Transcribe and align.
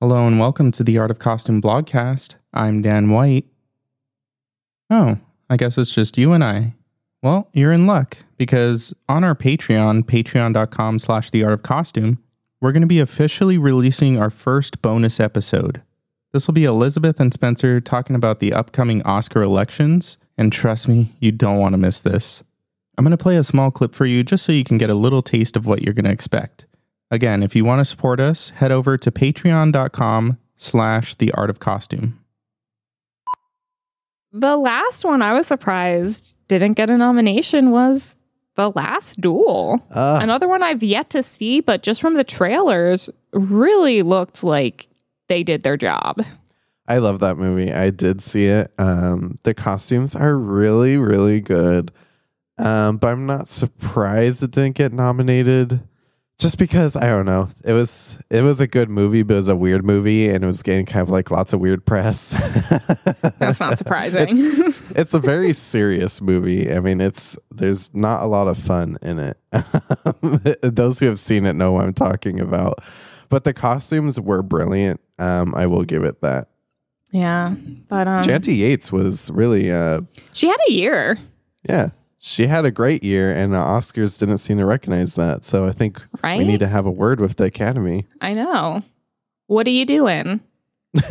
Hello 0.00 0.26
and 0.26 0.40
welcome 0.40 0.72
to 0.72 0.82
the 0.82 0.98
Art 0.98 1.12
of 1.12 1.20
Costume 1.20 1.62
blogcast. 1.62 2.34
I'm 2.52 2.82
Dan 2.82 3.10
White. 3.10 3.46
Oh, 4.90 5.18
I 5.48 5.56
guess 5.56 5.78
it's 5.78 5.92
just 5.92 6.18
you 6.18 6.32
and 6.32 6.42
I. 6.42 6.74
Well, 7.22 7.48
you're 7.52 7.70
in 7.70 7.86
luck 7.86 8.18
because 8.36 8.92
on 9.08 9.22
our 9.22 9.36
Patreon, 9.36 10.02
patreon.com 10.02 10.98
slash 10.98 11.30
the 11.30 11.44
art 11.44 11.52
of 11.52 11.62
costume, 11.62 12.18
we're 12.60 12.72
going 12.72 12.80
to 12.80 12.88
be 12.88 12.98
officially 12.98 13.58
releasing 13.58 14.18
our 14.18 14.30
first 14.30 14.82
bonus 14.82 15.20
episode. 15.20 15.82
This 16.32 16.48
will 16.48 16.54
be 16.54 16.64
Elizabeth 16.64 17.20
and 17.20 17.32
Spencer 17.32 17.80
talking 17.80 18.16
about 18.16 18.40
the 18.40 18.52
upcoming 18.52 19.02
Oscar 19.02 19.42
elections, 19.42 20.16
and 20.40 20.50
trust 20.50 20.88
me, 20.88 21.14
you 21.20 21.30
don't 21.32 21.58
want 21.58 21.74
to 21.74 21.76
miss 21.76 22.00
this. 22.00 22.42
I'm 22.96 23.04
going 23.04 23.10
to 23.10 23.22
play 23.22 23.36
a 23.36 23.44
small 23.44 23.70
clip 23.70 23.94
for 23.94 24.06
you 24.06 24.24
just 24.24 24.42
so 24.42 24.52
you 24.52 24.64
can 24.64 24.78
get 24.78 24.88
a 24.88 24.94
little 24.94 25.20
taste 25.20 25.54
of 25.54 25.66
what 25.66 25.82
you're 25.82 25.92
going 25.92 26.06
to 26.06 26.10
expect. 26.10 26.64
Again, 27.10 27.42
if 27.42 27.54
you 27.54 27.62
want 27.62 27.80
to 27.80 27.84
support 27.84 28.20
us, 28.20 28.48
head 28.48 28.72
over 28.72 28.96
to 28.96 29.10
patreon.com 29.10 30.38
slash 30.56 31.14
the 31.16 31.30
art 31.32 31.50
of 31.50 31.60
costume. 31.60 32.24
The 34.32 34.56
last 34.56 35.04
one 35.04 35.20
I 35.20 35.34
was 35.34 35.46
surprised 35.46 36.36
didn't 36.48 36.72
get 36.72 36.88
a 36.88 36.96
nomination 36.96 37.70
was 37.70 38.16
The 38.54 38.70
Last 38.70 39.20
Duel. 39.20 39.86
Uh, 39.90 40.20
Another 40.22 40.48
one 40.48 40.62
I've 40.62 40.82
yet 40.82 41.10
to 41.10 41.22
see, 41.22 41.60
but 41.60 41.82
just 41.82 42.00
from 42.00 42.14
the 42.14 42.24
trailers, 42.24 43.10
really 43.34 44.02
looked 44.02 44.42
like 44.42 44.88
they 45.28 45.42
did 45.42 45.64
their 45.64 45.76
job. 45.76 46.22
I 46.86 46.98
love 46.98 47.20
that 47.20 47.36
movie. 47.36 47.72
I 47.72 47.90
did 47.90 48.22
see 48.22 48.46
it. 48.46 48.72
Um, 48.78 49.36
the 49.44 49.54
costumes 49.54 50.14
are 50.16 50.36
really, 50.36 50.96
really 50.96 51.40
good. 51.40 51.92
Um, 52.58 52.98
but 52.98 53.12
I'm 53.12 53.26
not 53.26 53.48
surprised 53.48 54.42
it 54.42 54.50
didn't 54.50 54.76
get 54.76 54.92
nominated. 54.92 55.80
Just 56.38 56.56
because 56.56 56.96
I 56.96 57.04
don't 57.04 57.26
know. 57.26 57.50
It 57.64 57.74
was 57.74 58.16
it 58.30 58.40
was 58.40 58.62
a 58.62 58.66
good 58.66 58.88
movie, 58.88 59.22
but 59.22 59.34
it 59.34 59.36
was 59.36 59.48
a 59.48 59.56
weird 59.56 59.84
movie 59.84 60.26
and 60.30 60.42
it 60.42 60.46
was 60.46 60.62
getting 60.62 60.86
kind 60.86 61.02
of 61.02 61.10
like 61.10 61.30
lots 61.30 61.52
of 61.52 61.60
weird 61.60 61.84
press. 61.84 62.30
That's 63.38 63.60
not 63.60 63.76
surprising. 63.76 64.28
it's 64.96 65.12
a 65.12 65.18
very 65.18 65.52
serious 65.52 66.22
movie. 66.22 66.72
I 66.72 66.80
mean, 66.80 67.02
it's 67.02 67.38
there's 67.50 67.90
not 67.92 68.22
a 68.22 68.26
lot 68.26 68.48
of 68.48 68.56
fun 68.56 68.96
in 69.02 69.18
it. 69.18 69.36
Those 70.62 70.98
who 70.98 71.06
have 71.06 71.18
seen 71.18 71.44
it 71.44 71.52
know 71.52 71.72
what 71.72 71.84
I'm 71.84 71.92
talking 71.92 72.40
about. 72.40 72.82
But 73.28 73.44
the 73.44 73.52
costumes 73.52 74.18
were 74.18 74.42
brilliant. 74.42 75.00
Um, 75.18 75.54
I 75.54 75.66
will 75.66 75.84
give 75.84 76.04
it 76.04 76.22
that. 76.22 76.48
Yeah. 77.12 77.54
But 77.88 78.06
um, 78.08 78.22
Janty 78.22 78.56
Yates 78.56 78.90
was 78.92 79.30
really, 79.30 79.70
uh, 79.70 80.00
she 80.32 80.48
had 80.48 80.58
a 80.68 80.72
year. 80.72 81.18
yeah, 81.68 81.90
she 82.18 82.46
had 82.46 82.64
a 82.64 82.70
great 82.70 83.02
year, 83.02 83.32
and 83.32 83.52
the 83.52 83.58
Oscars 83.58 84.18
didn't 84.18 84.38
seem 84.38 84.58
to 84.58 84.66
recognize 84.66 85.14
that. 85.14 85.44
So 85.44 85.66
I 85.66 85.72
think 85.72 86.00
Right? 86.22 86.38
we 86.38 86.44
need 86.44 86.60
to 86.60 86.68
have 86.68 86.86
a 86.86 86.90
word 86.90 87.20
with 87.20 87.36
the 87.36 87.44
Academy. 87.44 88.06
I 88.20 88.34
know. 88.34 88.82
What 89.46 89.66
are 89.66 89.70
you 89.70 89.84
doing? 89.86 90.40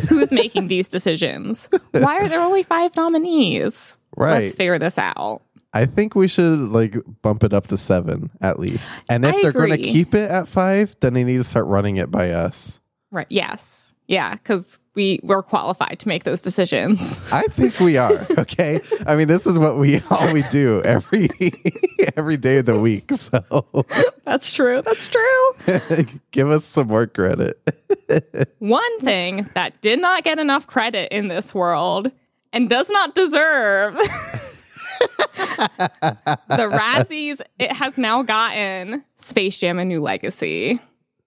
Who's 0.08 0.30
making 0.30 0.68
these 0.68 0.88
decisions? 0.88 1.68
Why 1.92 2.18
are 2.18 2.28
there 2.28 2.40
only 2.40 2.62
five 2.62 2.94
nominees? 2.96 3.96
Right. 4.16 4.42
Let's 4.44 4.54
figure 4.54 4.78
this 4.78 4.98
out. 4.98 5.42
I 5.72 5.86
think 5.86 6.14
we 6.14 6.26
should 6.28 6.58
like 6.58 6.96
bump 7.22 7.44
it 7.44 7.54
up 7.54 7.68
to 7.68 7.76
seven 7.76 8.28
at 8.40 8.58
least. 8.58 9.02
And 9.08 9.24
if 9.24 9.34
I 9.36 9.40
they're 9.42 9.52
going 9.52 9.70
to 9.70 9.78
keep 9.78 10.14
it 10.14 10.28
at 10.30 10.48
five, 10.48 10.96
then 11.00 11.14
they 11.14 11.22
need 11.24 11.36
to 11.38 11.44
start 11.44 11.66
running 11.66 11.96
it 11.96 12.10
by 12.10 12.30
us. 12.30 12.80
Right. 13.10 13.26
Yes. 13.30 13.94
Yeah. 14.08 14.34
Because 14.34 14.78
we 14.94 15.20
we're 15.22 15.42
qualified 15.42 15.98
to 16.00 16.08
make 16.08 16.24
those 16.24 16.40
decisions. 16.40 17.18
I 17.32 17.42
think 17.48 17.78
we 17.80 17.96
are. 17.96 18.26
Okay. 18.38 18.80
I 19.06 19.16
mean, 19.16 19.28
this 19.28 19.46
is 19.46 19.58
what 19.58 19.78
we 19.78 20.00
all 20.10 20.32
we 20.32 20.42
do 20.50 20.82
every 20.82 21.28
every 22.16 22.36
day 22.36 22.58
of 22.58 22.66
the 22.66 22.78
week. 22.78 23.10
So 23.12 23.64
That's 24.24 24.52
true. 24.54 24.82
That's 24.82 25.08
true. 25.08 26.06
give 26.30 26.50
us 26.50 26.64
some 26.64 26.88
more 26.88 27.06
credit. 27.06 27.60
One 28.58 29.00
thing 29.00 29.48
that 29.54 29.80
did 29.80 30.00
not 30.00 30.24
get 30.24 30.38
enough 30.38 30.66
credit 30.66 31.12
in 31.12 31.28
this 31.28 31.54
world 31.54 32.10
and 32.52 32.68
does 32.68 32.90
not 32.90 33.14
deserve 33.14 33.96
the 36.48 36.68
Razzies 36.72 37.40
it 37.58 37.72
has 37.72 37.96
now 37.98 38.22
gotten 38.22 39.04
Space 39.18 39.58
Jam 39.58 39.78
a 39.78 39.84
new 39.84 40.00
legacy. 40.00 40.80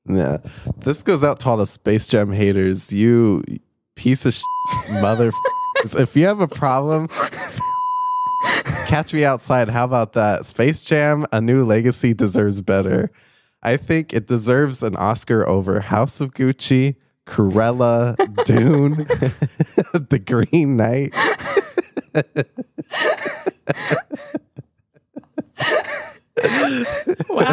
Yeah. 0.08 0.38
This 0.78 1.02
goes 1.04 1.24
out 1.24 1.40
to 1.42 1.50
all 1.50 1.58
the 1.58 1.68
Space 1.68 2.08
Jam 2.08 2.32
haters. 2.32 2.92
You 2.92 3.44
piece 3.96 4.26
of 4.26 4.34
sh- 4.34 4.42
mother. 5.02 5.32
if 5.98 6.16
you 6.16 6.26
have 6.26 6.42
a 6.42 6.48
problem, 6.48 7.08
catch 8.88 9.14
me 9.14 9.24
outside. 9.24 9.70
How 9.70 9.86
about 9.86 10.14
that? 10.14 10.46
Space 10.46 10.84
Jam, 10.84 11.26
a 11.32 11.40
new 11.40 11.64
legacy 11.66 12.14
deserves 12.14 12.62
better. 12.62 13.12
I 13.62 13.78
think 13.78 14.14
it 14.14 14.28
deserves 14.28 14.84
an 14.84 14.96
Oscar 14.98 15.48
over 15.48 15.80
House 15.80 16.20
of 16.20 16.34
Gucci, 16.34 16.96
Cruella, 17.26 18.16
Dune, 18.46 18.96
The 20.10 20.20
Green 20.20 20.76
Knight. 20.76 21.16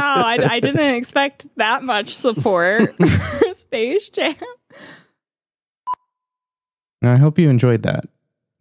Wow, 0.00 0.22
I, 0.24 0.38
I 0.42 0.60
didn't 0.60 0.94
expect 0.94 1.46
that 1.56 1.82
much 1.82 2.16
support 2.16 2.96
for 3.40 3.52
Space 3.52 4.08
Jam. 4.08 4.34
And 7.02 7.10
I 7.10 7.16
hope 7.16 7.38
you 7.38 7.48
enjoyed 7.48 7.82
that. 7.82 8.04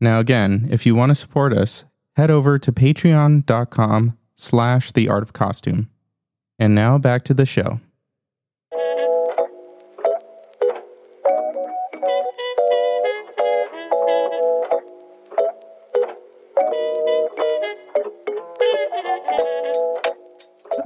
Now 0.01 0.19
again, 0.19 0.67
if 0.71 0.85
you 0.85 0.95
want 0.95 1.09
to 1.09 1.15
support 1.15 1.53
us, 1.53 1.83
head 2.15 2.29
over 2.31 2.59
to 2.59 2.71
patreon.com 2.71 4.17
slash 4.35 4.91
the 4.91 5.09
art 5.09 5.23
of 5.23 5.33
costume. 5.33 5.89
And 6.57 6.75
now 6.75 6.97
back 6.97 7.23
to 7.25 7.33
the 7.33 7.45
show. 7.45 7.79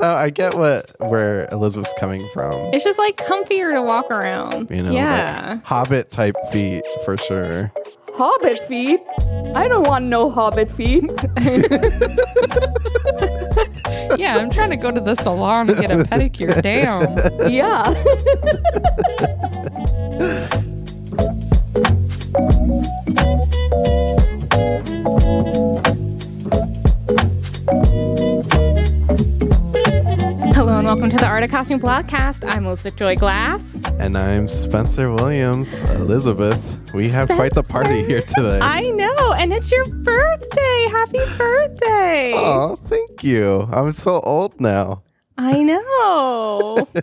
Oh, 0.04 0.16
I 0.16 0.32
get 0.32 0.56
what 0.56 0.92
where 1.00 1.48
Elizabeth's 1.54 1.94
coming 1.98 2.28
from. 2.34 2.74
It's 2.74 2.84
just 2.84 3.00
like 3.00 3.16
comfier 3.16 3.74
to 3.74 3.82
walk 3.82 4.12
around. 4.12 4.70
You 4.70 4.84
know, 4.84 4.92
yeah. 4.92 5.52
like 5.54 5.64
Hobbit 5.64 6.12
type 6.12 6.36
feet 6.52 6.84
for 7.06 7.16
sure. 7.16 7.72
Hobbit 8.14 8.60
feet? 8.68 9.00
I 9.56 9.70
don't 9.70 9.88
want 9.88 10.04
no 10.06 10.30
hobbit 10.30 10.70
feet. 10.70 11.10
Yeah, 14.18 14.38
I'm 14.38 14.50
trying 14.50 14.70
to 14.70 14.78
go 14.78 14.92
to 14.92 15.00
the 15.00 15.16
salon 15.16 15.70
and 15.70 15.80
get 15.80 15.92
a 15.92 16.04
pedicure. 16.04 16.62
Damn. 16.62 17.18
yeah. 17.52 17.94
welcome 31.04 31.18
to 31.18 31.22
the 31.22 31.30
Art 31.30 31.44
of 31.44 31.52
Costume 31.52 31.82
Podcast. 31.82 32.50
I'm 32.50 32.66
Elizabeth 32.66 32.96
Joy 32.96 33.18
Glass. 33.18 33.76
And 34.00 34.18
I'm 34.18 34.48
Spencer 34.48 35.12
Williams. 35.12 35.78
Elizabeth, 35.90 36.94
we 36.94 37.10
have 37.10 37.28
quite 37.28 37.54
the 37.54 37.62
party 37.62 38.06
here 38.06 38.22
today. 38.22 38.58
I 38.62 38.84
know, 38.84 39.34
and 39.34 39.52
it's 39.52 39.70
your 39.70 39.84
birthday. 39.84 40.88
Happy 40.90 41.20
birthday. 41.38 42.32
Oh, 42.38 42.80
thank 42.86 43.22
you. 43.22 43.68
I'm 43.70 43.92
so 43.92 44.22
old 44.22 44.62
now. 44.62 45.04
I 45.38 45.62
know. 45.62 46.88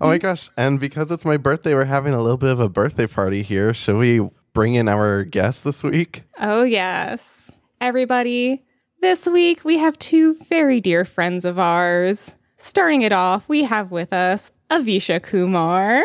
Oh 0.00 0.08
my 0.08 0.18
gosh. 0.18 0.50
And 0.58 0.80
because 0.80 1.10
it's 1.10 1.24
my 1.24 1.36
birthday, 1.38 1.74
we're 1.74 1.84
having 1.84 2.12
a 2.12 2.20
little 2.20 2.36
bit 2.36 2.50
of 2.50 2.60
a 2.60 2.68
birthday 2.68 3.06
party 3.06 3.42
here. 3.42 3.72
Should 3.72 3.96
we 3.96 4.28
bring 4.52 4.74
in 4.74 4.88
our 4.88 5.24
guest 5.24 5.64
this 5.64 5.82
week? 5.82 6.24
oh, 6.38 6.64
yes. 6.64 7.50
Everybody, 7.80 8.64
this 9.00 9.26
week 9.26 9.64
we 9.64 9.78
have 9.78 9.98
two 9.98 10.34
very 10.50 10.80
dear 10.80 11.04
friends 11.06 11.46
of 11.46 11.58
ours. 11.58 12.34
Starting 12.62 13.02
it 13.02 13.10
off, 13.10 13.48
we 13.48 13.64
have 13.64 13.90
with 13.90 14.12
us 14.12 14.52
Avisha 14.70 15.20
Kumar. 15.20 16.00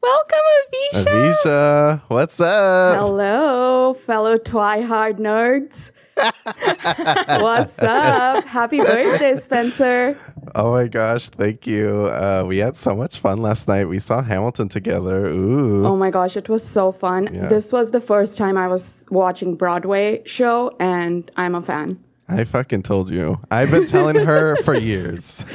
Welcome, 0.00 0.38
Avisha. 0.62 1.04
Avisha, 1.04 2.02
what's 2.06 2.38
up? 2.38 2.96
Hello, 2.96 3.92
fellow 3.92 4.38
Twihard 4.38 5.18
nerds. 5.18 5.90
What's 7.42 7.82
up? 7.82 8.44
Happy 8.44 8.78
birthday, 8.78 9.34
Spencer. 9.34 10.16
Oh 10.54 10.70
my 10.70 10.86
gosh, 10.86 11.28
thank 11.28 11.66
you. 11.66 12.06
Uh, 12.06 12.44
we 12.46 12.58
had 12.58 12.76
so 12.76 12.94
much 12.94 13.18
fun 13.18 13.42
last 13.42 13.66
night. 13.66 13.86
We 13.86 13.98
saw 13.98 14.22
Hamilton 14.22 14.68
together. 14.68 15.26
Ooh. 15.26 15.84
Oh 15.84 15.96
my 15.96 16.10
gosh, 16.10 16.36
it 16.36 16.48
was 16.48 16.66
so 16.66 16.92
fun. 16.92 17.28
Yeah. 17.34 17.48
This 17.48 17.72
was 17.72 17.90
the 17.90 18.00
first 18.00 18.38
time 18.38 18.56
I 18.56 18.68
was 18.68 19.04
watching 19.10 19.56
Broadway 19.56 20.22
show 20.24 20.74
and 20.78 21.28
I'm 21.36 21.56
a 21.56 21.62
fan. 21.62 21.98
I 22.28 22.44
fucking 22.44 22.82
told 22.82 23.10
you. 23.10 23.40
I've 23.50 23.70
been 23.70 23.86
telling 23.86 24.16
her 24.16 24.56
for 24.62 24.74
years. 24.78 25.44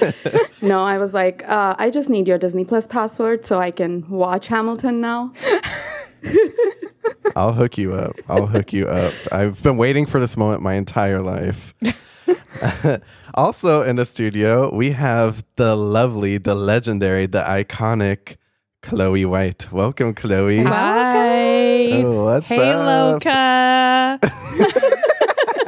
No, 0.63 0.83
I 0.83 0.99
was 0.99 1.15
like, 1.15 1.43
uh, 1.49 1.73
I 1.79 1.89
just 1.89 2.07
need 2.07 2.27
your 2.27 2.37
Disney 2.37 2.65
Plus 2.65 2.85
password 2.85 3.47
so 3.47 3.59
I 3.59 3.71
can 3.71 4.07
watch 4.07 4.45
Hamilton 4.45 5.01
now. 5.01 5.33
I'll 7.35 7.53
hook 7.53 7.79
you 7.79 7.93
up. 7.93 8.11
I'll 8.29 8.45
hook 8.45 8.71
you 8.71 8.87
up. 8.87 9.11
I've 9.31 9.63
been 9.63 9.77
waiting 9.77 10.05
for 10.05 10.19
this 10.19 10.37
moment 10.37 10.61
my 10.61 10.75
entire 10.75 11.19
life. 11.19 11.73
also 13.33 13.81
in 13.81 13.95
the 13.95 14.05
studio, 14.05 14.71
we 14.71 14.91
have 14.91 15.43
the 15.55 15.75
lovely, 15.75 16.37
the 16.37 16.53
legendary, 16.53 17.25
the 17.25 17.41
iconic 17.41 18.35
Chloe 18.83 19.25
White. 19.25 19.71
Welcome, 19.71 20.13
Chloe. 20.13 20.63
Hi. 20.63 22.03
Oh, 22.03 22.25
what's 22.25 22.49
hey, 22.49 22.69
up? 22.69 22.85
Loca. 22.85 24.77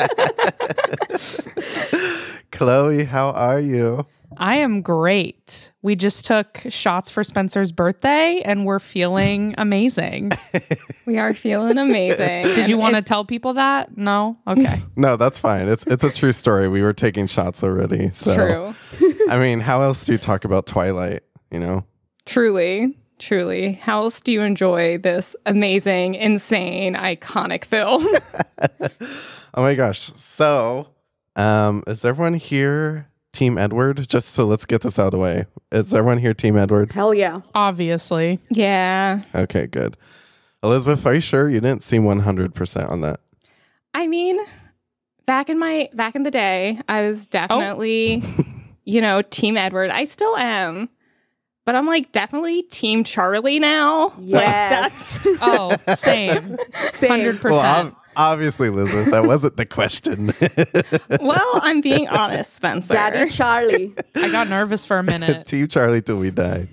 Chloe, 2.51 3.03
how 3.03 3.31
are 3.31 3.59
you? 3.59 4.05
I 4.37 4.57
am 4.57 4.81
great. 4.81 5.71
We 5.81 5.95
just 5.95 6.25
took 6.25 6.61
shots 6.69 7.09
for 7.09 7.23
Spencer's 7.23 7.71
birthday 7.71 8.41
and 8.43 8.65
we're 8.65 8.79
feeling 8.79 9.53
amazing. 9.57 10.31
We 11.05 11.19
are 11.19 11.33
feeling 11.33 11.77
amazing. 11.77 12.45
Did 12.45 12.69
you 12.69 12.77
want 12.77 12.95
to 12.95 13.01
tell 13.01 13.25
people 13.25 13.53
that? 13.53 13.97
No? 13.97 14.37
Okay. 14.47 14.81
No, 14.95 15.17
that's 15.17 15.39
fine. 15.39 15.67
It's 15.67 15.87
it's 15.87 16.03
a 16.03 16.11
true 16.11 16.31
story. 16.31 16.67
We 16.67 16.83
were 16.83 16.93
taking 16.93 17.25
shots 17.25 17.63
already. 17.63 18.11
So 18.11 18.35
True. 18.35 18.75
I 19.29 19.39
mean, 19.39 19.59
how 19.59 19.81
else 19.81 20.05
do 20.05 20.11
you 20.11 20.19
talk 20.19 20.45
about 20.45 20.67
Twilight? 20.67 21.23
You 21.49 21.59
know? 21.59 21.83
Truly. 22.25 22.95
Truly. 23.17 23.73
How 23.73 24.03
else 24.03 24.21
do 24.21 24.31
you 24.31 24.41
enjoy 24.41 24.99
this 24.99 25.35
amazing, 25.47 26.13
insane, 26.15 26.93
iconic 26.95 27.65
film? 27.65 28.07
Oh 29.53 29.61
my 29.61 29.75
gosh. 29.75 29.99
So, 30.13 30.87
um, 31.35 31.83
is 31.87 32.03
everyone 32.05 32.33
here 32.35 33.07
Team 33.33 33.57
Edward? 33.57 34.07
Just 34.07 34.29
so 34.29 34.45
let's 34.45 34.65
get 34.65 34.81
this 34.81 34.97
out 34.97 35.07
of 35.07 35.11
the 35.11 35.17
way. 35.19 35.45
Is 35.71 35.93
everyone 35.93 36.17
here 36.19 36.33
Team 36.33 36.57
Edward? 36.57 36.91
Hell 36.91 37.13
yeah. 37.13 37.41
Obviously. 37.53 38.39
yeah. 38.49 39.21
Okay, 39.35 39.67
good. 39.67 39.97
Elizabeth, 40.63 41.05
are 41.05 41.15
you 41.15 41.21
sure 41.21 41.49
you 41.49 41.59
didn't 41.59 41.83
seem 41.83 42.03
100% 42.03 42.89
on 42.89 43.01
that? 43.01 43.19
I 43.93 44.07
mean, 44.07 44.39
back 45.25 45.49
in 45.49 45.59
my 45.59 45.89
back 45.93 46.15
in 46.15 46.23
the 46.23 46.31
day, 46.31 46.79
I 46.87 47.01
was 47.07 47.27
definitely, 47.27 48.23
you 48.85 49.01
know, 49.01 49.21
Team 49.21 49.57
Edward. 49.57 49.91
I 49.91 50.05
still 50.05 50.35
am. 50.37 50.89
But 51.65 51.75
I'm 51.75 51.85
like 51.85 52.11
definitely 52.11 52.63
Team 52.63 53.03
Charlie 53.03 53.59
now. 53.59 54.13
Yes. 54.19 55.19
that's 55.23 55.37
Oh, 55.41 55.75
same. 55.95 56.57
Same. 56.93 57.11
100%. 57.35 57.43
Well, 57.43 57.59
ob- 57.87 57.95
obviously, 58.15 58.67
Elizabeth, 58.67 59.11
that 59.11 59.25
wasn't 59.25 59.57
the 59.57 59.65
question. 59.65 60.33
well, 61.21 61.59
I'm 61.61 61.81
being 61.81 62.07
honest, 62.07 62.53
Spencer. 62.53 62.93
Daddy 62.93 63.29
Charlie. 63.29 63.93
I 64.15 64.31
got 64.31 64.49
nervous 64.49 64.85
for 64.85 64.97
a 64.99 65.03
minute. 65.03 65.47
Team 65.47 65.67
Charlie 65.67 66.01
till 66.01 66.17
we 66.17 66.31
die. 66.31 66.67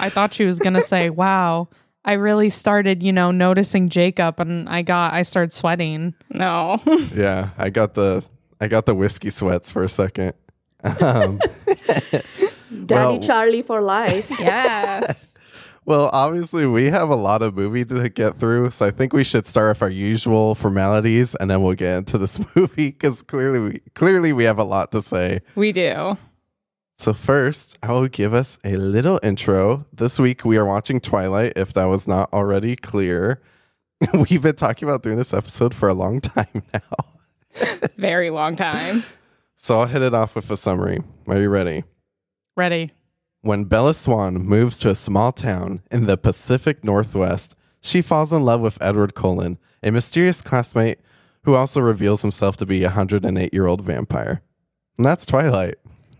I 0.00 0.08
thought 0.08 0.32
she 0.34 0.44
was 0.44 0.58
going 0.58 0.74
to 0.74 0.82
say, 0.82 1.10
wow. 1.10 1.68
I 2.04 2.14
really 2.14 2.50
started, 2.50 3.02
you 3.02 3.12
know, 3.12 3.30
noticing 3.30 3.88
Jacob 3.88 4.40
and 4.40 4.68
I 4.68 4.82
got, 4.82 5.12
I 5.12 5.22
started 5.22 5.52
sweating. 5.52 6.14
no. 6.30 6.80
Yeah, 7.14 7.50
I 7.56 7.70
got 7.70 7.94
the 7.94 8.24
I 8.60 8.66
got 8.68 8.86
the 8.86 8.94
whiskey 8.94 9.30
sweats 9.30 9.70
for 9.70 9.84
a 9.84 9.88
second. 9.88 10.32
Um, 10.82 11.38
Daddy 12.10 12.24
Well- 12.88 13.20
Charlie 13.20 13.62
for 13.62 13.80
life. 13.82 14.26
yes. 14.40 15.26
Well, 15.84 16.10
obviously, 16.12 16.64
we 16.66 16.84
have 16.86 17.08
a 17.08 17.16
lot 17.16 17.42
of 17.42 17.56
movie 17.56 17.84
to 17.86 18.08
get 18.08 18.38
through, 18.38 18.70
so 18.70 18.86
I 18.86 18.92
think 18.92 19.12
we 19.12 19.24
should 19.24 19.46
start 19.46 19.70
with 19.76 19.82
our 19.82 19.90
usual 19.90 20.54
formalities, 20.54 21.34
and 21.34 21.50
then 21.50 21.62
we'll 21.62 21.74
get 21.74 21.96
into 21.96 22.18
this 22.18 22.38
movie 22.56 22.90
because 22.90 23.22
clearly, 23.22 23.58
we 23.58 23.80
clearly 23.94 24.32
we 24.32 24.44
have 24.44 24.58
a 24.58 24.64
lot 24.64 24.92
to 24.92 25.02
say. 25.02 25.40
We 25.56 25.72
do. 25.72 26.16
So 26.98 27.12
first, 27.12 27.78
I 27.82 27.90
will 27.90 28.06
give 28.06 28.32
us 28.32 28.58
a 28.62 28.76
little 28.76 29.18
intro. 29.24 29.84
This 29.92 30.20
week 30.20 30.44
we 30.44 30.56
are 30.56 30.64
watching 30.64 31.00
Twilight. 31.00 31.54
If 31.56 31.72
that 31.72 31.86
was 31.86 32.06
not 32.06 32.32
already 32.32 32.76
clear, 32.76 33.42
we've 34.14 34.42
been 34.42 34.54
talking 34.54 34.88
about 34.88 35.02
doing 35.02 35.16
this 35.16 35.34
episode 35.34 35.74
for 35.74 35.88
a 35.88 35.94
long 35.94 36.20
time 36.20 36.62
now. 36.72 37.66
Very 37.96 38.30
long 38.30 38.54
time. 38.54 39.02
So 39.58 39.80
I'll 39.80 39.86
hit 39.86 40.02
it 40.02 40.14
off 40.14 40.36
with 40.36 40.48
a 40.50 40.56
summary. 40.56 41.00
Are 41.26 41.40
you 41.40 41.48
ready? 41.48 41.82
Ready. 42.56 42.92
When 43.44 43.64
Bella 43.64 43.92
Swan 43.92 44.34
moves 44.34 44.78
to 44.78 44.90
a 44.90 44.94
small 44.94 45.32
town 45.32 45.82
in 45.90 46.06
the 46.06 46.16
Pacific 46.16 46.84
Northwest, 46.84 47.56
she 47.80 48.00
falls 48.00 48.32
in 48.32 48.44
love 48.44 48.60
with 48.60 48.78
Edward 48.80 49.16
Cullen, 49.16 49.58
a 49.82 49.90
mysterious 49.90 50.40
classmate 50.40 51.00
who 51.42 51.56
also 51.56 51.80
reveals 51.80 52.22
himself 52.22 52.56
to 52.58 52.66
be 52.66 52.84
a 52.84 52.86
108 52.86 53.52
year 53.52 53.66
old 53.66 53.82
vampire. 53.82 54.42
And 54.96 55.04
that's 55.04 55.26
Twilight. 55.26 55.74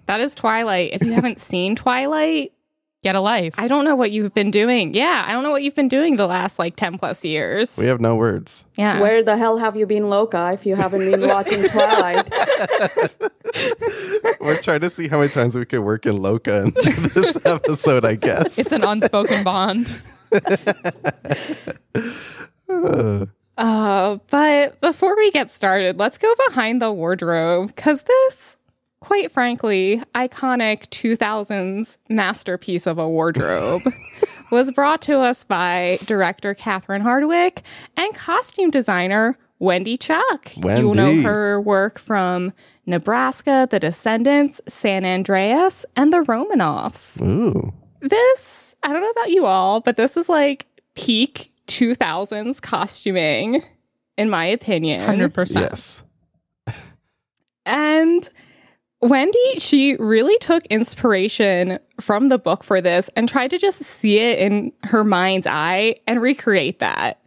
That 0.06 0.18
is 0.18 0.34
Twilight. 0.34 0.94
If 0.94 1.04
you 1.04 1.12
haven't 1.12 1.40
seen 1.40 1.76
Twilight, 1.76 2.54
Get 3.02 3.16
a 3.16 3.20
life. 3.20 3.54
I 3.58 3.66
don't 3.66 3.84
know 3.84 3.96
what 3.96 4.12
you've 4.12 4.32
been 4.32 4.52
doing. 4.52 4.94
Yeah, 4.94 5.24
I 5.26 5.32
don't 5.32 5.42
know 5.42 5.50
what 5.50 5.64
you've 5.64 5.74
been 5.74 5.88
doing 5.88 6.14
the 6.14 6.28
last 6.28 6.56
like 6.60 6.76
10 6.76 6.98
plus 6.98 7.24
years. 7.24 7.76
We 7.76 7.86
have 7.86 8.00
no 8.00 8.14
words. 8.14 8.64
yeah. 8.76 9.00
Where 9.00 9.24
the 9.24 9.36
hell 9.36 9.58
have 9.58 9.74
you 9.74 9.86
been, 9.86 10.08
Loca, 10.08 10.52
if 10.54 10.64
you 10.64 10.76
haven't 10.76 11.10
been 11.10 11.26
watching 11.26 11.64
Twilight? 11.64 12.30
We're 14.40 14.60
trying 14.60 14.82
to 14.82 14.90
see 14.90 15.08
how 15.08 15.18
many 15.18 15.30
times 15.30 15.56
we 15.56 15.64
can 15.64 15.82
work 15.82 16.06
in 16.06 16.16
Loca 16.22 16.62
into 16.62 17.10
this 17.14 17.36
episode, 17.44 18.04
I 18.04 18.14
guess. 18.14 18.56
it's 18.56 18.70
an 18.70 18.84
unspoken 18.84 19.42
bond. 19.44 20.00
Uh, 22.68 23.26
Uh, 23.58 24.16
but 24.30 24.80
before 24.80 25.14
we 25.16 25.30
get 25.30 25.50
started, 25.50 25.98
let's 25.98 26.16
go 26.18 26.34
behind 26.48 26.80
the 26.80 26.90
wardrobe 26.90 27.66
because 27.66 28.02
this, 28.02 28.56
quite 29.02 29.32
frankly, 29.32 30.00
iconic 30.14 30.86
2000s 30.90 31.96
masterpiece 32.08 32.86
of 32.86 32.98
a 32.98 33.08
wardrobe 33.08 33.82
was 34.52 34.70
brought 34.70 35.02
to 35.02 35.18
us 35.18 35.42
by 35.42 35.98
director 36.04 36.54
Catherine 36.54 37.02
Hardwicke 37.02 37.62
and 37.96 38.14
costume 38.14 38.70
designer 38.70 39.36
Wendy 39.58 39.96
Chuck. 39.96 40.56
You'll 40.56 40.94
know 40.94 41.20
her 41.20 41.60
work 41.60 41.98
from 41.98 42.52
Nebraska, 42.86 43.66
The 43.68 43.80
Descendants, 43.80 44.60
San 44.68 45.04
Andreas, 45.04 45.84
and 45.96 46.12
The 46.12 46.22
Romanoffs 46.22 47.20
ooh. 47.20 47.72
this 48.00 48.76
i 48.84 48.92
don't 48.92 49.00
know 49.00 49.10
about 49.10 49.30
you 49.30 49.46
all 49.46 49.80
but 49.80 49.96
this 49.96 50.16
is 50.16 50.28
like 50.28 50.66
peak 50.94 51.52
2000s 51.66 52.62
costuming 52.62 53.62
in 54.16 54.30
my 54.30 54.44
opinion 54.44 55.08
100%. 55.18 55.54
Yes. 55.60 56.02
and 57.66 58.28
wendy 59.02 59.58
she 59.58 59.96
really 59.96 60.36
took 60.38 60.64
inspiration 60.66 61.78
from 62.00 62.28
the 62.28 62.38
book 62.38 62.64
for 62.64 62.80
this 62.80 63.10
and 63.16 63.28
tried 63.28 63.50
to 63.50 63.58
just 63.58 63.82
see 63.82 64.18
it 64.18 64.38
in 64.38 64.72
her 64.84 65.04
mind's 65.04 65.46
eye 65.46 65.94
and 66.06 66.22
recreate 66.22 66.78
that 66.78 67.20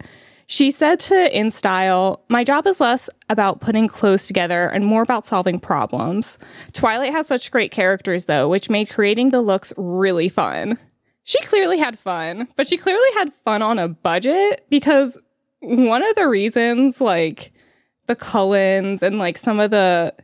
she 0.48 0.70
said 0.70 1.00
to 1.00 1.14
InStyle, 1.14 2.20
My 2.28 2.44
job 2.44 2.66
is 2.66 2.80
less 2.80 3.10
about 3.28 3.60
putting 3.60 3.88
clothes 3.88 4.26
together 4.26 4.68
and 4.68 4.86
more 4.86 5.02
about 5.02 5.26
solving 5.26 5.58
problems. 5.58 6.38
Twilight 6.72 7.12
has 7.12 7.26
such 7.26 7.50
great 7.50 7.72
characters, 7.72 8.26
though, 8.26 8.48
which 8.48 8.70
made 8.70 8.88
creating 8.88 9.30
the 9.30 9.40
looks 9.40 9.72
really 9.76 10.28
fun. 10.28 10.78
She 11.24 11.40
clearly 11.42 11.78
had 11.78 11.98
fun, 11.98 12.46
but 12.54 12.68
she 12.68 12.76
clearly 12.76 13.08
had 13.14 13.32
fun 13.44 13.60
on 13.60 13.80
a 13.80 13.88
budget 13.88 14.64
because 14.70 15.18
one 15.58 16.04
of 16.04 16.14
the 16.14 16.28
reasons, 16.28 17.00
like, 17.00 17.52
the 18.06 18.14
Cullens 18.14 19.02
and 19.02 19.18
like 19.18 19.36
some 19.36 19.58
of 19.58 19.72
the 19.72 20.14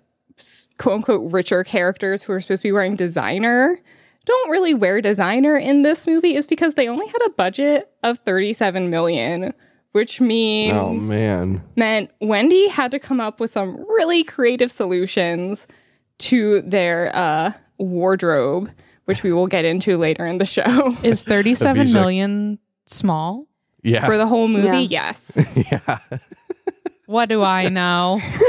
quote 0.78 0.96
unquote 0.96 1.32
richer 1.32 1.64
characters 1.64 2.22
who 2.22 2.32
are 2.32 2.40
supposed 2.40 2.62
to 2.62 2.68
be 2.68 2.72
wearing 2.72 2.96
designer 2.96 3.78
don't 4.24 4.50
really 4.50 4.72
wear 4.74 5.00
designer 5.00 5.56
in 5.56 5.82
this 5.82 6.06
movie 6.06 6.36
is 6.36 6.46
because 6.46 6.74
they 6.74 6.88
only 6.88 7.06
had 7.08 7.20
a 7.26 7.30
budget 7.30 7.90
of 8.04 8.18
37 8.20 8.88
million, 8.88 9.52
which 9.92 10.20
means 10.20 10.72
Oh, 10.74 10.92
man. 10.92 11.60
meant 11.74 12.08
Wendy 12.20 12.68
had 12.68 12.92
to 12.92 13.00
come 13.00 13.20
up 13.20 13.40
with 13.40 13.50
some 13.50 13.76
really 13.76 14.22
creative 14.22 14.70
solutions 14.70 15.66
to 16.18 16.62
their 16.62 17.10
uh, 17.16 17.50
wardrobe, 17.78 18.70
which 19.06 19.24
we 19.24 19.32
will 19.32 19.48
get 19.48 19.64
into 19.64 19.98
later 19.98 20.24
in 20.24 20.38
the 20.38 20.46
show. 20.46 20.96
Is 21.02 21.24
thirty-seven 21.24 21.92
million 21.92 22.60
small? 22.86 23.48
Yeah. 23.82 24.06
For 24.06 24.16
the 24.16 24.26
whole 24.28 24.46
movie, 24.46 24.84
Yeah. 24.84 25.14
yes. 25.16 25.32
yeah. 25.72 25.98
What 27.12 27.28
do 27.28 27.42
I 27.42 27.68
know? 27.68 28.20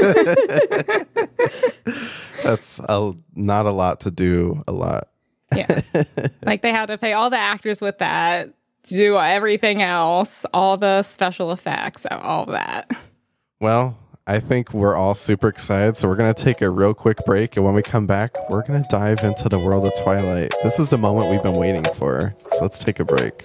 That's 2.42 2.78
a, 2.78 3.12
not 3.34 3.66
a 3.66 3.70
lot 3.70 4.00
to 4.00 4.10
do 4.10 4.64
a 4.66 4.72
lot. 4.72 5.08
Yeah. 5.54 5.82
like 6.46 6.62
they 6.62 6.70
had 6.70 6.86
to 6.86 6.96
pay 6.96 7.12
all 7.12 7.28
the 7.28 7.38
actors 7.38 7.82
with 7.82 7.98
that, 7.98 8.54
do 8.84 9.18
everything 9.18 9.82
else, 9.82 10.46
all 10.54 10.78
the 10.78 11.02
special 11.02 11.52
effects, 11.52 12.06
all 12.10 12.46
that. 12.46 12.90
Well, 13.60 13.98
I 14.26 14.40
think 14.40 14.72
we're 14.72 14.96
all 14.96 15.14
super 15.14 15.48
excited. 15.48 15.98
So 15.98 16.08
we're 16.08 16.16
going 16.16 16.32
to 16.32 16.42
take 16.42 16.62
a 16.62 16.70
real 16.70 16.94
quick 16.94 17.18
break. 17.26 17.58
And 17.58 17.66
when 17.66 17.74
we 17.74 17.82
come 17.82 18.06
back, 18.06 18.34
we're 18.48 18.66
going 18.66 18.82
to 18.82 18.88
dive 18.88 19.18
into 19.24 19.50
the 19.50 19.58
world 19.58 19.86
of 19.86 19.92
Twilight. 20.02 20.54
This 20.62 20.78
is 20.78 20.88
the 20.88 20.96
moment 20.96 21.30
we've 21.30 21.42
been 21.42 21.60
waiting 21.60 21.84
for. 21.96 22.34
So 22.52 22.58
let's 22.62 22.78
take 22.78 22.98
a 22.98 23.04
break. 23.04 23.44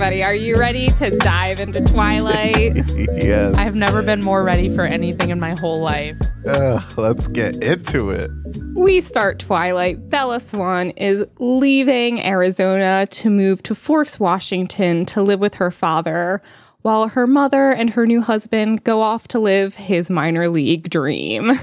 Ready 0.00 0.88
to 0.88 1.10
dive 1.18 1.60
into 1.60 1.80
Twilight? 1.82 2.74
yes. 2.96 3.54
I've 3.58 3.74
never 3.74 4.02
been 4.02 4.22
more 4.24 4.42
ready 4.42 4.74
for 4.74 4.84
anything 4.84 5.28
in 5.28 5.38
my 5.38 5.54
whole 5.60 5.80
life. 5.80 6.16
Uh, 6.46 6.80
let's 6.96 7.28
get 7.28 7.62
into 7.62 8.08
it. 8.08 8.30
We 8.74 9.02
start 9.02 9.38
Twilight. 9.38 10.08
Bella 10.08 10.40
Swan 10.40 10.90
is 10.92 11.22
leaving 11.38 12.24
Arizona 12.24 13.06
to 13.10 13.28
move 13.28 13.62
to 13.64 13.74
Forks, 13.74 14.18
Washington 14.18 15.04
to 15.04 15.22
live 15.22 15.38
with 15.38 15.56
her 15.56 15.70
father, 15.70 16.40
while 16.80 17.08
her 17.08 17.26
mother 17.26 17.70
and 17.70 17.90
her 17.90 18.06
new 18.06 18.22
husband 18.22 18.82
go 18.84 19.02
off 19.02 19.28
to 19.28 19.38
live 19.38 19.74
his 19.74 20.08
minor 20.08 20.48
league 20.48 20.88
dream. 20.88 21.50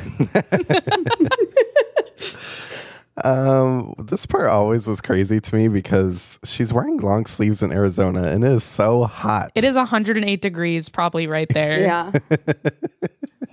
Um, 3.23 3.93
this 3.97 4.25
part 4.25 4.47
always 4.47 4.85
was 4.85 5.01
crazy 5.01 5.39
to 5.39 5.55
me 5.55 5.67
because 5.67 6.37
she's 6.43 6.71
wearing 6.71 6.97
long 6.97 7.25
sleeves 7.25 7.63
in 7.63 7.71
Arizona 7.71 8.23
and 8.23 8.43
it 8.43 8.51
is 8.51 8.63
so 8.63 9.05
hot. 9.05 9.51
It 9.55 9.63
is 9.63 9.75
108 9.75 10.41
degrees, 10.41 10.89
probably 10.89 11.27
right 11.27 11.47
there. 11.49 11.81
Yeah. 11.87 12.11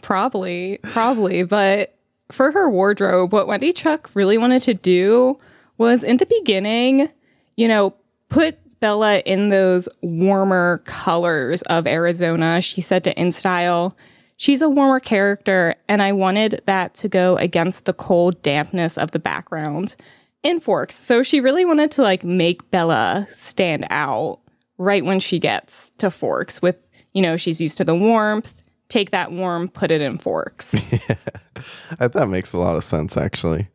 Probably, 0.02 0.78
probably. 0.82 1.44
But 1.44 1.96
for 2.30 2.50
her 2.52 2.68
wardrobe, 2.68 3.32
what 3.32 3.46
Wendy 3.46 3.72
Chuck 3.72 4.10
really 4.14 4.36
wanted 4.36 4.60
to 4.62 4.74
do 4.74 5.38
was 5.78 6.04
in 6.04 6.18
the 6.18 6.26
beginning, 6.26 7.08
you 7.56 7.68
know, 7.68 7.94
put 8.28 8.58
Bella 8.80 9.18
in 9.20 9.48
those 9.48 9.88
warmer 10.02 10.82
colors 10.84 11.62
of 11.62 11.86
Arizona. 11.86 12.60
She 12.60 12.80
said 12.82 13.02
to 13.04 13.14
InStyle, 13.14 13.94
she's 14.36 14.60
a 14.62 14.68
warmer 14.68 15.00
character, 15.00 15.74
and 15.88 16.02
I 16.02 16.12
wanted 16.12 16.62
that 16.66 16.94
to 16.96 17.08
go 17.08 17.36
against 17.36 17.84
the 17.84 17.92
cold 17.92 18.40
dampness 18.42 18.96
of 18.98 19.10
the 19.12 19.18
background 19.18 19.96
in 20.42 20.60
Forks. 20.60 20.94
So 20.94 21.22
she 21.22 21.40
really 21.40 21.64
wanted 21.64 21.90
to 21.92 22.02
like 22.02 22.24
make 22.24 22.70
Bella 22.70 23.26
stand 23.32 23.86
out 23.90 24.40
right 24.78 25.04
when 25.04 25.20
she 25.20 25.38
gets 25.38 25.88
to 25.98 26.10
Forks 26.10 26.60
with, 26.60 26.76
you 27.12 27.22
know, 27.22 27.36
she's 27.36 27.60
used 27.60 27.78
to 27.78 27.84
the 27.84 27.94
warmth. 27.94 28.52
Take 28.90 29.10
that 29.12 29.32
warm, 29.32 29.68
put 29.68 29.90
it 29.90 30.00
in 30.02 30.18
Forks. 30.18 30.74
I- 31.98 32.08
that 32.08 32.28
makes 32.28 32.52
a 32.52 32.58
lot 32.58 32.76
of 32.76 32.84
sense, 32.84 33.16
actually. 33.16 33.68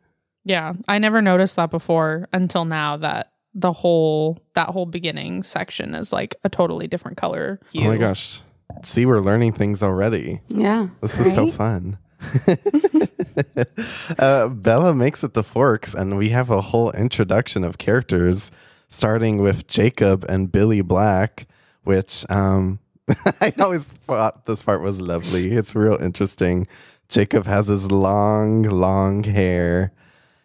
Yeah, 0.44 0.72
I 0.88 0.98
never 0.98 1.20
noticed 1.20 1.56
that 1.56 1.70
before 1.70 2.26
until 2.32 2.64
now 2.64 2.96
that 2.98 3.32
the 3.52 3.72
whole 3.72 4.38
that 4.54 4.68
whole 4.68 4.86
beginning 4.86 5.42
section 5.42 5.94
is 5.94 6.12
like 6.12 6.36
a 6.44 6.48
totally 6.48 6.86
different 6.86 7.16
color. 7.18 7.58
Oh 7.76 7.80
my 7.82 7.96
gosh. 7.96 8.40
See, 8.82 9.06
we're 9.06 9.20
learning 9.20 9.52
things 9.52 9.82
already. 9.82 10.40
Yeah. 10.48 10.88
This 11.00 11.18
is 11.18 11.34
so 11.34 11.50
fun. 11.50 11.98
uh, 14.18 14.48
Bella 14.48 14.94
makes 14.94 15.24
it 15.24 15.34
to 15.34 15.42
Forks, 15.42 15.94
and 15.94 16.16
we 16.16 16.30
have 16.30 16.50
a 16.50 16.60
whole 16.60 16.90
introduction 16.92 17.64
of 17.64 17.78
characters, 17.78 18.50
starting 18.88 19.38
with 19.38 19.66
Jacob 19.66 20.24
and 20.28 20.52
Billy 20.52 20.80
Black, 20.82 21.46
which 21.84 22.24
um, 22.30 22.78
I 23.40 23.52
always 23.58 23.86
thought 23.86 24.46
this 24.46 24.62
part 24.62 24.82
was 24.82 25.00
lovely. 25.00 25.52
It's 25.52 25.74
real 25.74 25.96
interesting. 25.96 26.66
Jacob 27.08 27.46
has 27.46 27.68
his 27.68 27.90
long, 27.90 28.62
long 28.62 29.24
hair, 29.24 29.92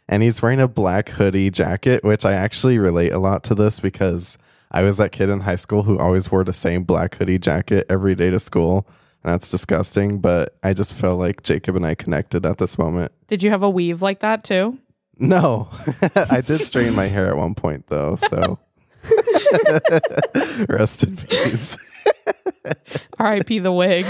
and 0.08 0.24
he's 0.24 0.42
wearing 0.42 0.60
a 0.60 0.68
black 0.68 1.10
hoodie 1.10 1.52
jacket, 1.52 2.04
which 2.04 2.26
I 2.26 2.34
actually 2.34 2.80
relate 2.80 3.14
a 3.14 3.20
lot 3.20 3.44
to 3.46 3.56
this 3.56 3.80
because 3.80 4.38
I 4.72 4.82
was 4.82 4.98
that 4.98 5.12
kid 5.12 5.30
in 5.30 5.40
high 5.40 5.56
school 5.56 5.84
who 5.84 6.00
always 6.00 6.32
wore 6.32 6.44
the 6.44 6.54
same 6.54 6.84
black 6.84 7.16
hoodie 7.16 7.40
jacket 7.40 7.86
every 7.90 8.16
day 8.16 8.30
to 8.30 8.40
school. 8.40 8.88
And 9.24 9.34
that's 9.34 9.50
disgusting, 9.50 10.20
but 10.20 10.56
I 10.64 10.74
just 10.74 10.94
felt 10.94 11.20
like 11.20 11.42
Jacob 11.44 11.76
and 11.76 11.86
I 11.86 11.96
connected 11.96 12.46
at 12.46 12.58
this 12.58 12.78
moment. 12.78 13.12
Did 13.28 13.42
you 13.42 13.50
have 13.50 13.64
a 13.64 13.70
weave 13.70 14.02
like 14.02 14.20
that 14.20 14.44
too? 14.44 14.78
No, 15.18 15.70
I 16.16 16.42
did 16.42 16.62
straighten 16.62 16.94
my 16.94 17.08
hair 17.08 17.28
at 17.28 17.38
one 17.38 17.56
point 17.56 17.88
though, 17.88 18.18
so 18.18 18.60
rest 20.68 21.04
in 21.04 21.18
peace. 21.18 21.78
R.I.P. 23.20 23.60
the 23.60 23.72
wig. 23.72 24.06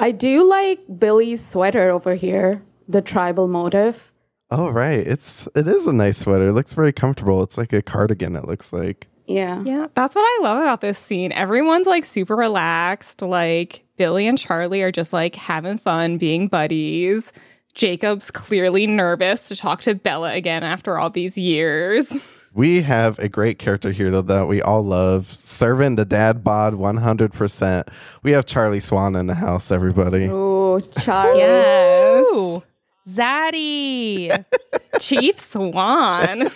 I 0.00 0.10
do 0.10 0.48
like 0.48 0.80
Billy's 0.98 1.44
sweater 1.44 1.90
over 1.90 2.14
here, 2.14 2.62
the 2.88 3.02
tribal 3.02 3.48
motif. 3.48 4.12
Oh 4.50 4.70
right, 4.70 5.00
it's 5.00 5.46
it 5.54 5.68
is 5.68 5.86
a 5.86 5.92
nice 5.92 6.18
sweater. 6.18 6.48
It 6.48 6.52
looks 6.52 6.72
very 6.72 6.92
comfortable. 6.92 7.42
It's 7.42 7.58
like 7.58 7.72
a 7.72 7.82
cardigan. 7.82 8.34
It 8.36 8.46
looks 8.46 8.72
like. 8.72 9.06
Yeah. 9.26 9.62
yeah, 9.62 9.88
that's 9.92 10.14
what 10.14 10.22
I 10.22 10.40
love 10.42 10.62
about 10.62 10.80
this 10.80 10.98
scene. 10.98 11.32
Everyone's 11.32 11.86
like 11.86 12.06
super 12.06 12.34
relaxed. 12.34 13.20
Like 13.20 13.84
Billy 13.98 14.26
and 14.26 14.38
Charlie 14.38 14.80
are 14.80 14.90
just 14.90 15.12
like 15.12 15.34
having 15.34 15.76
fun, 15.76 16.16
being 16.16 16.48
buddies. 16.48 17.30
Jacob's 17.74 18.30
clearly 18.30 18.86
nervous 18.86 19.48
to 19.48 19.56
talk 19.56 19.82
to 19.82 19.94
Bella 19.94 20.32
again 20.32 20.64
after 20.64 20.98
all 20.98 21.10
these 21.10 21.36
years. 21.36 22.10
We 22.54 22.80
have 22.80 23.18
a 23.20 23.28
great 23.28 23.60
character 23.60 23.92
here 23.92 24.10
though 24.10 24.22
that 24.22 24.48
we 24.48 24.60
all 24.62 24.82
love, 24.82 25.38
serving 25.44 25.94
the 25.94 26.04
dad 26.04 26.42
bod 26.42 26.74
one 26.74 26.96
hundred 26.96 27.32
percent. 27.32 27.88
We 28.24 28.32
have 28.32 28.46
Charlie 28.46 28.80
Swan 28.80 29.14
in 29.14 29.26
the 29.26 29.34
house. 29.34 29.70
Everybody. 29.70 30.28
Oh, 30.28 30.80
Charlie. 30.98 31.38
Yes. 31.40 32.62
Ooh, 33.08 33.12
Zaddy. 33.12 34.44
Chief 35.00 35.38
Swan. 35.38 36.50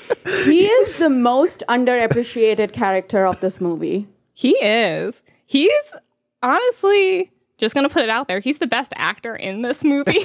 He 0.44 0.66
is 0.66 0.98
the 0.98 1.10
most 1.10 1.62
underappreciated 1.68 2.72
character 2.72 3.26
of 3.26 3.40
this 3.40 3.60
movie. 3.60 4.06
He 4.34 4.50
is. 4.50 5.22
He's 5.46 5.94
honestly 6.42 7.30
just 7.58 7.74
going 7.74 7.86
to 7.88 7.92
put 7.92 8.02
it 8.02 8.10
out 8.10 8.28
there. 8.28 8.40
He's 8.40 8.58
the 8.58 8.66
best 8.66 8.92
actor 8.96 9.36
in 9.36 9.62
this 9.62 9.84
movie. 9.84 10.20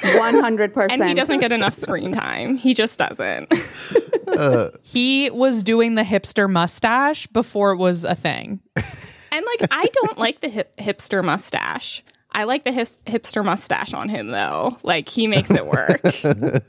100%. 0.00 0.86
and 0.90 1.04
he 1.08 1.14
doesn't 1.14 1.40
get 1.40 1.50
enough 1.50 1.74
screen 1.74 2.12
time. 2.12 2.56
He 2.56 2.72
just 2.72 2.98
doesn't. 3.00 3.52
Uh. 4.28 4.70
he 4.82 5.28
was 5.30 5.64
doing 5.64 5.96
the 5.96 6.02
hipster 6.02 6.48
mustache 6.48 7.26
before 7.28 7.72
it 7.72 7.78
was 7.78 8.04
a 8.04 8.14
thing. 8.14 8.60
And 8.76 9.44
like, 9.44 9.68
I 9.72 9.86
don't 9.92 10.18
like 10.18 10.40
the 10.40 10.48
hip- 10.48 10.76
hipster 10.76 11.24
mustache. 11.24 12.04
I 12.38 12.44
like 12.44 12.62
the 12.62 12.70
hip- 12.70 12.86
hipster 13.04 13.44
mustache 13.44 13.92
on 13.92 14.08
him 14.08 14.28
though. 14.28 14.78
Like 14.84 15.08
he 15.08 15.26
makes 15.26 15.50
it 15.50 15.66
work. 15.66 16.00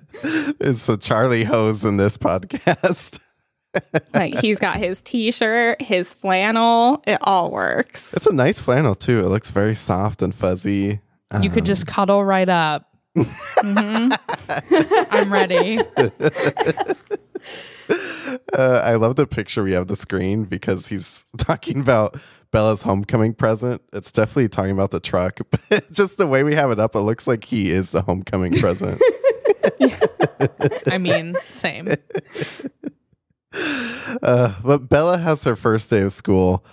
It's 0.60 0.90
a 0.90 0.98
Charlie 0.98 1.44
hose 1.44 1.86
in 1.86 1.98
this 1.98 2.18
podcast. 2.18 3.20
like 4.16 4.34
he's 4.40 4.58
got 4.60 4.78
his 4.78 5.02
t-shirt, 5.04 5.80
his 5.82 6.14
flannel. 6.16 7.04
It 7.06 7.20
all 7.22 7.52
works. 7.52 8.12
It's 8.16 8.26
a 8.26 8.34
nice 8.34 8.60
flannel 8.60 8.96
too. 8.96 9.20
It 9.20 9.28
looks 9.28 9.52
very 9.52 9.76
soft 9.76 10.24
and 10.24 10.34
fuzzy. 10.34 11.00
You 11.40 11.50
could 11.52 11.66
just 11.66 11.86
cuddle 11.86 12.26
right 12.26 12.50
up. 12.50 12.88
Mhm. 13.16 14.18
I'm 15.12 15.32
ready. 15.32 15.80
Uh, 18.54 18.82
I 18.84 18.96
love 18.96 19.16
the 19.16 19.26
picture 19.26 19.64
we 19.64 19.72
have 19.72 19.88
the 19.88 19.96
screen 19.96 20.44
because 20.46 20.88
he's 20.88 21.24
talking 21.38 21.80
about 21.80 22.20
Bella's 22.52 22.82
homecoming 22.82 23.34
present. 23.34 23.82
It's 23.94 24.12
definitely 24.12 24.50
talking 24.50 24.72
about 24.72 24.92
the 24.92 25.00
truck, 25.00 25.40
but 25.70 25.92
just 25.92 26.18
the 26.18 26.28
way 26.28 26.44
we 26.44 26.56
have 26.56 26.72
it 26.72 26.80
up, 26.80 26.96
it 26.96 27.00
looks 27.00 27.28
like 27.28 27.44
he 27.44 27.72
is 27.72 27.92
the 27.92 28.02
homecoming 28.02 28.60
present. 28.60 29.02
I 30.92 30.98
mean, 30.98 31.36
same. 31.52 31.90
Uh, 34.22 34.54
but 34.64 34.90
Bella 34.90 35.18
has 35.18 35.44
her 35.44 35.56
first 35.56 35.90
day 35.90 36.02
of 36.02 36.14
school. 36.14 36.66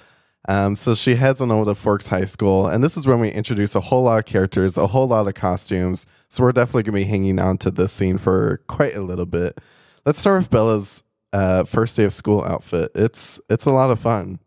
Um, 0.48 0.76
so 0.76 0.94
she 0.94 1.16
heads 1.16 1.40
on 1.40 1.50
over 1.50 1.64
to 1.70 1.74
Forks 1.74 2.06
High 2.06 2.24
School, 2.24 2.68
and 2.68 2.82
this 2.82 2.96
is 2.96 3.06
when 3.06 3.18
we 3.18 3.30
introduce 3.30 3.74
a 3.74 3.80
whole 3.80 4.04
lot 4.04 4.18
of 4.18 4.24
characters, 4.26 4.76
a 4.76 4.86
whole 4.86 5.08
lot 5.08 5.26
of 5.26 5.34
costumes. 5.34 6.06
So 6.28 6.44
we're 6.44 6.52
definitely 6.52 6.84
gonna 6.84 6.94
be 6.96 7.04
hanging 7.04 7.40
on 7.40 7.58
to 7.58 7.70
this 7.70 7.92
scene 7.92 8.16
for 8.16 8.62
quite 8.68 8.94
a 8.94 9.02
little 9.02 9.26
bit. 9.26 9.58
Let's 10.04 10.20
start 10.20 10.42
with 10.42 10.50
Bella's 10.50 11.02
uh, 11.32 11.64
first 11.64 11.96
day 11.96 12.04
of 12.04 12.14
school 12.14 12.44
outfit. 12.44 12.92
It's 12.94 13.40
it's 13.50 13.64
a 13.64 13.72
lot 13.72 13.90
of 13.90 13.98
fun. 13.98 14.38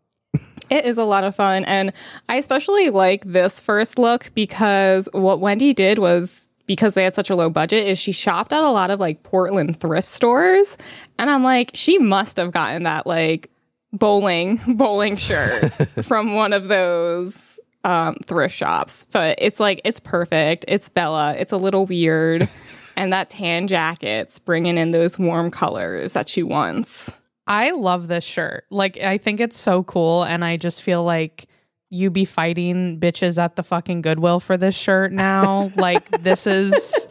It 0.70 0.84
is 0.84 0.98
a 0.98 1.04
lot 1.04 1.24
of 1.24 1.34
fun. 1.34 1.64
And 1.64 1.92
I 2.28 2.36
especially 2.36 2.90
like 2.90 3.24
this 3.24 3.60
first 3.60 3.98
look 3.98 4.30
because 4.34 5.08
what 5.12 5.40
Wendy 5.40 5.74
did 5.74 5.98
was 5.98 6.48
because 6.66 6.94
they 6.94 7.02
had 7.02 7.16
such 7.16 7.30
a 7.30 7.34
low 7.34 7.50
budget 7.50 7.88
is 7.88 7.98
she 7.98 8.12
shopped 8.12 8.52
at 8.52 8.62
a 8.62 8.70
lot 8.70 8.92
of 8.92 9.00
like 9.00 9.24
Portland 9.24 9.80
thrift 9.80 10.06
stores. 10.06 10.78
And 11.18 11.28
I'm 11.28 11.42
like, 11.42 11.72
she 11.74 11.98
must 11.98 12.36
have 12.36 12.52
gotten 12.52 12.84
that 12.84 13.08
like 13.08 13.50
bowling 13.92 14.60
bowling 14.68 15.16
shirt 15.16 15.72
from 16.04 16.36
one 16.36 16.52
of 16.52 16.68
those 16.68 17.58
um, 17.82 18.16
thrift 18.24 18.54
shops. 18.54 19.04
But 19.10 19.36
it's 19.38 19.58
like 19.58 19.80
it's 19.84 19.98
perfect. 19.98 20.64
It's 20.68 20.88
Bella. 20.88 21.34
It's 21.34 21.52
a 21.52 21.56
little 21.56 21.86
weird. 21.86 22.48
and 22.96 23.12
that 23.12 23.30
tan 23.30 23.66
jacket's 23.66 24.38
bringing 24.38 24.78
in 24.78 24.92
those 24.92 25.18
warm 25.18 25.50
colors 25.50 26.12
that 26.12 26.28
she 26.28 26.44
wants. 26.44 27.12
I 27.50 27.72
love 27.72 28.06
this 28.06 28.22
shirt. 28.22 28.64
Like, 28.70 28.96
I 28.98 29.18
think 29.18 29.40
it's 29.40 29.58
so 29.58 29.82
cool. 29.82 30.22
And 30.22 30.44
I 30.44 30.56
just 30.56 30.82
feel 30.82 31.02
like 31.02 31.48
you 31.90 32.08
be 32.08 32.24
fighting 32.24 33.00
bitches 33.00 33.42
at 33.42 33.56
the 33.56 33.64
fucking 33.64 34.02
Goodwill 34.02 34.38
for 34.38 34.56
this 34.56 34.76
shirt 34.76 35.10
now. 35.10 35.72
like, 35.76 36.08
this 36.22 36.46
is 36.46 37.08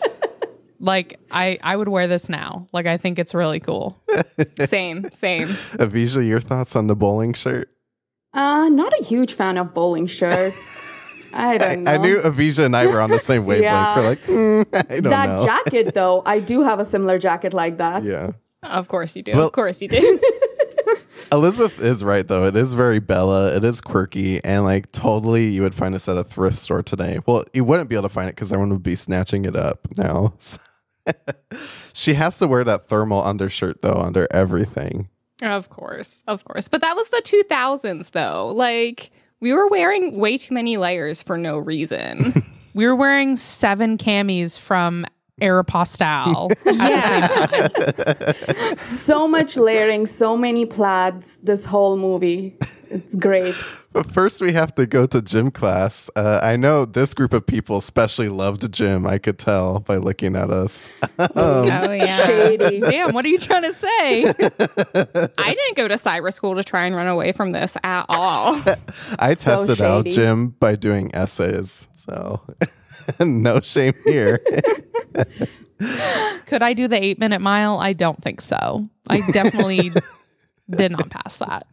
like, 0.80 1.20
I, 1.30 1.60
I 1.62 1.76
would 1.76 1.90
wear 1.90 2.08
this 2.08 2.30
now. 2.30 2.70
Like, 2.72 2.86
I 2.86 2.96
think 2.96 3.20
it's 3.20 3.34
really 3.34 3.60
cool. 3.60 3.98
Same, 4.62 5.12
same. 5.12 5.50
Avisha, 5.50 6.26
your 6.26 6.40
thoughts 6.40 6.74
on 6.78 6.88
the 6.88 6.96
bowling 6.96 7.34
shirt? 7.34 7.70
Uh, 8.34 8.70
not 8.70 8.94
a 8.98 9.04
huge 9.04 9.34
fan 9.34 9.58
of 9.58 9.74
bowling 9.74 10.08
shirt. 10.08 10.54
I 11.34 11.58
don't 11.58 11.84
know. 11.84 11.92
I 11.92 11.98
knew 11.98 12.18
Avisha 12.22 12.64
and 12.64 12.78
I 12.78 12.88
were 12.88 13.02
on 13.02 13.10
the 13.10 13.20
same 13.20 13.46
wavelength. 13.46 13.64
Yeah. 13.66 13.98
We're 13.98 14.10
like, 14.10 14.22
mm, 14.24 14.66
I 14.74 15.00
don't 15.02 15.10
that 15.10 15.26
know. 15.28 15.46
jacket 15.46 15.94
though. 15.94 16.24
I 16.26 16.40
do 16.40 16.64
have 16.64 16.80
a 16.80 16.86
similar 16.86 17.20
jacket 17.20 17.54
like 17.54 17.78
that. 17.78 18.04
yeah. 18.04 18.32
Of 18.64 18.88
course 18.88 19.16
you 19.16 19.24
do. 19.24 19.34
Well- 19.34 19.48
of 19.48 19.52
course 19.54 19.82
you 19.82 19.88
do. 19.88 20.20
Elizabeth 21.32 21.80
is 21.80 22.04
right 22.04 22.28
though. 22.28 22.46
It 22.46 22.56
is 22.56 22.74
very 22.74 23.00
Bella. 23.00 23.56
It 23.56 23.64
is 23.64 23.82
quirky 23.82 24.44
and 24.44 24.64
like 24.64 24.92
totally 24.92 25.48
you 25.48 25.62
would 25.62 25.76
find 25.76 25.94
this 25.94 26.08
at 26.08 26.18
a 26.18 26.24
thrift 26.24 26.58
store 26.58 26.82
today. 26.82 27.20
Well, 27.26 27.46
you 27.54 27.64
wouldn't 27.64 27.90
be 27.90 27.96
able 27.96 28.10
to 28.10 28.14
find 28.14 28.28
it 28.30 28.36
because 28.36 28.52
everyone 28.52 28.72
would 28.72 28.84
be 28.84 28.96
snatching 28.96 29.46
it 29.46 29.56
up 29.56 29.88
now. 29.98 30.34
she 31.94 32.16
has 32.16 32.40
to 32.40 32.48
wear 32.48 32.64
that 32.64 32.88
thermal 32.88 33.24
undershirt 33.24 33.82
though 33.84 33.94
under 33.94 34.28
everything. 34.32 35.08
Of 35.42 35.70
course, 35.70 36.24
of 36.28 36.44
course. 36.44 36.68
But 36.68 36.82
that 36.82 36.96
was 36.96 37.08
the 37.10 37.22
2000s, 37.24 38.12
though. 38.12 38.48
Like, 38.54 39.10
we 39.40 39.54
were 39.54 39.70
wearing 39.70 40.20
way 40.20 40.38
too 40.38 40.54
many 40.54 40.76
layers 40.76 41.24
for 41.24 41.38
no 41.38 41.58
reason. 41.58 42.44
We 42.76 42.86
were 42.86 42.96
wearing 42.96 43.36
seven 43.36 43.98
camis 43.98 44.58
from 44.58 45.06
Aeropostale 45.40 46.52
at 46.52 46.64
the 46.66 48.26
same 48.36 48.66
time. 48.66 48.76
So 48.76 49.28
much 49.28 49.58
layering, 49.58 50.06
so 50.06 50.38
many 50.38 50.66
plaids. 50.66 51.38
This 51.38 51.66
whole 51.66 51.98
movie, 51.98 52.58
it's 52.90 53.16
great. 53.16 53.56
But 53.92 54.06
first, 54.06 54.40
we 54.40 54.54
have 54.54 54.76
to 54.76 54.86
go 54.86 55.08
to 55.08 55.22
gym 55.22 55.50
class. 55.50 56.12
Uh, 56.16 56.40
I 56.44 56.56
know 56.58 56.86
this 56.86 57.16
group 57.16 57.34
of 57.34 57.46
people 57.46 57.78
especially 57.78 58.30
loved 58.30 58.72
gym. 58.72 59.08
I 59.08 59.18
could 59.18 59.40
tell 59.40 59.80
by 59.80 59.98
looking 59.98 60.36
at 60.36 60.52
us. 60.52 60.88
oh, 61.36 61.66
yeah. 61.92 62.26
Shady. 62.26 62.82
Damn, 62.82 63.14
what 63.14 63.26
are 63.26 63.30
you 63.30 63.40
trying 63.40 63.64
to 63.64 63.74
say? 63.74 64.26
I 65.38 65.54
didn't 65.54 65.76
go 65.76 65.88
to 65.88 65.96
cyber 65.96 66.32
school 66.32 66.56
to 66.56 66.64
try 66.64 66.86
and 66.86 66.96
run 66.96 67.08
away 67.08 67.32
from 67.32 67.52
this 67.52 67.78
at 67.84 68.06
all. 68.10 68.62
I 69.18 69.34
So 69.34 69.66
tested 69.66 69.82
out 69.82 70.06
gym 70.06 70.50
by 70.50 70.76
doing 70.76 71.10
essays. 71.16 71.88
So, 71.96 72.42
no 73.20 73.60
shame 73.60 73.94
here. 74.04 74.40
Could 76.46 76.62
I 76.62 76.74
do 76.74 76.88
the 76.88 77.02
eight 77.02 77.20
minute 77.20 77.42
mile? 77.42 77.78
I 77.78 77.94
don't 77.94 78.22
think 78.22 78.42
so. 78.42 78.90
I 79.08 79.22
definitely 79.32 79.92
did 80.70 80.92
not 80.92 81.10
pass 81.10 81.40
that. 81.40 81.68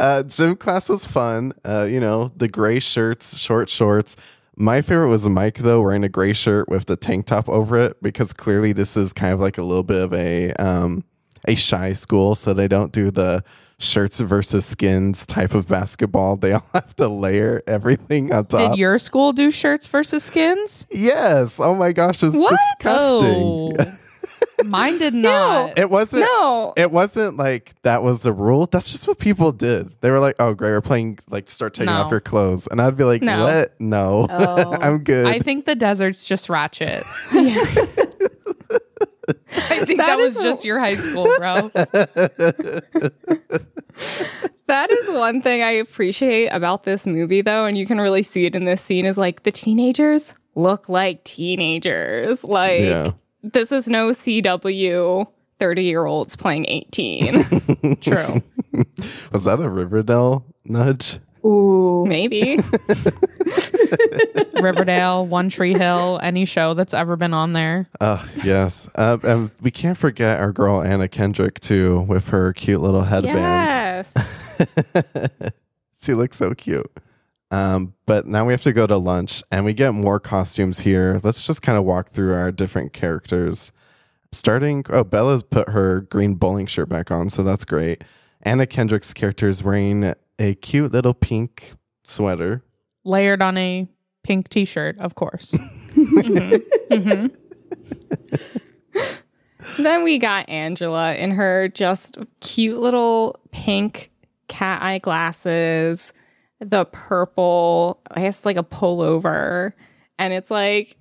uh, 0.00 0.22
gym 0.24 0.56
class 0.56 0.88
was 0.88 1.06
fun. 1.06 1.52
Uh, 1.64 1.86
you 1.88 2.00
know, 2.00 2.32
the 2.36 2.48
gray 2.48 2.80
shirts, 2.80 3.36
short 3.38 3.68
shorts. 3.68 4.16
My 4.56 4.82
favorite 4.82 5.08
was 5.08 5.28
Mike 5.28 5.58
though, 5.58 5.80
wearing 5.80 6.04
a 6.04 6.08
gray 6.08 6.32
shirt 6.32 6.68
with 6.68 6.86
the 6.86 6.96
tank 6.96 7.26
top 7.26 7.48
over 7.48 7.78
it, 7.78 8.02
because 8.02 8.32
clearly 8.32 8.72
this 8.72 8.96
is 8.96 9.12
kind 9.12 9.32
of 9.32 9.40
like 9.40 9.56
a 9.58 9.62
little 9.62 9.82
bit 9.82 10.02
of 10.02 10.12
a 10.12 10.52
um, 10.54 11.04
a 11.48 11.54
shy 11.54 11.92
school, 11.92 12.34
so 12.34 12.52
they 12.52 12.68
don't 12.68 12.92
do 12.92 13.10
the 13.10 13.42
shirts 13.82 14.20
versus 14.20 14.64
skins 14.64 15.26
type 15.26 15.54
of 15.54 15.68
basketball. 15.68 16.36
They 16.36 16.52
all 16.52 16.64
have 16.72 16.94
to 16.96 17.08
layer 17.08 17.62
everything 17.66 18.32
on 18.32 18.46
top. 18.46 18.72
Did 18.72 18.78
your 18.78 18.98
school 18.98 19.32
do 19.32 19.50
shirts 19.50 19.86
versus 19.86 20.22
skins? 20.24 20.86
yes. 20.90 21.58
Oh 21.60 21.74
my 21.74 21.92
gosh, 21.92 22.22
it's 22.22 22.34
What? 22.36 22.58
disgusting. 22.80 23.32
Oh, 23.34 23.72
mine 24.64 24.98
did 24.98 25.14
not. 25.14 25.76
It 25.78 25.90
wasn't. 25.90 26.22
no. 26.22 26.72
It 26.76 26.90
wasn't 26.92 27.36
like 27.36 27.72
that 27.82 28.02
was 28.02 28.22
the 28.22 28.32
rule. 28.32 28.66
That's 28.66 28.90
just 28.92 29.08
what 29.08 29.18
people 29.18 29.50
did. 29.52 29.92
They 30.00 30.10
were 30.10 30.18
like, 30.20 30.36
"Oh, 30.38 30.54
great, 30.54 30.70
we're 30.70 30.80
playing." 30.80 31.18
Like, 31.28 31.48
start 31.48 31.74
taking 31.74 31.86
No. 31.92 32.02
off 32.02 32.10
your 32.10 32.20
clothes, 32.20 32.68
and 32.70 32.80
I'd 32.80 32.96
be 32.96 33.04
like, 33.04 33.22
No. 33.22 33.42
"What? 33.44 33.74
No, 33.80 34.26
Oh. 34.30 34.74
I'm 34.80 34.98
good." 35.02 35.26
I 35.26 35.38
think 35.40 35.64
the 35.64 35.74
desert's 35.74 36.24
just 36.24 36.48
ratchet. 36.48 37.02
I 39.54 39.84
think 39.84 39.98
that, 39.98 40.06
That 40.06 40.18
was 40.18 40.34
just 40.34 40.64
your 40.64 40.78
high 40.78 40.96
school, 40.96 41.28
bro. 41.38 41.70
That 44.72 44.90
is 44.90 45.10
one 45.10 45.42
thing 45.42 45.62
I 45.62 45.72
appreciate 45.72 46.48
about 46.48 46.84
this 46.84 47.06
movie, 47.06 47.42
though, 47.42 47.66
and 47.66 47.76
you 47.76 47.84
can 47.86 48.00
really 48.00 48.22
see 48.22 48.46
it 48.46 48.56
in 48.56 48.64
this 48.64 48.80
scene 48.80 49.04
is 49.04 49.18
like 49.18 49.42
the 49.42 49.52
teenagers 49.52 50.32
look 50.54 50.88
like 50.88 51.22
teenagers. 51.24 52.42
Like, 52.42 52.80
Yeah. 52.80 53.10
this 53.42 53.70
is 53.70 53.86
no 53.86 54.12
CW 54.12 55.26
30 55.58 55.82
year 55.82 56.06
olds 56.06 56.36
playing 56.36 56.64
18. 56.68 57.96
True. 58.00 58.42
was 59.32 59.44
that 59.44 59.60
a 59.60 59.68
Riverdale 59.68 60.42
nudge? 60.64 61.18
Ooh. 61.44 62.06
Maybe. 62.06 62.58
Riverdale, 64.54 65.26
One 65.26 65.50
Tree 65.50 65.74
Hill, 65.74 66.18
any 66.22 66.46
show 66.46 66.72
that's 66.72 66.94
ever 66.94 67.16
been 67.16 67.34
on 67.34 67.52
there. 67.52 67.88
Oh 68.00 68.26
yes, 68.44 68.88
uh, 68.94 69.18
and 69.22 69.50
we 69.60 69.70
can't 69.70 69.98
forget 69.98 70.40
our 70.40 70.52
girl 70.52 70.80
Anna 70.82 71.08
Kendrick 71.08 71.60
too, 71.60 72.00
with 72.08 72.28
her 72.28 72.52
cute 72.54 72.80
little 72.80 73.02
headband. 73.02 73.36
yes. 73.38 74.14
she 76.02 76.14
looks 76.14 76.36
so 76.36 76.54
cute. 76.54 76.90
Um, 77.50 77.94
but 78.06 78.26
now 78.26 78.46
we 78.46 78.52
have 78.52 78.62
to 78.62 78.72
go 78.72 78.86
to 78.86 78.96
lunch 78.96 79.42
and 79.50 79.64
we 79.64 79.74
get 79.74 79.92
more 79.92 80.18
costumes 80.18 80.80
here. 80.80 81.20
Let's 81.22 81.46
just 81.46 81.60
kind 81.60 81.76
of 81.76 81.84
walk 81.84 82.08
through 82.08 82.32
our 82.34 82.50
different 82.50 82.92
characters. 82.92 83.72
Starting, 84.32 84.84
oh, 84.88 85.04
Bella's 85.04 85.42
put 85.42 85.68
her 85.68 86.02
green 86.02 86.34
bowling 86.34 86.66
shirt 86.66 86.88
back 86.88 87.10
on, 87.10 87.28
so 87.28 87.42
that's 87.42 87.66
great. 87.66 88.02
Anna 88.42 88.66
Kendrick's 88.66 89.12
character 89.12 89.48
is 89.48 89.62
wearing 89.62 90.14
a 90.38 90.54
cute 90.54 90.92
little 90.92 91.12
pink 91.12 91.74
sweater. 92.04 92.64
Layered 93.04 93.42
on 93.42 93.58
a 93.58 93.86
pink 94.22 94.48
t 94.48 94.64
shirt, 94.64 94.98
of 94.98 95.14
course. 95.14 95.54
Then 99.78 100.02
we 100.02 100.18
got 100.18 100.48
Angela 100.48 101.14
in 101.14 101.30
her 101.32 101.68
just 101.68 102.18
cute 102.40 102.78
little 102.78 103.40
pink 103.52 104.10
cat 104.52 104.82
eye 104.82 104.98
glasses, 104.98 106.12
the 106.60 106.84
purple, 106.84 108.00
I 108.10 108.20
guess 108.20 108.44
like 108.44 108.58
a 108.58 108.62
pullover. 108.62 109.72
And 110.18 110.34
it's 110.34 110.50
like 110.50 110.98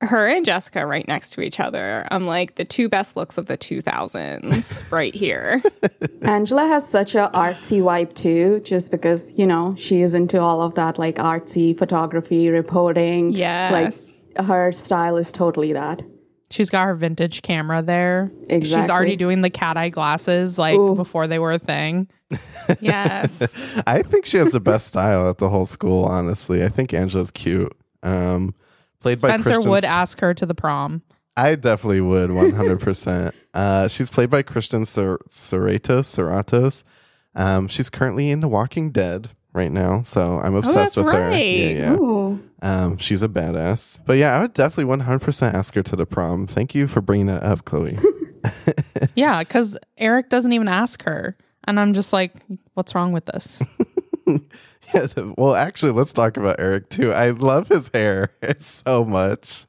her 0.00 0.26
and 0.26 0.44
Jessica 0.44 0.84
right 0.84 1.06
next 1.06 1.30
to 1.30 1.42
each 1.42 1.60
other. 1.60 2.08
I'm 2.10 2.26
like 2.26 2.56
the 2.56 2.64
two 2.64 2.88
best 2.88 3.16
looks 3.16 3.38
of 3.38 3.46
the 3.46 3.56
2000s 3.56 4.90
right 4.90 5.14
here. 5.14 5.62
Angela 6.22 6.66
has 6.66 6.86
such 6.86 7.14
a 7.14 7.30
artsy 7.32 7.80
vibe 7.80 8.14
too, 8.14 8.60
just 8.64 8.90
because 8.90 9.32
you 9.38 9.46
know 9.46 9.76
she 9.78 10.02
is 10.02 10.12
into 10.12 10.40
all 10.40 10.60
of 10.60 10.74
that 10.74 10.98
like 10.98 11.16
artsy 11.16 11.78
photography, 11.78 12.48
reporting. 12.48 13.32
Yeah. 13.32 13.70
like 13.70 14.44
her 14.44 14.72
style 14.72 15.16
is 15.16 15.30
totally 15.30 15.72
that. 15.72 16.02
She's 16.50 16.68
got 16.68 16.84
her 16.84 16.94
vintage 16.94 17.42
camera 17.42 17.80
there. 17.80 18.30
Exactly. 18.50 18.82
She's 18.82 18.90
already 18.90 19.16
doing 19.16 19.40
the 19.40 19.50
cat 19.50 19.76
eye 19.76 19.88
glasses 19.88 20.58
like 20.58 20.76
Ooh. 20.76 20.94
before 20.94 21.26
they 21.26 21.38
were 21.38 21.52
a 21.52 21.58
thing. 21.58 22.08
Yes. 22.80 23.42
I 23.86 24.02
think 24.02 24.24
she 24.26 24.36
has 24.38 24.52
the 24.52 24.60
best 24.60 24.88
style 24.88 25.28
at 25.28 25.38
the 25.38 25.48
whole 25.48 25.66
school, 25.66 26.04
honestly. 26.04 26.64
I 26.64 26.68
think 26.68 26.94
Angela's 26.94 27.30
cute. 27.30 27.72
Um, 28.02 28.54
played 29.00 29.20
by 29.20 29.28
Spencer 29.40 29.60
would 29.68 29.84
ask 29.84 30.20
her 30.20 30.34
to 30.34 30.46
the 30.46 30.54
prom. 30.54 31.02
I 31.36 31.54
definitely 31.54 32.00
would, 32.02 32.30
100%. 32.30 33.32
uh, 33.54 33.88
she's 33.88 34.10
played 34.10 34.30
by 34.30 34.42
Christian 34.42 34.84
Ser- 34.84 35.20
Serratos. 35.30 36.04
Serratos. 36.06 36.82
Um, 37.34 37.68
she's 37.68 37.88
currently 37.90 38.30
in 38.30 38.40
The 38.40 38.48
Walking 38.48 38.90
Dead 38.90 39.30
right 39.54 39.70
now, 39.72 40.02
so 40.02 40.38
I'm 40.38 40.54
obsessed 40.54 40.94
that's 40.94 40.96
with 40.96 41.06
her. 41.06 41.30
Yeah, 41.36 41.94
yeah. 41.96 42.36
Um, 42.62 42.96
she's 42.98 43.22
a 43.22 43.28
badass. 43.28 44.00
But 44.04 44.18
yeah, 44.18 44.36
I 44.36 44.42
would 44.42 44.54
definitely 44.54 44.94
100% 44.96 45.54
ask 45.54 45.74
her 45.74 45.82
to 45.82 45.96
the 45.96 46.06
prom. 46.06 46.46
Thank 46.46 46.74
you 46.74 46.86
for 46.86 47.00
bringing 47.00 47.26
that 47.26 47.42
up, 47.42 47.64
Chloe. 47.64 47.96
Yeah, 49.14 49.40
because 49.40 49.76
Eric 49.98 50.28
doesn't 50.30 50.52
even 50.52 50.68
ask 50.68 51.02
her. 51.04 51.36
And 51.64 51.78
I'm 51.78 51.92
just 51.92 52.12
like, 52.12 52.34
what's 52.74 52.94
wrong 52.94 53.12
with 53.12 53.26
this? 53.26 53.62
yeah, 54.94 55.06
well, 55.36 55.54
actually, 55.54 55.92
let's 55.92 56.12
talk 56.12 56.36
about 56.36 56.56
Eric 56.58 56.88
too. 56.88 57.12
I 57.12 57.30
love 57.30 57.68
his 57.68 57.88
hair 57.92 58.30
so 58.58 59.04
much. 59.04 59.66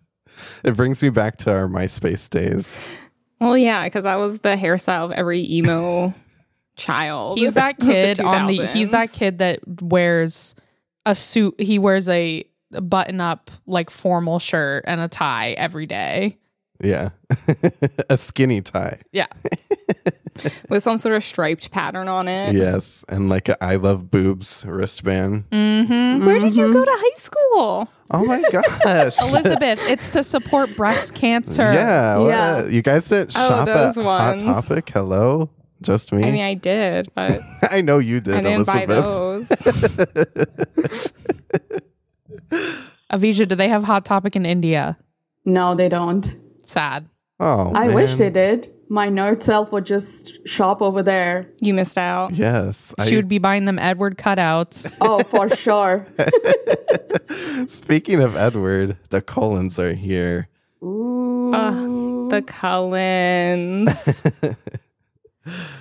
It 0.63 0.75
brings 0.75 1.01
me 1.03 1.09
back 1.09 1.37
to 1.39 1.51
our 1.51 1.67
MySpace 1.67 2.29
days. 2.29 2.79
well, 3.39 3.57
yeah, 3.57 3.83
because 3.85 4.03
that 4.03 4.15
was 4.15 4.39
the 4.39 4.55
hairstyle 4.55 5.05
of 5.05 5.11
every 5.11 5.47
emo 5.51 6.13
child. 6.75 7.37
He's 7.37 7.53
that 7.53 7.79
of 7.79 7.85
the 7.85 7.93
kid 7.93 8.19
on 8.19 8.47
the 8.47 8.65
he's 8.67 8.91
that 8.91 9.11
kid 9.11 9.37
that 9.39 9.59
wears 9.81 10.55
a 11.05 11.13
suit. 11.13 11.59
He 11.59 11.77
wears 11.77 12.09
a 12.09 12.45
button 12.71 13.21
up 13.21 13.51
like 13.67 13.91
formal 13.91 14.39
shirt 14.39 14.83
and 14.87 14.99
a 14.99 15.07
tie 15.07 15.51
every 15.51 15.85
day. 15.85 16.37
Yeah. 16.81 17.09
a 18.09 18.17
skinny 18.17 18.61
tie. 18.61 18.99
Yeah. 19.11 19.27
with 20.69 20.83
some 20.83 20.97
sort 20.97 21.15
of 21.15 21.23
striped 21.23 21.71
pattern 21.71 22.07
on 22.07 22.27
it. 22.27 22.55
Yes. 22.55 23.03
And 23.09 23.29
like 23.29 23.49
a 23.49 23.63
I 23.63 23.75
love 23.75 24.09
boobs 24.11 24.63
wristband. 24.65 25.49
Mm-hmm. 25.51 26.25
Where 26.25 26.39
did 26.39 26.55
you 26.55 26.71
go 26.73 26.83
to 26.85 26.91
high 26.91 27.17
school? 27.17 27.89
Oh 28.11 28.25
my 28.25 28.43
gosh. 28.51 29.19
Elizabeth, 29.21 29.79
it's 29.87 30.09
to 30.11 30.23
support 30.23 30.75
breast 30.75 31.13
cancer. 31.13 31.73
Yeah, 31.73 32.17
what- 32.17 32.27
Yeah. 32.29 32.65
You 32.67 32.81
guys 32.81 33.07
didn't 33.09 33.33
Oh, 33.35 33.47
shop 33.47 33.65
those 33.65 33.97
at 33.97 34.03
ones. 34.03 34.41
Hot 34.43 34.63
Topic? 34.63 34.89
Hello? 34.89 35.49
Just 35.81 36.13
me? 36.13 36.23
I 36.23 36.31
mean, 36.31 36.41
I 36.43 36.53
did, 36.53 37.11
but 37.13 37.41
I 37.69 37.81
know 37.81 37.99
you 37.99 38.21
did, 38.21 38.35
I 38.35 38.41
didn't 38.41 38.65
buy 38.65 38.85
those. 38.85 39.49
Avisha, 43.11 43.47
do 43.47 43.55
they 43.55 43.67
have 43.69 43.83
Hot 43.83 44.05
Topic 44.05 44.35
in 44.35 44.45
India? 44.45 44.97
No, 45.45 45.75
they 45.75 45.89
don't. 45.89 46.33
Sad. 46.63 47.07
Oh, 47.39 47.71
I 47.75 47.93
wish 47.93 48.15
they 48.15 48.29
did. 48.29 48.72
My 48.89 49.07
nerd 49.07 49.43
self 49.43 49.71
would 49.71 49.85
just 49.85 50.45
shop 50.47 50.81
over 50.81 51.01
there. 51.01 51.47
You 51.61 51.73
missed 51.73 51.97
out. 51.97 52.33
Yes. 52.33 52.93
she 53.05 53.13
I, 53.13 53.15
would 53.15 53.27
be 53.27 53.39
buying 53.39 53.65
them 53.65 53.79
Edward 53.79 54.17
cutouts. 54.17 54.97
Oh, 55.01 55.23
for 55.23 55.49
sure. 55.49 56.05
speaking 57.67 58.21
of 58.21 58.35
Edward, 58.35 58.97
the 59.09 59.21
Cullens 59.21 59.79
are 59.79 59.93
here. 59.93 60.47
Ooh. 60.83 61.53
Ugh, 61.53 62.29
the 62.29 62.41
Cullens. 62.41 63.89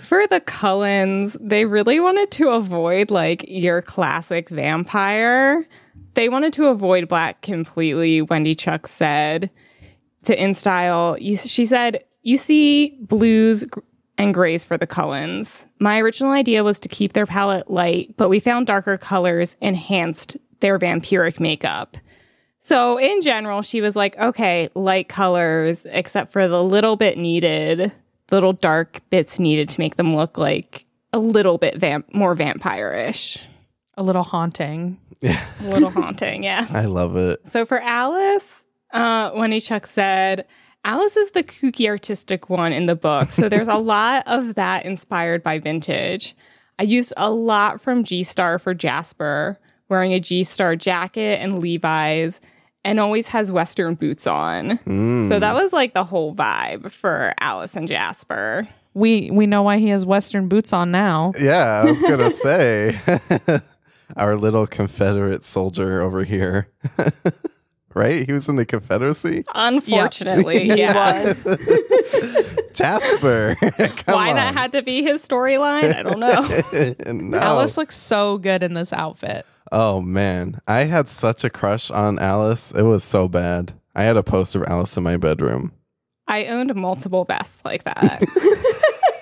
For 0.03 0.27
the 0.27 0.41
Cullens, 0.41 1.37
they 1.41 1.65
really 1.65 2.01
wanted 2.01 2.31
to 2.33 2.49
avoid 2.51 3.11
like 3.11 3.45
your 3.47 3.81
classic 3.81 4.49
vampire. 4.49 5.67
They 6.15 6.29
wanted 6.29 6.53
to 6.55 6.67
avoid 6.67 7.09
black 7.09 7.43
completely, 7.43 8.23
Wendy 8.23 8.55
Chuck 8.55 8.87
said. 8.89 9.51
To 10.25 10.37
InStyle, 10.37 11.21
you, 11.21 11.37
she 11.37 11.65
said, 11.65 12.05
You 12.23 12.37
see 12.37 12.97
blues 13.01 13.65
and 14.19 14.33
grays 14.33 14.65
for 14.65 14.77
the 14.77 14.87
Cullens. 14.87 15.67
My 15.81 15.99
original 15.99 16.33
idea 16.33 16.63
was 16.65 16.79
to 16.81 16.89
keep 16.89 17.13
their 17.13 17.27
palette 17.27 17.71
light, 17.71 18.15
but 18.17 18.29
we 18.29 18.41
found 18.41 18.67
darker 18.67 18.97
colors 18.97 19.57
enhanced 19.61 20.37
their 20.61 20.79
vampiric 20.79 21.41
makeup. 21.41 21.97
So, 22.61 22.97
in 22.97 23.23
general, 23.23 23.63
she 23.63 23.81
was 23.81 23.97
like, 23.97 24.17
okay, 24.19 24.69
light 24.77 25.09
colors, 25.09 25.85
except 25.91 26.31
for 26.31 26.47
the 26.47 26.63
little 26.63 26.95
bit 26.95 27.19
needed, 27.19 27.91
little 28.31 28.53
dark 28.53 29.01
bits 29.11 29.41
needed 29.41 29.69
to 29.71 29.81
make 29.81 29.97
them 29.97 30.13
look 30.13 30.39
like 30.39 30.87
a 31.13 31.19
little 31.19 31.59
bit 31.59 31.77
vamp- 31.79 32.15
more 32.15 32.37
vampire-ish. 32.37 33.39
A 33.97 34.03
little 34.03 34.23
haunting. 34.23 34.99
A 35.23 35.39
little 35.63 35.91
haunting, 35.91 36.43
yes. 36.43 36.73
I 36.73 36.87
love 36.87 37.17
it. 37.17 37.41
So 37.49 37.65
for 37.67 37.81
Alice, 37.81 38.65
uh, 38.93 39.31
Wendy 39.35 39.61
Chuck 39.61 39.87
said, 39.87 40.47
Alice 40.85 41.17
is 41.17 41.31
the 41.31 41.45
kooky 41.45 41.87
artistic 41.89 42.51
one 42.51 42.73
in 42.73 42.87
the 42.87 42.97
book. 42.97 43.31
So 43.31 43.49
there's 43.49 43.69
a 43.69 43.77
lot 43.79 44.25
of 44.27 44.55
that 44.57 44.85
inspired 44.85 45.43
by 45.43 45.59
vintage. 45.59 46.35
I 46.79 46.85
used 46.85 47.13
a 47.17 47.31
lot 47.31 47.81
from 47.81 48.03
G 48.05 48.23
Star 48.23 48.59
for 48.59 48.75
Jasper, 48.75 49.59
wearing 49.89 50.13
a 50.13 50.21
G 50.21 50.43
Star 50.43 50.75
jacket 50.75 51.41
and 51.41 51.61
Levi's, 51.61 52.41
and 52.85 52.99
always 52.99 53.29
has 53.29 53.53
Western 53.53 53.95
boots 53.95 54.27
on. 54.27 54.79
Hmm. 54.79 55.29
So 55.29 55.39
that 55.39 55.55
was 55.55 55.73
like 55.73 55.95
the 55.95 56.03
whole 56.05 56.35
vibe 56.35 56.91
for 56.91 57.35
Alice 57.39 57.77
and 57.77 57.87
Jasper. 57.87 58.67
We 58.95 59.31
we 59.31 59.47
know 59.47 59.63
why 59.63 59.79
he 59.79 59.89
has 59.89 60.05
western 60.05 60.49
boots 60.49 60.73
on 60.73 60.91
now. 60.91 61.33
Yeah, 61.39 61.83
I 61.83 61.85
was 61.85 62.01
gonna 62.03 62.31
say 62.43 63.01
our 64.17 64.37
little 64.37 64.67
Confederate 64.67 65.45
soldier 65.45 66.03
over 66.03 66.25
here. 66.25 66.69
Right? 67.95 68.27
He 68.27 68.33
was 68.33 68.49
in 68.49 68.57
the 68.57 68.65
Confederacy. 68.67 69.45
Unfortunately, 69.55 70.61
He 70.71 70.79
yeah. 70.79 71.25
was. 71.25 71.45
Jasper. 72.75 73.57
Come 73.61 74.15
Why 74.15 74.31
on. 74.31 74.37
that 74.37 74.55
had 74.55 74.73
to 74.73 74.83
be 74.83 75.03
his 75.03 75.27
storyline, 75.27 75.95
I 75.95 76.03
don't 76.03 76.19
know. 76.19 77.13
no. 77.13 77.39
Alice 77.39 77.77
looks 77.77 77.97
so 77.97 78.39
good 78.39 78.63
in 78.63 78.75
this 78.75 78.93
outfit. 78.93 79.45
Oh 79.71 80.01
man, 80.01 80.61
I 80.67 80.81
had 80.85 81.09
such 81.09 81.45
a 81.45 81.51
crush 81.51 81.91
on 81.91 82.19
Alice. 82.19 82.73
It 82.73 82.83
was 82.83 83.05
so 83.05 83.29
bad. 83.29 83.73
I 83.95 84.03
had 84.03 84.17
a 84.17 84.23
poster 84.23 84.63
of 84.63 84.69
Alice 84.69 84.97
in 84.97 85.03
my 85.03 85.17
bedroom. 85.17 85.73
I 86.29 86.47
owned 86.47 86.75
multiple 86.75 87.25
vests 87.25 87.65
like 87.65 87.85
that. 87.85 88.23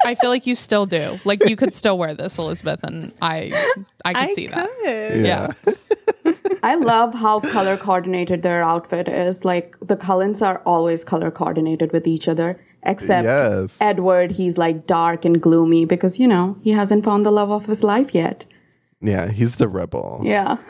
I 0.04 0.14
feel 0.16 0.30
like 0.30 0.46
you 0.46 0.54
still 0.54 0.86
do. 0.86 1.18
Like 1.24 1.48
you 1.48 1.56
could 1.56 1.74
still 1.74 1.98
wear 1.98 2.14
this, 2.14 2.38
Elizabeth, 2.38 2.80
and 2.84 3.12
I 3.22 3.52
I 4.04 4.26
could 4.26 4.34
see 4.34 4.46
that. 4.48 4.68
could. 4.82 5.24
Yeah. 5.26 5.52
I 6.62 6.74
love 6.74 7.14
how 7.14 7.40
color 7.40 7.76
coordinated 7.76 8.42
their 8.42 8.62
outfit 8.62 9.08
is. 9.08 9.44
Like 9.44 9.76
the 9.80 9.96
Cullens 9.96 10.42
are 10.42 10.62
always 10.66 11.04
color 11.04 11.30
coordinated 11.30 11.92
with 11.92 12.06
each 12.06 12.28
other, 12.28 12.60
except 12.82 13.24
Yes. 13.24 13.76
Edward, 13.80 14.32
he's 14.32 14.58
like 14.58 14.86
dark 14.86 15.24
and 15.24 15.40
gloomy 15.40 15.84
because, 15.84 16.18
you 16.18 16.26
know, 16.26 16.56
he 16.62 16.70
hasn't 16.70 17.04
found 17.04 17.24
the 17.24 17.30
love 17.32 17.50
of 17.50 17.66
his 17.66 17.82
life 17.82 18.14
yet. 18.14 18.46
Yeah, 19.00 19.30
he's 19.30 19.56
the 19.56 19.68
rebel. 19.68 20.20
Yeah. 20.24 20.56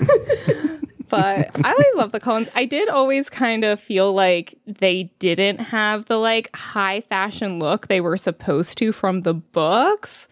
but 1.09 1.51
I 1.65 1.73
always 1.73 1.97
love 1.97 2.13
the 2.13 2.21
Cullens. 2.21 2.49
I 2.55 2.65
did 2.65 2.89
always 2.89 3.29
kind 3.29 3.65
of 3.65 3.81
feel 3.81 4.13
like 4.13 4.55
they 4.67 5.13
didn't 5.19 5.59
have 5.59 6.07
the 6.07 6.17
like 6.17 6.55
high 6.55 7.01
fashion 7.03 7.59
look 7.59 7.89
they 7.89 8.01
were 8.01 8.17
supposed 8.17 8.79
to 8.79 8.93
from 8.93 9.23
the 9.23 9.35
books. 9.35 10.29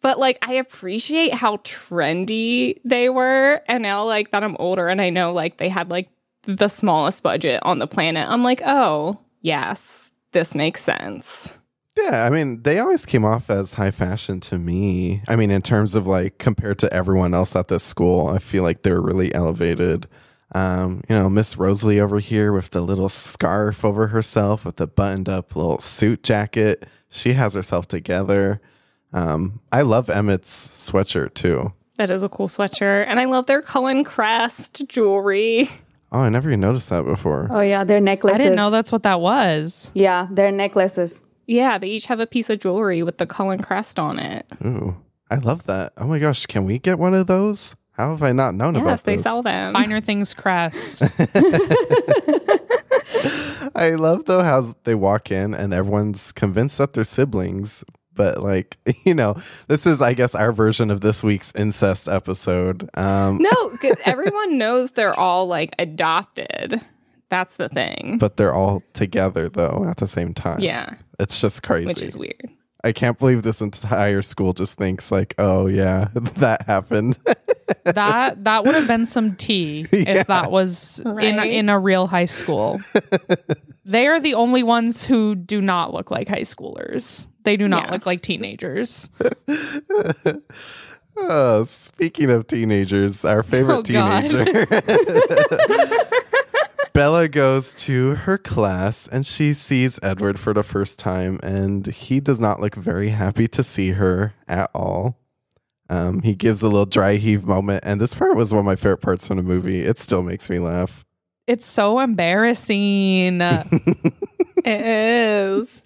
But 0.00 0.18
like 0.18 0.38
I 0.42 0.54
appreciate 0.54 1.34
how 1.34 1.58
trendy 1.58 2.80
they 2.84 3.08
were. 3.08 3.60
And 3.66 3.82
now 3.82 4.04
like 4.04 4.30
that 4.30 4.44
I'm 4.44 4.56
older 4.58 4.88
and 4.88 5.00
I 5.00 5.10
know 5.10 5.32
like 5.32 5.56
they 5.56 5.68
had 5.68 5.90
like 5.90 6.08
the 6.44 6.68
smallest 6.68 7.22
budget 7.22 7.60
on 7.64 7.78
the 7.78 7.86
planet. 7.86 8.28
I'm 8.28 8.42
like, 8.42 8.62
oh, 8.64 9.18
yes, 9.42 10.10
this 10.32 10.54
makes 10.54 10.82
sense. 10.82 11.58
Yeah, 11.96 12.24
I 12.24 12.30
mean, 12.30 12.62
they 12.62 12.78
always 12.78 13.04
came 13.04 13.24
off 13.24 13.50
as 13.50 13.74
high 13.74 13.90
fashion 13.90 14.38
to 14.42 14.58
me. 14.58 15.20
I 15.26 15.34
mean, 15.34 15.50
in 15.50 15.62
terms 15.62 15.96
of 15.96 16.06
like 16.06 16.38
compared 16.38 16.78
to 16.78 16.92
everyone 16.92 17.34
else 17.34 17.56
at 17.56 17.68
this 17.68 17.82
school, 17.82 18.28
I 18.28 18.38
feel 18.38 18.62
like 18.62 18.82
they're 18.82 19.00
really 19.00 19.34
elevated. 19.34 20.06
Um, 20.52 21.02
you 21.08 21.16
know, 21.16 21.28
Miss 21.28 21.56
Rosalie 21.56 22.00
over 22.00 22.20
here 22.20 22.52
with 22.52 22.70
the 22.70 22.80
little 22.82 23.08
scarf 23.08 23.84
over 23.84 24.06
herself 24.06 24.64
with 24.64 24.76
the 24.76 24.86
buttoned 24.86 25.28
up 25.28 25.56
little 25.56 25.80
suit 25.80 26.22
jacket. 26.22 26.86
She 27.10 27.32
has 27.32 27.54
herself 27.54 27.88
together. 27.88 28.60
Um, 29.12 29.60
I 29.72 29.82
love 29.82 30.08
Emmett's 30.10 30.68
sweatshirt 30.68 31.34
too. 31.34 31.72
That 31.96 32.10
is 32.10 32.22
a 32.22 32.28
cool 32.28 32.48
sweatshirt. 32.48 33.06
And 33.08 33.18
I 33.18 33.24
love 33.24 33.46
their 33.46 33.62
Cullen 33.62 34.04
Crest 34.04 34.86
jewelry. 34.88 35.68
Oh, 36.12 36.20
I 36.20 36.28
never 36.28 36.48
even 36.48 36.60
noticed 36.60 36.88
that 36.90 37.04
before. 37.04 37.48
Oh, 37.50 37.60
yeah. 37.60 37.84
Their 37.84 38.00
necklaces. 38.00 38.40
I 38.40 38.42
didn't 38.44 38.56
know 38.56 38.70
that's 38.70 38.92
what 38.92 39.02
that 39.02 39.20
was. 39.20 39.90
Yeah, 39.94 40.26
their 40.30 40.50
necklaces. 40.52 41.22
Yeah, 41.46 41.76
they 41.78 41.88
each 41.88 42.06
have 42.06 42.20
a 42.20 42.26
piece 42.26 42.48
of 42.50 42.60
jewelry 42.60 43.02
with 43.02 43.18
the 43.18 43.26
Cullen 43.26 43.62
Crest 43.62 43.98
on 43.98 44.18
it. 44.18 44.46
Ooh, 44.64 44.96
I 45.30 45.36
love 45.36 45.64
that. 45.64 45.92
Oh 45.96 46.06
my 46.06 46.18
gosh, 46.18 46.46
can 46.46 46.64
we 46.64 46.78
get 46.78 46.98
one 46.98 47.14
of 47.14 47.26
those? 47.26 47.74
How 47.92 48.10
have 48.10 48.22
I 48.22 48.32
not 48.32 48.54
known 48.54 48.74
Yes, 48.74 48.82
about 48.82 49.04
this? 49.04 49.12
Yes, 49.12 49.18
they 49.18 49.22
sell 49.22 49.42
them. 49.42 49.72
Finer 49.72 50.00
things 50.00 50.32
crest. 50.34 51.02
I 53.74 53.90
love 53.98 54.24
though 54.26 54.42
how 54.42 54.76
they 54.84 54.94
walk 54.94 55.30
in 55.30 55.54
and 55.54 55.72
everyone's 55.72 56.32
convinced 56.32 56.78
that 56.78 56.92
they're 56.92 57.04
siblings. 57.04 57.82
But 58.18 58.42
like, 58.42 58.76
you 59.06 59.14
know, 59.14 59.36
this 59.68 59.86
is 59.86 60.02
I 60.02 60.12
guess 60.12 60.34
our 60.34 60.52
version 60.52 60.90
of 60.90 61.00
this 61.00 61.22
week's 61.22 61.52
incest 61.54 62.06
episode. 62.08 62.90
Um 62.94 63.38
no 63.40 63.70
because 63.72 63.96
everyone 64.04 64.58
knows 64.58 64.90
they're 64.90 65.18
all 65.18 65.46
like 65.46 65.74
adopted. 65.78 66.78
That's 67.30 67.56
the 67.56 67.68
thing. 67.70 68.16
but 68.18 68.36
they're 68.36 68.54
all 68.54 68.82
together 68.92 69.48
though 69.48 69.86
at 69.88 69.98
the 69.98 70.08
same 70.08 70.34
time. 70.34 70.60
yeah, 70.60 70.94
It's 71.18 71.40
just 71.40 71.62
crazy. 71.62 71.86
which 71.86 72.02
is 72.02 72.16
weird. 72.16 72.50
I 72.84 72.92
can't 72.92 73.18
believe 73.18 73.42
this 73.42 73.60
entire 73.60 74.22
school 74.22 74.52
just 74.52 74.74
thinks 74.74 75.10
like, 75.10 75.34
"Oh 75.36 75.66
yeah, 75.66 76.08
that 76.14 76.62
happened." 76.66 77.16
that 77.84 78.44
that 78.44 78.64
would 78.64 78.74
have 78.76 78.86
been 78.86 79.04
some 79.04 79.34
tea 79.34 79.86
if 79.92 80.28
that 80.28 80.50
was 80.52 81.00
in 81.00 81.38
in 81.40 81.68
a 81.68 81.78
real 81.78 82.06
high 82.06 82.24
school. 82.24 82.80
they 83.84 84.06
are 84.06 84.20
the 84.20 84.34
only 84.34 84.62
ones 84.62 85.04
who 85.04 85.34
do 85.34 85.60
not 85.60 85.92
look 85.92 86.10
like 86.10 86.28
high 86.28 86.42
schoolers. 86.42 87.26
They 87.48 87.56
do 87.56 87.66
not 87.66 87.84
Yeah. 87.86 87.92
look 87.92 88.04
like 88.04 88.20
teenagers. 88.20 89.08
Oh, 91.16 91.64
speaking 91.66 92.28
of 92.28 92.46
teenagers, 92.46 93.24
our 93.24 93.42
favorite 93.42 93.76
Oh, 93.78 93.82
teenager. 93.82 94.44
Bella 96.92 97.26
goes 97.28 97.74
to 97.86 98.16
her 98.16 98.36
class 98.36 99.08
and 99.08 99.24
she 99.24 99.54
sees 99.54 99.98
Edward 100.02 100.38
for 100.38 100.52
the 100.52 100.62
first 100.62 100.98
time, 100.98 101.40
and 101.42 101.86
he 101.86 102.20
does 102.20 102.38
not 102.38 102.60
look 102.60 102.74
very 102.74 103.08
happy 103.08 103.48
to 103.48 103.64
see 103.64 103.92
her 103.92 104.34
at 104.46 104.70
all. 104.74 105.16
Um, 105.88 106.20
he 106.20 106.34
gives 106.34 106.60
a 106.60 106.66
little 106.68 106.84
dry 106.84 107.14
heave 107.16 107.46
moment, 107.46 107.82
and 107.86 107.98
this 107.98 108.12
part 108.12 108.36
was 108.36 108.52
one 108.52 108.58
of 108.58 108.66
my 108.66 108.76
favorite 108.76 108.98
parts 109.00 109.26
from 109.26 109.38
the 109.38 109.42
movie. 109.42 109.80
It 109.80 109.98
still 109.98 110.22
makes 110.22 110.50
me 110.50 110.58
laugh. 110.58 111.06
It's 111.46 111.64
so 111.64 111.98
embarrassing. 112.00 113.40
It 114.64 114.80
is. 114.84 115.82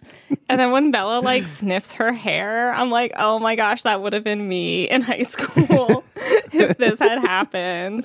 And 0.48 0.60
then 0.60 0.70
when 0.70 0.90
Bella 0.90 1.20
like 1.20 1.46
sniffs 1.46 1.94
her 1.94 2.12
hair, 2.12 2.72
I'm 2.72 2.90
like, 2.90 3.12
oh 3.16 3.38
my 3.38 3.56
gosh, 3.56 3.82
that 3.82 4.02
would 4.02 4.12
have 4.12 4.24
been 4.24 4.48
me 4.48 4.84
in 4.84 5.02
high 5.02 5.22
school 5.22 6.04
if 6.52 6.76
this 6.78 6.98
had 6.98 7.20
happened. 7.20 8.04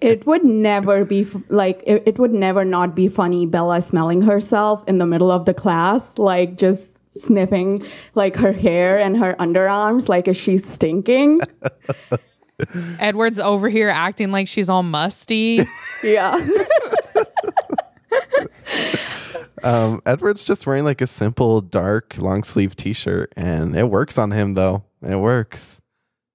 It 0.00 0.26
would 0.26 0.44
never 0.44 1.04
be 1.04 1.22
f- 1.22 1.36
like, 1.48 1.82
it, 1.86 2.02
it 2.06 2.18
would 2.18 2.32
never 2.32 2.64
not 2.64 2.94
be 2.94 3.08
funny 3.08 3.46
Bella 3.46 3.80
smelling 3.80 4.22
herself 4.22 4.84
in 4.86 4.98
the 4.98 5.06
middle 5.06 5.30
of 5.30 5.44
the 5.44 5.54
class, 5.54 6.18
like 6.18 6.56
just 6.56 6.98
sniffing 7.14 7.84
like 8.14 8.36
her 8.36 8.52
hair 8.52 8.98
and 8.98 9.16
her 9.16 9.34
underarms, 9.34 10.08
like 10.08 10.28
is 10.28 10.36
she 10.36 10.58
stinking? 10.58 11.40
Edward's 12.98 13.38
over 13.38 13.68
here 13.68 13.88
acting 13.88 14.30
like 14.30 14.48
she's 14.48 14.68
all 14.68 14.82
musty. 14.82 15.64
yeah. 16.02 16.38
Um, 19.62 20.02
Edward's 20.06 20.44
just 20.44 20.66
wearing 20.66 20.84
like 20.84 21.00
a 21.00 21.06
simple 21.06 21.60
dark 21.60 22.16
long 22.18 22.42
sleeve 22.42 22.74
t 22.76 22.92
shirt, 22.92 23.32
and 23.36 23.76
it 23.76 23.90
works 23.90 24.18
on 24.18 24.32
him 24.32 24.54
though. 24.54 24.84
It 25.06 25.16
works. 25.16 25.80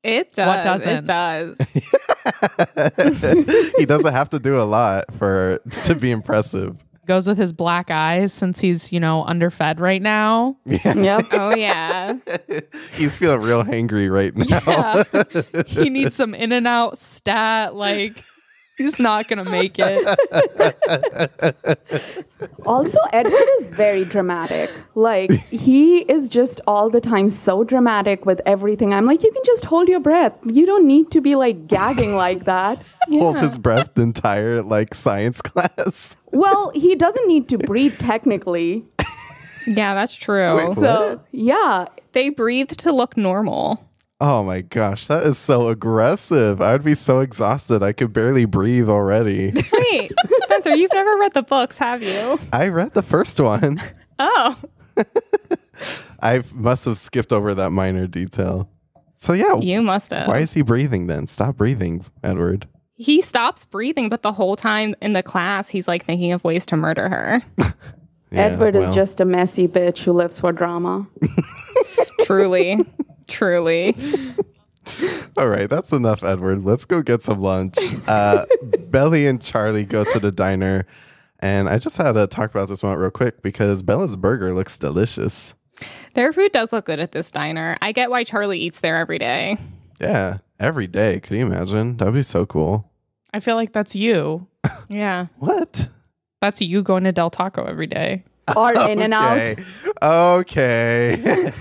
It 0.04 0.34
does. 0.34 0.48
What 0.48 0.64
doesn't? 0.64 0.90
It 0.90 1.06
does. 1.06 1.58
he 3.78 3.86
doesn't 3.86 4.14
have 4.14 4.30
to 4.30 4.40
do 4.40 4.62
a 4.62 4.64
lot 4.64 5.06
for 5.18 5.60
to 5.84 5.96
be 5.96 6.12
impressive. 6.12 6.78
Goes 7.06 7.28
with 7.28 7.38
his 7.38 7.54
black 7.54 7.90
eyes 7.90 8.34
since 8.34 8.60
he's, 8.60 8.92
you 8.92 9.00
know, 9.00 9.24
underfed 9.24 9.80
right 9.80 10.02
now. 10.02 10.58
yep. 10.66 11.26
Oh 11.32 11.56
yeah. 11.56 12.18
He's 12.94 13.16
feeling 13.16 13.42
real 13.42 13.64
hangry 13.64 14.12
right 14.12 14.36
now. 14.36 15.04
he 15.66 15.90
needs 15.90 16.16
some 16.16 16.34
in 16.34 16.52
and 16.52 16.68
out 16.68 16.98
stat 16.98 17.76
like 17.76 18.24
He's 18.78 19.00
not 19.00 19.28
gonna 19.28 19.46
make 19.46 19.76
it. 19.78 20.18
Also, 22.66 23.00
Edward 23.14 23.48
is 23.60 23.66
very 23.66 24.04
dramatic. 24.04 24.70
Like, 24.94 25.32
he 25.32 26.00
is 26.00 26.28
just 26.28 26.60
all 26.68 26.90
the 26.90 27.00
time 27.00 27.30
so 27.30 27.64
dramatic 27.64 28.26
with 28.26 28.42
everything. 28.46 28.94
I'm 28.94 29.06
like, 29.06 29.24
you 29.24 29.32
can 29.32 29.42
just 29.46 29.66
hold 29.66 29.88
your 29.88 30.02
breath. 30.02 30.34
You 30.46 30.66
don't 30.66 30.86
need 30.86 31.10
to 31.12 31.22
be 31.22 31.36
like 31.36 31.68
gagging 31.68 32.16
like 32.16 32.44
that. 32.44 32.82
Hold 33.10 33.40
his 33.40 33.58
breath 33.58 33.94
the 33.94 34.02
entire 34.02 34.62
like 34.62 34.94
science 34.94 35.42
class. 35.42 36.18
Well, 36.32 36.72
he 36.76 36.96
doesn't 36.96 37.28
need 37.28 37.48
to 37.50 37.58
breathe 37.58 37.98
technically. 37.98 38.86
Yeah, 39.66 39.94
that's 39.96 40.14
true. 40.14 40.74
So, 40.74 41.22
yeah. 41.32 41.86
they 42.12 42.30
breathe 42.30 42.72
to 42.72 42.92
look 42.92 43.16
normal. 43.18 43.87
Oh 44.20 44.44
my 44.44 44.62
gosh, 44.62 45.06
that 45.08 45.24
is 45.24 45.38
so 45.38 45.68
aggressive. 45.68 46.60
I 46.60 46.72
would 46.72 46.84
be 46.84 46.96
so 46.96 47.20
exhausted. 47.20 47.84
I 47.84 47.94
could 47.94 48.14
barely 48.14 48.46
breathe 48.46 48.90
already. 48.90 49.52
Wait, 49.74 50.12
Spencer, 50.44 50.76
you've 50.76 50.94
never 50.94 51.18
read 51.18 51.34
the 51.36 51.44
books, 51.44 51.78
have 51.78 52.02
you? 52.02 52.40
I 52.52 52.70
read 52.70 52.94
the 52.94 53.04
first 53.04 53.40
one. 53.40 53.82
Oh, 54.20 54.58
I 56.24 56.42
must 56.52 56.86
have 56.86 56.98
skipped 56.98 57.32
over 57.32 57.54
that 57.54 57.70
minor 57.70 58.08
detail. 58.08 58.68
So 59.16 59.34
yeah, 59.34 59.58
you 59.58 59.84
must 59.84 60.10
have. 60.10 60.28
why 60.28 60.40
is 60.40 60.54
he 60.54 60.64
breathing 60.64 61.06
then? 61.06 61.28
Stop 61.28 61.58
breathing, 61.58 62.04
Edward. 62.24 62.68
He 62.96 63.22
stops 63.22 63.64
breathing, 63.66 64.10
but 64.10 64.24
the 64.24 64.32
whole 64.32 64.56
time 64.56 64.96
in 65.04 65.14
the 65.14 65.22
class, 65.22 65.70
he's 65.70 65.88
like 65.88 66.04
thinking 66.04 66.32
of 66.32 66.44
ways 66.44 66.66
to 66.66 66.76
murder 66.76 67.08
her. 67.10 67.44
Yeah, 67.60 67.74
Edward 68.32 68.76
is 68.76 68.90
just 68.96 69.22
a 69.22 69.26
messy 69.26 69.68
bitch 69.68 70.04
who 70.04 70.14
lives 70.14 70.40
for 70.40 70.52
drama. 70.52 71.08
truly, 72.22 72.80
truly. 73.28 73.96
All 75.38 75.50
right, 75.50 75.70
that's 75.70 75.92
enough, 75.92 76.24
Edward. 76.24 76.64
Let's 76.64 76.86
go 76.86 77.02
get 77.02 77.24
some 77.24 77.42
lunch. 77.42 77.78
Uh, 78.08 78.46
Belly 78.90 79.28
and 79.28 79.42
Charlie 79.42 79.84
go 79.84 80.04
to 80.06 80.20
the 80.20 80.32
diner, 80.32 80.86
and 81.40 81.68
I 81.70 81.78
just 81.78 81.98
had 81.98 82.14
to 82.14 82.26
talk 82.28 82.52
about 82.52 82.70
this 82.70 82.82
one 82.84 82.98
real 82.98 83.12
quick 83.12 83.42
because 83.42 83.84
Bella's 83.84 84.16
burger 84.16 84.54
looks 84.54 84.78
delicious. 84.78 85.54
Their 86.14 86.34
food 86.34 86.52
does 86.54 86.74
look 86.74 86.86
good 86.86 87.00
at 87.00 87.12
this 87.12 87.30
diner. 87.30 87.78
I 87.82 87.92
get 87.92 88.10
why 88.10 88.24
Charlie 88.24 88.60
eats 88.60 88.80
there 88.80 88.98
every 88.98 89.20
day. 89.20 89.58
Yeah, 90.00 90.38
every 90.60 90.88
day. 90.88 91.20
Could 91.20 91.38
you 91.38 91.46
imagine? 91.46 91.98
That'd 91.98 92.14
be 92.14 92.24
so 92.24 92.46
cool. 92.46 92.90
I 93.34 93.40
feel 93.40 93.56
like 93.56 93.74
that's 93.74 93.96
you. 93.96 94.48
Yeah. 94.90 95.28
What? 95.38 95.88
That's 96.42 96.62
you 96.62 96.82
going 96.82 97.04
to 97.06 97.12
Del 97.14 97.30
Taco 97.30 97.64
every 97.64 97.88
day. 97.88 98.24
Or 98.56 98.74
in 98.74 99.02
and 99.02 99.14
out. 99.14 99.58
Okay. 100.02 101.52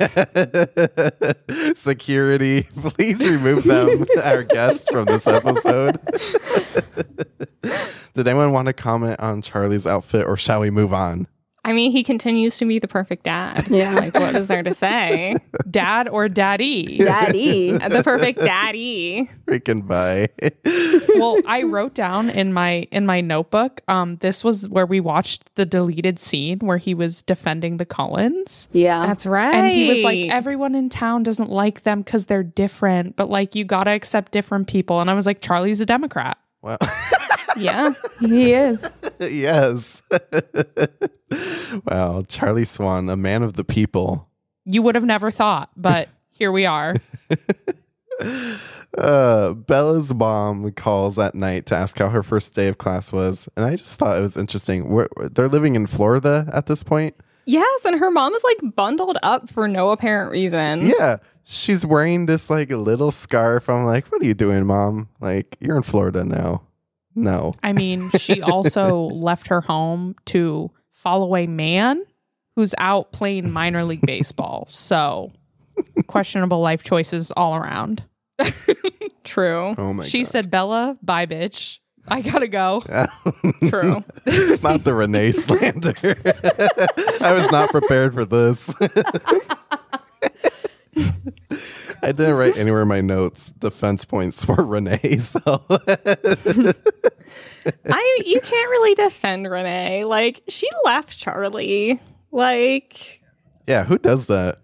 Security, 1.75 2.63
please 2.77 3.19
remove 3.19 3.65
them, 3.65 4.07
our 4.23 4.45
guests, 4.45 4.89
from 4.89 5.07
this 5.07 5.27
episode. 5.27 5.99
Did 8.15 8.29
anyone 8.29 8.53
want 8.53 8.67
to 8.67 8.73
comment 8.73 9.19
on 9.19 9.43
Charlie's 9.43 9.87
outfit 9.87 10.27
or 10.27 10.37
shall 10.37 10.61
we 10.61 10.71
move 10.71 10.93
on? 10.93 11.27
I 11.67 11.73
mean, 11.73 11.91
he 11.91 12.05
continues 12.05 12.59
to 12.59 12.65
be 12.65 12.79
the 12.79 12.87
perfect 12.87 13.25
dad. 13.25 13.67
Yeah. 13.69 13.95
Like, 13.97 14.15
what 14.15 14.35
is 14.37 14.47
there 14.47 14.63
to 14.63 14.75
say? 14.75 15.37
Dad 15.71 16.09
or 16.09 16.29
daddy? 16.29 16.99
Daddy. 16.99 17.71
the 17.89 18.03
perfect 18.05 18.39
daddy. 18.39 19.29
Freaking 19.47 19.87
bye. 19.87 20.29
well, 21.19 21.41
I 21.47 21.63
wrote 21.63 21.95
down 21.95 22.29
in 22.29 22.53
my 22.53 22.87
in 22.93 23.07
my 23.07 23.21
notebook. 23.23 23.81
Um, 23.89 24.17
this 24.17 24.45
was 24.45 24.69
where 24.69 24.85
we 24.87 25.01
watched 25.01 25.55
the 25.55 25.65
deleted 25.65 26.19
scene 26.19 26.59
where 26.59 26.77
he 26.77 26.95
was 26.95 27.23
defending 27.23 27.79
the 27.79 27.87
Cullens. 27.87 28.69
Yeah. 28.73 29.07
That's 29.07 29.25
right. 29.25 29.55
And 29.55 29.69
he 29.73 29.89
was 29.89 30.05
like, 30.05 30.29
everyone 30.29 30.75
in 30.75 30.89
town 30.89 31.23
doesn't 31.23 31.51
like 31.51 31.83
them 31.83 32.03
because 32.03 32.27
they're 32.27 32.43
different, 32.45 33.17
but 33.17 33.31
like 33.31 33.55
you 33.55 33.65
gotta 33.65 33.93
accept 33.93 34.31
different 34.31 34.69
people. 34.69 35.01
And 35.01 35.11
I 35.11 35.15
was 35.15 35.27
like, 35.27 35.41
Charlie's 35.41 35.81
a 35.81 35.87
Democrat. 35.87 36.37
well, 36.63 36.79
yeah. 37.57 37.93
he 38.21 38.53
is. 38.53 38.91
yes. 39.21 40.03
wow. 41.85 42.23
Charlie 42.29 42.65
Swan, 42.65 43.09
a 43.09 43.17
man 43.17 43.43
of 43.43 43.55
the 43.55 43.65
people. 43.65 44.29
You 44.65 44.83
would 44.83 44.95
have 44.95 45.05
never 45.05 45.31
thought, 45.31 45.71
but 45.77 46.09
here 46.31 46.53
we 46.53 46.67
are. 46.67 46.97
Uh, 48.99 49.53
Bella's 49.53 50.15
mom 50.15 50.71
calls 50.73 51.19
at 51.19 51.35
night 51.35 51.67
to 51.67 51.77
ask 51.77 51.99
how 51.99 52.09
her 52.09 52.23
first 52.23 52.55
day 52.55 52.69
of 52.69 52.79
class 52.79 53.13
was, 53.13 53.49
and 53.57 53.67
I 53.67 53.77
just 53.77 53.99
thought 53.99 54.17
it 54.17 54.23
was 54.23 54.37
interesting. 54.37 54.89
We're, 54.89 55.09
they're 55.33 55.49
living 55.49 55.77
in 55.77 55.87
Florida 55.87 56.49
at 56.53 56.67
this 56.67 56.83
point. 56.83 57.15
Yes. 57.45 57.85
And 57.85 57.99
her 57.99 58.11
mom 58.11 58.35
is 58.35 58.43
like 58.43 58.75
bundled 58.75 59.19
up 59.23 59.51
for 59.51 59.69
no 59.69 59.91
apparent 59.91 60.33
reason. 60.33 60.81
Yeah, 60.81 61.19
she's 61.45 61.87
wearing 61.87 62.27
this 62.27 62.51
like 62.51 62.71
little 62.71 63.11
scarf. 63.11 63.69
I'm 63.69 63.85
like, 63.85 64.07
what 64.09 64.21
are 64.23 64.27
you 64.27 64.35
doing, 64.35 64.67
mom? 64.67 65.09
Like, 65.21 65.57
you're 65.61 65.77
in 65.77 65.83
Florida 65.83 66.25
now. 66.25 66.63
No. 67.17 67.55
I 67.63 67.73
mean, 67.73 68.11
she 68.11 68.43
also 68.43 69.05
left 69.07 69.49
her 69.49 69.61
home 69.61 70.15
to 70.27 70.71
follow 70.93 71.35
a 71.35 71.47
man 71.47 72.05
who's 72.55 72.75
out 72.79 73.11
playing 73.13 73.51
minor 73.51 73.83
league 73.85 74.07
baseball. 74.07 74.69
So 74.71 75.33
questionable 76.07 76.61
life 76.61 76.83
choices 76.83 77.31
all 77.33 77.57
around. 77.57 78.05
True. 79.25 79.75
Oh 79.77 79.93
my 79.93 80.07
she 80.07 80.23
god. 80.23 80.31
said, 80.31 80.51
Bella, 80.51 80.97
bye, 81.03 81.27
bitch. 81.27 81.79
I 82.09 82.21
gotta 82.21 82.47
go. 82.49 82.83
True. 83.69 84.05
not 84.63 84.85
the 84.85 84.95
Renee 84.95 85.33
slander. 85.33 85.95
I 87.21 87.33
was 87.33 87.51
not 87.51 87.71
prepared 87.71 88.15
for 88.15 88.25
this. 88.25 88.71
I 92.03 92.13
didn't 92.13 92.35
write 92.37 92.57
anywhere 92.57 92.83
in 92.83 92.89
my 92.89 93.01
notes 93.01 93.51
defense 93.53 94.05
points 94.05 94.45
for 94.45 94.55
Renee. 94.55 95.19
So 95.19 95.65
I 97.91 98.21
you 98.25 98.41
can't 98.41 98.71
really 98.71 98.95
defend 98.95 99.51
Renee. 99.51 100.05
Like 100.05 100.43
she 100.49 100.69
left 100.85 101.19
Charlie. 101.19 102.01
Like 102.33 103.21
yeah, 103.67 103.85
who 103.85 103.99
does 103.99 104.27
that? 104.27 104.59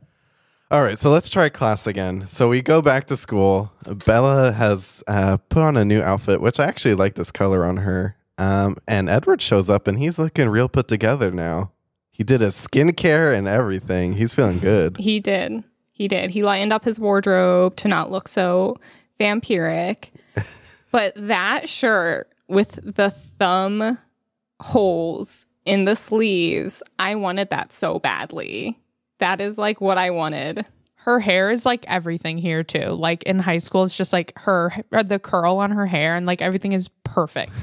All 0.71 0.83
right, 0.83 0.99
so 0.99 1.11
let's 1.11 1.29
try 1.29 1.51
class 1.51 1.87
again. 1.87 2.27
So 2.29 2.49
we 2.49 2.63
go 2.63 2.81
back 2.81 3.07
to 3.09 3.17
school. 3.17 3.71
Bella 4.07 4.53
has 4.53 5.03
uh, 5.07 5.37
put 5.37 5.63
on 5.63 5.77
a 5.77 5.85
new 5.85 6.01
outfit, 6.01 6.41
which 6.41 6.59
I 6.59 6.65
actually 6.65 6.95
like 6.95 7.15
this 7.15 7.31
color 7.31 7.67
on 7.67 7.77
her. 7.77 8.17
Um, 8.39 8.79
and 8.89 9.11
Edward 9.11 9.43
shows 9.43 9.69
up, 9.69 9.87
and 9.87 9.99
he's 9.99 10.19
looking 10.19 10.49
real 10.49 10.71
put 10.71 10.89
together 10.89 11.31
now. 11.31 11.73
He 12.11 12.25
did 12.25 12.41
his 12.41 12.55
skincare 12.57 13.37
and 13.37 13.47
everything. 13.47 14.15
He's 14.15 14.33
feeling 14.33 14.61
good. 14.61 14.97
he 14.97 15.21
did. 15.21 15.63
He 15.93 16.09
did. 16.09 16.31
He 16.31 16.43
lightened 16.43 16.73
up 16.73 16.85
his 16.85 16.99
wardrobe 16.99 17.77
to 17.77 17.89
not 17.89 18.11
look 18.11 18.27
so 18.27 18.79
vampiric. 19.21 20.11
but 20.91 21.13
that 21.17 21.69
shirt 21.69 22.32
with 22.49 22.79
the 22.95 23.11
thumb 23.11 23.99
holes 24.61 25.47
in 25.65 25.85
the 25.85 25.97
sleeves, 25.97 26.83
I 26.99 27.15
wanted 27.15 27.51
that 27.51 27.73
so 27.73 27.99
badly. 27.99 28.79
That 29.19 29.41
is 29.41 29.59
like 29.59 29.81
what 29.81 29.99
I 29.99 30.11
wanted. 30.11 30.65
Her 30.97 31.19
hair 31.19 31.51
is 31.51 31.67
like 31.67 31.85
everything 31.89 32.39
here 32.39 32.63
too. 32.63 32.91
Like 32.91 33.23
in 33.25 33.39
high 33.39 33.59
school, 33.59 33.85
it's 33.85 33.97
just 33.97 34.13
like 34.13 34.33
her 34.37 34.73
or 34.93 35.03
the 35.03 35.19
curl 35.19 35.59
on 35.59 35.71
her 35.73 35.87
hair 35.87 36.15
and 36.15 36.27
like 36.27 36.41
everything 36.43 36.73
is 36.73 36.89
perfect. 37.05 37.53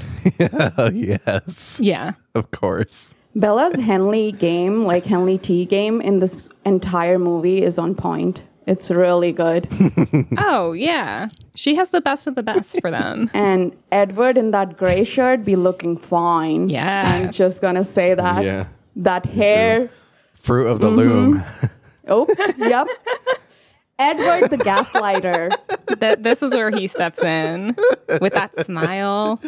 Oh, 0.78 0.90
yes, 0.94 1.78
Yeah. 1.82 2.12
of 2.36 2.52
course. 2.52 3.14
Bella's 3.36 3.76
Henley 3.76 4.32
game, 4.34 4.84
like 4.86 5.04
Henley 5.06 5.38
T 5.38 5.64
game 5.66 6.02
in 6.02 6.20
this 6.20 6.50
entire 6.66 7.18
movie 7.20 7.62
is 7.62 7.80
on 7.80 7.96
point. 7.96 8.44
It's 8.70 8.90
really 8.92 9.32
good. 9.34 9.68
Oh, 10.38 10.72
yeah. 10.74 11.30
She 11.56 11.76
has 11.76 11.90
the 11.90 12.02
best 12.02 12.28
of 12.28 12.36
the 12.36 12.44
best 12.44 12.80
for 12.82 12.90
them. 12.92 13.30
and 13.34 13.76
Edward 13.92 14.38
in 14.38 14.52
that 14.52 14.78
gray 14.78 15.04
shirt 15.04 15.44
be 15.44 15.56
looking 15.56 15.98
fine. 15.98 16.70
Yeah. 16.70 17.04
I'm 17.14 17.32
just 17.32 17.62
gonna 17.62 17.84
say 17.84 18.14
that. 18.14 18.44
Yeah. 18.46 18.66
That 18.96 19.26
hair. 19.26 19.90
Fruit 20.36 20.68
of 20.68 20.80
the 20.82 20.90
Mm-hmm. 20.90 20.98
loom. 20.98 21.44
Oh, 22.12 22.26
yep. 22.58 22.88
Edward 24.00 24.50
the 24.50 24.58
gaslighter. 24.58 25.52
That 26.00 26.24
this 26.24 26.42
is 26.42 26.52
where 26.54 26.72
he 26.72 26.88
steps 26.88 27.20
in 27.24 27.76
with 28.22 28.34
that 28.34 28.66
smile. 28.66 29.40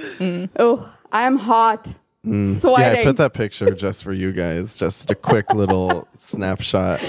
Oh, 0.59 0.93
I'm 1.11 1.37
hot. 1.37 1.93
Yeah, 2.23 2.53
Sweating. 2.53 2.99
I 2.99 3.03
put 3.03 3.17
that 3.17 3.33
picture 3.33 3.71
just 3.73 4.03
for 4.03 4.13
you 4.13 4.31
guys. 4.31 4.75
Just 4.75 5.09
a 5.09 5.15
quick 5.15 5.51
little 5.55 6.07
snapshot. 6.17 6.99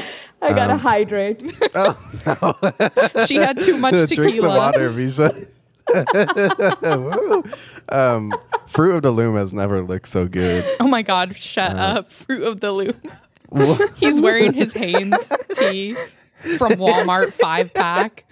I 0.43 0.49
Um, 0.49 0.55
gotta 0.57 0.77
hydrate. 0.77 1.41
Oh, 1.75 1.97
no. 2.27 3.25
she 3.27 3.37
had 3.37 3.63
too 3.63 3.79
much 3.79 3.95
tequila. 3.95 4.07
Drink 4.15 4.37
some 4.41 4.51
tequila. 4.51 4.57
water, 4.57 4.91
Visha. 4.91 5.47
Woo. 6.83 7.45
um, 7.89 8.33
Fruit 8.67 8.97
of 8.97 9.03
the 9.03 9.11
Loom 9.11 9.37
has 9.37 9.53
never 9.53 9.83
looked 9.83 10.09
so 10.09 10.27
good. 10.27 10.65
Oh 10.81 10.87
my 10.89 11.03
god, 11.03 11.37
shut 11.37 11.77
up. 11.77 12.11
Fruit 12.13 12.43
of 12.43 12.61
the 12.61 12.73
loom. 12.73 13.01
He's 13.97 14.21
wearing 14.21 14.53
his 14.55 14.73
Hanes 14.73 15.31
tee 15.55 15.95
from 16.59 16.73
Walmart 16.73 17.33
five 17.33 17.73
pack. 17.75 18.25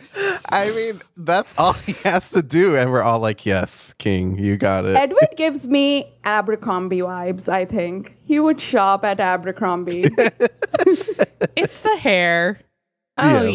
I 0.49 0.71
mean, 0.73 1.01
that's 1.17 1.55
all 1.57 1.73
he 1.75 1.93
has 2.05 2.31
to 2.31 2.43
do, 2.43 2.77
and 2.77 2.91
we're 2.91 3.03
all 3.03 3.21
like, 3.21 3.47
"Yes, 3.47 3.95
King, 3.99 4.39
you 4.39 4.57
got 4.57 4.85
it." 4.85 4.97
Edward 4.97 5.29
gives 5.37 5.69
me 5.69 6.13
Abercrombie 6.25 6.99
vibes, 6.99 7.49
I 7.49 7.65
think. 7.65 8.17
He 8.25 8.41
would 8.41 8.61
shop 8.61 9.05
at 9.05 9.21
Abercrombie. 9.21 10.05
It's 11.57 11.81
the 11.81 11.97
hair. 11.97 12.61
Oh, 13.17 13.45
Yeah. 13.45 13.49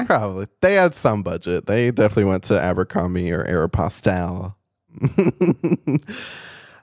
yeah. 0.00 0.04
Probably 0.04 0.46
they 0.60 0.74
had 0.74 0.94
some 0.94 1.22
budget. 1.22 1.66
They 1.66 1.90
definitely 1.90 2.24
went 2.24 2.44
to 2.44 2.60
Abercrombie 2.60 3.30
or 3.32 3.44
Aeropostale. 3.44 4.54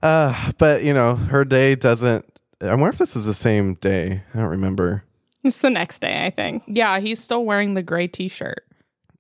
uh, 0.04 0.52
but 0.58 0.84
you 0.84 0.94
know, 0.94 1.16
her 1.16 1.46
day 1.46 1.76
doesn't. 1.76 2.26
I 2.62 2.72
wonder 2.72 2.90
if 2.90 2.98
this 2.98 3.16
is 3.16 3.26
the 3.26 3.34
same 3.34 3.76
day. 3.76 4.24
I 4.34 4.38
don't 4.38 4.48
remember. 4.50 5.04
It's 5.44 5.60
the 5.60 5.70
next 5.70 6.00
day, 6.00 6.26
I 6.26 6.32
think. 6.32 6.64
Yeah, 6.68 7.00
he's 7.00 7.20
still 7.22 7.46
wearing 7.46 7.74
the 7.74 7.82
gray 7.82 8.08
t-shirt. 8.08 8.66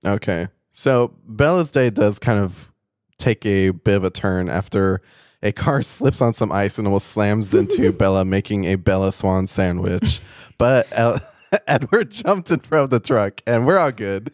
Okay. 0.05 0.49
So 0.71 1.15
Bella's 1.25 1.71
day 1.71 1.89
does 1.89 2.19
kind 2.19 2.39
of 2.43 2.71
take 3.17 3.45
a 3.45 3.69
bit 3.71 3.95
of 3.95 4.03
a 4.03 4.09
turn 4.09 4.49
after 4.49 5.01
a 5.41 5.53
car 5.53 5.81
slips 5.83 6.21
on 6.21 6.33
some 6.33 6.51
ice 6.51 6.77
and 6.77 6.87
almost 6.87 7.07
slams 7.07 7.53
into 7.53 7.91
Bella, 7.97 8.25
making 8.25 8.65
a 8.65 8.75
Bella 8.75 9.13
Swan 9.13 9.47
sandwich. 9.47 10.19
But 10.57 10.87
El- 10.91 11.21
Edward 11.67 12.11
jumped 12.11 12.51
in 12.51 12.59
front 12.59 12.83
of 12.85 12.89
the 12.89 12.99
truck, 12.99 13.41
and 13.47 13.65
we're 13.65 13.77
all 13.77 13.91
good. 13.91 14.31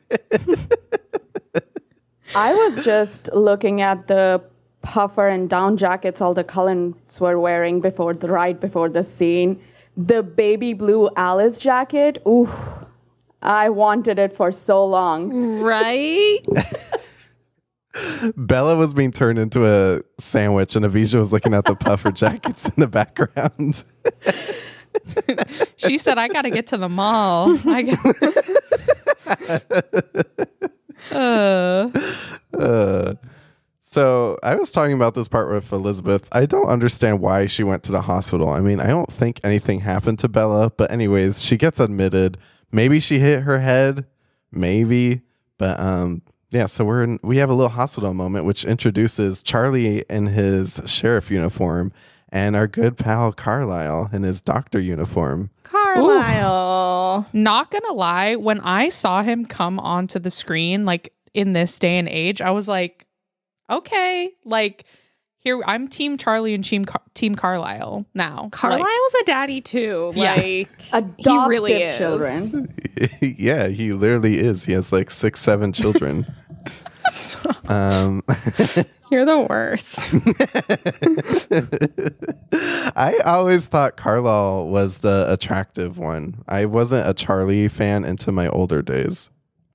I 2.36 2.54
was 2.54 2.84
just 2.84 3.30
looking 3.32 3.82
at 3.82 4.08
the 4.08 4.44
puffer 4.82 5.28
and 5.28 5.50
down 5.50 5.78
jackets 5.78 6.22
all 6.22 6.34
the 6.34 6.44
Cullens 6.44 7.20
were 7.20 7.40
wearing 7.40 7.80
before 7.82 8.14
the 8.14 8.28
right 8.28 8.60
before 8.60 8.90
the 8.90 9.04
scene. 9.04 9.62
The 9.98 10.24
baby 10.24 10.74
blue 10.74 11.10
Alice 11.16 11.60
jacket, 11.60 12.22
ooh, 12.28 12.50
I 13.42 13.70
wanted 13.70 14.20
it 14.20 14.36
for 14.36 14.52
so 14.52 14.86
long. 14.86 15.60
Right? 15.62 16.40
Bella 18.36 18.76
was 18.76 18.94
being 18.94 19.12
turned 19.14 19.40
into 19.40 19.66
a 19.66 20.02
sandwich, 20.20 20.76
and 20.76 20.86
Avisha 20.86 21.18
was 21.18 21.32
looking 21.32 21.54
at 21.54 21.64
the 21.64 21.76
puffer 21.76 22.12
jackets 22.14 22.68
in 22.68 22.74
the 22.78 22.88
background. 22.88 23.86
She 25.78 25.98
said, 25.98 26.18
"I 26.18 26.28
got 26.28 26.42
to 26.42 26.50
get 26.50 26.68
to 26.68 26.78
the 26.78 26.90
mall." 26.90 27.58
I 27.66 27.82
got- 27.84 28.06
uh, 31.12 31.90
Uh, 32.58 33.14
so 33.96 34.38
I 34.44 34.56
was 34.56 34.74
talking 34.74 34.94
about 34.94 35.16
this 35.16 35.30
part 35.30 35.50
with 35.50 35.72
Elizabeth. 35.72 36.28
I 36.34 36.46
don't 36.46 36.68
understand 36.68 37.22
why 37.22 37.48
she 37.48 37.64
went 37.64 37.82
to 37.84 37.94
the 37.94 38.02
hospital. 38.02 38.50
I 38.50 38.60
mean, 38.60 38.82
I 38.82 38.88
don't 38.88 39.10
think 39.10 39.40
anything 39.42 39.80
happened 39.80 40.20
to 40.20 40.28
Bella, 40.28 40.70
but 40.70 40.92
anyways, 40.92 41.42
she 41.42 41.56
gets 41.56 41.80
admitted. 41.80 42.38
Maybe 42.74 43.00
she 43.00 43.20
hit 43.20 43.44
her 43.44 43.60
head, 43.60 44.06
maybe, 44.52 45.22
but 45.58 45.80
um, 45.80 46.24
yeah. 46.50 46.66
So 46.66 46.84
we're 46.84 47.06
in. 47.06 47.20
We 47.24 47.38
have 47.38 47.50
a 47.50 47.54
little 47.54 47.70
hospital 47.70 48.14
moment, 48.14 48.44
which 48.44 48.66
introduces 48.66 49.42
Charlie 49.42 50.04
in 50.10 50.26
his 50.26 50.82
sheriff 50.86 51.32
uniform 51.32 51.94
and 52.28 52.58
our 52.58 52.68
good 52.68 52.98
pal 52.98 53.32
Carlisle 53.32 54.10
in 54.12 54.24
his 54.24 54.42
doctor 54.42 54.82
uniform. 54.82 55.52
Carlisle. 55.64 57.28
not 57.32 57.72
gonna 57.72 57.94
lie, 57.94 58.36
when 58.36 58.60
I 58.60 58.90
saw 58.90 59.24
him 59.24 59.46
come 59.46 59.80
onto 59.80 60.20
the 60.20 60.32
screen, 60.32 60.84
like 60.84 61.14
in 61.34 61.54
this 61.54 61.80
day 61.80 61.98
and 61.98 62.10
age, 62.10 62.42
I 62.42 62.52
was 62.52 62.68
like, 62.68 63.05
okay, 63.70 64.32
like 64.44 64.86
here 65.40 65.62
I'm 65.66 65.88
Team 65.88 66.18
Charlie 66.18 66.54
and 66.56 66.64
Team 66.66 66.86
Car- 66.86 67.02
Team 67.14 67.36
Carlisle 67.36 68.06
now. 68.16 68.44
Like, 68.44 68.52
Carlisle's 68.52 69.14
a 69.22 69.26
daddy 69.26 69.62
too. 69.62 70.12
Yeah. 70.16 70.36
Like 70.36 70.70
Adoptive 70.94 71.48
really 71.48 71.74
is. 71.84 71.98
children. 71.98 72.74
yeah, 73.22 73.68
he 73.68 73.94
literally 73.94 74.40
is. 74.40 74.66
He 74.66 74.74
has 74.74 74.92
like 74.92 75.12
six, 75.12 75.40
seven 75.42 75.72
children. 75.72 76.26
um, 77.68 78.24
you're 79.12 79.26
the 79.26 79.46
worst. 79.48 80.00
I 82.96 83.18
always 83.26 83.66
thought 83.68 83.98
Carlisle 83.98 84.70
was 84.70 85.00
the 85.00 85.26
attractive 85.32 86.00
one. 86.00 86.44
I 86.48 86.66
wasn't 86.66 87.08
a 87.08 87.14
Charlie 87.14 87.68
fan 87.68 88.06
into 88.06 88.32
my 88.32 88.48
older 88.48 88.82
days. 88.82 89.30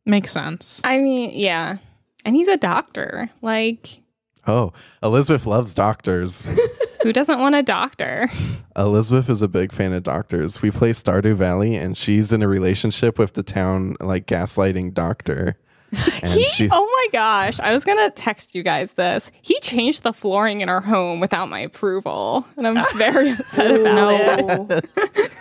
makes 0.05 0.33
sense. 0.33 0.81
I 0.83 0.99
mean, 0.99 1.31
yeah. 1.35 1.77
And 2.25 2.37
he's 2.37 2.49
a 2.49 2.57
doctor. 2.57 3.31
Like, 3.43 4.01
Oh, 4.47 4.73
Elizabeth 5.03 5.47
loves 5.47 5.75
doctors. 5.75 6.49
who 7.03 7.13
doesn't 7.13 7.39
want 7.39 7.55
a 7.55 7.63
doctor? 7.63 8.31
Elizabeth 8.77 9.29
is 9.29 9.43
a 9.43 9.49
big 9.49 9.73
fan 9.73 9.93
of 9.93 10.03
doctors. 10.03 10.63
We 10.63 10.71
play 10.71 10.91
Stardew 10.93 11.35
Valley, 11.37 11.77
and 11.77 11.97
she's 11.97 12.33
in 12.33 12.43
a 12.43 12.49
relationship 12.49 13.19
with 13.19 13.35
the 13.35 13.43
town 13.43 13.97
like 14.01 14.27
gaslighting 14.27 14.95
doctor. 14.95 15.59
And 16.23 16.31
He, 16.33 16.45
she, 16.45 16.69
oh 16.71 16.90
my 17.01 17.09
gosh, 17.13 17.59
I 17.61 17.73
was 17.73 17.85
gonna 17.85 18.11
text 18.11 18.55
you 18.55 18.63
guys 18.63 18.93
this. 18.95 19.31
He 19.43 19.59
changed 19.61 20.03
the 20.03 20.13
flooring 20.13 20.61
in 20.61 20.69
our 20.69 20.81
home 20.81 21.21
without 21.21 21.49
my 21.49 21.61
approval, 21.61 22.47
and 22.57 22.67
I'm 22.67 22.85
very 22.97 23.31
upset 23.31 23.71
about 23.81 24.71
it. 24.71 24.89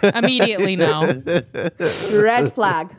Immediately, 0.16 0.76
no. 0.78 1.22
Red 2.14 2.54
flag. 2.54 2.96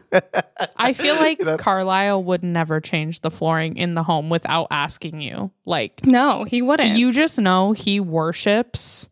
I 0.77 0.93
feel 0.93 1.15
like 1.17 1.41
Carlisle 1.59 2.25
would 2.25 2.43
never 2.43 2.81
change 2.81 3.21
the 3.21 3.31
flooring 3.31 3.77
in 3.77 3.95
the 3.95 4.03
home 4.03 4.29
without 4.29 4.67
asking 4.71 5.21
you. 5.23 5.51
Like, 5.65 6.05
No, 6.05 6.45
he 6.45 6.61
wouldn't. 6.63 6.99
you 6.99 7.13
just 7.13 7.39
know 7.39 7.73
he 7.73 8.01
worships 8.01 9.09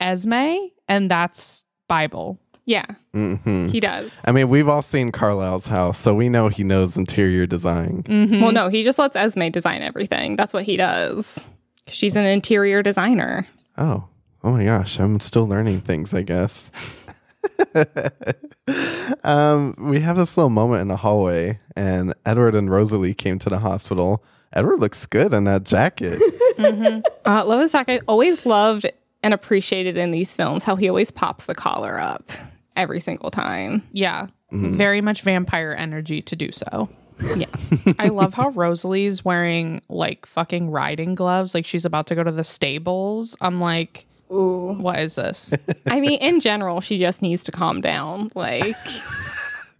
Esme, 0.00 0.56
and 0.88 1.10
that's 1.10 1.64
Bible. 1.88 2.38
Yeah, 2.66 2.84
Mhm. 3.14 3.70
he 3.70 3.80
does. 3.80 4.12
I 4.26 4.32
mean, 4.32 4.48
we've 4.48 4.68
all 4.68 4.82
seen 4.82 5.10
Carlisle's 5.12 5.66
house, 5.68 5.98
so 5.98 6.14
we 6.14 6.28
know 6.28 6.48
he 6.48 6.62
knows 6.64 6.96
interior 6.96 7.46
design. 7.46 8.02
Mhm. 8.06 8.42
Well, 8.42 8.52
no, 8.52 8.68
he 8.68 8.82
just 8.82 8.98
lets 8.98 9.16
Esme 9.16 9.48
design 9.48 9.82
everything. 9.82 10.36
That's 10.36 10.52
what 10.52 10.64
he 10.64 10.76
does. 10.76 11.48
She's 11.88 12.16
an 12.16 12.24
interior 12.26 12.82
designer. 12.82 13.46
Oh, 13.78 14.04
oh 14.44 14.50
my 14.52 14.64
gosh, 14.64 14.98
I'm 14.98 15.20
still 15.20 15.46
learning 15.46 15.80
things, 15.82 16.12
I 16.12 16.22
guess. 16.22 16.70
um, 19.24 19.74
we 19.78 20.00
have 20.00 20.16
this 20.16 20.36
little 20.36 20.50
moment 20.50 20.82
in 20.82 20.88
the 20.88 20.96
hallway, 20.96 21.58
and 21.76 22.14
Edward 22.24 22.54
and 22.54 22.70
Rosalie 22.70 23.14
came 23.14 23.38
to 23.40 23.48
the 23.48 23.58
hospital. 23.60 24.24
Edward 24.52 24.80
looks 24.80 25.06
good 25.06 25.32
in 25.32 25.44
that 25.44 25.64
jacket. 25.64 26.20
Uh, 27.26 27.44
Lois 27.44 27.72
Jack, 27.72 27.90
I 27.90 28.00
always 28.08 28.46
loved 28.46 28.86
and 29.22 29.34
appreciated 29.34 29.98
in 29.98 30.10
these 30.10 30.32
films 30.34 30.64
how 30.64 30.74
he 30.76 30.88
always 30.88 31.10
pops 31.10 31.44
the 31.44 31.54
collar 31.54 32.00
up 32.00 32.30
every 32.76 33.00
single 33.00 33.30
time. 33.30 33.82
Yeah. 33.92 34.26
Mm-hmm. 34.52 34.76
Very 34.76 35.00
much 35.00 35.22
vampire 35.22 35.72
energy 35.76 36.22
to 36.22 36.36
do 36.36 36.52
so. 36.52 36.88
Yeah. 37.34 37.46
I 37.98 38.08
love 38.08 38.34
how 38.34 38.50
Rosalie's 38.50 39.24
wearing 39.24 39.80
like 39.88 40.26
fucking 40.26 40.70
riding 40.70 41.14
gloves, 41.14 41.54
like 41.54 41.64
she's 41.64 41.86
about 41.86 42.06
to 42.08 42.14
go 42.14 42.22
to 42.22 42.30
the 42.30 42.44
stables. 42.44 43.34
I'm 43.40 43.58
like, 43.58 44.04
Ooh. 44.30 44.74
what 44.78 44.98
is 45.00 45.14
this? 45.14 45.54
I 45.86 45.98
mean, 46.00 46.18
in 46.20 46.40
general, 46.40 46.82
she 46.82 46.98
just 46.98 47.22
needs 47.22 47.42
to 47.44 47.52
calm 47.52 47.80
down. 47.80 48.30
Like, 48.34 48.76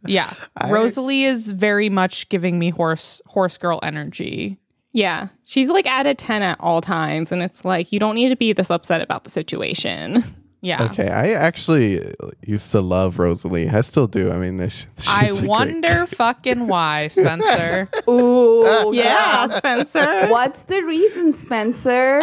Yeah. 0.07 0.33
Rosalie 0.71 1.25
is 1.25 1.51
very 1.51 1.91
much 1.91 2.29
giving 2.31 2.59
me 2.59 2.71
horse 2.71 3.21
horse 3.27 3.59
girl 3.59 3.81
energy. 3.83 4.57
yeah, 4.93 5.29
she's 5.45 5.69
like 5.69 5.87
at 5.87 6.07
a 6.07 6.15
10 6.15 6.41
at 6.43 6.59
all 6.59 6.81
times. 6.81 7.33
And 7.33 7.43
it's 7.43 7.67
like, 7.67 7.93
you 7.93 7.99
don't 7.99 8.15
need 8.15 8.31
to 8.31 8.37
be 8.37 8.55
this 8.55 8.71
upset 8.71 9.03
about 9.03 9.25
the 9.25 9.31
situation. 9.31 10.23
Yeah. 10.63 10.85
Okay, 10.85 11.09
I 11.09 11.33
actually 11.33 12.03
uh, 12.05 12.31
used 12.45 12.71
to 12.73 12.81
love 12.81 13.19
Rosalie. 13.21 13.69
I 13.69 13.83
still 13.83 14.07
do. 14.09 14.33
I 14.33 14.39
mean, 14.39 14.59
she's 14.69 14.89
I 15.07 15.27
a 15.27 15.33
great- 15.33 15.45
wonder 15.49 16.07
fucking 16.09 16.67
why, 16.67 17.09
Spencer. 17.09 17.89
Ooh. 18.11 18.91
yeah, 18.93 19.47
Spencer. 19.59 20.27
What's 20.29 20.65
the 20.65 20.83
reason, 20.83 21.35
Spencer? 21.35 22.21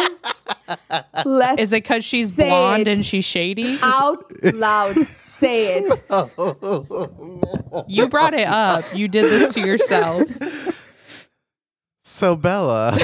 Let's 1.24 1.60
Is 1.62 1.72
it 1.72 1.84
because 1.84 2.04
she's 2.04 2.34
Say 2.34 2.48
blonde 2.48 2.88
it. 2.88 2.96
and 2.96 3.06
she's 3.06 3.24
shady? 3.24 3.78
out 3.82 4.24
loud 4.54 4.94
say 5.06 5.78
it. 5.82 6.00
You 7.88 8.08
brought 8.08 8.34
it 8.34 8.46
up. 8.48 8.84
You 8.94 9.08
did 9.08 9.24
this 9.24 9.54
to 9.54 9.60
yourself. 9.60 10.22
So 12.02 12.36
Bella, 12.36 12.96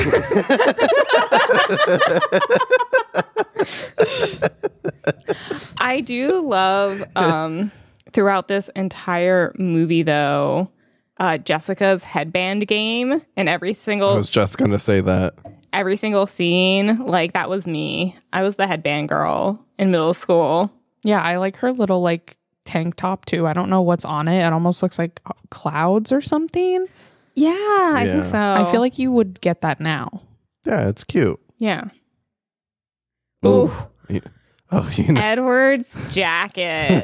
I 5.78 6.00
do 6.00 6.40
love 6.46 7.02
um 7.16 7.70
throughout 8.12 8.48
this 8.48 8.68
entire 8.76 9.54
movie 9.58 10.02
though, 10.02 10.70
uh 11.18 11.38
Jessica's 11.38 12.02
headband 12.04 12.66
game 12.68 13.20
and 13.36 13.48
every 13.48 13.74
single. 13.74 14.10
I 14.10 14.14
was 14.16 14.30
just 14.30 14.58
gonna 14.58 14.78
say 14.78 15.00
that. 15.00 15.34
every 15.72 15.96
single 15.96 16.26
scene, 16.26 16.98
like 17.06 17.32
that 17.34 17.48
was 17.48 17.66
me. 17.66 18.16
I 18.32 18.42
was 18.42 18.56
the 18.56 18.66
headband 18.66 19.08
girl 19.08 19.64
in 19.78 19.90
middle 19.90 20.14
school. 20.14 20.70
Yeah, 21.02 21.22
I 21.22 21.36
like 21.36 21.56
her 21.56 21.72
little 21.72 22.02
like 22.02 22.36
tank 22.66 22.96
top 22.96 23.24
too. 23.24 23.46
I 23.46 23.52
don't 23.52 23.70
know 23.70 23.80
what's 23.82 24.04
on 24.04 24.28
it. 24.28 24.44
It 24.46 24.52
almost 24.52 24.82
looks 24.82 24.98
like 24.98 25.20
clouds 25.50 26.12
or 26.12 26.20
something. 26.20 26.86
Yeah, 27.34 27.50
I 27.52 28.02
Yeah. 28.04 28.12
think 28.12 28.24
so. 28.24 28.38
I 28.38 28.70
feel 28.70 28.80
like 28.80 28.98
you 28.98 29.10
would 29.12 29.40
get 29.40 29.62
that 29.62 29.80
now. 29.80 30.20
Yeah, 30.66 30.88
it's 30.88 31.04
cute. 31.04 31.40
yeah. 31.58 31.84
Ooh. 33.46 33.48
You- 33.48 33.72
Oh, 34.72 34.88
you 34.94 35.12
know. 35.12 35.20
Edward's 35.20 35.98
jacket. 36.14 37.02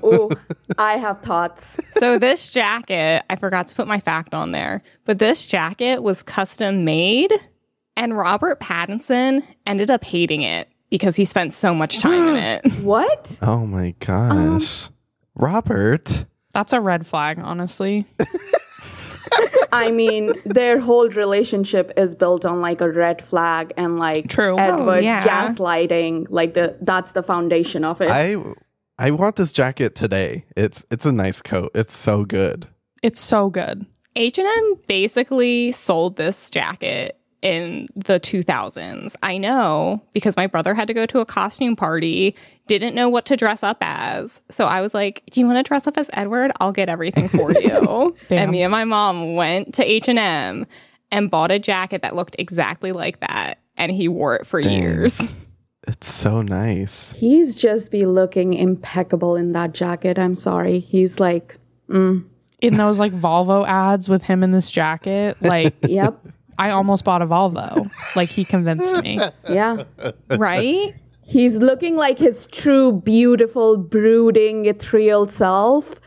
Ooh. 0.04 0.28
I 0.76 0.94
have 0.94 1.20
thoughts. 1.20 1.78
so 1.98 2.18
this 2.18 2.48
jacket, 2.48 3.22
I 3.30 3.36
forgot 3.36 3.68
to 3.68 3.76
put 3.76 3.86
my 3.86 4.00
fact 4.00 4.34
on 4.34 4.50
there, 4.50 4.82
but 5.04 5.20
this 5.20 5.46
jacket 5.46 6.02
was 6.02 6.24
custom 6.24 6.84
made 6.84 7.32
and 7.96 8.16
Robert 8.16 8.60
Pattinson 8.60 9.42
ended 9.66 9.90
up 9.90 10.04
hating 10.04 10.42
it 10.42 10.68
because 10.90 11.16
he 11.16 11.24
spent 11.24 11.52
so 11.54 11.74
much 11.74 11.98
time 11.98 12.28
in 12.28 12.36
it. 12.42 12.72
What? 12.82 13.38
Oh 13.42 13.66
my 13.66 13.94
gosh, 14.00 14.86
um, 14.88 14.94
Robert. 15.36 16.24
That's 16.52 16.72
a 16.72 16.80
red 16.80 17.06
flag, 17.06 17.38
honestly. 17.40 18.06
I 19.72 19.90
mean, 19.90 20.32
their 20.44 20.78
whole 20.78 21.08
relationship 21.08 21.92
is 21.96 22.14
built 22.14 22.44
on 22.46 22.60
like 22.60 22.80
a 22.80 22.90
red 22.90 23.22
flag 23.22 23.72
and 23.76 23.98
like 23.98 24.28
True. 24.28 24.54
Oh, 24.54 24.56
Edward 24.58 24.96
Oh, 24.96 24.98
yeah. 24.98 25.22
gaslighting. 25.24 26.26
Like 26.30 26.54
the 26.54 26.76
that's 26.80 27.12
the 27.12 27.22
foundation 27.22 27.84
of 27.84 28.00
it. 28.00 28.10
I 28.10 28.36
I 28.98 29.10
want 29.10 29.36
this 29.36 29.52
jacket 29.52 29.94
today. 29.94 30.44
It's 30.56 30.84
it's 30.90 31.04
a 31.06 31.12
nice 31.12 31.42
coat. 31.42 31.70
It's 31.74 31.96
so 31.96 32.24
good. 32.24 32.66
It's 33.02 33.20
so 33.20 33.50
good. 33.50 33.86
H&M 34.18 34.74
basically 34.86 35.72
sold 35.72 36.16
this 36.16 36.48
jacket 36.48 37.18
in 37.42 37.86
the 37.94 38.18
2000s. 38.18 39.14
I 39.22 39.38
know 39.38 40.02
because 40.12 40.36
my 40.36 40.46
brother 40.46 40.74
had 40.74 40.88
to 40.88 40.94
go 40.94 41.06
to 41.06 41.20
a 41.20 41.26
costume 41.26 41.76
party, 41.76 42.34
didn't 42.66 42.94
know 42.94 43.08
what 43.08 43.26
to 43.26 43.36
dress 43.36 43.62
up 43.62 43.78
as. 43.80 44.40
So 44.50 44.66
I 44.66 44.80
was 44.80 44.94
like, 44.94 45.22
"Do 45.30 45.40
you 45.40 45.46
want 45.46 45.58
to 45.58 45.62
dress 45.62 45.86
up 45.86 45.96
as 45.96 46.10
Edward? 46.12 46.52
I'll 46.60 46.72
get 46.72 46.88
everything 46.88 47.28
for 47.28 47.52
you." 47.60 48.16
And 48.30 48.50
me 48.50 48.62
and 48.62 48.70
my 48.72 48.84
mom 48.84 49.34
went 49.34 49.74
to 49.74 49.84
H&M 49.84 50.66
and 51.12 51.30
bought 51.30 51.50
a 51.50 51.58
jacket 51.58 52.02
that 52.02 52.16
looked 52.16 52.36
exactly 52.38 52.92
like 52.92 53.20
that, 53.20 53.58
and 53.76 53.92
he 53.92 54.08
wore 54.08 54.34
it 54.36 54.46
for 54.46 54.60
years. 54.60 55.36
It's 55.88 56.12
so 56.12 56.42
nice. 56.42 57.12
He's 57.12 57.54
just 57.54 57.92
be 57.92 58.06
looking 58.06 58.54
impeccable 58.54 59.36
in 59.36 59.52
that 59.52 59.72
jacket. 59.72 60.18
I'm 60.18 60.34
sorry. 60.34 60.80
He's 60.80 61.20
like, 61.20 61.56
mm. 61.88 62.24
In 62.60 62.76
those 62.76 62.98
like 62.98 63.12
Volvo 63.12 63.66
ads 63.68 64.08
with 64.08 64.22
him 64.22 64.42
in 64.42 64.50
this 64.50 64.70
jacket, 64.70 65.36
like 65.42 65.74
yep, 65.86 66.18
I 66.58 66.70
almost 66.70 67.04
bought 67.04 67.22
a 67.22 67.26
Volvo. 67.26 67.88
Like 68.14 68.28
he 68.28 68.44
convinced 68.44 68.96
me. 69.02 69.20
yeah. 69.48 69.84
right? 70.30 70.94
He's 71.24 71.58
looking 71.58 71.96
like 71.96 72.18
his 72.18 72.46
true, 72.46 72.92
beautiful, 72.92 73.76
brooding, 73.76 74.66
ethereal 74.66 75.26
self, 75.28 76.00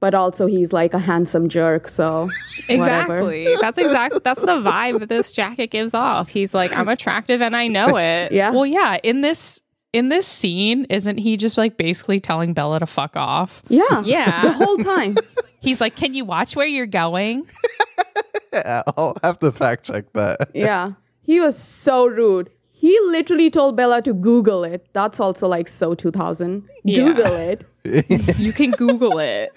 but 0.00 0.14
also 0.14 0.46
he's 0.46 0.72
like 0.72 0.94
a 0.94 0.98
handsome 0.98 1.48
jerk. 1.48 1.88
So 1.88 2.28
whatever. 2.68 3.16
Exactly. 3.30 3.56
That's 3.60 3.78
exactly 3.78 4.20
that's 4.24 4.40
the 4.40 4.56
vibe 4.60 5.00
that 5.00 5.08
this 5.10 5.32
jacket 5.32 5.66
gives 5.70 5.92
off. 5.94 6.28
He's 6.28 6.54
like, 6.54 6.72
I'm 6.72 6.88
attractive 6.88 7.42
and 7.42 7.54
I 7.54 7.68
know 7.68 7.96
it. 7.96 8.32
Yeah. 8.38 8.50
Well, 8.50 8.66
yeah, 8.66 8.98
in 9.02 9.20
this 9.20 9.60
in 9.92 10.08
this 10.10 10.26
scene, 10.26 10.84
isn't 10.90 11.18
he 11.18 11.36
just 11.36 11.56
like 11.58 11.76
basically 11.76 12.20
telling 12.20 12.52
Bella 12.52 12.80
to 12.80 12.86
fuck 12.86 13.16
off? 13.16 13.62
yeah. 13.68 14.02
Yeah. 14.04 14.42
The 14.42 14.52
whole 14.52 14.76
time. 14.78 15.16
He's 15.60 15.80
like, 15.80 15.96
"Can 15.96 16.14
you 16.14 16.24
watch 16.24 16.54
where 16.54 16.66
you're 16.68 16.86
going?" 16.86 17.44
I'll 18.96 19.16
have 19.22 19.38
to 19.40 19.52
fact 19.52 19.84
check 19.86 20.12
that. 20.14 20.50
Yeah. 20.54 20.92
He 21.22 21.40
was 21.40 21.58
so 21.58 22.06
rude. 22.06 22.50
He 22.72 22.96
literally 23.08 23.50
told 23.50 23.76
Bella 23.76 24.00
to 24.02 24.14
Google 24.14 24.64
it. 24.64 24.86
That's 24.92 25.18
also 25.20 25.48
like 25.48 25.66
so 25.68 25.94
2000. 25.94 26.66
Yeah. 26.84 27.04
Google 27.04 27.34
it. 27.34 27.64
You 28.38 28.52
can 28.52 28.72
Google 28.72 29.18
it. 29.18 29.50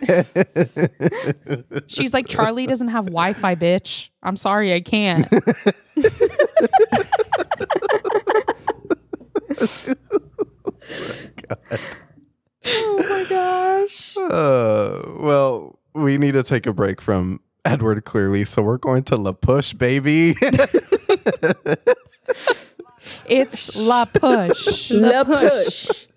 She's 1.87 2.13
like, 2.13 2.27
"Charlie 2.29 2.65
doesn't 2.65 2.87
have 2.87 3.05
Wi-Fi, 3.07 3.55
bitch. 3.55 4.09
I'm 4.23 4.37
sorry, 4.37 4.73
I 4.73 4.79
can't." 4.79 5.27
Oh 12.63 13.05
my 13.09 13.25
gosh. 13.29 14.17
Uh, 14.17 15.01
well, 15.19 15.79
we 15.93 16.17
need 16.17 16.33
to 16.33 16.43
take 16.43 16.65
a 16.67 16.73
break 16.73 17.01
from 17.01 17.39
Edward 17.63 18.05
clearly, 18.05 18.43
so 18.45 18.61
we're 18.61 18.77
going 18.77 19.03
to 19.03 19.15
La 19.15 19.33
Push, 19.33 19.73
baby. 19.73 20.35
It's 23.27 23.77
La 23.77 24.05
Push. 24.05 24.91
La 24.91 25.23
push. 25.23 26.07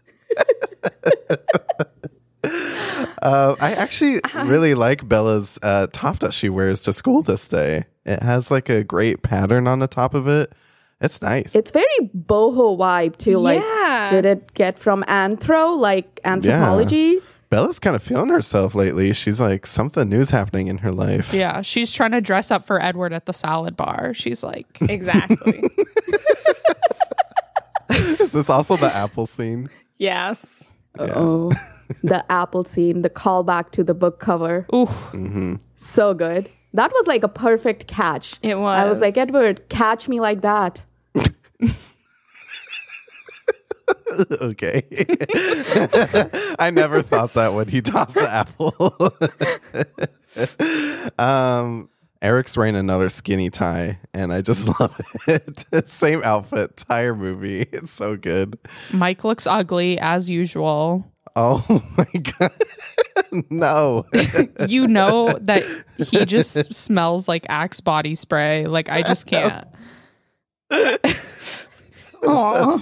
uh, 3.22 3.54
I 3.60 3.72
actually 3.72 4.20
really 4.34 4.74
like 4.74 5.08
Bella's 5.08 5.58
uh, 5.62 5.86
top 5.92 6.18
that 6.20 6.34
she 6.34 6.48
wears 6.48 6.80
to 6.82 6.92
school 6.92 7.22
this 7.22 7.46
day. 7.48 7.84
It 8.04 8.22
has 8.22 8.50
like 8.50 8.68
a 8.68 8.82
great 8.82 9.22
pattern 9.22 9.68
on 9.68 9.78
the 9.78 9.86
top 9.86 10.14
of 10.14 10.26
it. 10.26 10.52
It's 11.00 11.22
nice. 11.22 11.54
It's 11.54 11.70
very 11.70 12.10
boho 12.16 12.76
vibe 12.78 13.16
too. 13.16 13.38
Like, 13.38 13.62
did 14.10 14.24
it 14.24 14.54
get 14.54 14.78
from 14.78 15.04
anthro, 15.04 15.78
like 15.78 16.20
Anthropologie? 16.24 17.22
Bella's 17.54 17.78
kind 17.78 17.94
of 17.94 18.02
feeling 18.02 18.30
herself 18.30 18.74
lately. 18.74 19.12
She's 19.12 19.40
like, 19.40 19.64
something 19.64 20.08
new's 20.08 20.30
happening 20.30 20.66
in 20.66 20.78
her 20.78 20.90
life. 20.90 21.32
Yeah, 21.32 21.62
she's 21.62 21.92
trying 21.92 22.10
to 22.10 22.20
dress 22.20 22.50
up 22.50 22.66
for 22.66 22.82
Edward 22.82 23.12
at 23.12 23.26
the 23.26 23.32
salad 23.32 23.76
bar. 23.76 24.12
She's 24.12 24.42
like, 24.42 24.66
Exactly. 24.80 25.62
Is 27.90 28.32
this 28.32 28.50
also 28.50 28.76
the 28.76 28.92
apple 28.92 29.26
scene? 29.26 29.70
yes. 29.98 30.64
Oh, 30.98 31.52
the 32.02 32.24
apple 32.32 32.64
scene, 32.64 33.02
the 33.02 33.10
callback 33.10 33.70
to 33.72 33.84
the 33.84 33.94
book 33.94 34.18
cover. 34.20 34.66
"Ooh, 34.74 34.86
mm-hmm. 34.86 35.56
So 35.76 36.14
good. 36.14 36.48
That 36.72 36.90
was 36.92 37.06
like 37.06 37.22
a 37.22 37.28
perfect 37.28 37.86
catch. 37.86 38.38
It 38.42 38.56
was. 38.58 38.80
I 38.80 38.84
was 38.84 38.96
was. 38.96 39.00
like, 39.00 39.16
Edward, 39.16 39.68
catch 39.68 40.08
me 40.08 40.18
like 40.20 40.40
that. 40.42 40.82
okay. 44.40 44.84
I 46.58 46.70
never 46.70 47.02
thought 47.02 47.34
that 47.34 47.54
when 47.54 47.68
he 47.68 47.80
tossed 47.80 48.14
the 48.14 48.30
apple. 48.30 49.14
um, 51.18 51.88
Eric's 52.22 52.56
wearing 52.56 52.76
another 52.76 53.08
skinny 53.08 53.50
tie, 53.50 53.98
and 54.12 54.32
I 54.32 54.40
just 54.40 54.80
love 54.80 54.98
it. 55.26 55.88
Same 55.88 56.22
outfit, 56.24 56.70
entire 56.78 57.14
movie. 57.14 57.62
It's 57.72 57.92
so 57.92 58.16
good. 58.16 58.58
Mike 58.92 59.24
looks 59.24 59.46
ugly 59.46 59.98
as 59.98 60.28
usual." 60.30 61.04
Oh 61.36 61.82
my 61.96 62.06
god. 62.38 62.52
no. 63.50 64.06
You 64.68 64.86
know 64.86 65.36
that 65.40 65.64
he 65.98 66.24
just 66.24 66.72
smells 66.72 67.26
like 67.26 67.44
Axe 67.48 67.80
body 67.80 68.14
spray. 68.14 68.66
Like 68.66 68.88
I 68.88 69.02
just 69.02 69.26
can't. 69.26 69.66
Aw. 72.22 72.80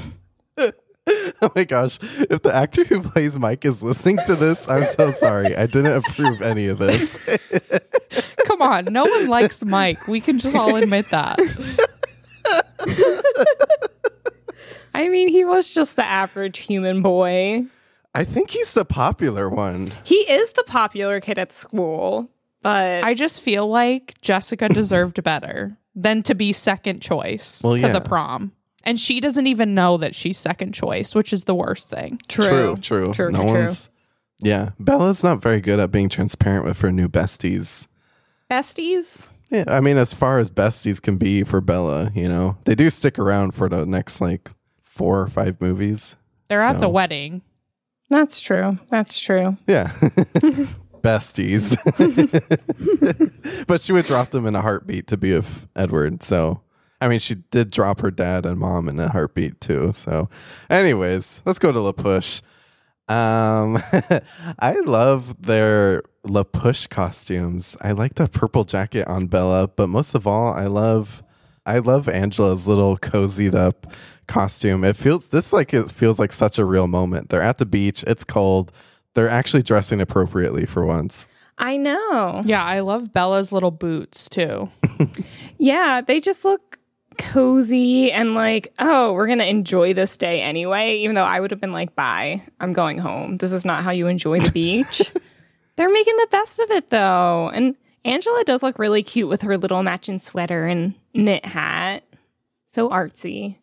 oh 1.42 1.50
my 1.54 1.64
gosh. 1.64 1.98
If 2.02 2.42
the 2.42 2.54
actor 2.54 2.84
who 2.84 3.02
plays 3.02 3.38
Mike 3.38 3.64
is 3.64 3.82
listening 3.82 4.18
to 4.26 4.34
this, 4.34 4.68
I'm 4.68 4.84
so 4.84 5.12
sorry. 5.12 5.56
I 5.56 5.66
didn't 5.66 5.94
approve 5.96 6.40
any 6.42 6.66
of 6.68 6.78
this. 6.78 7.18
Come 8.46 8.62
on, 8.62 8.84
no 8.86 9.04
one 9.04 9.28
likes 9.28 9.64
Mike. 9.64 10.06
We 10.06 10.20
can 10.20 10.38
just 10.38 10.54
all 10.56 10.76
admit 10.76 11.06
that. 11.10 11.38
I 14.94 15.08
mean, 15.08 15.28
he 15.28 15.44
was 15.44 15.72
just 15.72 15.96
the 15.96 16.04
average 16.04 16.58
human 16.58 17.02
boy. 17.02 17.62
I 18.14 18.24
think 18.24 18.50
he's 18.50 18.74
the 18.74 18.84
popular 18.84 19.48
one. 19.48 19.92
He 20.04 20.16
is 20.16 20.50
the 20.50 20.64
popular 20.64 21.18
kid 21.20 21.38
at 21.38 21.52
school, 21.52 22.28
but 22.60 23.02
I 23.02 23.14
just 23.14 23.40
feel 23.40 23.68
like 23.68 24.20
Jessica 24.20 24.68
deserved 24.68 25.22
better 25.22 25.76
than 25.94 26.22
to 26.24 26.34
be 26.34 26.52
second 26.52 27.00
choice 27.00 27.62
Well, 27.64 27.74
to 27.74 27.80
yeah. 27.80 27.92
the 27.92 28.00
prom. 28.02 28.52
And 28.84 28.98
she 28.98 29.20
doesn't 29.20 29.46
even 29.46 29.74
know 29.74 29.96
that 29.98 30.14
she's 30.14 30.38
second 30.38 30.72
choice, 30.72 31.14
which 31.14 31.32
is 31.32 31.44
the 31.44 31.54
worst 31.54 31.88
thing. 31.88 32.20
True, 32.28 32.76
true. 32.76 32.76
True, 32.76 33.06
no 33.06 33.12
true, 33.12 33.30
true. 33.30 33.44
one's. 33.44 33.88
Yeah, 34.40 34.70
Bella's 34.80 35.22
not 35.22 35.40
very 35.40 35.60
good 35.60 35.78
at 35.78 35.92
being 35.92 36.08
transparent 36.08 36.64
with 36.64 36.80
her 36.80 36.90
new 36.90 37.08
besties. 37.08 37.86
besties. 38.50 39.28
Yeah, 39.50 39.64
I 39.68 39.80
mean, 39.80 39.98
as 39.98 40.12
far 40.12 40.38
as 40.38 40.50
besties 40.50 41.00
can 41.00 41.16
be 41.16 41.44
for 41.44 41.60
Bella, 41.60 42.10
you 42.14 42.28
know, 42.28 42.56
they 42.64 42.74
do 42.74 42.90
stick 42.90 43.18
around 43.18 43.52
for 43.52 43.68
the 43.68 43.86
next 43.86 44.20
like 44.20 44.50
four 44.82 45.20
or 45.20 45.28
five 45.28 45.60
movies. 45.60 46.16
They're 46.48 46.60
at 46.60 46.80
the 46.80 46.88
wedding. 46.88 47.42
That's 48.10 48.40
true. 48.40 48.78
That's 48.88 49.18
true. 49.18 49.56
Yeah, 49.66 49.88
besties. 51.02 51.76
but 53.66 53.80
she 53.80 53.92
would 53.92 54.06
drop 54.06 54.30
them 54.30 54.46
in 54.46 54.54
a 54.54 54.60
heartbeat 54.60 55.06
to 55.08 55.16
be 55.16 55.32
with 55.34 55.68
Edward. 55.76 56.22
So, 56.22 56.60
I 57.02 57.08
mean, 57.08 57.18
she 57.18 57.34
did 57.34 57.72
drop 57.72 58.00
her 58.00 58.12
dad 58.12 58.46
and 58.46 58.58
mom 58.60 58.88
in 58.88 59.00
a 59.00 59.08
heartbeat 59.08 59.60
too. 59.60 59.92
So, 59.92 60.28
anyways, 60.70 61.42
let's 61.44 61.58
go 61.58 61.72
to 61.72 61.80
La 61.80 61.90
Push. 61.90 62.42
Um, 63.08 63.82
I 64.60 64.76
love 64.86 65.42
their 65.42 66.04
La 66.22 66.44
Push 66.44 66.86
costumes. 66.86 67.76
I 67.80 67.90
like 67.90 68.14
the 68.14 68.28
purple 68.28 68.62
jacket 68.62 69.08
on 69.08 69.26
Bella, 69.26 69.66
but 69.66 69.88
most 69.88 70.14
of 70.14 70.28
all, 70.28 70.52
I 70.52 70.66
love, 70.66 71.24
I 71.66 71.80
love 71.80 72.08
Angela's 72.08 72.68
little 72.68 72.96
cozied 72.96 73.56
up 73.56 73.92
costume. 74.28 74.84
It 74.84 74.94
feels 74.94 75.26
this 75.28 75.52
like 75.52 75.74
it 75.74 75.90
feels 75.90 76.20
like 76.20 76.32
such 76.32 76.56
a 76.56 76.64
real 76.64 76.86
moment. 76.86 77.30
They're 77.30 77.42
at 77.42 77.58
the 77.58 77.66
beach. 77.66 78.04
It's 78.06 78.22
cold. 78.22 78.70
They're 79.14 79.28
actually 79.28 79.64
dressing 79.64 80.00
appropriately 80.00 80.66
for 80.66 80.86
once. 80.86 81.26
I 81.58 81.76
know. 81.76 82.42
Yeah, 82.44 82.64
I 82.64 82.78
love 82.80 83.12
Bella's 83.12 83.52
little 83.52 83.72
boots 83.72 84.28
too. 84.28 84.70
Yeah, 85.58 86.00
they 86.00 86.18
just 86.18 86.44
look 86.44 86.80
cozy 87.22 88.10
and 88.12 88.34
like, 88.34 88.72
oh, 88.78 89.12
we're 89.12 89.26
going 89.26 89.38
to 89.38 89.48
enjoy 89.48 89.94
this 89.94 90.16
day 90.16 90.42
anyway, 90.42 90.96
even 90.98 91.14
though 91.14 91.24
I 91.24 91.40
would 91.40 91.50
have 91.50 91.60
been 91.60 91.72
like, 91.72 91.94
bye, 91.94 92.42
I'm 92.60 92.72
going 92.72 92.98
home. 92.98 93.38
This 93.38 93.52
is 93.52 93.64
not 93.64 93.82
how 93.82 93.90
you 93.90 94.06
enjoy 94.06 94.40
the 94.40 94.50
beach. 94.50 95.10
They're 95.76 95.92
making 95.92 96.16
the 96.16 96.28
best 96.30 96.58
of 96.58 96.70
it 96.70 96.90
though. 96.90 97.50
And 97.54 97.76
Angela 98.04 98.44
does 98.44 98.62
look 98.62 98.78
really 98.78 99.02
cute 99.02 99.28
with 99.28 99.42
her 99.42 99.56
little 99.56 99.82
matching 99.82 100.18
sweater 100.18 100.66
and 100.66 100.94
knit 101.14 101.44
hat. 101.44 102.04
So 102.72 102.88
artsy. 102.90 103.56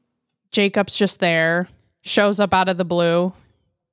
Jacob's 0.52 0.96
just 0.96 1.20
there, 1.20 1.68
shows 2.02 2.40
up 2.40 2.54
out 2.54 2.70
of 2.70 2.78
the 2.78 2.86
blue. 2.86 3.34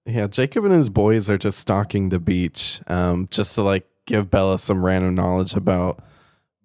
Yeah, 0.07 0.27
Jacob 0.29 0.65
and 0.65 0.73
his 0.73 0.89
boys 0.89 1.29
are 1.29 1.37
just 1.37 1.59
stalking 1.59 2.09
the 2.09 2.21
beach, 2.21 2.81
um, 2.87 3.29
just 3.31 3.55
to 3.57 3.63
like 3.63 3.87
give 4.07 4.31
Bella 4.31 4.59
some 4.59 4.85
random 4.85 5.15
knowledge 5.15 5.55
about 5.55 6.03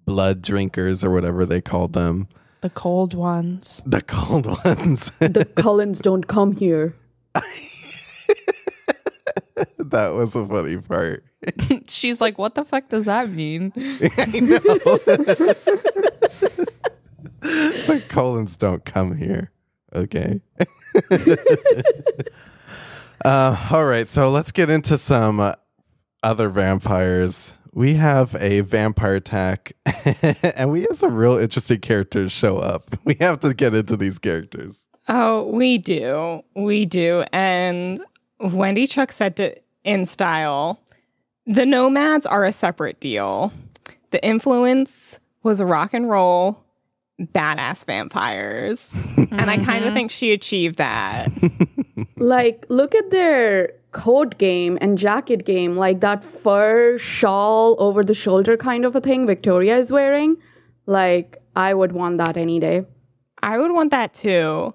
blood 0.06 0.41
drinkers 0.41 1.04
or 1.04 1.12
whatever 1.12 1.45
they 1.45 1.60
called 1.60 1.93
them. 1.93 2.28
The 2.62 2.70
cold 2.70 3.14
ones. 3.16 3.82
The 3.88 4.01
cold 4.01 4.45
ones. 4.45 5.12
The 5.20 5.45
Cullens 5.55 5.99
don't 5.99 6.28
come 6.28 6.55
here. 6.55 6.95
that 9.80 10.14
was 10.14 10.36
a 10.36 10.45
funny 10.45 10.78
part. 10.78 11.24
She's 11.88 12.22
like, 12.22 12.38
what 12.38 12.53
the 12.53 12.64
fuck 12.64 12.88
does 12.89 13.05
that 13.05 13.32
mean? 13.32 13.74
I 13.76 14.39
know. 14.39 14.59
the 17.39 18.03
Cullens 18.09 18.55
don't 18.57 18.86
come 18.86 19.18
here. 19.18 19.51
Okay. 19.93 20.39
uh, 23.26 23.68
all 23.72 23.86
right. 23.86 24.07
So 24.07 24.30
let's 24.30 24.51
get 24.51 24.70
into 24.70 24.99
some 24.99 25.39
uh, 25.39 25.55
other 26.22 26.49
vampires. 26.49 27.55
We 27.74 27.94
have 27.94 28.36
a 28.36 28.62
vampire 28.62 29.16
attack, 29.16 29.74
and 30.56 30.72
we 30.72 30.82
have 30.82 30.98
some 30.98 31.16
real 31.16 31.38
interesting 31.38 31.80
characters 31.80 32.32
show 32.32 32.58
up. 32.58 32.96
We 33.06 33.16
have 33.20 33.40
to 33.42 33.54
get 33.54 33.74
into 33.74 33.98
these 33.98 34.20
characters. 34.20 34.88
Oh, 35.08 35.48
we 35.48 35.78
do. 35.78 36.44
We 36.56 36.86
do. 36.86 37.24
And 37.34 38.02
Wendy 38.40 38.88
Chuck 38.88 39.12
said 39.12 39.36
to 39.38 39.56
InStyle, 39.86 40.78
the 41.46 41.66
nomads 41.66 42.26
are 42.26 42.46
a 42.46 42.52
separate 42.52 43.00
deal. 43.00 43.52
The 44.12 44.24
influence 44.26 45.20
was 45.44 45.62
rock 45.62 45.94
and 45.94 46.10
roll, 46.10 46.64
badass 47.20 47.86
vampires. 47.86 48.96
and 49.18 49.50
I 49.50 49.58
kind 49.58 49.84
of 49.84 49.90
mm-hmm. 49.90 49.94
think 49.96 50.12
she 50.12 50.32
achieved 50.32 50.78
that. 50.78 51.32
Like, 52.18 52.66
look 52.70 52.94
at 52.94 53.10
their 53.10 53.74
coat 53.92 54.38
game 54.38 54.78
and 54.82 54.98
jacket 54.98 55.46
game, 55.46 55.78
like 55.78 56.00
that 56.02 56.24
fur 56.24 56.98
shawl 56.98 57.76
over 57.80 58.04
the 58.04 58.14
shoulder 58.14 58.58
kind 58.58 58.86
of 58.86 58.96
a 58.96 59.02
thing 59.02 59.28
Victoria 59.28 59.78
is 59.78 59.92
wearing. 59.92 60.38
Like, 60.86 61.38
I 61.56 61.74
would 61.74 61.92
want 61.92 62.18
that 62.18 62.38
any 62.38 62.60
day. 62.60 62.86
I 63.44 63.58
would 63.58 63.72
want 63.72 63.92
that 63.92 64.14
too. 64.14 64.74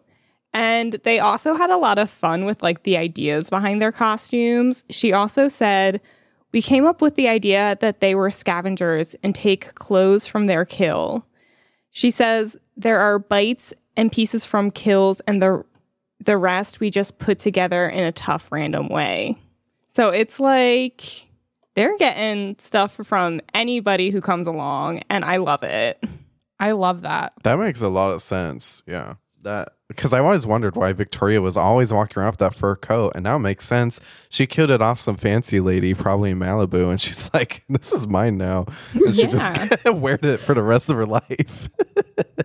And 0.53 0.95
they 1.05 1.19
also 1.19 1.55
had 1.55 1.71
a 1.71 1.77
lot 1.77 1.99
of 1.99 2.11
fun 2.11 2.45
with 2.45 2.63
like 2.63 2.85
the 2.85 2.97
ideas 2.97 3.51
behind 3.51 3.83
their 3.83 3.93
costumes. 3.93 4.85
She 4.91 5.13
also 5.13 5.49
said, 5.49 6.01
We 6.53 6.63
came 6.63 6.87
up 6.87 7.01
with 7.01 7.15
the 7.15 7.29
idea 7.29 7.77
that 7.81 8.01
they 8.01 8.15
were 8.15 8.31
scavengers 8.31 9.15
and 9.23 9.35
take 9.35 9.75
clothes 9.75 10.27
from 10.27 10.47
their 10.47 10.65
kill. 10.65 11.27
She 11.91 12.11
says 12.11 12.57
there 12.77 13.01
are 13.01 13.19
bites 13.19 13.73
and 13.97 14.13
pieces 14.13 14.45
from 14.45 14.71
kills 14.71 15.21
and 15.21 15.43
the 15.43 15.65
the 16.21 16.37
rest 16.37 16.81
we 16.81 16.91
just 16.91 17.19
put 17.19 17.39
together 17.39 17.89
in 17.89 18.05
a 18.05 18.13
tough 18.13 18.49
random 18.51 18.89
way. 18.89 19.39
So 19.91 20.11
it's 20.11 20.41
like 20.41 21.29
they're 21.75 21.97
getting 21.99 22.57
stuff 22.59 22.99
from 23.05 23.41
anybody 23.55 24.11
who 24.11 24.21
comes 24.21 24.47
along 24.47 25.03
and 25.09 25.25
I 25.25 25.37
love 25.37 25.63
it. 25.63 26.03
I 26.59 26.73
love 26.73 27.03
that. 27.03 27.35
That 27.43 27.59
makes 27.59 27.83
a 27.83 27.89
lot 27.89 28.13
of 28.13 28.23
sense. 28.23 28.83
Yeah. 28.87 29.15
That 29.43 29.75
because 29.89 30.13
I 30.13 30.19
always 30.21 30.45
wondered 30.47 30.75
why 30.77 30.93
Victoria 30.93 31.41
was 31.41 31.57
always 31.57 31.93
walking 31.93 32.21
around 32.21 32.33
with 32.33 32.39
that 32.41 32.55
fur 32.55 32.75
coat, 32.77 33.13
and 33.15 33.23
now 33.25 33.37
it 33.37 33.41
makes 33.41 33.65
sense. 33.67 34.01
She 34.29 34.47
killed 34.47 34.71
it 34.71 34.83
off 34.83 35.01
some 35.01 35.17
fancy 35.17 35.61
lady, 35.61 35.95
probably 35.95 36.31
in 36.33 36.39
Malibu, 36.39 36.91
and 36.91 37.01
she's 37.01 37.31
like, 37.35 37.63
"This 37.69 37.93
is 37.93 38.07
mine 38.09 38.37
now," 38.37 38.67
and 38.95 39.15
she 39.15 39.23
Yeah. 39.23 39.67
just 39.77 39.85
wear 39.95 40.19
it 40.23 40.41
for 40.41 40.55
the 40.55 40.63
rest 40.63 40.91
of 40.91 40.97
her 40.97 41.07
life. 41.07 41.69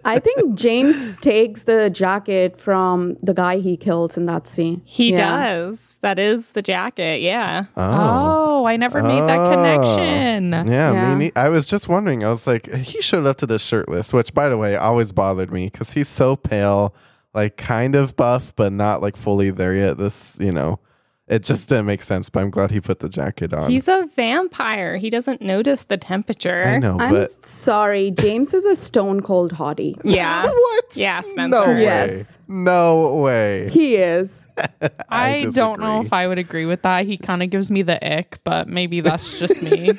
I 0.05 0.19
think 0.19 0.55
James 0.55 1.17
takes 1.17 1.63
the 1.63 1.89
jacket 1.89 2.59
from 2.59 3.15
the 3.21 3.33
guy 3.33 3.57
he 3.59 3.75
kills 3.77 4.17
in 4.17 4.25
that 4.27 4.47
scene. 4.47 4.81
He 4.85 5.11
Yeah. 5.11 5.45
does. 5.45 5.97
That 6.01 6.17
is 6.19 6.49
the 6.51 6.61
jacket. 6.61 7.21
Yeah. 7.21 7.65
Oh, 7.77 8.61
oh 8.61 8.65
I 8.65 8.75
never 8.77 9.01
made 9.03 9.21
that 9.21 9.37
Oh. 9.39 9.49
connection. 9.51 10.51
Yeah, 10.71 10.91
Yeah. 10.93 11.15
Me, 11.15 11.25
ne- 11.25 11.31
I 11.35 11.49
was 11.49 11.67
just 11.67 11.87
wondering. 11.87 12.23
I 12.23 12.29
was 12.29 12.45
like, 12.47 12.71
he 12.73 13.01
showed 13.01 13.25
up 13.27 13.37
to 13.37 13.45
this 13.45 13.63
shirtless, 13.63 14.11
which, 14.13 14.33
by 14.33 14.49
the 14.49 14.57
way, 14.57 14.75
always 14.75 15.11
bothered 15.11 15.51
me 15.51 15.65
because 15.65 15.93
he's 15.93 16.09
so 16.09 16.35
pale, 16.35 16.93
like 17.33 17.57
kind 17.57 17.95
of 17.95 18.15
buff, 18.15 18.53
but 18.55 18.73
not 18.73 19.01
like 19.01 19.15
fully 19.15 19.49
there 19.51 19.75
yet. 19.75 19.97
This, 19.97 20.37
you 20.39 20.51
know, 20.51 20.79
it 21.27 21.43
just 21.43 21.69
didn't 21.69 21.85
make 21.85 22.01
sense. 22.01 22.29
But 22.29 22.41
I'm 22.41 22.49
glad 22.49 22.71
he 22.71 22.81
put 22.81 22.99
the 22.99 23.07
jacket 23.07 23.53
on. 23.53 23.71
He's 23.71 23.87
a 23.87 24.07
vampire. 24.15 24.97
He 24.97 25.09
doesn't 25.09 25.41
notice 25.41 25.85
the 25.85 25.95
temperature. 25.95 26.63
I 26.65 26.77
know, 26.77 26.97
I'm 26.99 27.13
but 27.13 27.29
sorry, 27.43 28.11
James 28.11 28.53
is 28.53 28.65
a 28.65 28.75
stone 28.75 29.21
cold 29.21 29.53
hottie. 29.53 29.99
Yeah. 30.11 30.43
what? 30.51 30.97
Yeah, 30.97 31.21
Spencer. 31.21 31.47
No 31.47 31.65
way. 31.67 31.81
Yes. 31.81 32.39
No 32.49 33.15
way. 33.15 33.69
He 33.69 33.95
is. 33.95 34.45
I, 35.09 35.49
don't 35.53 35.79
know 35.79 36.01
if 36.01 36.11
I 36.11 36.27
would 36.27 36.37
agree 36.37 36.65
with 36.65 36.81
that. 36.81 37.05
He 37.05 37.17
kind 37.17 37.41
of 37.41 37.49
gives 37.49 37.71
me 37.71 37.81
the 37.81 37.97
ick, 38.05 38.39
but 38.43 38.67
maybe 38.67 38.99
that's 38.99 39.39
just 39.39 39.63
me. 39.63 39.93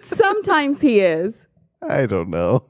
Sometimes 0.00 0.80
he 0.80 0.98
is. 0.98 1.46
I 1.88 2.06
don't 2.06 2.28
know. 2.28 2.64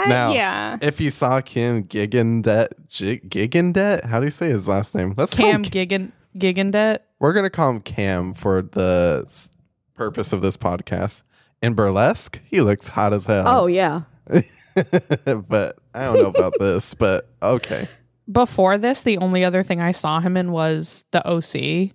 I- 0.04 0.08
Now, 0.08 0.32
yeah. 0.32 0.78
if 0.82 1.00
you 1.00 1.10
saw 1.10 1.40
Cam 1.40 1.84
Gigandet, 1.84 2.68
G- 2.88 3.20
Gigandet, 3.20 4.04
how 4.04 4.18
do 4.20 4.26
you 4.26 4.30
say 4.30 4.48
his 4.48 4.66
last 4.68 4.94
name? 4.94 5.14
Let's 5.16 5.34
call 5.34 5.50
Cam 5.50 5.64
him 5.64 5.70
Gigan 5.70 6.12
Gigandet. 6.36 6.98
We're 7.18 7.32
gonna 7.32 7.50
call 7.50 7.70
him 7.70 7.80
Cam 7.80 8.34
for 8.34 8.62
the 8.62 9.26
purpose 9.94 10.32
of 10.32 10.42
this 10.42 10.56
podcast. 10.56 11.22
In 11.62 11.72
burlesque, 11.74 12.40
he 12.44 12.60
looks 12.60 12.88
hot 12.88 13.12
as 13.14 13.24
hell. 13.26 13.44
Oh, 13.46 13.66
yeah. 13.66 14.02
but 14.74 15.78
I 15.94 16.04
don't 16.04 16.16
know 16.22 16.28
about 16.28 16.52
this. 16.58 16.94
But 16.98 17.28
okay, 17.42 17.88
Before 18.30 18.76
this, 18.78 19.02
the 19.02 19.18
only 19.18 19.44
other 19.44 19.62
thing 19.62 19.80
I 19.80 19.92
saw 19.92 20.20
him 20.20 20.36
in 20.36 20.52
was 20.52 21.04
the 21.12 21.26
OC, 21.26 21.92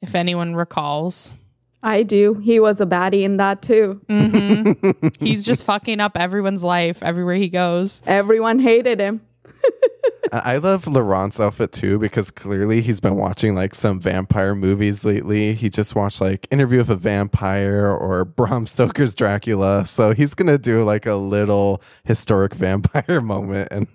if 0.00 0.14
anyone 0.14 0.54
recalls. 0.54 1.32
I 1.82 2.02
do. 2.04 2.34
He 2.34 2.60
was 2.60 2.80
a 2.80 2.86
baddie 2.86 3.22
in 3.22 3.36
that 3.38 3.62
too. 3.62 4.00
hmm 4.08 4.72
He's 5.18 5.44
just 5.44 5.64
fucking 5.64 6.00
up 6.00 6.16
everyone's 6.16 6.62
life 6.62 7.02
everywhere 7.02 7.36
he 7.36 7.48
goes. 7.48 8.00
Everyone 8.06 8.58
hated 8.58 9.00
him. 9.00 9.20
I 10.32 10.54
I 10.54 10.56
love 10.58 10.86
Laurent's 10.86 11.38
outfit 11.40 11.72
too 11.72 11.98
because 11.98 12.30
clearly 12.30 12.80
he's 12.80 13.00
been 13.00 13.16
watching 13.16 13.54
like 13.54 13.74
some 13.74 14.00
vampire 14.00 14.54
movies 14.54 15.04
lately. 15.04 15.54
He 15.54 15.68
just 15.68 15.94
watched 15.94 16.20
like 16.20 16.46
Interview 16.50 16.78
with 16.78 16.90
a 16.90 16.96
Vampire 16.96 17.86
or 17.88 18.24
Bram 18.24 18.64
Stoker's 18.66 19.14
Dracula, 19.14 19.86
so 19.86 20.12
he's 20.12 20.34
gonna 20.34 20.58
do 20.58 20.84
like 20.84 21.04
a 21.06 21.14
little 21.14 21.82
historic 22.04 22.54
vampire 22.66 23.20
moment, 23.22 23.68
and 23.70 23.86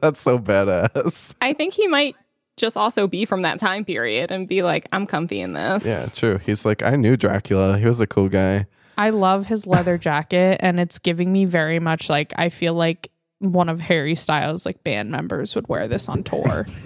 that's 0.00 0.20
so 0.20 0.38
badass. 0.38 1.34
I 1.40 1.52
think 1.52 1.74
he 1.74 1.86
might 1.86 2.16
just 2.56 2.76
also 2.76 3.06
be 3.06 3.24
from 3.24 3.42
that 3.42 3.58
time 3.58 3.84
period 3.84 4.30
and 4.30 4.46
be 4.48 4.62
like, 4.62 4.86
I'm 4.92 5.06
comfy 5.06 5.40
in 5.40 5.52
this. 5.54 5.84
Yeah, 5.84 6.06
true. 6.06 6.38
He's 6.38 6.64
like, 6.64 6.82
I 6.82 6.96
knew 6.96 7.16
Dracula. 7.16 7.78
He 7.78 7.86
was 7.86 8.00
a 8.00 8.06
cool 8.06 8.28
guy. 8.28 8.66
I 8.96 9.10
love 9.10 9.46
his 9.46 9.66
leather 9.66 9.98
jacket, 9.98 10.58
and 10.60 10.78
it's 10.78 10.98
giving 10.98 11.32
me 11.32 11.44
very 11.46 11.80
much 11.80 12.08
like 12.08 12.32
I 12.36 12.48
feel 12.48 12.74
like 12.74 13.10
one 13.40 13.68
of 13.68 13.80
Harry 13.80 14.14
Styles' 14.14 14.64
like 14.64 14.82
band 14.84 15.10
members 15.10 15.54
would 15.54 15.68
wear 15.68 15.88
this 15.88 16.08
on 16.08 16.22
tour. 16.22 16.66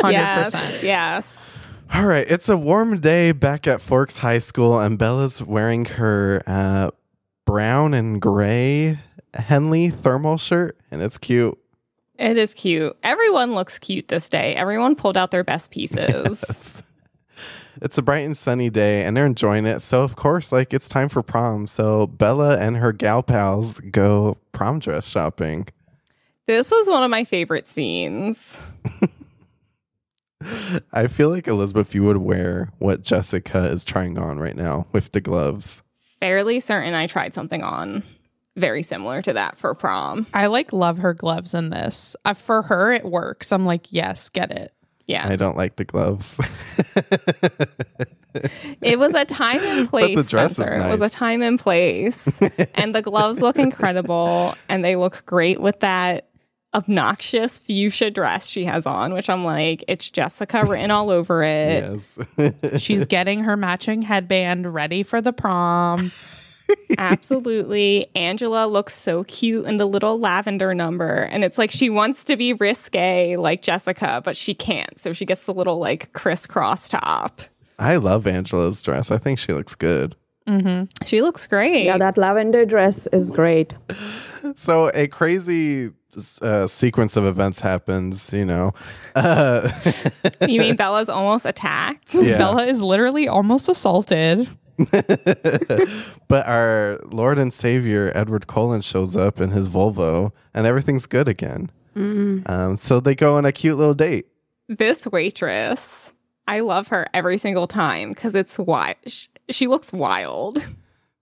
Hundred 0.00 0.12
Yes. 0.12 0.50
percent. 0.52 0.82
Yes. 0.82 1.38
All 1.94 2.04
right, 2.04 2.26
it's 2.28 2.48
a 2.48 2.56
warm 2.56 2.98
day 3.00 3.30
back 3.32 3.66
at 3.68 3.80
Forks 3.80 4.18
High 4.18 4.40
School, 4.40 4.80
and 4.80 4.98
Bella's 4.98 5.40
wearing 5.40 5.84
her 5.84 6.42
uh, 6.46 6.90
brown 7.44 7.94
and 7.94 8.20
gray 8.20 8.98
Henley 9.34 9.90
thermal 9.90 10.36
shirt, 10.36 10.76
and 10.90 11.00
it's 11.00 11.16
cute. 11.16 11.56
It 12.18 12.38
is 12.38 12.54
cute. 12.54 12.96
Everyone 13.02 13.54
looks 13.54 13.78
cute 13.78 14.08
this 14.08 14.28
day. 14.28 14.54
Everyone 14.54 14.96
pulled 14.96 15.16
out 15.16 15.30
their 15.30 15.44
best 15.44 15.70
pieces. 15.70 16.82
It's 17.82 17.98
a 17.98 18.02
bright 18.02 18.24
and 18.24 18.36
sunny 18.36 18.70
day, 18.70 19.04
and 19.04 19.16
they're 19.16 19.26
enjoying 19.26 19.66
it. 19.66 19.80
So, 19.82 20.02
of 20.02 20.16
course, 20.16 20.50
like 20.50 20.72
it's 20.72 20.88
time 20.88 21.10
for 21.10 21.22
prom. 21.22 21.66
So, 21.66 22.06
Bella 22.06 22.58
and 22.58 22.76
her 22.78 22.92
gal 22.92 23.22
pals 23.22 23.80
go 23.80 24.38
prom 24.52 24.78
dress 24.78 25.06
shopping. 25.06 25.68
This 26.46 26.70
was 26.70 26.88
one 26.88 27.02
of 27.02 27.10
my 27.10 27.24
favorite 27.24 27.68
scenes. 27.68 28.62
I 30.92 31.06
feel 31.08 31.28
like 31.28 31.48
Elizabeth, 31.48 31.94
you 31.94 32.04
would 32.04 32.18
wear 32.18 32.72
what 32.78 33.02
Jessica 33.02 33.66
is 33.66 33.84
trying 33.84 34.16
on 34.16 34.38
right 34.38 34.56
now 34.56 34.86
with 34.92 35.12
the 35.12 35.20
gloves. 35.20 35.82
Fairly 36.20 36.60
certain 36.60 36.94
I 36.94 37.06
tried 37.06 37.34
something 37.34 37.62
on 37.62 38.04
very 38.56 38.82
similar 38.82 39.22
to 39.22 39.32
that 39.34 39.58
for 39.58 39.74
prom. 39.74 40.26
I 40.34 40.46
like 40.46 40.72
love 40.72 40.98
her 40.98 41.14
gloves 41.14 41.54
in 41.54 41.70
this. 41.70 42.16
Uh, 42.24 42.34
for 42.34 42.62
her, 42.62 42.92
it 42.92 43.04
works. 43.04 43.52
I'm 43.52 43.64
like, 43.64 43.92
yes, 43.92 44.28
get 44.28 44.50
it. 44.50 44.72
Yeah. 45.06 45.28
I 45.28 45.36
don't 45.36 45.56
like 45.56 45.76
the 45.76 45.84
gloves. 45.84 46.40
It 48.82 48.98
was 48.98 49.14
a 49.14 49.24
time 49.24 49.60
and 49.60 49.88
place. 49.90 50.16
the 50.16 50.22
dress 50.22 50.50
is 50.52 50.56
Spencer. 50.56 50.74
It 50.74 50.90
was 50.90 51.00
a 51.00 51.08
time 51.08 51.42
and 51.42 51.58
place. 51.58 52.28
and 52.74 52.94
the 52.94 53.02
gloves 53.02 53.40
look 53.40 53.58
incredible 53.58 54.54
and 54.68 54.84
they 54.84 54.96
look 54.96 55.22
great 55.26 55.60
with 55.60 55.80
that 55.80 56.28
obnoxious 56.74 57.58
fuchsia 57.58 58.10
dress 58.10 58.46
she 58.46 58.64
has 58.64 58.84
on, 58.84 59.14
which 59.14 59.30
I'm 59.30 59.44
like, 59.44 59.84
it's 59.88 60.10
Jessica 60.10 60.64
written 60.64 60.90
all 60.90 61.10
over 61.10 61.42
it. 61.42 61.98
yes. 62.36 62.82
She's 62.82 63.06
getting 63.06 63.44
her 63.44 63.56
matching 63.56 64.02
headband 64.02 64.74
ready 64.74 65.02
for 65.02 65.22
the 65.22 65.32
prom. 65.32 66.12
Absolutely. 66.98 68.06
Angela 68.14 68.66
looks 68.66 68.94
so 68.94 69.24
cute 69.24 69.66
in 69.66 69.76
the 69.76 69.86
little 69.86 70.18
lavender 70.18 70.74
number. 70.74 71.22
And 71.22 71.44
it's 71.44 71.58
like 71.58 71.70
she 71.70 71.90
wants 71.90 72.24
to 72.24 72.36
be 72.36 72.52
risque 72.52 73.36
like 73.36 73.62
Jessica, 73.62 74.22
but 74.24 74.36
she 74.36 74.54
can't. 74.54 74.98
So 75.00 75.12
she 75.12 75.24
gets 75.24 75.46
the 75.46 75.54
little 75.54 75.78
like 75.78 76.12
crisscross 76.12 76.88
top. 76.88 77.42
I 77.78 77.96
love 77.96 78.26
Angela's 78.26 78.80
dress. 78.82 79.10
I 79.10 79.18
think 79.18 79.38
she 79.38 79.52
looks 79.52 79.74
good. 79.74 80.16
Mm-hmm. 80.46 80.84
She 81.04 81.22
looks 81.22 81.46
great. 81.46 81.84
Yeah, 81.84 81.98
that 81.98 82.16
lavender 82.16 82.64
dress 82.64 83.06
is 83.08 83.30
great. 83.30 83.74
So 84.54 84.90
a 84.94 85.08
crazy 85.08 85.90
uh, 86.40 86.66
sequence 86.66 87.16
of 87.16 87.24
events 87.24 87.60
happens. 87.60 88.32
You 88.32 88.44
know, 88.44 88.72
uh, 89.16 89.70
you 90.48 90.60
mean 90.60 90.76
Bella's 90.76 91.08
almost 91.08 91.46
attacked? 91.46 92.14
yeah. 92.14 92.38
Bella 92.38 92.64
is 92.64 92.80
literally 92.80 93.26
almost 93.28 93.68
assaulted. 93.68 94.48
but 96.28 96.46
our 96.46 97.00
Lord 97.04 97.38
and 97.38 97.52
Savior 97.52 98.12
Edward 98.14 98.46
Cullen 98.46 98.80
shows 98.80 99.16
up 99.16 99.40
in 99.40 99.50
his 99.50 99.68
Volvo, 99.68 100.32
and 100.54 100.66
everything's 100.66 101.06
good 101.06 101.28
again. 101.28 101.70
Um, 101.96 102.76
so 102.76 103.00
they 103.00 103.14
go 103.14 103.36
on 103.36 103.46
a 103.46 103.52
cute 103.52 103.78
little 103.78 103.94
date. 103.94 104.26
This 104.68 105.06
waitress, 105.06 106.12
I 106.46 106.60
love 106.60 106.88
her 106.88 107.06
every 107.14 107.38
single 107.38 107.66
time 107.66 108.10
because 108.10 108.34
it's 108.34 108.58
why 108.58 108.96
She, 109.06 109.28
she 109.50 109.66
looks 109.66 109.92
wild. 109.92 110.58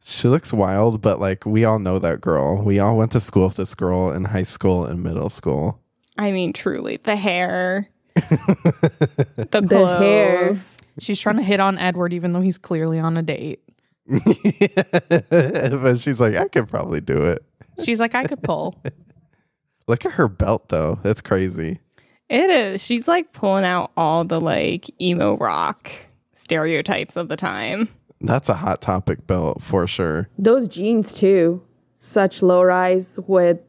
She 0.07 0.29
looks 0.29 0.53
wild, 0.53 1.01
but 1.01 1.19
like 1.19 1.47
we 1.47 1.65
all 1.65 1.79
know 1.79 1.99
that 1.99 2.21
girl. 2.21 2.61
We 2.63 2.79
all 2.79 2.95
went 2.99 3.13
to 3.13 3.21
school 3.21 3.47
with 3.47 3.57
this 3.57 3.75
girl 3.75 4.11
in 4.13 4.25
high 4.27 4.43
school 4.43 4.85
and 4.85 5.03
middle 5.03 5.31
school. 5.31 5.81
I 6.19 6.31
mean, 6.31 6.53
truly, 6.53 6.99
the 6.99 7.17
hair, 7.17 7.89
the 8.15 9.65
clothes. 9.67 9.99
hair. 9.99 10.55
She's 10.99 11.21
trying 11.21 11.37
to 11.37 11.43
hit 11.43 11.61
on 11.61 11.79
Edward, 11.79 12.13
even 12.13 12.33
though 12.33 12.41
he's 12.41 12.59
clearly 12.59 12.99
on 12.99 13.17
a 13.17 13.23
date. 13.23 13.61
but 14.07 15.99
she's 15.99 16.21
like, 16.21 16.37
I 16.37 16.49
could 16.49 16.69
probably 16.69 17.01
do 17.01 17.25
it. 17.25 17.45
She's 17.83 18.01
like, 18.01 18.15
I 18.15 18.25
could 18.25 18.43
pull. 18.43 18.81
Look 19.87 20.05
at 20.05 20.13
her 20.13 20.29
belt, 20.29 20.69
though. 20.69 20.99
That's 21.03 21.21
crazy. 21.21 21.81
It 22.29 22.51
is. 22.51 22.83
She's 22.83 23.07
like 23.07 23.33
pulling 23.33 23.65
out 23.65 23.93
all 23.97 24.25
the 24.25 24.41
like 24.41 24.89
emo 25.01 25.37
rock 25.37 25.91
stereotypes 26.33 27.17
of 27.17 27.29
the 27.29 27.37
time. 27.37 27.89
That's 28.21 28.49
a 28.49 28.55
hot 28.55 28.81
topic 28.81 29.27
belt 29.27 29.63
for 29.63 29.87
sure. 29.87 30.29
Those 30.39 30.67
jeans 30.69 31.15
too, 31.15 31.63
such 31.95 32.43
low 32.43 32.63
rise 32.63 33.19
with 33.27 33.61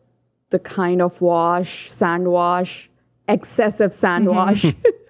the 0.51 0.59
kind 0.59 1.01
of 1.01 1.19
wash, 1.19 1.89
sand 1.91 2.29
wash, 2.29 2.89
excessive 3.27 3.93
sand 3.93 4.27
mm-hmm. 4.27 4.35
wash. 4.35 4.65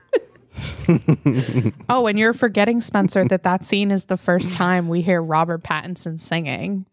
Oh, 1.89 2.08
and 2.08 2.18
you're 2.18 2.34
forgetting, 2.34 2.82
Spencer, 2.82 3.26
that 3.26 3.43
that 3.43 3.64
scene 3.64 3.91
is 3.91 4.06
the 4.06 4.18
first 4.18 4.53
time 4.53 4.88
we 4.88 5.01
hear 5.01 5.22
Robert 5.22 5.64
Pattinson 5.64 6.20
singing. 6.20 6.86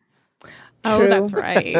Oh, 0.85 1.07
that's 1.09 1.33
right. 1.33 1.75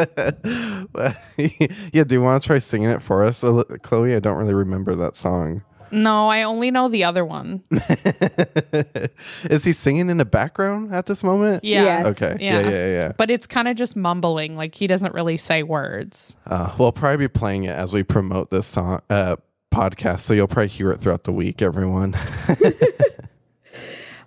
yeah, 1.93 2.03
do 2.03 2.15
you 2.15 2.21
want 2.21 2.41
to 2.41 2.47
try 2.47 2.59
singing 2.59 2.89
it 2.89 3.01
for 3.01 3.23
us, 3.23 3.43
Chloe? 3.81 4.15
I 4.15 4.19
don't 4.19 4.37
really 4.37 4.53
remember 4.53 4.95
that 4.95 5.17
song. 5.17 5.63
No, 5.93 6.27
I 6.27 6.41
only 6.41 6.71
know 6.71 6.87
the 6.89 7.03
other 7.03 7.23
one. 7.23 7.63
Is 9.43 9.63
he 9.63 9.73
singing 9.73 10.09
in 10.09 10.17
the 10.17 10.25
background 10.25 10.93
at 10.93 11.05
this 11.05 11.23
moment? 11.23 11.63
Yeah. 11.63 11.83
Yes. 11.83 12.21
Okay. 12.21 12.43
Yeah. 12.43 12.61
Yeah, 12.61 12.69
yeah, 12.69 12.87
yeah. 12.87 13.11
But 13.15 13.29
it's 13.29 13.45
kind 13.45 13.67
of 13.67 13.75
just 13.75 13.95
mumbling, 13.95 14.55
like 14.57 14.73
he 14.73 14.87
doesn't 14.87 15.13
really 15.13 15.37
say 15.37 15.61
words. 15.61 16.35
Uh, 16.47 16.73
we'll 16.79 16.91
probably 16.91 17.17
be 17.17 17.27
playing 17.27 17.65
it 17.65 17.73
as 17.77 17.93
we 17.93 18.01
promote 18.01 18.49
this 18.49 18.65
song, 18.65 19.01
uh, 19.11 19.35
podcast, 19.73 20.21
so 20.21 20.33
you'll 20.33 20.47
probably 20.47 20.69
hear 20.69 20.91
it 20.91 21.01
throughout 21.01 21.23
the 21.23 21.31
week, 21.31 21.61
everyone. 21.61 22.15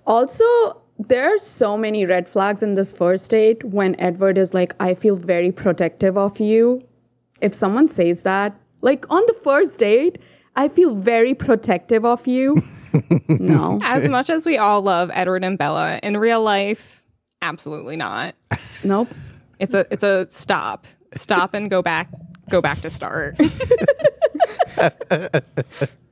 Also, 0.07 0.44
there 0.99 1.34
are 1.34 1.38
so 1.38 1.76
many 1.76 2.07
red 2.07 2.28
flags 2.28 2.62
in 2.62 2.74
this 2.74 2.92
first 2.92 3.30
date 3.30 3.62
when 3.64 3.99
Edward 4.01 4.38
is 4.38 4.55
like, 4.55 4.74
I 4.78 4.94
feel 4.94 5.16
very 5.16 5.51
protective 5.51 6.16
of 6.16 6.38
you. 6.38 6.86
If 7.40 7.55
someone 7.55 7.88
says 7.88 8.22
that, 8.22 8.59
like 8.82 9.05
on 9.11 9.22
the 9.26 9.34
first 9.34 9.78
date, 9.78 10.18
I 10.55 10.68
feel 10.68 10.94
very 10.94 11.34
protective 11.34 12.05
of 12.05 12.26
you. 12.26 12.62
no. 13.28 13.80
as 13.82 14.09
much 14.09 14.30
as 14.30 14.47
we 14.47 14.57
all 14.57 14.80
love 14.80 15.11
Edward 15.12 15.44
and 15.44 15.59
Bella, 15.59 15.99
in 16.03 16.16
real 16.16 16.42
life, 16.42 17.03
absolutely 17.42 17.97
not. 17.97 18.36
Nope. 18.84 19.09
It's 19.59 19.74
a 19.74 19.86
it's 19.90 20.05
a 20.05 20.28
stop. 20.30 20.86
Stop 21.14 21.53
and 21.53 21.68
go 21.68 21.82
back 21.82 22.09
go 22.49 22.61
back 22.61 22.80
to 22.80 22.90
start. 22.90 23.36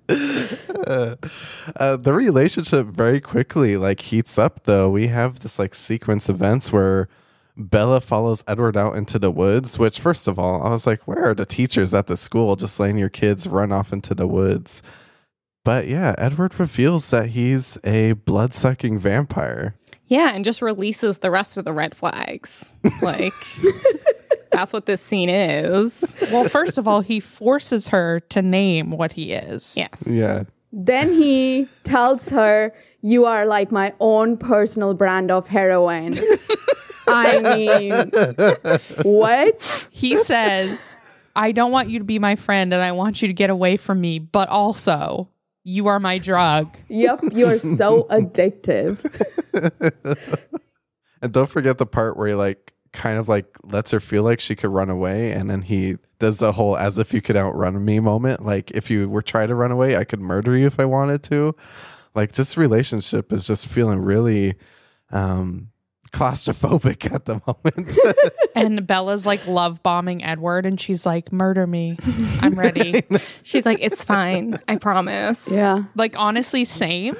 uh, 0.09 1.97
the 1.97 2.13
relationship 2.15 2.87
very 2.87 3.21
quickly 3.21 3.77
like 3.77 4.01
heats 4.01 4.39
up 4.39 4.65
though. 4.65 4.91
We 4.91 5.09
have 5.09 5.41
this 5.41 5.59
like 5.59 5.75
sequence 5.75 6.29
events 6.29 6.73
where 6.73 7.09
bella 7.57 8.01
follows 8.01 8.43
edward 8.49 8.77
out 8.77 8.97
into 8.97 9.17
the 9.17 9.31
woods 9.31 9.79
which 9.79 10.01
first 10.01 10.27
of 10.27 10.41
all 10.41 10.61
i 10.65 10.71
was 10.71 10.89
like 10.89 11.07
where 11.07 11.31
are 11.31 11.35
the 11.35 11.47
teachers 11.47 11.95
at 11.95 12.09
the 12.09 12.17
school 12.17 12.57
just 12.57 12.81
letting 12.81 12.99
your 12.99 13.09
kids 13.09 13.47
run 13.47 13.71
off 13.71 13.93
into 13.93 14.15
the 14.15 14.27
woods? 14.27 14.83
But 15.65 15.87
yeah 15.87 16.15
edward 16.19 16.59
reveals 16.59 17.11
that 17.11 17.31
he's 17.31 17.79
a 17.85 18.13
blood-sucking 18.13 18.99
vampire. 18.99 19.77
Yeah, 20.07 20.33
and 20.35 20.45
just 20.45 20.61
releases 20.61 21.19
the 21.19 21.31
rest 21.31 21.57
of 21.57 21.65
the 21.65 21.73
red 21.73 21.97
flags. 21.97 22.75
Like 23.01 23.33
that's 24.55 24.73
what 24.73 24.87
this 24.87 25.01
scene 25.01 25.29
is. 25.29 26.15
Well, 26.33 26.49
first 26.49 26.79
of 26.79 26.89
all, 26.89 27.01
he 27.01 27.21
forces 27.21 27.89
her 27.89 28.21
to 28.31 28.43
name 28.43 28.91
what 28.91 29.13
he 29.13 29.33
is. 29.33 29.75
Yes. 29.77 30.05
yeah 30.07 30.45
Then 30.73 31.13
he 31.13 31.69
tells 31.83 32.31
her, 32.31 32.73
You 33.03 33.27
are 33.27 33.47
like 33.47 33.71
my 33.73 33.93
own 34.01 34.37
personal 34.37 34.95
brand 34.95 35.31
of 35.31 35.49
heroin. 35.49 36.19
I 37.07 37.41
mean, 37.57 38.11
what? 39.03 39.89
He 39.91 40.17
says, 40.17 40.95
I 41.37 41.53
don't 41.53 41.71
want 41.71 41.91
you 41.91 41.99
to 41.99 42.05
be 42.05 42.19
my 42.19 42.37
friend 42.37 42.73
and 42.73 42.83
I 42.83 42.93
want 42.93 43.21
you 43.21 43.29
to 43.29 43.35
get 43.35 43.51
away 43.51 43.77
from 43.77 44.01
me, 44.01 44.19
but 44.19 44.49
also, 44.49 45.29
you 45.65 45.87
are 45.87 45.99
my 45.99 46.19
drug. 46.19 46.77
Yep, 46.89 47.25
you're 47.33 47.59
so 47.59 48.05
addictive. 48.11 49.01
and 51.23 51.33
don't 51.33 51.51
forget 51.51 51.79
the 51.79 51.87
part 51.87 52.17
where 52.17 52.29
he 52.29 52.35
like 52.35 52.74
kind 52.95 53.19
of 53.19 53.29
like 53.29 53.47
lets 53.65 53.91
her 53.91 54.01
feel 54.01 54.23
like 54.23 54.41
she 54.41 54.55
could 54.57 54.71
run 54.71 54.89
away 54.89 55.33
and 55.33 55.51
then 55.51 55.61
he 55.61 55.97
does 56.21 56.39
the 56.39 56.53
whole 56.53 56.77
as 56.79 56.97
if 56.99 57.13
you 57.13 57.21
could 57.21 57.37
outrun 57.37 57.85
me 57.85 58.01
moment 58.01 58.47
like 58.47 58.71
if 58.71 58.89
you 58.89 59.09
were 59.11 59.21
trying 59.21 59.49
to 59.49 59.55
run 59.55 59.71
away 59.73 59.97
i 59.97 60.05
could 60.05 60.21
murder 60.21 60.57
you 60.57 60.67
if 60.67 60.79
i 60.81 60.85
wanted 60.85 61.23
to 61.23 61.55
like 62.15 62.33
just 62.33 62.57
relationship 62.57 63.33
is 63.33 63.47
just 63.47 63.67
feeling 63.67 63.99
really 63.99 64.55
um 65.11 65.69
claustrophobic 66.13 67.13
at 67.13 67.25
the 67.25 67.41
moment 67.47 67.99
And 68.55 68.87
Bella's 68.87 69.27
like 69.27 69.45
love 69.49 69.83
bombing 69.83 70.23
Edward 70.23 70.65
and 70.65 70.81
she's 70.81 71.05
like, 71.05 71.33
murder 71.33 71.67
me. 71.67 71.99
I'm 72.41 72.55
ready. 72.59 73.03
She's 73.43 73.67
like, 73.67 73.79
it's 73.81 74.05
fine. 74.05 74.61
I 74.69 74.77
promise. 74.77 75.43
Yeah. 75.49 75.85
like, 75.97 76.15
honestly, 76.17 76.65
same. 76.65 77.17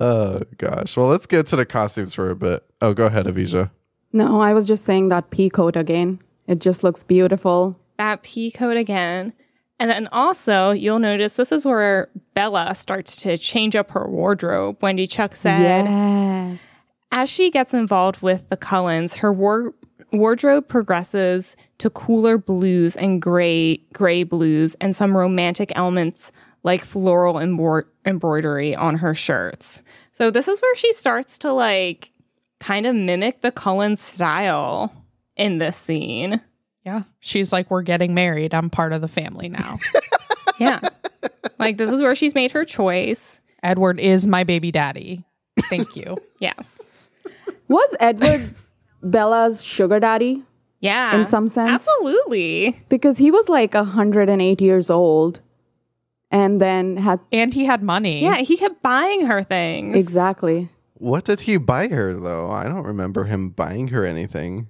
oh 0.00 0.40
gosh 0.58 0.96
well 0.96 1.06
let's 1.08 1.26
get 1.26 1.46
to 1.48 1.56
the 1.56 1.66
costumes 1.66 2.14
for 2.14 2.30
a 2.30 2.36
bit 2.36 2.64
oh 2.80 2.94
go 2.94 3.06
ahead 3.06 3.26
avisha 3.26 3.70
No, 4.12 4.40
I 4.40 4.52
was 4.54 4.66
just 4.66 4.84
saying 4.84 5.08
that 5.08 5.30
pea 5.30 5.48
coat 5.50 5.76
again. 5.76 6.20
It 6.46 6.58
just 6.60 6.82
looks 6.84 7.02
beautiful. 7.02 7.78
That 7.98 8.22
pea 8.22 8.50
coat 8.50 8.76
again. 8.76 9.32
And 9.78 9.90
then 9.90 10.08
also, 10.12 10.70
you'll 10.70 10.98
notice 11.00 11.36
this 11.36 11.50
is 11.50 11.64
where 11.64 12.08
Bella 12.34 12.74
starts 12.74 13.16
to 13.16 13.36
change 13.36 13.74
up 13.74 13.90
her 13.90 14.06
wardrobe. 14.08 14.76
Wendy 14.80 15.06
Chuck 15.06 15.34
said, 15.34 15.84
Yes. 15.86 16.74
as 17.10 17.28
she 17.28 17.50
gets 17.50 17.74
involved 17.74 18.22
with 18.22 18.48
the 18.48 18.56
Cullens, 18.56 19.16
her 19.16 19.32
war- 19.32 19.74
wardrobe 20.12 20.68
progresses 20.68 21.56
to 21.78 21.90
cooler 21.90 22.38
blues 22.38 22.96
and 22.96 23.20
gray 23.20 23.78
gray 23.92 24.22
blues 24.22 24.76
and 24.80 24.94
some 24.94 25.16
romantic 25.16 25.72
elements 25.74 26.30
like 26.62 26.84
floral 26.84 27.34
embro- 27.34 27.84
embroidery 28.04 28.76
on 28.76 28.96
her 28.98 29.14
shirts. 29.16 29.82
So 30.12 30.30
this 30.30 30.46
is 30.46 30.60
where 30.60 30.76
she 30.76 30.92
starts 30.92 31.38
to 31.38 31.52
like 31.52 32.11
kind 32.62 32.86
of 32.86 32.94
mimic 32.94 33.40
the 33.40 33.50
Cullen 33.50 33.96
style 33.96 34.92
in 35.36 35.58
this 35.58 35.76
scene. 35.76 36.40
Yeah. 36.84 37.02
She's 37.20 37.52
like, 37.52 37.70
we're 37.70 37.82
getting 37.82 38.14
married. 38.14 38.54
I'm 38.54 38.70
part 38.70 38.92
of 38.92 39.00
the 39.00 39.08
family 39.08 39.48
now. 39.48 39.76
Yeah. 40.58 40.80
like 41.58 41.76
this 41.76 41.90
is 41.90 42.00
where 42.02 42.14
she's 42.14 42.34
made 42.36 42.52
her 42.52 42.64
choice. 42.64 43.40
Edward 43.64 43.98
is 43.98 44.26
my 44.28 44.44
baby 44.44 44.70
daddy. 44.70 45.24
Thank 45.68 45.96
you. 45.96 46.16
Yes. 46.38 46.78
Was 47.68 47.96
Edward 47.98 48.54
Bella's 49.02 49.64
sugar 49.64 49.98
daddy? 49.98 50.42
Yeah. 50.80 51.16
In 51.16 51.24
some 51.24 51.48
sense. 51.48 51.70
Absolutely. 51.70 52.80
Because 52.88 53.16
he 53.18 53.30
was 53.30 53.48
like 53.48 53.74
108 53.74 54.60
years 54.60 54.90
old 54.90 55.40
and 56.30 56.60
then 56.60 56.96
had. 56.96 57.18
And 57.32 57.52
he 57.54 57.64
had 57.64 57.82
money. 57.82 58.22
Yeah, 58.22 58.36
he 58.38 58.56
kept 58.56 58.82
buying 58.82 59.26
her 59.26 59.42
things. 59.42 59.96
Exactly. 59.96 60.68
What 61.02 61.24
did 61.24 61.40
he 61.40 61.56
buy 61.56 61.88
her 61.88 62.14
though? 62.14 62.50
I 62.50 62.64
don't 62.64 62.84
remember 62.86 63.24
him 63.24 63.50
buying 63.50 63.88
her 63.88 64.04
anything. 64.04 64.68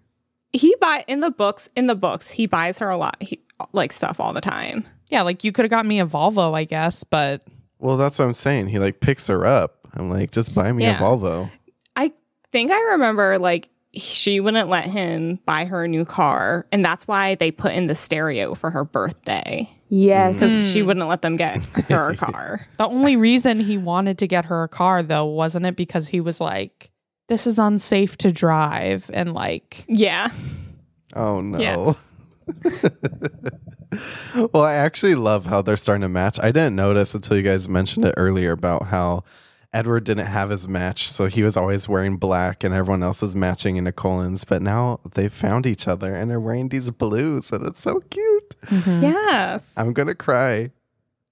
He 0.53 0.75
buy 0.81 1.05
in 1.07 1.21
the 1.21 1.31
books 1.31 1.69
in 1.77 1.87
the 1.87 1.95
books 1.95 2.31
he 2.31 2.47
buys 2.47 2.79
her 2.79 2.91
a 2.91 2.97
lot 2.97 3.17
he, 3.23 3.41
like 3.73 3.93
stuff 3.93 4.19
all 4.21 4.33
the 4.33 4.41
time. 4.41 4.85
Yeah. 5.09 5.23
Like, 5.23 5.45
you 5.45 5.53
could 5.53 5.65
have 5.67 5.71
got 5.71 5.85
me 5.85 6.01
a 6.01 6.07
Volvo, 6.07 6.55
I 6.55 6.65
guess, 6.65 7.05
but 7.05 7.47
well 7.79 7.97
that's 7.97 8.19
what 8.19 8.25
i'm 8.27 8.33
saying. 8.33 8.69
He 8.69 8.79
like 8.79 9.01
picks 9.01 9.27
her 9.29 9.45
up. 9.47 9.87
I'm 9.95 10.09
like 10.11 10.31
just 10.31 10.55
buy 10.55 10.73
me 10.73 10.85
Yeah. 10.85 10.97
a 10.99 11.01
volvo. 11.01 11.51
I 11.97 12.13
think 12.51 12.71
i 12.71 12.81
remember 12.93 13.39
like 13.39 13.69
she 13.95 14.41
wouldn't 14.41 14.69
let 14.69 14.87
him 14.87 15.39
buy 15.45 15.65
her 15.65 15.85
a 15.85 15.89
new 15.89 16.05
car 16.05 16.67
and 16.73 16.85
that's 16.85 17.07
why 17.07 17.35
they 17.35 17.51
put 17.51 17.73
in 17.73 17.87
the 17.87 17.95
stereo 17.95 18.55
for 18.55 18.71
her 18.71 18.85
birthday 18.85 19.69
Yes. 19.89 20.41
because 20.41 20.73
she 20.73 20.81
hmm. 20.81 20.87
wouldn't 20.87 21.09
let 21.09 21.23
them 21.23 21.37
get 21.37 21.63
her 21.91 22.11
a 22.11 22.17
car 22.17 22.67
the 22.79 22.87
only 22.87 23.17
reason 23.17 23.61
he 23.61 23.77
wanted 23.79 24.19
to 24.19 24.27
get 24.27 24.47
her 24.47 24.63
a 24.63 24.69
car, 24.69 25.03
though, 25.03 25.27
wasn't 25.27 25.67
it 25.67 25.77
because 25.77 26.09
he 26.09 26.21
was 26.21 26.41
like, 26.41 26.91
this 27.29 27.47
is 27.47 27.59
unsafe 27.59 28.17
to 28.19 28.33
drive 28.33 29.11
and 29.13 29.35
like 29.35 29.85
Yeah. 29.89 30.31
Oh 31.15 31.41
no. 31.41 31.59
Yes. 31.59 31.97
well, 34.53 34.65
I 34.65 34.75
actually 34.75 35.15
love 35.15 35.47
how 35.47 35.63
they're 35.63 35.77
starting 35.77 36.03
to 36.03 36.09
match. 36.09 36.39
I 36.41 36.47
didn't 36.47 36.77
notice 36.77 37.15
until 37.15 37.37
you 37.37 37.43
guys 37.43 37.69
mentioned 37.69 38.07
it 38.07 38.15
earlier 38.17 38.53
about 38.53 38.87
how 38.87 39.25
Edward 39.75 40.05
didn't 40.05 40.27
have 40.27 40.51
his 40.51 40.69
match, 40.69 41.11
so 41.11 41.27
he 41.27 41.43
was 41.43 41.57
always 41.57 41.89
wearing 41.89 42.17
black 42.19 42.63
and 42.63 42.75
everyone 42.75 43.03
else 43.03 43.23
was 43.23 43.35
matching 43.35 43.77
into 43.77 43.93
Cullens. 43.93 44.45
But 44.45 44.61
now 44.61 45.01
they 45.15 45.29
found 45.29 45.67
each 45.67 45.89
other 45.89 46.15
and 46.15 46.31
they're 46.31 46.41
wearing 46.41 46.69
these 46.69 46.91
blues, 46.91 47.51
and 47.51 47.67
it's 47.67 47.81
so 47.81 48.01
cute. 48.11 48.57
Mm-hmm. 48.67 49.03
Yes. 49.03 49.73
I'm 49.77 49.93
gonna 49.93 50.15
cry. 50.15 50.71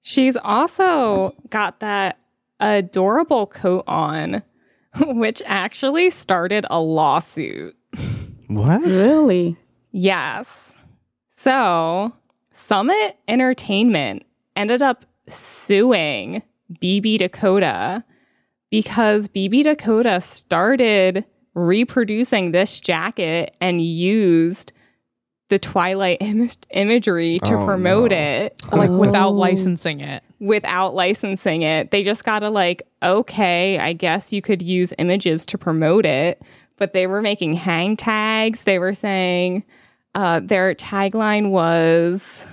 She's 0.02 0.36
also 0.38 1.34
got 1.50 1.80
that 1.80 2.18
adorable 2.60 3.46
coat 3.46 3.84
on, 3.86 4.42
which 5.00 5.42
actually 5.44 6.08
started 6.10 6.64
a 6.70 6.80
lawsuit. 6.80 7.76
What? 8.46 8.80
Really? 8.82 9.56
Yes. 9.92 10.76
So, 11.36 12.12
Summit 12.52 13.18
Entertainment 13.28 14.24
ended 14.56 14.82
up 14.82 15.04
suing 15.28 16.42
BB 16.80 17.18
Dakota 17.18 18.04
because 18.70 19.28
BB 19.28 19.64
Dakota 19.64 20.20
started 20.20 21.24
reproducing 21.54 22.52
this 22.52 22.80
jacket 22.80 23.54
and 23.60 23.82
used 23.82 24.72
the 25.48 25.58
Twilight 25.58 26.18
Im- 26.20 26.48
imagery 26.70 27.38
to 27.44 27.54
Oh, 27.54 27.64
promote 27.64 28.10
no. 28.12 28.16
it 28.16 28.62
like 28.72 28.90
without 28.90 29.30
Oh. 29.30 29.32
licensing 29.32 30.00
it. 30.00 30.22
without 30.38 30.94
licensing 30.94 31.62
it. 31.62 31.90
They 31.90 32.02
just 32.02 32.24
gotta 32.24 32.48
like, 32.48 32.82
okay, 33.02 33.78
I 33.78 33.92
guess 33.92 34.32
you 34.32 34.40
could 34.40 34.62
use 34.62 34.94
images 34.98 35.44
to 35.46 35.58
promote 35.58 36.06
it. 36.06 36.40
But 36.76 36.94
they 36.94 37.06
were 37.06 37.20
making 37.20 37.54
hang 37.54 37.94
tags. 37.96 38.62
They 38.62 38.78
were 38.78 38.94
saying 38.94 39.64
uh, 40.14 40.40
their 40.42 40.74
tagline 40.74 41.50
was 41.50 42.46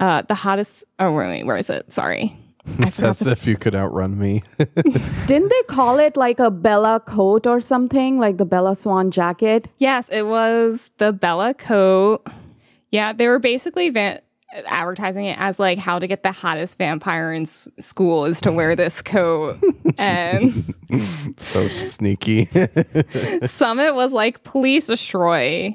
uh, 0.00 0.22
the 0.22 0.34
hottest. 0.34 0.82
Oh, 0.98 1.12
wait, 1.12 1.44
where 1.44 1.56
is 1.56 1.70
it? 1.70 1.92
Sorry. 1.92 2.36
I 2.78 2.86
It's 2.86 2.96
forgot 3.00 3.10
as 3.10 3.18
the- 3.20 3.30
if 3.32 3.46
you 3.46 3.56
could 3.56 3.74
outrun 3.74 4.18
me. 4.18 4.42
Didn't 5.26 5.48
they 5.48 5.62
call 5.68 5.98
it 5.98 6.16
like 6.16 6.38
a 6.38 6.50
Bella 6.50 7.00
coat 7.06 7.46
or 7.46 7.60
something, 7.60 8.18
like 8.18 8.36
the 8.38 8.44
Bella 8.44 8.74
Swan 8.74 9.10
jacket? 9.10 9.68
yes, 9.78 10.08
it 10.10 10.26
was 10.26 10.90
the 10.98 11.12
Bella 11.12 11.54
coat. 11.54 12.26
Yeah, 12.90 13.12
they 13.12 13.26
were 13.26 13.38
basically 13.38 13.90
va- 13.90 14.20
advertising 14.66 15.24
it 15.24 15.38
as 15.40 15.58
like 15.58 15.78
how 15.78 15.98
to 15.98 16.06
get 16.06 16.22
the 16.22 16.30
hottest 16.32 16.76
vampire 16.78 17.32
in 17.32 17.42
s- 17.42 17.68
school 17.80 18.26
is 18.26 18.40
to 18.42 18.52
wear 18.52 18.76
this 18.76 19.00
coat. 19.02 19.58
and 19.98 20.74
so 21.38 21.66
sneaky. 21.68 22.48
Summit 23.46 23.94
was 23.94 24.12
like, 24.12 24.44
please 24.44 24.86
destroy 24.86 25.74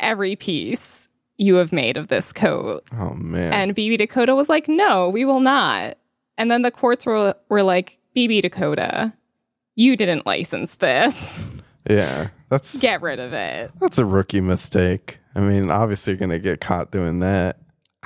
every 0.00 0.36
piece 0.36 1.08
you 1.36 1.54
have 1.54 1.72
made 1.72 1.96
of 1.96 2.08
this 2.08 2.32
coat. 2.32 2.84
oh 2.98 3.14
man. 3.14 3.52
And 3.52 3.76
BB 3.76 3.96
Dakota 3.98 4.34
was 4.34 4.48
like, 4.48 4.68
no, 4.68 5.08
we 5.08 5.24
will 5.24 5.40
not. 5.40 5.96
And 6.38 6.50
then 6.50 6.62
the 6.62 6.70
courts 6.70 7.04
were, 7.04 7.34
were 7.50 7.62
like, 7.62 7.98
BB 8.16 8.40
Dakota, 8.42 9.12
you 9.74 9.96
didn't 9.96 10.24
license 10.24 10.76
this. 10.76 11.44
yeah. 11.88 12.28
That's 12.48 12.78
Get 12.80 13.02
rid 13.02 13.20
of 13.20 13.32
it. 13.34 13.70
that's 13.80 13.98
a 13.98 14.04
rookie 14.06 14.40
mistake. 14.40 15.18
I 15.34 15.40
mean, 15.40 15.70
obviously 15.70 16.12
you're 16.14 16.18
gonna 16.18 16.38
get 16.38 16.60
caught 16.60 16.90
doing 16.90 17.20
that. 17.20 17.58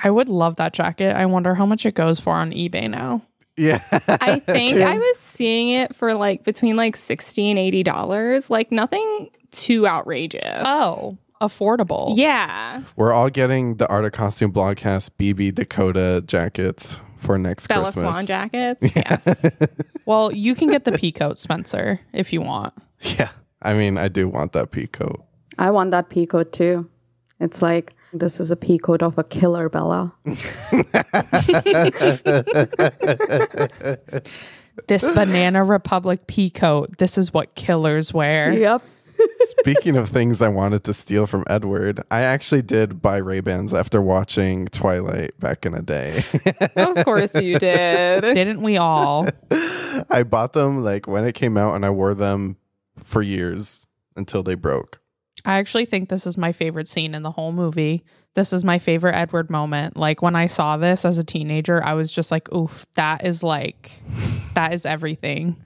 I 0.03 0.11
would 0.11 0.29
love 0.29 0.57
that 0.57 0.73
jacket. 0.73 1.15
I 1.15 1.27
wonder 1.27 1.55
how 1.55 1.65
much 1.67 1.87
it 1.87 1.95
goes 1.95 2.19
for 2.19 2.33
on 2.33 2.51
eBay 2.51 2.91
now. 2.91 3.23
Yeah. 3.57 3.83
I 4.09 4.39
think 4.47 4.81
I 4.81 4.99
was 4.99 5.19
seeing 5.19 5.69
it 5.69 5.95
for 5.95 6.15
like 6.15 6.43
between 6.45 6.77
like 6.77 6.97
60 6.97 7.51
and 7.51 7.59
$80. 7.59 8.51
Like 8.51 8.73
nothing 8.73 9.31
too 9.53 9.87
outrageous. 9.87 10.43
Oh, 10.65 11.19
affordable. 11.41 12.15
Yeah. 12.17 12.83
We're 12.97 13.13
all 13.13 13.31
getting 13.31 13.77
the 13.77 13.89
Art 13.89 14.05
of 14.07 14.13
Costume 14.13 14.53
Blogcast 14.53 15.11
BB 15.19 15.55
Dakota 15.55 16.23
jackets 16.27 16.99
for 17.23 17.39
next 17.39 17.67
Bella 17.69 17.85
Christmas. 17.85 18.15
Swan 18.15 18.27
jackets. 18.27 18.81
Yes. 18.97 19.57
Well, 20.05 20.33
you 20.33 20.55
can 20.55 20.69
get 20.69 20.85
the 20.85 20.93
peacoat, 20.93 21.39
Spencer, 21.39 22.01
if 22.13 22.33
you 22.33 22.43
want. 22.43 22.75
Yeah. 23.01 23.31
I 23.63 23.75
mean, 23.75 23.97
I 23.97 24.09
do 24.09 24.29
want 24.29 24.53
that 24.53 24.73
peacoat. 24.73 25.23
I 25.59 25.71
want 25.71 25.91
that 25.93 26.09
pea 26.09 26.27
coat 26.27 26.53
too. 26.53 26.89
It's 27.41 27.63
like 27.63 27.95
this 28.13 28.41
is 28.41 28.51
a 28.51 28.57
pea 28.57 28.79
coat 28.79 29.03
of 29.03 29.19
a 29.19 29.25
killer 29.25 29.69
Bella. 29.69 30.13
This 34.89 35.07
Banana 35.07 35.65
Republic 35.65 36.27
peacoat. 36.27 36.97
This 36.97 37.19
is 37.19 37.33
what 37.33 37.55
killers 37.55 38.15
wear. 38.15 38.53
Yep. 38.53 38.83
Speaking 39.61 39.97
of 39.97 40.09
things 40.09 40.43
I 40.43 40.49
wanted 40.49 40.85
to 40.85 40.95
steal 40.95 41.27
from 41.27 41.45
Edward, 41.49 42.03
I 42.11 42.21
actually 42.21 42.63
did 42.63 43.01
buy 43.01 43.19
Ray-Bans 43.19 43.73
after 43.73 44.03
watching 44.03 44.67
Twilight 44.67 45.39
back 45.39 45.65
in 45.67 45.75
a 45.75 45.83
day. 45.83 46.23
of 46.77 47.05
course 47.05 47.35
you 47.35 47.59
did. 47.59 48.21
Didn't 48.23 48.63
we 48.63 48.77
all? 48.79 49.29
I 50.11 50.25
bought 50.25 50.53
them 50.53 50.83
like 50.83 51.07
when 51.07 51.25
it 51.25 51.35
came 51.35 51.57
out 51.57 51.75
and 51.75 51.85
I 51.85 51.91
wore 51.91 52.15
them 52.15 52.57
for 52.97 53.23
years 53.23 53.87
until 54.17 54.43
they 54.43 54.55
broke. 54.55 55.01
I 55.45 55.55
actually 55.55 55.87
think 55.87 56.09
this 56.09 56.27
is 56.27 56.39
my 56.39 56.53
favorite 56.53 56.89
scene 56.89 57.15
in 57.15 57.23
the 57.23 57.31
whole 57.31 57.53
movie. 57.53 58.05
This 58.35 58.53
is 58.53 58.65
my 58.65 58.79
favorite 58.79 59.15
Edward 59.15 59.51
moment. 59.51 59.97
Like 59.97 60.23
when 60.23 60.37
I 60.37 60.47
saw 60.47 60.77
this 60.77 61.05
as 61.05 61.19
a 61.19 61.25
teenager, 61.25 61.83
I 61.85 61.95
was 61.95 62.11
just 62.11 62.31
like, 62.31 62.53
oof, 62.53 62.87
that 62.95 63.25
is 63.27 63.43
like, 63.43 63.91
that 64.55 64.73
is 64.73 64.87
everything. 64.87 65.57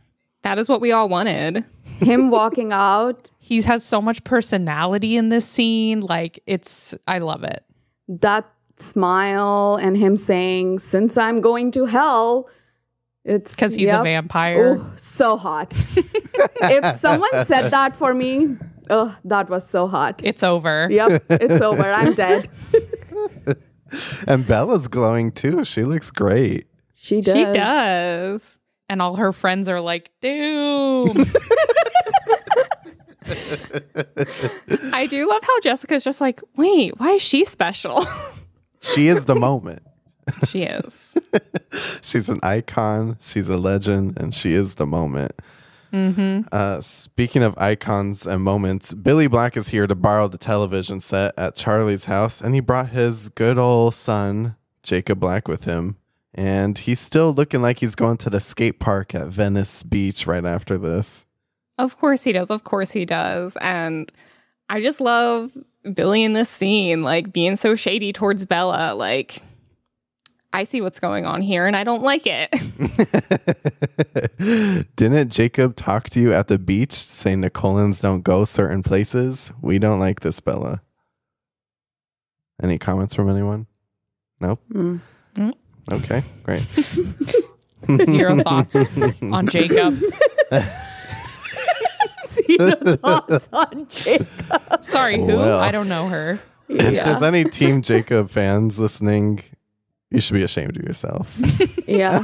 That 0.43 0.59
is 0.59 0.69
what 0.69 0.81
we 0.81 0.93
all 0.93 1.09
wanted. 1.09 1.65
Him 1.99 2.31
walking 2.31 2.73
out, 2.73 3.31
He 3.47 3.63
has 3.63 3.85
so 3.85 4.03
much 4.03 4.25
personality 4.25 5.17
in 5.17 5.29
this 5.29 5.47
scene. 5.47 6.01
Like 6.01 6.41
it's, 6.47 6.97
I 7.07 7.19
love 7.19 7.45
it. 7.45 7.63
that 8.09 8.45
smile, 8.77 9.79
and 9.81 9.97
him 9.97 10.17
saying, 10.17 10.81
Since 10.81 11.17
I'm 11.17 11.41
going 11.41 11.71
to 11.71 11.85
hell, 11.85 12.49
it's 13.25 13.55
Because 13.55 13.75
he's 13.75 13.89
a 13.89 14.03
vampire. 14.03 14.79
Oh, 14.81 14.93
so 14.97 15.37
hot. 15.37 15.73
if 15.97 16.97
someone 16.97 17.45
said 17.45 17.71
that 17.71 17.95
for 17.95 18.15
me, 18.15 18.57
oh, 18.91 19.17
that 19.25 19.49
was 19.49 19.65
so 19.65 19.87
hot. 19.87 20.23
It's 20.25 20.43
over. 20.43 20.89
Yep, 20.91 21.27
it's 21.31 21.61
over. 21.61 21.89
I'm 21.89 22.15
dead. 22.15 22.49
And 24.27 24.45
Bella's 24.45 24.89
glowing 24.89 25.31
too. 25.31 25.63
She 25.63 25.85
looks 25.85 26.11
great. 26.11 26.67
She 26.95 27.21
does. 27.21 27.35
She 27.35 27.45
does. 27.45 28.59
And 28.89 29.01
all 29.01 29.15
her 29.15 29.33
friends 29.33 29.69
are 29.69 29.81
like, 29.81 30.11
doom. 30.21 31.15
I 34.93 35.07
do 35.07 35.29
love 35.29 35.43
how 35.43 35.61
Jessica's 35.61 36.05
just 36.05 36.20
like, 36.20 36.41
wait, 36.57 36.99
why 36.99 37.12
is 37.12 37.22
she 37.22 37.45
special? 37.45 38.05
She 38.83 39.09
is 39.09 39.24
the 39.24 39.35
moment. 39.35 39.83
she 40.47 40.62
is. 40.62 41.16
She's 42.03 42.29
an 42.29 42.39
icon. 42.43 43.18
She's 43.20 43.49
a 43.49 43.57
legend, 43.57 44.16
and 44.18 44.33
she 44.33 44.53
is 44.53 44.77
the 44.77 44.87
moment. 44.87 45.33
Uh, 46.53 46.81
speaking 46.83 47.43
of 47.43 47.57
icons 47.59 48.27
and 48.27 48.43
moments, 48.43 48.93
Billy 48.95 49.29
Black 49.29 49.57
is 49.57 49.68
here 49.70 49.87
to 49.87 49.95
borrow 49.95 50.29
the 50.29 50.39
television 50.39 51.01
set 51.01 51.33
at 51.39 51.57
Charlie's 51.57 52.05
house, 52.05 52.41
and 52.41 52.55
he 52.55 52.61
brought 52.61 52.91
his 52.91 53.29
good 53.31 53.59
old 53.59 53.95
son, 53.95 54.57
Jacob 54.83 55.18
Black, 55.18 55.49
with 55.49 55.64
him. 55.64 55.97
And 56.35 56.77
he's 56.77 57.01
still 57.01 57.33
looking 57.33 57.62
like 57.62 57.79
he's 57.81 57.95
going 57.95 58.18
to 58.18 58.31
the 58.31 58.41
skate 58.41 58.79
park 58.79 59.14
at 59.14 59.29
Venice 59.29 59.83
Beach 59.83 60.27
right 60.27 60.45
after 60.45 60.77
this. 60.79 61.26
Of 61.79 61.99
course 61.99 62.24
he 62.24 62.33
does. 62.33 62.51
Of 62.51 62.64
course 62.64 62.91
he 62.91 63.05
does. 63.05 63.57
And 63.61 64.11
I 64.68 64.81
just 64.81 65.01
love 65.01 65.53
Billy 65.95 66.24
in 66.24 66.33
this 66.33 66.49
scene, 66.49 67.03
like 67.03 67.33
being 67.33 67.57
so 67.57 67.74
shady 67.74 68.12
towards 68.12 68.47
Bella. 68.47 68.95
Like, 68.95 69.43
I 70.53 70.64
see 70.64 70.81
what's 70.81 70.99
going 71.01 71.27
on 71.27 71.43
here 71.43 71.66
and 71.66 71.77
I 71.77 71.85
don't 71.85 72.03
like 72.03 72.27
it. 72.27 72.51
Didn't 74.97 75.31
Jacob 75.31 75.77
talk 75.77 76.09
to 76.11 76.20
you 76.20 76.33
at 76.33 76.49
the 76.49 76.59
beach 76.59 76.93
saying 76.93 77.43
the 77.43 77.51
Cullens 77.51 78.01
don't 78.01 78.22
go 78.22 78.45
certain 78.45 78.83
places? 78.83 79.53
We 79.61 79.79
don't 79.79 80.01
like 80.01 80.20
this, 80.20 80.41
Bella. 80.41 80.81
Any 82.62 82.79
comments 82.79 83.14
from 83.14 83.29
anyone? 83.29 83.66
Nope. 84.41 84.61
Mm. 84.72 85.01
Okay, 85.93 86.24
great. 86.43 86.62
Zero 88.07 88.43
thoughts 88.43 88.77
on 89.22 89.47
Jacob. 89.47 90.01
Zero 92.47 92.97
thoughts 93.03 93.49
on 93.53 93.87
Jake. 93.89 94.22
Sorry, 94.82 95.18
who? 95.18 95.26
Well. 95.26 95.61
I 95.61 95.70
don't 95.70 95.89
know 95.89 96.09
her. 96.09 96.39
If 96.68 96.95
Yeah. 96.95 97.05
there's 97.05 97.22
any 97.22 97.45
Team 97.45 97.82
Jacob 97.82 98.28
fans 98.30 98.78
listening, 98.80 99.43
you 100.11 100.20
should 100.20 100.34
be 100.34 100.43
ashamed 100.43 100.76
of 100.76 100.82
yourself. 100.82 101.32
Yeah. 101.87 102.20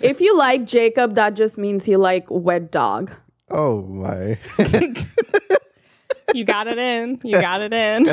if 0.00 0.20
you 0.20 0.36
like 0.38 0.64
Jacob, 0.66 1.14
that 1.16 1.34
just 1.34 1.58
means 1.58 1.88
you 1.88 1.98
like 1.98 2.24
wet 2.30 2.70
dog. 2.70 3.10
oh 3.50 3.82
my. 3.82 4.38
you 6.34 6.44
got 6.44 6.68
it 6.68 6.78
in. 6.78 7.18
You 7.24 7.40
got 7.40 7.60
it 7.60 7.72
in. 7.72 8.04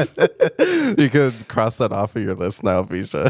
you 0.98 1.10
could 1.10 1.34
cross 1.48 1.78
that 1.78 1.92
off 1.94 2.16
of 2.16 2.24
your 2.24 2.34
list 2.34 2.64
now, 2.64 2.82
Visha. 2.84 3.30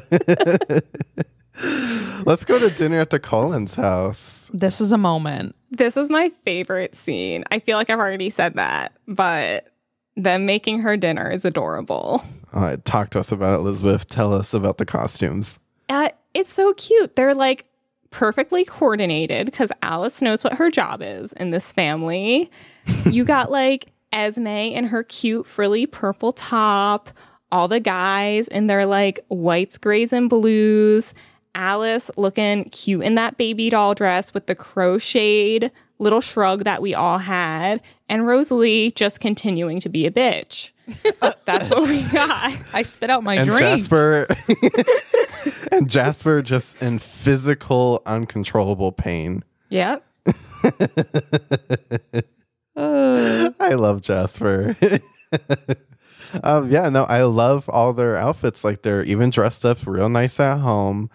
Let's 2.25 2.45
go 2.45 2.57
to 2.59 2.69
dinner 2.69 2.99
at 2.99 3.09
the 3.09 3.19
Cullens 3.19 3.75
house. 3.75 4.49
This 4.53 4.81
is 4.81 4.91
a 4.91 4.97
moment. 4.97 5.55
This 5.71 5.97
is 5.97 6.09
my 6.09 6.29
favorite 6.45 6.95
scene. 6.95 7.43
I 7.51 7.59
feel 7.59 7.77
like 7.77 7.89
I've 7.89 7.99
already 7.99 8.29
said 8.29 8.55
that, 8.55 8.93
but 9.07 9.67
them 10.15 10.45
making 10.45 10.79
her 10.79 10.97
dinner 10.97 11.29
is 11.29 11.45
adorable. 11.45 12.23
All 12.53 12.61
right, 12.61 12.83
talk 12.85 13.09
to 13.11 13.19
us 13.19 13.31
about 13.31 13.55
it, 13.55 13.61
Elizabeth. 13.61 14.07
Tell 14.07 14.33
us 14.33 14.53
about 14.53 14.77
the 14.77 14.85
costumes. 14.85 15.59
Uh, 15.89 16.09
it's 16.33 16.53
so 16.53 16.73
cute. 16.73 17.15
They're 17.15 17.35
like 17.35 17.65
perfectly 18.09 18.63
coordinated 18.63 19.47
because 19.47 19.71
Alice 19.81 20.21
knows 20.21 20.43
what 20.43 20.53
her 20.53 20.69
job 20.69 21.01
is 21.01 21.33
in 21.33 21.49
this 21.51 21.73
family. 21.73 22.49
you 23.05 23.23
got 23.25 23.51
like 23.51 23.91
Esme 24.13 24.47
in 24.47 24.85
her 24.85 25.03
cute 25.03 25.47
frilly 25.47 25.87
purple 25.87 26.31
top, 26.31 27.09
all 27.51 27.67
the 27.67 27.79
guys 27.79 28.47
in 28.47 28.67
their 28.67 28.85
like 28.85 29.19
whites, 29.29 29.77
grays, 29.77 30.13
and 30.13 30.29
blues. 30.29 31.13
Alice 31.55 32.09
looking 32.17 32.65
cute 32.65 33.03
in 33.03 33.15
that 33.15 33.37
baby 33.37 33.69
doll 33.69 33.93
dress 33.93 34.33
with 34.33 34.47
the 34.47 34.55
crocheted 34.55 35.71
little 35.99 36.21
shrug 36.21 36.63
that 36.63 36.81
we 36.81 36.93
all 36.93 37.17
had, 37.17 37.81
and 38.09 38.27
Rosalie 38.27 38.91
just 38.91 39.19
continuing 39.19 39.79
to 39.79 39.89
be 39.89 40.05
a 40.05 40.11
bitch. 40.11 40.71
That's 41.45 41.69
what 41.69 41.87
we 41.87 42.03
got. 42.03 42.53
I 42.73 42.83
spit 42.83 43.09
out 43.09 43.23
my 43.23 43.35
And 43.35 43.47
drink. 43.47 43.61
Jasper 43.61 44.27
and 45.71 45.89
Jasper 45.89 46.41
just 46.41 46.81
in 46.81 46.99
physical 46.99 48.01
uncontrollable 48.05 48.91
pain. 48.91 49.43
Yep. 49.69 50.03
I 52.75 53.73
love 53.73 54.01
Jasper. 54.01 54.75
um, 56.43 56.69
yeah, 56.69 56.89
no, 56.89 57.03
I 57.05 57.23
love 57.23 57.69
all 57.69 57.93
their 57.93 58.17
outfits. 58.17 58.63
Like 58.63 58.81
they're 58.81 59.03
even 59.03 59.29
dressed 59.29 59.65
up 59.65 59.79
real 59.85 60.09
nice 60.09 60.39
at 60.39 60.57
home. 60.59 61.09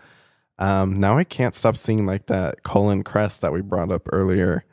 Um, 0.58 0.98
now 0.98 1.16
I 1.16 1.24
can't 1.24 1.54
stop 1.54 1.76
seeing 1.76 2.04
like 2.06 2.26
that 2.26 2.62
Cullen 2.64 3.04
crest 3.04 3.40
that 3.42 3.52
we 3.52 3.60
brought 3.62 3.90
up 3.92 4.08
earlier. 4.12 4.64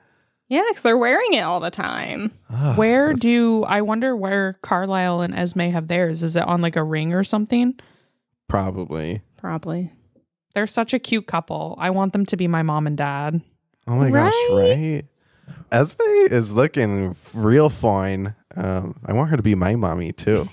Yeah, 0.47 0.63
because 0.67 0.83
they're 0.83 0.97
wearing 0.97 1.33
it 1.33 1.41
all 1.41 1.59
the 1.59 1.71
time. 1.71 2.31
Ah, 2.51 2.75
Where 2.75 3.07
that's- 3.07 3.19
do 3.19 3.63
I 3.63 3.81
wonder 3.81 4.15
where 4.15 4.57
Carlisle 4.61 5.21
and 5.21 5.33
Esme 5.35 5.61
have 5.61 5.87
theirs? 5.87 6.21
Is 6.23 6.35
it 6.35 6.43
on 6.47 6.61
like 6.61 6.75
a 6.75 6.83
ring 6.83 7.13
or 7.13 7.23
something? 7.23 7.79
probably? 8.47 9.21
Probably. 9.37 9.91
They're 10.53 10.67
such 10.67 10.93
a 10.93 10.99
cute 10.99 11.27
couple. 11.27 11.75
I 11.79 11.89
want 11.89 12.13
them 12.13 12.25
to 12.27 12.37
be 12.37 12.47
my 12.47 12.61
mom 12.63 12.87
and 12.87 12.95
dad. 12.97 13.41
Oh 13.87 13.95
my 13.95 14.09
gosh, 14.11 14.33
Right? 14.51 14.77
right? 14.77 15.05
Esme 15.71 16.01
is 16.31 16.53
looking 16.53 17.15
real 17.33 17.69
fine. 17.69 18.35
Um, 18.55 18.95
I 19.05 19.13
want 19.13 19.29
her 19.31 19.37
to 19.37 19.43
be 19.43 19.55
my 19.55 19.75
mommy 19.75 20.11
too. 20.11 20.47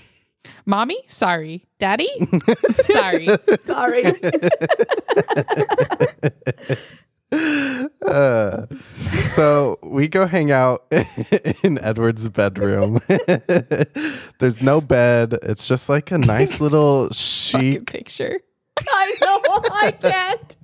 Mommy? 0.65 0.97
Sorry. 1.07 1.65
Daddy? 1.79 2.09
Sorry. 2.85 3.27
Sorry. 3.37 4.13
Uh, 8.05 8.67
so 9.35 9.79
we 9.81 10.07
go 10.07 10.27
hang 10.27 10.51
out 10.51 10.85
in 11.63 11.79
Edward's 11.79 12.29
bedroom. 12.29 12.99
There's 14.37 14.61
no 14.61 14.79
bed. 14.81 15.39
It's 15.41 15.67
just 15.67 15.89
like 15.89 16.11
a 16.11 16.19
nice 16.19 16.61
little 16.61 17.05
Fucking 17.09 17.15
chic. 17.71 17.85
picture. 17.87 18.39
I 18.87 19.15
know. 19.21 19.41
I 19.71 19.91
can't. 19.99 20.57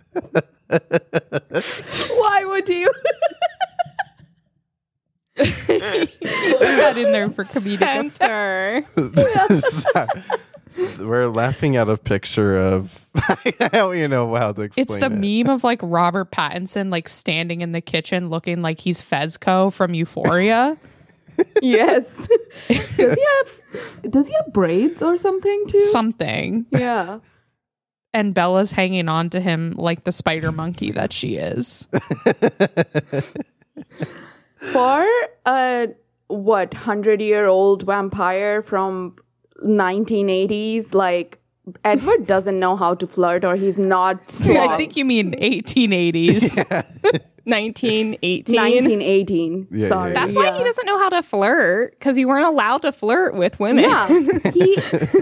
Why 2.11 2.45
would 2.45 2.69
you? 2.69 2.91
Put 5.39 6.59
that 6.59 6.97
in 6.97 7.11
there 7.11 7.29
for 7.29 7.43
comedic 7.43 8.07
effect. 8.07 8.87
We're 10.99 11.27
laughing 11.27 11.75
at 11.75 11.89
a 11.89 11.97
picture 11.97 12.57
of. 12.57 13.05
I 13.15 13.69
don't 13.73 13.95
even 13.97 14.11
know 14.11 14.33
how 14.35 14.51
to 14.53 14.61
explain 14.61 14.83
It's 14.83 14.97
the 14.97 15.07
it. 15.07 15.09
meme 15.45 15.53
of 15.53 15.63
like 15.63 15.79
Robert 15.83 16.31
Pattinson 16.31 16.89
like 16.91 17.09
standing 17.09 17.61
in 17.61 17.71
the 17.73 17.81
kitchen 17.81 18.29
looking 18.29 18.61
like 18.61 18.79
he's 18.79 19.01
Fezco 19.01 19.73
from 19.73 19.93
Euphoria. 19.93 20.77
yes. 21.61 22.27
Does 22.67 23.15
he 23.15 23.25
have? 23.25 24.11
Does 24.11 24.27
he 24.27 24.33
have 24.33 24.53
braids 24.53 25.01
or 25.01 25.17
something 25.17 25.65
too? 25.67 25.79
Something. 25.81 26.65
yeah. 26.71 27.19
And 28.13 28.33
Bella's 28.33 28.71
hanging 28.71 29.07
on 29.07 29.29
to 29.31 29.39
him 29.39 29.73
like 29.77 30.03
the 30.03 30.11
spider 30.11 30.51
monkey 30.51 30.91
that 30.91 31.13
she 31.13 31.35
is. 31.35 31.87
For 34.59 35.05
a 35.45 35.89
what 36.27 36.73
hundred 36.73 37.21
year 37.21 37.47
old 37.47 37.83
vampire 37.83 38.61
from 38.61 39.15
1980s, 39.63 40.93
like 40.93 41.39
Edward 41.83 42.27
doesn't 42.27 42.59
know 42.59 42.75
how 42.75 42.93
to 42.95 43.07
flirt, 43.07 43.45
or 43.45 43.55
he's 43.55 43.79
not. 43.79 44.17
I 44.49 44.75
think 44.77 44.95
you 44.95 45.05
mean 45.05 45.33
1880s. 45.33 46.57
1918. 47.45 48.55
1918. 48.55 49.67
Yeah, 49.71 49.87
Sorry. 49.87 50.11
yeah, 50.11 50.25
That's 50.25 50.35
why 50.35 50.57
he 50.57 50.63
doesn't 50.63 50.85
know 50.85 50.99
how 50.99 51.09
to 51.09 51.23
flirt 51.23 51.97
because 51.97 52.17
you 52.17 52.27
weren't 52.27 52.45
allowed 52.45 52.81
to 52.83 52.91
flirt 52.91 53.35
with 53.35 53.59
women. 53.59 53.85
Yeah. 53.85 54.07
he 54.53 54.77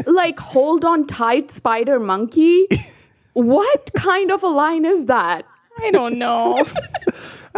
like 0.06 0.40
hold 0.40 0.84
on 0.84 1.06
tight 1.06 1.52
spider 1.52 2.00
monkey. 2.00 2.68
What 3.34 3.92
kind 3.96 4.32
of 4.32 4.44
a 4.44 4.48
line 4.48 4.86
is 4.86 5.06
that? 5.06 5.46
I 5.80 5.92
don't 5.92 6.18
know. 6.18 6.66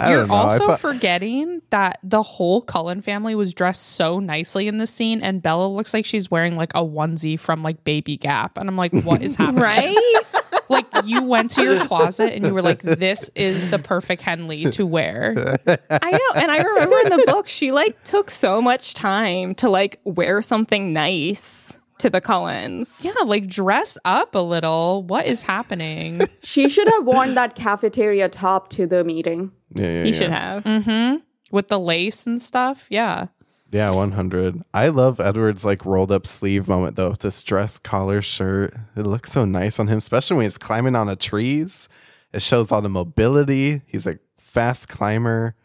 I 0.01 0.09
You're 0.09 0.19
don't 0.21 0.29
know. 0.29 0.35
I 0.35 0.43
also 0.53 0.67
thought- 0.67 0.79
forgetting 0.79 1.61
that 1.69 1.99
the 2.03 2.21
whole 2.23 2.61
Cullen 2.61 3.01
family 3.01 3.35
was 3.35 3.53
dressed 3.53 3.83
so 3.93 4.19
nicely 4.19 4.67
in 4.67 4.77
this 4.77 4.91
scene, 4.91 5.21
and 5.21 5.41
Bella 5.41 5.67
looks 5.67 5.93
like 5.93 6.05
she's 6.05 6.29
wearing 6.31 6.55
like 6.55 6.71
a 6.75 6.81
onesie 6.83 7.39
from 7.39 7.63
like 7.63 7.83
Baby 7.83 8.17
Gap. 8.17 8.57
And 8.57 8.69
I'm 8.69 8.77
like, 8.77 8.93
what 9.03 9.21
is 9.21 9.35
happening? 9.37 9.61
right? 9.63 9.95
Like, 10.71 10.85
you 11.03 11.23
went 11.23 11.49
to 11.51 11.63
your 11.63 11.83
closet 11.87 12.31
and 12.33 12.45
you 12.45 12.53
were 12.53 12.61
like, 12.61 12.83
this 12.83 13.31
is 13.33 13.71
the 13.71 13.79
perfect 13.79 14.21
Henley 14.21 14.65
to 14.69 14.85
wear. 14.85 15.57
I 15.89 16.11
know. 16.11 16.19
And 16.41 16.51
I 16.51 16.61
remember 16.61 16.95
in 16.99 17.09
the 17.09 17.23
book, 17.25 17.47
she 17.49 17.71
like 17.71 18.03
took 18.03 18.29
so 18.29 18.61
much 18.61 18.93
time 18.93 19.55
to 19.55 19.67
like 19.69 19.99
wear 20.03 20.43
something 20.43 20.93
nice 20.93 21.75
to 21.97 22.11
the 22.11 22.21
Cullens. 22.21 23.03
Yeah, 23.03 23.13
like 23.25 23.47
dress 23.47 23.97
up 24.05 24.35
a 24.35 24.39
little. 24.39 25.01
What 25.01 25.25
is 25.25 25.41
happening? 25.41 26.21
She 26.43 26.69
should 26.69 26.87
have 26.87 27.03
worn 27.03 27.33
that 27.33 27.55
cafeteria 27.55 28.29
top 28.29 28.69
to 28.69 28.85
the 28.85 29.03
meeting. 29.03 29.51
Yeah, 29.73 29.83
yeah, 29.83 30.03
He 30.03 30.09
yeah. 30.09 30.15
should 30.15 30.29
have. 30.31 30.63
mm-hmm. 30.63 31.17
With 31.51 31.67
the 31.67 31.79
lace 31.79 32.27
and 32.27 32.39
stuff. 32.41 32.85
Yeah. 32.89 33.27
Yeah, 33.71 33.91
100. 33.91 34.63
I 34.73 34.87
love 34.87 35.19
Edward's 35.19 35.63
like 35.65 35.85
rolled 35.85 36.11
up 36.11 36.25
sleeve 36.25 36.67
moment 36.67 36.95
though. 36.95 37.09
with 37.09 37.19
This 37.19 37.41
dress 37.43 37.77
collar 37.79 38.21
shirt. 38.21 38.73
It 38.95 39.05
looks 39.05 39.31
so 39.31 39.45
nice 39.45 39.79
on 39.79 39.87
him, 39.87 39.97
especially 39.99 40.37
when 40.37 40.45
he's 40.45 40.57
climbing 40.57 40.95
on 40.95 41.07
the 41.07 41.15
trees. 41.15 41.87
It 42.33 42.41
shows 42.41 42.71
all 42.71 42.81
the 42.81 42.89
mobility. 42.89 43.81
He's 43.87 44.05
a 44.07 44.17
fast 44.37 44.89
climber. 44.89 45.55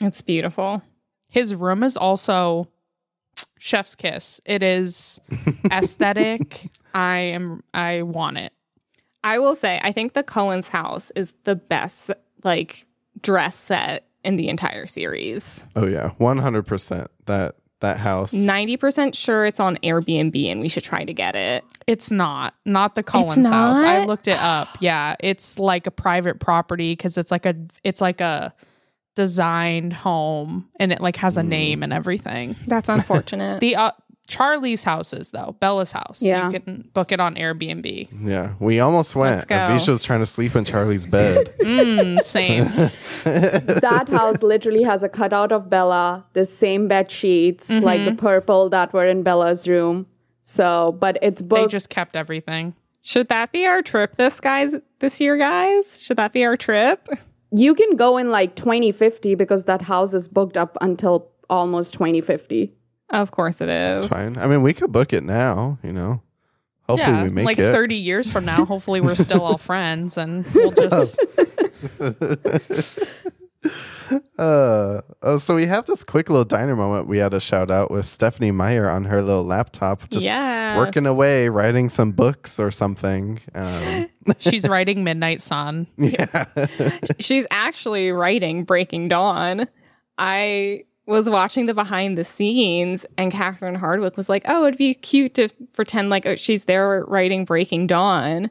It's 0.00 0.22
beautiful. 0.22 0.82
His 1.28 1.54
room 1.54 1.82
is 1.82 1.96
also 1.96 2.68
chef's 3.58 3.94
kiss. 3.94 4.40
It 4.46 4.62
is 4.62 5.20
aesthetic. 5.70 6.70
I 6.94 7.18
am 7.18 7.62
I 7.74 8.02
want 8.02 8.38
it. 8.38 8.52
I 9.22 9.38
will 9.38 9.54
say, 9.54 9.78
I 9.82 9.92
think 9.92 10.14
the 10.14 10.22
Cullens 10.22 10.68
house 10.68 11.12
is 11.14 11.34
the 11.44 11.56
best 11.56 12.10
like 12.42 12.86
dress 13.22 13.56
set 13.56 14.06
in 14.24 14.36
the 14.36 14.48
entire 14.48 14.86
series. 14.86 15.66
Oh 15.76 15.86
yeah, 15.86 16.10
100%. 16.20 17.06
That 17.26 17.56
that 17.80 17.98
house. 17.98 18.32
90% 18.34 19.14
sure 19.14 19.46
it's 19.46 19.58
on 19.58 19.78
Airbnb 19.82 20.50
and 20.52 20.60
we 20.60 20.68
should 20.68 20.84
try 20.84 21.02
to 21.04 21.14
get 21.14 21.34
it. 21.34 21.64
It's 21.86 22.10
not. 22.10 22.54
Not 22.66 22.94
the 22.94 23.02
Cullens 23.02 23.38
It's 23.38 23.48
house. 23.48 23.78
I 23.78 24.04
looked 24.04 24.28
it 24.28 24.36
up. 24.38 24.68
Yeah, 24.80 25.16
it's 25.20 25.58
like 25.58 25.86
a 25.86 25.90
private 25.90 26.40
property 26.40 26.94
cuz 26.96 27.16
it's 27.16 27.30
like 27.30 27.46
a 27.46 27.54
it's 27.82 28.00
like 28.00 28.20
a 28.20 28.52
designed 29.16 29.92
home 29.92 30.68
and 30.78 30.92
it 30.92 31.00
like 31.00 31.16
has 31.16 31.36
a 31.36 31.42
name 31.42 31.82
and 31.82 31.92
everything. 31.92 32.56
That's 32.66 32.88
unfortunate. 32.96 33.60
The 33.60 33.76
uh, 33.76 33.90
Charlie's 34.30 34.82
houses 34.82 35.30
though, 35.30 35.56
Bella's 35.60 35.92
house. 35.92 36.22
Yeah. 36.22 36.46
You 36.50 36.60
can 36.60 36.88
book 36.94 37.12
it 37.12 37.20
on 37.20 37.34
Airbnb. 37.34 38.08
Yeah, 38.26 38.54
we 38.60 38.80
almost 38.80 39.14
went. 39.16 39.32
Let's 39.32 39.44
go. 39.44 39.56
Avisha 39.56 39.88
was 39.88 40.02
trying 40.02 40.20
to 40.20 40.26
sleep 40.26 40.56
in 40.56 40.64
Charlie's 40.64 41.04
bed. 41.06 41.54
Mm, 41.70 42.22
same. 42.22 42.64
That 43.24 44.08
house 44.10 44.42
literally 44.42 44.82
has 44.82 45.02
a 45.02 45.08
cutout 45.08 45.52
of 45.52 45.68
Bella, 45.70 46.24
the 46.32 46.44
same 46.44 46.88
bed 46.88 47.10
sheets, 47.10 47.70
like 47.70 48.04
the 48.04 48.14
purple 48.14 48.68
that 48.70 48.92
were 48.92 49.06
in 49.06 49.22
Bella's 49.22 49.68
room. 49.68 50.06
So, 50.42 50.92
but 50.98 51.18
it's 51.22 51.42
they 51.42 51.66
just 51.66 51.90
kept 51.90 52.16
everything. 52.16 52.74
Should 53.02 53.28
that 53.28 53.52
be 53.52 53.66
our 53.66 53.82
trip 53.82 54.16
this 54.16 54.40
guys 54.40 54.74
this 54.98 55.20
year, 55.20 55.36
guys? 55.36 56.02
Should 56.02 56.16
that 56.16 56.32
be 56.32 56.44
our 56.44 56.56
trip? 56.56 57.08
you 57.52 57.74
can 57.74 57.96
go 57.96 58.16
in 58.16 58.30
like 58.30 58.54
2050 58.56 59.34
because 59.34 59.64
that 59.64 59.82
house 59.82 60.14
is 60.14 60.28
booked 60.28 60.56
up 60.56 60.76
until 60.80 61.28
almost 61.48 61.92
2050. 61.94 62.72
Of 63.10 63.30
course 63.32 63.60
it 63.60 63.68
is. 63.68 64.04
It's 64.04 64.12
fine. 64.12 64.36
I 64.38 64.46
mean, 64.46 64.62
we 64.62 64.72
could 64.72 64.92
book 64.92 65.12
it 65.12 65.22
now, 65.24 65.78
you 65.82 65.92
know. 65.92 66.22
Hopefully 66.88 67.16
yeah, 67.18 67.22
we 67.24 67.28
make 67.30 67.42
it. 67.42 67.46
like 67.46 67.58
it. 67.58 67.72
30 67.72 67.94
years 67.96 68.30
from 68.30 68.44
now, 68.44 68.64
hopefully 68.64 69.00
we're 69.00 69.14
still 69.14 69.42
all 69.42 69.58
friends 69.70 70.16
and 70.18 70.44
we'll 70.54 70.72
just 70.72 71.18
Uh, 74.38 75.02
oh, 75.22 75.36
so 75.38 75.54
we 75.54 75.66
have 75.66 75.84
this 75.86 76.02
quick 76.02 76.30
little 76.30 76.44
diner 76.46 76.74
moment 76.74 77.06
we 77.06 77.18
had 77.18 77.32
a 77.34 77.38
shout 77.40 77.70
out 77.70 77.90
with 77.90 78.06
Stephanie 78.06 78.50
Meyer 78.50 78.88
on 78.88 79.04
her 79.04 79.20
little 79.22 79.44
laptop, 79.44 80.08
just 80.10 80.24
Yes. 80.24 80.76
working 80.78 81.04
away, 81.06 81.48
writing 81.50 81.88
some 81.90 82.10
books 82.12 82.58
or 82.58 82.70
something. 82.70 83.38
Um, 83.54 84.08
She's 84.38 84.66
writing 84.66 85.04
Midnight 85.04 85.42
Sun. 85.42 85.86
yeah. 85.98 86.46
She's 87.20 87.46
actually 87.50 88.10
writing 88.10 88.64
Breaking 88.64 89.08
Dawn. 89.08 89.68
I 90.18 90.84
was 91.10 91.28
watching 91.28 91.66
the 91.66 91.74
behind 91.74 92.16
the 92.16 92.24
scenes, 92.24 93.04
and 93.18 93.32
Catherine 93.32 93.76
Hardwicke 93.76 94.16
was 94.16 94.28
like, 94.28 94.44
"Oh, 94.46 94.66
it'd 94.66 94.78
be 94.78 94.94
cute 94.94 95.34
to 95.34 95.48
pretend 95.72 96.08
like 96.08 96.24
oh, 96.24 96.36
she's 96.36 96.64
there 96.64 97.04
writing 97.06 97.44
Breaking 97.44 97.86
Dawn." 97.86 98.50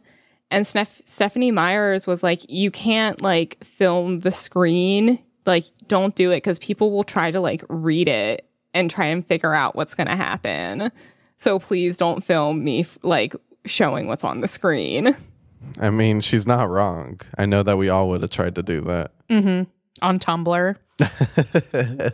And 0.51 0.67
Steph- 0.67 1.01
Stephanie 1.05 1.51
Meyers 1.51 2.05
was 2.05 2.21
like, 2.21 2.41
"You 2.49 2.69
can't 2.69 3.21
like 3.21 3.63
film 3.63 4.19
the 4.19 4.31
screen. 4.31 5.19
Like, 5.45 5.63
don't 5.87 6.15
do 6.15 6.31
it 6.31 6.37
because 6.37 6.59
people 6.59 6.91
will 6.91 7.03
try 7.03 7.31
to 7.31 7.39
like 7.39 7.63
read 7.69 8.07
it 8.07 8.45
and 8.73 8.91
try 8.91 9.05
and 9.05 9.25
figure 9.25 9.53
out 9.53 9.75
what's 9.75 9.95
going 9.95 10.07
to 10.07 10.15
happen. 10.15 10.91
So 11.37 11.57
please 11.59 11.97
don't 11.97 12.23
film 12.23 12.63
me 12.63 12.81
f- 12.81 12.97
like 13.01 13.35
showing 13.65 14.07
what's 14.07 14.23
on 14.23 14.41
the 14.41 14.47
screen." 14.47 15.15
I 15.79 15.89
mean, 15.89 16.21
she's 16.21 16.45
not 16.47 16.69
wrong. 16.69 17.19
I 17.37 17.45
know 17.45 17.63
that 17.63 17.77
we 17.77 17.89
all 17.89 18.09
would 18.09 18.21
have 18.21 18.31
tried 18.31 18.55
to 18.55 18.63
do 18.63 18.81
that. 18.81 19.11
Mm-hmm. 19.29 19.63
on 20.01 20.19
Tumblr. 20.19 20.75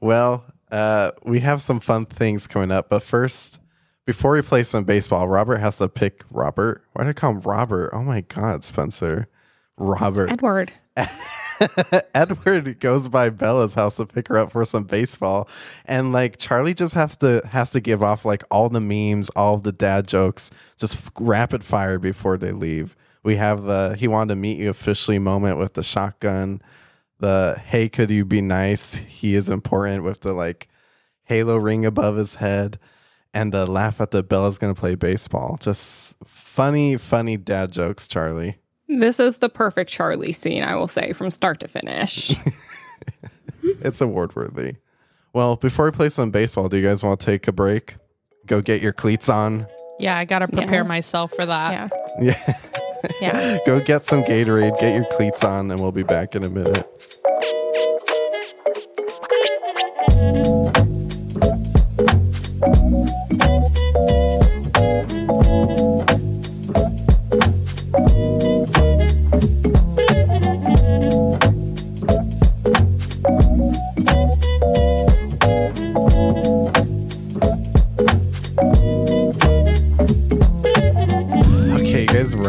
Well, 0.00 0.44
uh, 0.70 1.12
we 1.24 1.40
have 1.40 1.60
some 1.60 1.80
fun 1.80 2.06
things 2.06 2.46
coming 2.46 2.70
up, 2.70 2.88
but 2.88 3.02
first, 3.02 3.58
before 4.06 4.32
we 4.32 4.42
play 4.42 4.62
some 4.62 4.84
baseball, 4.84 5.28
Robert 5.28 5.58
has 5.58 5.78
to 5.78 5.88
pick 5.88 6.24
Robert. 6.30 6.84
Why 6.92 7.04
did 7.04 7.10
I 7.10 7.12
call 7.14 7.32
him 7.32 7.40
Robert? 7.40 7.90
Oh 7.92 8.02
my 8.02 8.22
God, 8.22 8.64
Spencer. 8.64 9.28
Robert. 9.76 10.30
Edward. 10.30 10.72
Edward 12.14 12.80
goes 12.80 13.08
by 13.08 13.30
Bella's 13.30 13.74
house 13.74 13.96
to 13.96 14.06
pick 14.06 14.28
her 14.28 14.38
up 14.38 14.52
for 14.52 14.64
some 14.64 14.84
baseball, 14.84 15.48
and 15.84 16.12
like 16.12 16.38
Charlie 16.38 16.74
just 16.74 16.94
has 16.94 17.16
to 17.18 17.40
has 17.50 17.70
to 17.70 17.80
give 17.80 18.02
off 18.02 18.24
like 18.24 18.42
all 18.50 18.68
the 18.68 18.80
memes, 18.80 19.30
all 19.30 19.58
the 19.58 19.72
dad 19.72 20.08
jokes, 20.08 20.50
just 20.76 21.00
rapid 21.18 21.62
fire 21.64 21.98
before 21.98 22.36
they 22.36 22.52
leave. 22.52 22.96
We 23.22 23.36
have 23.36 23.62
the 23.64 23.96
he 23.98 24.08
wanted 24.08 24.34
to 24.34 24.40
meet 24.40 24.58
you 24.58 24.70
officially 24.70 25.18
moment 25.18 25.58
with 25.58 25.74
the 25.74 25.82
shotgun, 25.82 26.62
the 27.18 27.60
hey 27.66 27.88
could 27.88 28.10
you 28.10 28.24
be 28.24 28.40
nice? 28.40 28.94
He 28.94 29.34
is 29.34 29.50
important 29.50 30.04
with 30.04 30.20
the 30.20 30.32
like 30.32 30.68
halo 31.24 31.56
ring 31.56 31.84
above 31.84 32.16
his 32.16 32.36
head, 32.36 32.78
and 33.34 33.52
the 33.52 33.66
laugh 33.66 34.00
at 34.00 34.10
the 34.10 34.22
Bella's 34.22 34.58
gonna 34.58 34.74
play 34.74 34.94
baseball. 34.94 35.58
Just 35.60 36.14
funny, 36.26 36.96
funny 36.96 37.36
dad 37.36 37.72
jokes, 37.72 38.08
Charlie. 38.08 38.56
This 38.88 39.20
is 39.20 39.38
the 39.38 39.48
perfect 39.50 39.90
Charlie 39.90 40.32
scene, 40.32 40.62
I 40.62 40.74
will 40.74 40.88
say, 40.88 41.12
from 41.12 41.30
start 41.30 41.60
to 41.60 41.68
finish. 41.68 42.34
it's 43.62 44.00
award 44.00 44.34
worthy. 44.34 44.76
Well, 45.34 45.56
before 45.56 45.84
we 45.84 45.90
play 45.90 46.08
some 46.08 46.30
baseball, 46.30 46.68
do 46.68 46.78
you 46.78 46.86
guys 46.86 47.02
want 47.02 47.20
to 47.20 47.26
take 47.26 47.46
a 47.48 47.52
break? 47.52 47.96
Go 48.46 48.62
get 48.62 48.80
your 48.80 48.94
cleats 48.94 49.28
on. 49.28 49.66
Yeah, 49.98 50.16
I 50.16 50.24
gotta 50.24 50.48
prepare 50.48 50.76
Yes. 50.80 50.88
myself 50.88 51.32
for 51.34 51.44
that. 51.44 51.90
yeah. 52.20 52.34
Yeah. 52.46 52.58
Yeah. 53.20 53.58
Go 53.66 53.80
get 53.80 54.04
some 54.04 54.22
Gatorade, 54.22 54.78
get 54.80 54.94
your 54.94 55.04
cleats 55.12 55.42
on, 55.44 55.70
and 55.70 55.80
we'll 55.80 55.92
be 55.92 56.02
back 56.02 56.34
in 56.34 56.44
a 56.44 56.48
minute. 56.48 56.86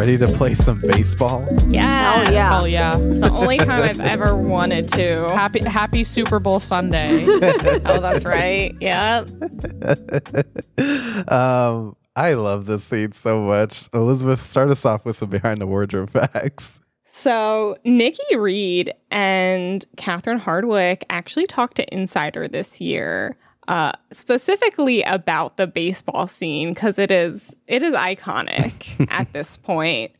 Ready 0.10 0.26
to 0.26 0.38
play 0.38 0.56
some 0.56 0.82
baseball? 0.82 1.48
Yeah. 1.68 2.24
Oh, 2.26 2.32
yeah. 2.32 2.60
Oh 2.60 2.66
yeah. 2.66 2.98
The 2.98 3.30
only 3.32 3.60
time 3.60 3.84
I've 3.84 4.00
ever 4.00 4.36
wanted 4.36 4.90
to. 4.94 5.28
Happy 5.32 5.64
Happy 5.64 6.04
Super 6.04 6.40
Bowl 6.40 6.60
Sunday. 6.60 7.26
Oh, 7.86 8.02
that's 8.02 8.26
right. 8.26 8.76
Yeah. 8.82 9.26
Um, 11.28 11.96
I 12.16 12.34
love 12.34 12.66
this 12.66 12.86
scene 12.86 13.12
so 13.12 13.42
much. 13.42 13.88
Elizabeth, 13.94 14.42
start 14.42 14.72
us 14.72 14.84
off 14.84 15.06
with 15.06 15.16
some 15.16 15.30
behind 15.30 15.62
the 15.62 15.68
wardrobe 15.68 16.10
facts. 16.10 16.80
So 17.06 17.78
Nikki 17.86 18.36
Reed 18.36 18.92
and 19.12 19.86
Catherine 19.98 20.40
Hardwicke 20.40 21.04
actually 21.12 21.46
talked 21.46 21.76
to 21.76 21.94
Insider 21.94 22.48
this 22.48 22.82
year, 22.82 23.38
uh, 23.70 23.92
specifically 24.12 25.04
about 25.04 25.58
the 25.58 25.68
baseball 25.68 26.28
scene 26.28 26.74
because 26.74 26.98
it 26.98 27.12
is 27.12 27.56
it 27.68 27.84
is 27.84 27.94
iconic 27.94 29.08
at 29.12 29.32
this 29.32 29.58
point. 29.58 30.12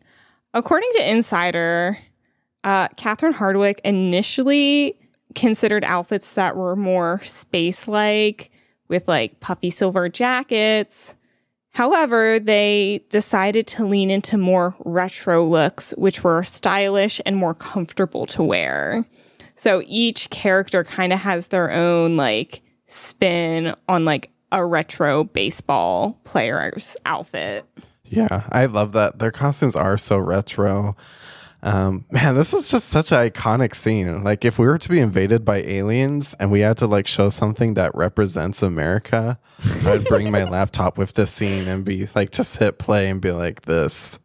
According 0.54 0.90
to 0.94 1.10
Insider, 1.10 1.98
uh, 2.64 2.90
Catherine 2.90 3.34
Hardwicke 3.34 3.80
initially 3.84 4.96
considered 5.34 5.84
outfits 5.84 6.36
that 6.36 6.56
were 6.56 6.76
more 6.76 7.22
space 7.24 7.88
like, 7.88 8.52
with 8.88 9.08
like 9.08 9.40
puffy 9.40 9.72
silver 9.72 10.10
jackets. 10.10 11.16
However, 11.72 12.40
they 12.40 13.04
decided 13.10 13.66
to 13.68 13.86
lean 13.86 14.12
into 14.12 14.38
more 14.38 14.76
retro 14.86 15.44
looks, 15.46 15.92
which 15.98 16.24
were 16.24 16.44
stylish 16.44 17.20
and 17.26 17.36
more 17.36 17.56
comfortable 17.56 18.28
to 18.28 18.44
wear. 18.44 19.06
So 19.56 19.82
each 19.88 20.30
character 20.30 20.84
kind 20.84 21.14
of 21.14 21.20
has 21.20 21.48
their 21.48 21.72
own 21.72 22.16
like 22.16 22.62
spin 22.90 23.74
on 23.88 24.06
like 24.06 24.30
a 24.52 24.66
retro 24.66 25.24
baseball 25.24 26.20
player's 26.24 26.98
outfit. 27.06 27.66
Yeah, 28.04 28.44
I 28.52 28.66
love 28.66 28.94
that. 28.94 29.20
Their 29.20 29.32
costumes 29.32 29.76
are 29.76 29.98
so 29.98 30.18
retro. 30.18 30.96
Um, 31.62 32.06
man, 32.10 32.36
this 32.36 32.54
is 32.54 32.72
just 32.72 32.88
such 32.88 33.12
an 33.12 33.30
iconic 33.30 33.76
scene. 33.76 34.24
Like, 34.24 34.46
if 34.46 34.58
we 34.58 34.66
were 34.66 34.78
to 34.78 34.90
be 34.90 35.00
invaded 35.00 35.44
by 35.44 35.58
aliens 35.58 36.34
and 36.40 36.52
we 36.52 36.62
had 36.62 36.78
to 36.78 36.88
like 36.88 37.06
show 37.06 37.30
something 37.30 37.74
that 37.74 37.94
represents 37.94 38.64
America, 38.64 39.38
I'd 39.86 40.06
bring 40.06 40.32
my 40.32 40.44
laptop 40.50 40.98
with 40.98 41.14
this 41.14 41.32
scene 41.32 41.68
and 41.68 41.84
be 41.84 42.08
like, 42.16 42.32
just 42.32 42.58
hit 42.58 42.80
play 42.80 43.10
and 43.10 43.20
be 43.20 43.32
like, 43.32 43.64
this. 43.64 44.20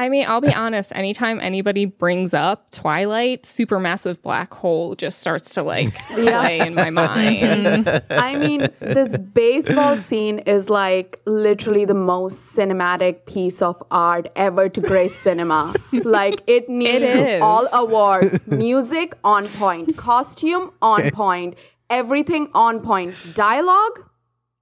I 0.00 0.08
mean, 0.08 0.24
I'll 0.26 0.40
be 0.40 0.54
honest, 0.54 0.92
anytime 0.94 1.40
anybody 1.40 1.84
brings 1.84 2.32
up 2.32 2.70
Twilight, 2.70 3.42
supermassive 3.42 4.22
black 4.22 4.54
hole 4.54 4.94
just 4.94 5.18
starts 5.18 5.50
to 5.56 5.62
like 5.62 5.94
play 6.14 6.58
in 6.58 6.74
my 6.74 6.88
mind. 6.88 7.84
Mm-hmm. 7.84 8.12
I 8.18 8.34
mean, 8.34 8.68
this 8.78 9.18
baseball 9.18 9.98
scene 9.98 10.38
is 10.38 10.70
like 10.70 11.20
literally 11.26 11.84
the 11.84 11.92
most 11.92 12.56
cinematic 12.56 13.26
piece 13.26 13.60
of 13.60 13.82
art 13.90 14.30
ever 14.36 14.70
to 14.70 14.80
grace 14.80 15.14
cinema. 15.14 15.74
Like 15.92 16.42
it 16.46 16.68
needs 16.68 17.04
is. 17.04 17.42
all 17.42 17.68
awards. 17.72 18.46
Music 18.46 19.14
on 19.22 19.46
point, 19.46 19.98
costume 19.98 20.72
on 20.80 21.10
point, 21.12 21.58
everything 21.90 22.48
on 22.54 22.80
point. 22.80 23.14
Dialogue, 23.34 24.09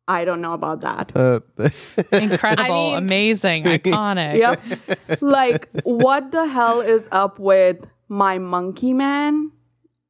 I 0.09 0.24
don't 0.24 0.40
know 0.40 0.54
about 0.54 0.80
that. 0.80 1.12
Uh, 1.14 1.40
Incredible, 2.16 2.62
I 2.64 2.68
mean- 2.90 2.94
amazing, 2.98 3.64
iconic. 3.76 4.38
Yep. 4.38 5.20
like 5.22 5.68
what 5.84 6.30
the 6.32 6.46
hell 6.46 6.80
is 6.80 7.09
up 7.12 7.38
with 7.38 7.86
my 8.09 8.38
monkey 8.38 8.92
man? 8.94 9.52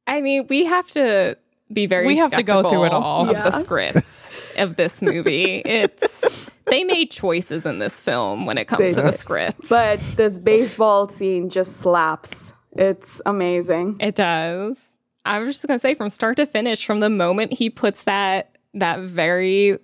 I 0.07 0.21
mean, 0.21 0.47
we 0.49 0.65
have 0.65 0.87
to 0.91 1.37
be 1.71 1.85
very 1.85 2.07
We 2.07 2.17
have 2.17 2.31
to 2.31 2.41
go 2.43 2.61
through 2.63 2.85
it 2.85 2.87
skeptical 2.87 3.03
all. 3.03 3.29
of 3.29 3.35
Yeah. 3.35 3.43
the 3.49 3.59
scripts 3.59 4.31
of 4.57 4.75
this 4.77 5.01
movie. 5.01 5.61
It's 5.65 6.49
they 6.65 6.83
made 6.83 7.09
choices 7.11 7.65
in 7.65 7.79
this 7.79 7.99
film 7.99 8.45
when 8.45 8.57
it 8.57 8.65
comes 8.65 8.83
They 8.83 8.93
to 8.93 9.01
the 9.01 9.11
did. 9.11 9.19
script. 9.19 9.69
But 9.69 9.99
this 10.15 10.37
baseball 10.39 11.09
scene 11.09 11.49
just 11.49 11.77
slaps. 11.77 12.53
It's 12.73 13.21
amazing. 13.25 13.97
It 13.99 14.15
does. 14.15 14.79
I 15.25 15.39
was 15.39 15.55
just 15.55 15.67
gonna 15.67 15.79
say 15.79 15.93
from 15.95 16.09
start 16.09 16.37
to 16.37 16.45
finish, 16.45 16.85
from 16.85 16.99
the 17.01 17.09
moment 17.09 17.53
he 17.53 17.69
puts 17.69 18.03
that 18.03 18.55
that 18.73 18.99
very 19.01 19.77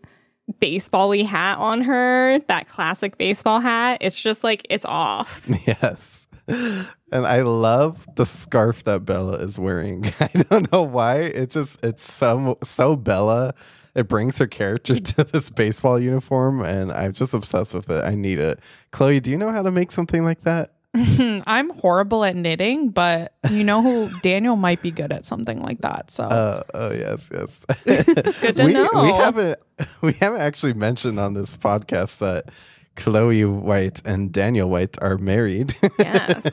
baseball-y 0.60 1.24
hat 1.24 1.58
on 1.58 1.82
her, 1.82 2.40
that 2.48 2.68
classic 2.68 3.18
baseball 3.18 3.60
hat, 3.60 3.98
it's 4.02 4.20
just 4.20 4.44
like 4.44 4.66
it's 4.70 4.86
off. 4.86 5.48
yes. 5.68 6.28
And 6.48 7.26
I 7.26 7.42
love 7.42 8.06
the 8.16 8.26
scarf 8.26 8.84
that 8.84 9.06
Bella 9.06 9.38
is 9.38 9.58
wearing. 9.58 10.14
I 10.20 10.28
don't 10.50 10.72
know 10.72 10.84
why. 10.84 11.22
It 11.22 11.50
just 11.50 11.80
it's 11.84 12.12
so 12.12 12.58
so 12.64 12.96
Bella. 12.96 13.56
It 13.96 14.10
brings 14.10 14.38
her 14.40 14.48
character 14.48 15.00
to 15.00 15.24
this 15.24 15.50
baseball 15.50 16.00
uniform 16.00 16.62
and 16.62 16.92
I'm 16.92 17.14
just 17.14 17.34
obsessed 17.34 17.74
with 17.74 17.90
it. 17.90 18.04
I 18.04 18.14
need 18.14 18.40
it. 18.40 18.60
Chloe, 18.92 19.20
do 19.20 19.32
you 19.32 19.38
know 19.38 19.52
how 19.52 19.64
to 19.64 19.72
make 19.72 19.92
something 19.92 20.24
like 20.24 20.42
that? 20.42 20.75
I'm 21.48 21.70
horrible 21.72 22.24
at 22.24 22.36
knitting, 22.36 22.90
but 22.90 23.34
you 23.50 23.64
know 23.64 23.82
who 23.82 24.10
Daniel 24.22 24.56
might 24.56 24.82
be 24.82 24.92
good 24.92 25.12
at 25.12 25.26
something 25.26 25.62
like 25.62 25.82
that. 25.82 26.12
So 26.12 26.24
Uh, 26.24 26.64
oh 26.74 26.92
yes, 26.92 27.30
yes. 27.32 27.60
Good 28.42 28.58
to 28.58 28.66
we, 28.66 28.74
know. 28.74 28.90
we 28.94 29.12
haven't 29.12 29.60
we 30.02 30.14
haven't 30.14 30.42
actually 30.42 30.74
mentioned 30.74 31.20
on 31.20 31.34
this 31.34 31.56
podcast 31.56 32.20
that 32.20 32.50
Chloe 32.96 33.44
White 33.44 34.02
and 34.06 34.32
Daniel 34.32 34.70
White 34.70 34.98
are 35.02 35.18
married. 35.18 35.76
Yes. 36.00 36.46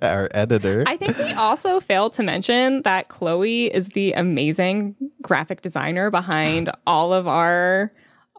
Our 0.00 0.30
editor. 0.32 0.84
I 0.86 0.96
think 0.96 1.18
we 1.18 1.32
also 1.32 1.78
failed 1.80 2.14
to 2.14 2.22
mention 2.22 2.82
that 2.82 3.08
Chloe 3.08 3.66
is 3.66 3.88
the 3.88 4.12
amazing 4.12 4.96
graphic 5.22 5.60
designer 5.60 6.10
behind 6.10 6.70
all 6.86 7.12
of 7.12 7.28
our 7.28 7.92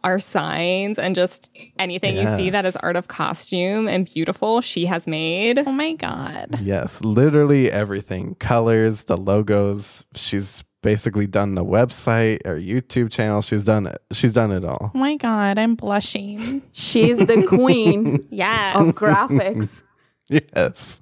our 0.03 0.19
signs 0.19 0.97
and 0.99 1.15
just 1.15 1.49
anything 1.77 2.15
you 2.17 2.27
see 2.27 2.49
that 2.49 2.65
is 2.65 2.75
art 2.77 2.95
of 2.95 3.07
costume 3.07 3.87
and 3.87 4.05
beautiful 4.11 4.61
she 4.61 4.85
has 4.85 5.07
made. 5.07 5.59
Oh 5.59 5.71
my 5.71 5.93
god. 5.93 6.59
yes, 6.61 7.01
literally 7.01 7.71
everything. 7.71 8.35
Colors, 8.35 9.05
the 9.05 9.17
logos. 9.17 10.03
She's 10.15 10.63
basically 10.81 11.27
done 11.27 11.55
the 11.55 11.65
website 11.65 12.39
or 12.45 12.57
YouTube 12.57 13.11
channel. 13.11 13.41
She's 13.41 13.65
done 13.65 13.85
it. 13.87 14.01
She's 14.13 14.33
done 14.33 14.51
it 14.51 14.63
all. 14.63 14.91
Oh 14.95 14.97
my 14.97 15.17
god, 15.17 15.57
I'm 15.57 15.75
blushing. 15.75 16.61
She's 16.71 17.17
the 17.19 17.43
queen 17.47 18.25
Yes. 18.31 18.75
of 18.77 18.95
graphics. 18.95 19.81
Yes. 20.31 21.01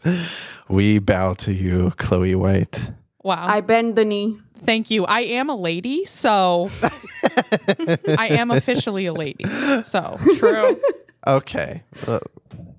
We 0.70 1.00
bow 1.00 1.34
to 1.34 1.52
you, 1.54 1.92
Chloe 1.98 2.34
White. 2.36 2.92
Wow. 3.24 3.46
I 3.46 3.60
bend 3.60 3.98
the 3.98 4.06
knee. 4.06 4.40
Thank 4.66 4.90
you. 4.92 5.06
I 5.06 5.22
am 5.22 5.50
a 5.50 5.56
lady, 5.56 6.06
so 6.06 6.70
I 8.18 8.28
am 8.32 8.52
officially 8.52 9.06
a 9.06 9.14
lady. 9.14 9.46
So 9.84 10.18
True. 10.38 10.80
Okay. 11.26 11.84
Uh, 12.08 12.20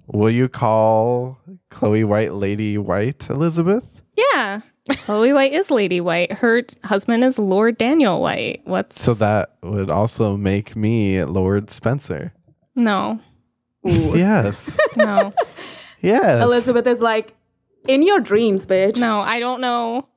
will 0.07 0.31
you 0.31 0.49
call 0.49 1.39
Chloe 1.71 2.05
White 2.05 2.35
Lady 2.35 2.79
White, 2.79 3.29
Elizabeth? 3.31 3.85
yeah. 4.17 4.61
Chloe 5.05 5.35
White 5.35 5.53
is 5.53 5.71
Lady 5.71 6.01
White. 6.01 6.33
Her 6.33 6.63
husband 6.83 7.23
is 7.23 7.39
Lord 7.39 7.77
Daniel 7.77 8.23
White. 8.23 8.63
What's 8.65 9.03
So 9.03 9.13
that 9.15 9.55
would 9.63 9.91
also 9.91 10.35
make 10.39 10.75
me 10.75 11.23
Lord 11.25 11.71
Spencer. 11.71 12.33
No. 12.75 13.21
Yes. 13.85 14.77
No. 14.97 15.33
Yes. 16.01 16.43
Elizabeth 16.43 16.87
is 16.87 17.03
like, 17.03 17.35
in 17.87 18.03
your 18.03 18.19
dreams, 18.21 18.67
bitch. 18.67 18.97
No, 18.97 19.21
I 19.21 19.39
don't 19.41 19.61
know. 19.61 20.09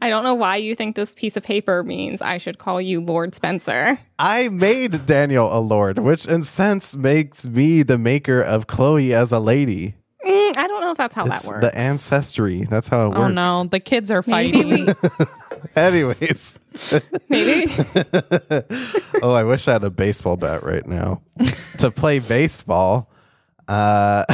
I 0.00 0.10
don't 0.10 0.22
know 0.22 0.34
why 0.34 0.56
you 0.56 0.74
think 0.74 0.94
this 0.96 1.14
piece 1.14 1.36
of 1.36 1.42
paper 1.42 1.82
means 1.82 2.22
I 2.22 2.38
should 2.38 2.58
call 2.58 2.80
you 2.80 3.00
Lord 3.00 3.34
Spencer. 3.34 3.98
I 4.18 4.48
made 4.48 5.06
Daniel 5.06 5.48
a 5.56 5.58
lord, 5.60 5.98
which 5.98 6.26
in 6.26 6.44
sense 6.44 6.94
makes 6.96 7.44
me 7.46 7.82
the 7.82 7.98
maker 7.98 8.40
of 8.40 8.66
Chloe 8.68 9.12
as 9.12 9.32
a 9.32 9.40
lady. 9.40 9.94
Mm, 10.24 10.56
I 10.56 10.66
don't 10.66 10.80
know 10.80 10.90
if 10.90 10.96
that's 10.98 11.14
how 11.14 11.26
It's 11.26 11.42
that 11.42 11.48
works. 11.48 11.60
the 11.66 11.76
ancestry. 11.76 12.64
That's 12.64 12.88
how 12.88 13.06
it 13.06 13.08
works. 13.10 13.20
Oh 13.20 13.28
no, 13.28 13.64
the 13.64 13.80
kids 13.80 14.10
are 14.10 14.22
Maybe 14.26 14.52
fighting. 14.52 14.86
we, 14.86 15.26
Anyways. 15.76 16.58
maybe. 17.28 17.72
oh, 19.22 19.32
I 19.32 19.42
wish 19.44 19.66
I 19.68 19.72
had 19.72 19.84
a 19.84 19.90
baseball 19.90 20.36
bat 20.36 20.62
right 20.62 20.86
now 20.86 21.22
to 21.78 21.90
play 21.90 22.18
baseball. 22.20 23.10
Uh, 23.66 24.24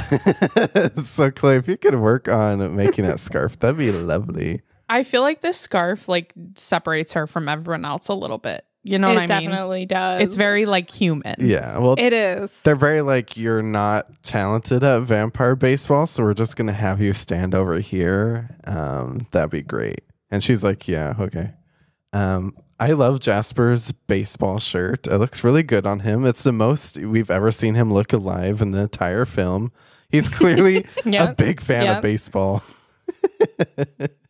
so 1.05 1.31
Chloe, 1.31 1.57
if 1.57 1.69
you 1.69 1.77
could 1.77 1.97
work 1.97 2.29
on 2.29 2.77
making 2.77 3.05
that 3.05 3.21
scarf, 3.21 3.59
that'd 3.59 3.79
be 3.79 3.91
lovely. 3.93 4.62
I 4.89 5.03
feel 5.03 5.22
like 5.22 5.41
this 5.41 5.59
scarf 5.59 6.09
like 6.09 6.32
separates 6.57 7.12
her 7.14 7.26
from 7.26 7.49
everyone 7.49 7.85
else 7.85 8.09
a 8.09 8.14
little 8.14 8.39
bit. 8.39 8.64
You 8.87 8.99
know 8.99 9.09
it 9.12 9.14
what 9.14 9.30
I 9.30 9.41
mean? 9.41 9.49
definitely 9.51 9.87
does. 9.87 10.20
It's 10.22 10.37
very 10.37 10.66
like 10.66 10.91
human. 10.91 11.37
Yeah. 11.39 11.78
Well, 11.78 11.95
It 11.99 12.12
is. 12.12 12.61
they're 12.62 12.76
very 12.76 13.01
like 13.01 13.35
you're 13.37 13.62
not 13.62 14.22
talented 14.22 14.82
at 14.85 15.01
vampire 15.05 15.57
baseball, 15.57 16.07
so 16.07 16.22
we're 16.22 16.35
just 16.35 16.57
gonna 16.57 16.74
have 16.74 17.01
you 17.01 17.14
stand 17.14 17.55
over 17.55 17.78
here. 17.80 18.51
Um, 18.66 19.26
that'd 19.30 19.49
be 19.51 19.62
great. 19.62 20.01
And 20.30 20.45
she's 20.45 20.62
like, 20.62 20.87
yeah, 20.87 21.14
okay. 21.18 21.53
Um, 22.12 22.55
I 22.78 22.93
love 22.93 23.20
Jasper's 23.20 23.91
baseball 24.07 24.59
shirt. 24.59 25.07
It 25.07 25.16
looks 25.16 25.43
really 25.45 25.62
good 25.62 25.87
on 25.87 26.01
him. 26.01 26.26
It's 26.26 26.43
the 26.43 26.53
most 26.53 26.99
we've 26.99 27.30
ever 27.30 27.51
seen 27.53 27.74
him 27.76 27.91
look 27.93 28.12
alive 28.12 28.61
in 28.61 28.72
the 28.72 28.80
entire 28.80 29.24
film. 29.24 29.72
He's 30.11 30.28
clearly 30.28 30.85
a 31.07 31.35
big 31.35 31.61
fan 31.62 31.85
Yep. 31.87 31.97
of 31.97 32.03
baseball. 32.03 32.62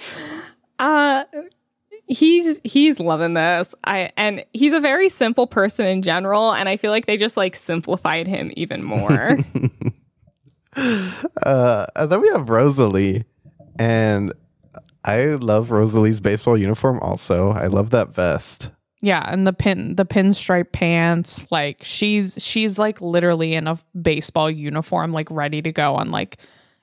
Uh 0.78 1.24
he's 2.10 2.58
he's 2.64 3.00
loving 3.00 3.34
this. 3.34 3.74
I 3.84 4.12
and 4.16 4.44
he's 4.52 4.72
a 4.72 4.80
very 4.80 5.08
simple 5.08 5.46
person 5.46 5.86
in 5.86 6.02
general, 6.02 6.52
and 6.52 6.68
I 6.68 6.76
feel 6.76 6.90
like 6.90 7.06
they 7.06 7.16
just 7.16 7.36
like 7.36 7.56
simplified 7.56 8.26
him 8.26 8.50
even 8.56 8.82
more. 8.82 9.38
Uh, 11.42 11.84
and 11.96 12.12
then 12.12 12.20
we 12.20 12.28
have 12.28 12.48
Rosalie, 12.48 13.24
and 13.76 14.32
I 15.04 15.24
love 15.24 15.72
Rosalie's 15.72 16.20
baseball 16.20 16.56
uniform. 16.56 17.00
Also, 17.00 17.50
I 17.50 17.66
love 17.66 17.90
that 17.90 18.14
vest. 18.14 18.70
Yeah, 19.00 19.24
and 19.28 19.46
the 19.46 19.52
pin 19.52 19.96
the 19.96 20.04
pinstripe 20.04 20.72
pants, 20.72 21.44
like 21.50 21.82
she's 21.82 22.34
she's 22.38 22.78
like 22.78 23.00
literally 23.00 23.54
in 23.54 23.66
a 23.66 23.80
baseball 24.00 24.50
uniform, 24.50 25.12
like 25.12 25.28
ready 25.30 25.60
to 25.60 25.72
go 25.72 25.96
on 25.96 26.12
like 26.12 26.38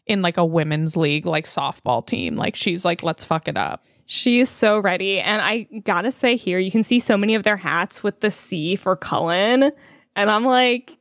in 0.07 0.21
like 0.21 0.37
a 0.37 0.45
women's 0.45 0.95
league, 0.97 1.25
like 1.25 1.45
softball 1.45 2.05
team. 2.05 2.35
Like 2.35 2.55
she's 2.55 2.85
like, 2.85 3.03
let's 3.03 3.23
fuck 3.23 3.47
it 3.47 3.57
up. 3.57 3.85
She's 4.05 4.49
so 4.49 4.79
ready. 4.79 5.19
And 5.19 5.41
I 5.41 5.63
gotta 5.83 6.11
say 6.11 6.35
here, 6.35 6.59
you 6.59 6.71
can 6.71 6.83
see 6.83 6.99
so 6.99 7.17
many 7.17 7.35
of 7.35 7.43
their 7.43 7.57
hats 7.57 8.03
with 8.03 8.21
the 8.21 8.31
C 8.31 8.75
for 8.75 8.95
Cullen. 8.95 9.71
And 10.15 10.31
I'm 10.31 10.45
like, 10.45 10.97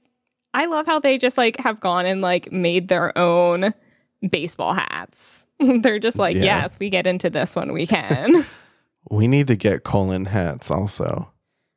I 0.54 0.66
love 0.66 0.86
how 0.86 0.98
they 0.98 1.18
just 1.18 1.38
like 1.38 1.58
have 1.58 1.80
gone 1.80 2.06
and 2.06 2.20
like 2.20 2.50
made 2.50 2.88
their 2.88 3.16
own 3.16 3.72
baseball 4.28 4.72
hats. 4.74 5.44
They're 5.60 5.98
just 5.98 6.18
like, 6.18 6.36
Yeah. 6.36 6.62
yes, 6.62 6.78
we 6.80 6.90
get 6.90 7.06
into 7.06 7.30
this 7.30 7.54
when 7.56 7.72
we 7.72 7.86
can. 7.86 8.44
We 9.08 9.28
need 9.28 9.46
to 9.46 9.54
get 9.54 9.84
Cullen 9.84 10.24
hats 10.24 10.68
also. 10.68 11.30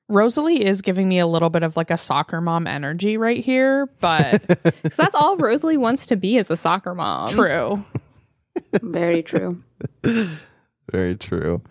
Rosalie 0.09 0.65
is 0.65 0.81
giving 0.81 1.07
me 1.07 1.19
a 1.19 1.27
little 1.27 1.49
bit 1.49 1.63
of 1.63 1.77
like 1.77 1.91
a 1.91 1.97
soccer 1.97 2.41
mom 2.41 2.67
energy 2.67 3.15
right 3.15 3.43
here, 3.43 3.85
but 4.01 4.45
Because 4.47 4.73
that's 4.97 5.15
all 5.15 5.37
Rosalie 5.37 5.77
wants 5.77 6.05
to 6.07 6.15
be 6.15 6.37
is 6.37 6.49
a 6.49 6.57
soccer 6.57 6.93
mom. 6.95 7.29
true. 7.29 7.83
Very 8.81 9.23
true. 9.23 9.57
Very 10.91 11.15
true. 11.15 11.61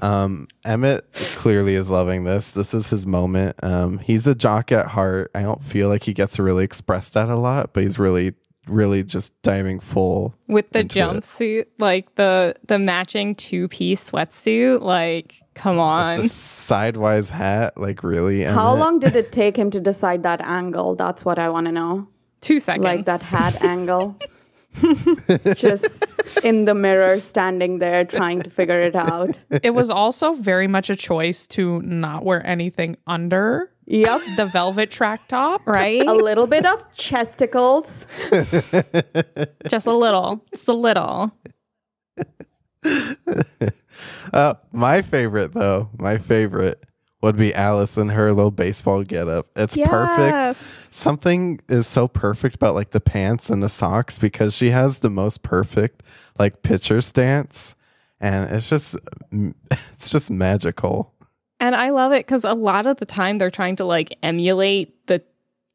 Um, 0.00 0.48
Emmett 0.64 1.06
clearly 1.36 1.74
is 1.74 1.90
loving 1.90 2.24
this. 2.24 2.52
This 2.52 2.74
is 2.74 2.88
his 2.88 3.06
moment. 3.06 3.56
Um, 3.62 3.98
he's 3.98 4.26
a 4.26 4.34
jock 4.34 4.70
at 4.72 4.86
heart. 4.86 5.30
I 5.34 5.42
don't 5.42 5.62
feel 5.62 5.88
like 5.88 6.02
he 6.04 6.12
gets 6.12 6.36
to 6.36 6.42
really 6.42 6.64
express 6.64 7.10
that 7.10 7.28
a 7.28 7.36
lot, 7.36 7.72
but 7.72 7.82
he's 7.82 7.98
really, 7.98 8.34
really 8.66 9.02
just 9.02 9.40
diving 9.42 9.80
full. 9.80 10.34
With 10.48 10.70
the 10.70 10.80
into 10.80 10.98
it. 10.98 11.02
jumpsuit, 11.02 11.66
like 11.78 12.14
the 12.16 12.54
the 12.66 12.78
matching 12.78 13.34
two 13.34 13.68
piece 13.68 14.10
sweatsuit, 14.10 14.82
like 14.82 15.36
come 15.54 15.78
on. 15.78 16.22
The 16.22 16.28
sidewise 16.28 17.30
hat, 17.30 17.76
like 17.78 18.02
really. 18.02 18.42
How 18.44 18.70
Emmett? 18.72 18.80
long 18.80 18.98
did 18.98 19.16
it 19.16 19.32
take 19.32 19.56
him 19.56 19.70
to 19.70 19.80
decide 19.80 20.22
that 20.24 20.40
angle? 20.42 20.94
That's 20.96 21.24
what 21.24 21.38
I 21.38 21.48
want 21.48 21.66
to 21.66 21.72
know. 21.72 22.08
Two 22.40 22.60
seconds. 22.60 22.84
Like 22.84 23.04
that 23.06 23.22
hat 23.22 23.62
angle. 23.62 24.18
Just 25.54 26.04
in 26.44 26.64
the 26.64 26.74
mirror, 26.74 27.20
standing 27.20 27.78
there 27.78 28.04
trying 28.04 28.42
to 28.42 28.50
figure 28.50 28.80
it 28.80 28.96
out. 28.96 29.38
It 29.62 29.70
was 29.70 29.88
also 29.88 30.34
very 30.34 30.66
much 30.66 30.90
a 30.90 30.96
choice 30.96 31.46
to 31.48 31.80
not 31.82 32.24
wear 32.24 32.44
anything 32.44 32.96
under 33.06 33.70
Yep. 33.86 34.20
the 34.36 34.46
velvet 34.46 34.90
track 34.90 35.28
top. 35.28 35.64
right? 35.66 36.02
A 36.04 36.12
little 36.14 36.46
bit 36.48 36.66
of 36.66 36.82
chesticles. 36.94 38.04
just 39.68 39.86
a 39.86 39.92
little. 39.92 40.44
Just 40.52 40.66
a 40.68 40.72
little. 40.72 41.32
Uh, 44.32 44.54
my 44.72 45.02
favorite 45.02 45.52
though, 45.54 45.88
my 45.98 46.18
favorite 46.18 46.84
would 47.24 47.36
be 47.36 47.54
Alice 47.54 47.96
in 47.96 48.10
her 48.10 48.32
little 48.32 48.50
baseball 48.50 49.02
getup. 49.02 49.48
It's 49.56 49.74
perfect. 49.76 50.60
Something 50.94 51.58
is 51.70 51.86
so 51.86 52.06
perfect 52.06 52.54
about 52.56 52.74
like 52.74 52.90
the 52.90 53.00
pants 53.00 53.48
and 53.48 53.62
the 53.62 53.70
socks 53.70 54.18
because 54.18 54.54
she 54.54 54.70
has 54.70 54.98
the 54.98 55.08
most 55.08 55.42
perfect 55.42 56.02
like 56.38 56.62
pitcher 56.62 57.00
stance, 57.00 57.74
and 58.20 58.50
it's 58.50 58.68
just 58.68 58.96
it's 59.32 60.10
just 60.10 60.30
magical. 60.30 61.14
And 61.60 61.74
I 61.74 61.90
love 61.90 62.12
it 62.12 62.26
because 62.26 62.44
a 62.44 62.52
lot 62.52 62.86
of 62.86 62.98
the 62.98 63.06
time 63.06 63.38
they're 63.38 63.50
trying 63.50 63.76
to 63.76 63.86
like 63.86 64.16
emulate 64.22 65.06
the 65.06 65.22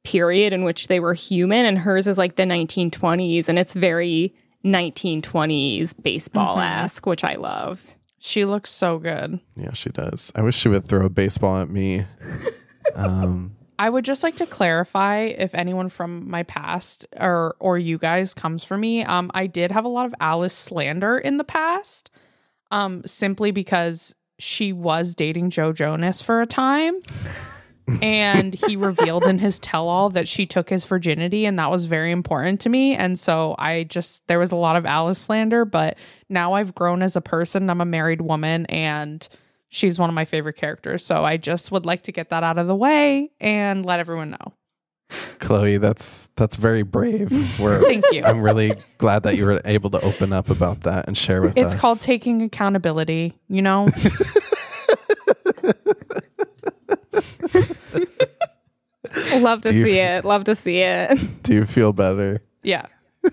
period 0.04 0.54
in 0.54 0.64
which 0.64 0.88
they 0.88 1.00
were 1.00 1.16
human, 1.16 1.66
and 1.66 1.80
hers 1.80 2.06
is 2.06 2.18
like 2.18 2.36
the 2.36 2.44
1920s, 2.44 3.50
and 3.50 3.58
it's 3.58 3.74
very 3.74 4.36
1920s 4.64 5.96
baseball 6.04 6.60
esque, 6.60 7.08
which 7.08 7.24
I 7.24 7.34
love. 7.34 7.82
She 8.20 8.46
looks 8.46 8.70
so 8.70 9.00
good. 9.00 9.40
Yeah, 9.56 9.74
she 9.74 9.90
does. 9.90 10.32
I 10.36 10.42
wish 10.42 10.56
she 10.56 10.70
would 10.70 10.88
throw 10.88 11.06
a 11.06 11.10
baseball 11.10 11.62
at 11.62 11.70
me. 11.70 12.06
Um, 12.96 13.56
I 13.78 13.90
would 13.90 14.04
just 14.04 14.24
like 14.24 14.36
to 14.38 14.46
clarify 14.48 15.20
if 15.26 15.54
anyone 15.54 15.90
from 15.90 16.30
my 16.30 16.42
past 16.44 17.06
or 17.16 17.56
or 17.60 17.78
you 17.78 17.98
guys 18.00 18.34
comes 18.34 18.64
for 18.64 18.78
me. 18.78 19.04
Um, 19.04 19.30
I 19.36 19.46
did 19.46 19.72
have 19.72 19.86
a 19.86 19.90
lot 19.90 20.08
of 20.08 20.16
Alice 20.20 20.56
slander 20.56 21.18
in 21.18 21.38
the 21.38 21.44
past, 21.44 22.10
um, 22.72 23.04
simply 23.06 23.52
because 23.52 24.16
she 24.40 24.74
was 24.74 25.14
dating 25.14 25.52
Joe 25.52 25.72
Jonas 25.72 26.22
for 26.22 26.42
a 26.42 26.48
time, 26.48 26.96
and 28.02 28.54
he 28.54 28.76
revealed 28.76 29.24
in 29.24 29.40
his 29.40 29.60
tell-all 29.60 30.10
that 30.12 30.28
she 30.28 30.46
took 30.46 30.70
his 30.70 30.86
virginity, 30.86 31.46
and 31.46 31.58
that 31.60 31.72
was 31.72 31.86
very 31.86 32.12
important 32.12 32.62
to 32.62 32.70
me. 32.70 32.96
And 32.96 33.18
so 33.18 33.56
I 33.58 33.84
just 33.84 34.26
there 34.28 34.40
was 34.40 34.52
a 34.52 34.56
lot 34.56 34.76
of 34.76 34.86
Alice 34.86 35.20
slander, 35.20 35.66
but 35.66 35.98
now 36.30 36.54
I've 36.54 36.76
grown 36.76 37.02
as 37.02 37.16
a 37.16 37.22
person. 37.22 37.70
I'm 37.70 37.82
a 37.82 37.86
married 37.86 38.22
woman, 38.22 38.66
and 38.68 39.28
she's 39.70 40.00
one 40.00 40.10
of 40.10 40.16
my 40.16 40.26
favorite 40.26 40.56
characters. 40.56 41.06
So 41.06 41.24
I 41.24 41.38
just 41.38 41.72
would 41.72 41.86
like 41.86 42.04
to 42.04 42.12
get 42.12 42.30
that 42.30 42.44
out 42.44 42.58
of 42.58 42.68
the 42.68 42.76
way 42.76 43.32
and 43.40 43.86
let 43.86 44.00
everyone 44.00 44.32
know. 44.32 44.54
Chloe, 45.40 45.78
that's 45.78 46.30
that's 46.36 46.56
very 46.56 46.84
brave. 46.84 47.60
We're, 47.60 47.82
Thank 47.82 48.06
you. 48.12 48.24
I'm 48.24 48.42
really 48.42 48.74
glad 49.00 49.24
that 49.24 49.38
you 49.38 49.46
were 49.46 49.60
able 49.66 49.90
to 49.92 50.02
open 50.02 50.34
up 50.34 50.50
about 50.50 50.82
that 50.82 51.08
and 51.08 51.18
share 51.18 51.42
with 51.42 51.58
us. 51.58 51.74
It's 51.74 51.82
called 51.82 52.02
taking 52.02 52.44
accountability, 52.44 53.34
you 53.48 53.62
know? 53.62 53.88
Love 59.40 59.62
to 59.64 59.70
Do 59.70 59.76
you- 59.76 59.86
see 59.86 59.98
it. 60.00 60.26
Love 60.26 60.44
to 60.46 60.56
see 60.56 60.80
it. 60.80 61.18
Do 61.44 61.54
you 61.54 61.66
feel 61.66 61.94
better? 61.94 62.42
yeah. 62.64 62.86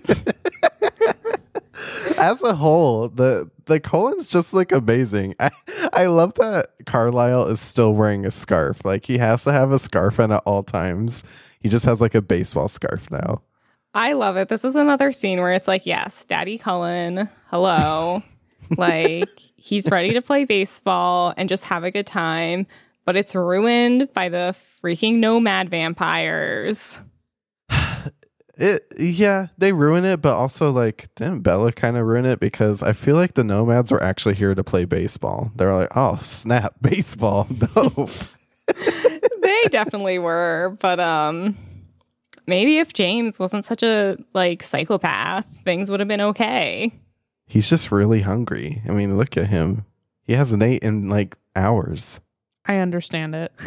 As 2.17 2.41
a 2.41 2.55
whole, 2.55 3.09
the 3.09 3.49
the 3.65 3.79
Cullens 3.79 4.27
just 4.27 4.51
like 4.53 4.71
amazing. 4.71 5.35
I, 5.39 5.51
I 5.93 6.05
love 6.07 6.33
that 6.35 6.71
Carlisle 6.87 7.47
is 7.49 7.59
still 7.61 7.93
wearing 7.93 8.25
a 8.25 8.31
scarf. 8.31 8.83
Like 8.83 9.05
he 9.05 9.19
has 9.19 9.43
to 9.43 9.53
have 9.53 9.71
a 9.71 9.77
scarf 9.77 10.19
on 10.19 10.31
at 10.31 10.41
all 10.45 10.63
times. 10.63 11.23
He 11.59 11.69
just 11.69 11.85
has 11.85 12.01
like 12.01 12.15
a 12.15 12.21
baseball 12.21 12.67
scarf 12.67 13.11
now. 13.11 13.43
I 13.93 14.13
love 14.13 14.37
it. 14.37 14.49
This 14.49 14.65
is 14.65 14.75
another 14.75 15.11
scene 15.11 15.39
where 15.39 15.53
it's 15.53 15.67
like, 15.67 15.85
yes, 15.85 16.25
Daddy 16.25 16.57
Cullen, 16.57 17.29
hello. 17.49 18.23
like 18.77 19.29
he's 19.55 19.89
ready 19.91 20.11
to 20.13 20.21
play 20.21 20.45
baseball 20.45 21.33
and 21.37 21.47
just 21.47 21.63
have 21.65 21.83
a 21.83 21.91
good 21.91 22.07
time, 22.07 22.65
but 23.07 23.15
it's 23.15 23.33
ruined 23.33 24.13
by 24.13 24.27
the 24.27 24.53
freaking 24.83 25.15
nomad 25.15 25.69
vampires. 25.71 27.01
It 28.59 28.91
yeah, 28.97 29.49
they 29.59 29.71
ruin 29.71 30.03
it, 30.03 30.19
but 30.19 30.35
also 30.35 30.71
like 30.71 31.13
didn't 31.13 31.41
Bella 31.41 31.71
kind 31.71 31.95
of 31.95 32.07
ruin 32.07 32.25
it 32.25 32.39
because 32.39 32.81
I 32.81 32.93
feel 32.93 33.13
like 33.13 33.35
the 33.35 33.43
nomads 33.43 33.91
were 33.91 34.01
actually 34.01 34.33
here 34.33 34.55
to 34.55 34.63
play 34.63 34.83
baseball. 34.85 35.51
They're 35.55 35.75
like, 35.75 35.95
oh 35.95 36.15
snap, 36.23 36.73
baseball, 36.81 37.43
dope. 37.75 38.09
they 39.41 39.63
definitely 39.69 40.17
were, 40.17 40.75
but 40.79 40.99
um 40.99 41.55
maybe 42.47 42.79
if 42.79 42.93
James 42.93 43.37
wasn't 43.37 43.67
such 43.67 43.83
a 43.83 44.17
like 44.33 44.63
psychopath, 44.63 45.45
things 45.63 45.91
would 45.91 45.99
have 45.99 46.09
been 46.09 46.21
okay. 46.21 46.91
He's 47.45 47.69
just 47.69 47.91
really 47.91 48.21
hungry. 48.21 48.81
I 48.89 48.91
mean, 48.91 49.19
look 49.19 49.37
at 49.37 49.49
him. 49.49 49.85
He 50.23 50.33
hasn't 50.33 50.63
ate 50.63 50.81
in 50.81 51.09
like 51.09 51.37
hours. 51.55 52.19
I 52.67 52.77
understand 52.77 53.35
it. 53.35 53.51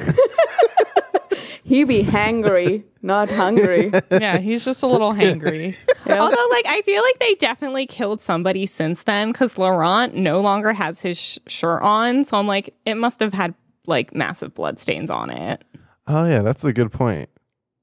He 1.71 1.85
be 1.85 2.03
hangry, 2.03 2.83
not 3.01 3.31
hungry. 3.31 3.93
Yeah, 4.11 4.39
he's 4.39 4.65
just 4.65 4.83
a 4.83 4.89
little 4.89 5.13
hangry. 5.13 5.77
Yeah. 6.05 6.19
Although, 6.19 6.47
like, 6.51 6.67
I 6.67 6.83
feel 6.85 7.01
like 7.01 7.21
they 7.21 7.37
definitely 7.37 7.87
killed 7.87 8.21
somebody 8.21 8.67
since 8.67 9.05
then 9.05 9.31
because 9.31 9.57
Laurent 9.57 10.17
no 10.17 10.41
longer 10.41 10.73
has 10.73 11.01
his 11.01 11.17
sh- 11.17 11.39
shirt 11.47 11.81
on. 11.83 12.25
So 12.25 12.37
I'm 12.39 12.49
like, 12.49 12.75
it 12.87 12.97
must 12.97 13.21
have 13.21 13.33
had 13.33 13.55
like 13.87 14.13
massive 14.13 14.53
blood 14.53 14.81
stains 14.81 15.11
on 15.11 15.31
it. 15.31 15.63
Oh 16.09 16.27
yeah, 16.29 16.43
that's 16.43 16.65
a 16.65 16.73
good 16.73 16.91
point. 16.91 17.31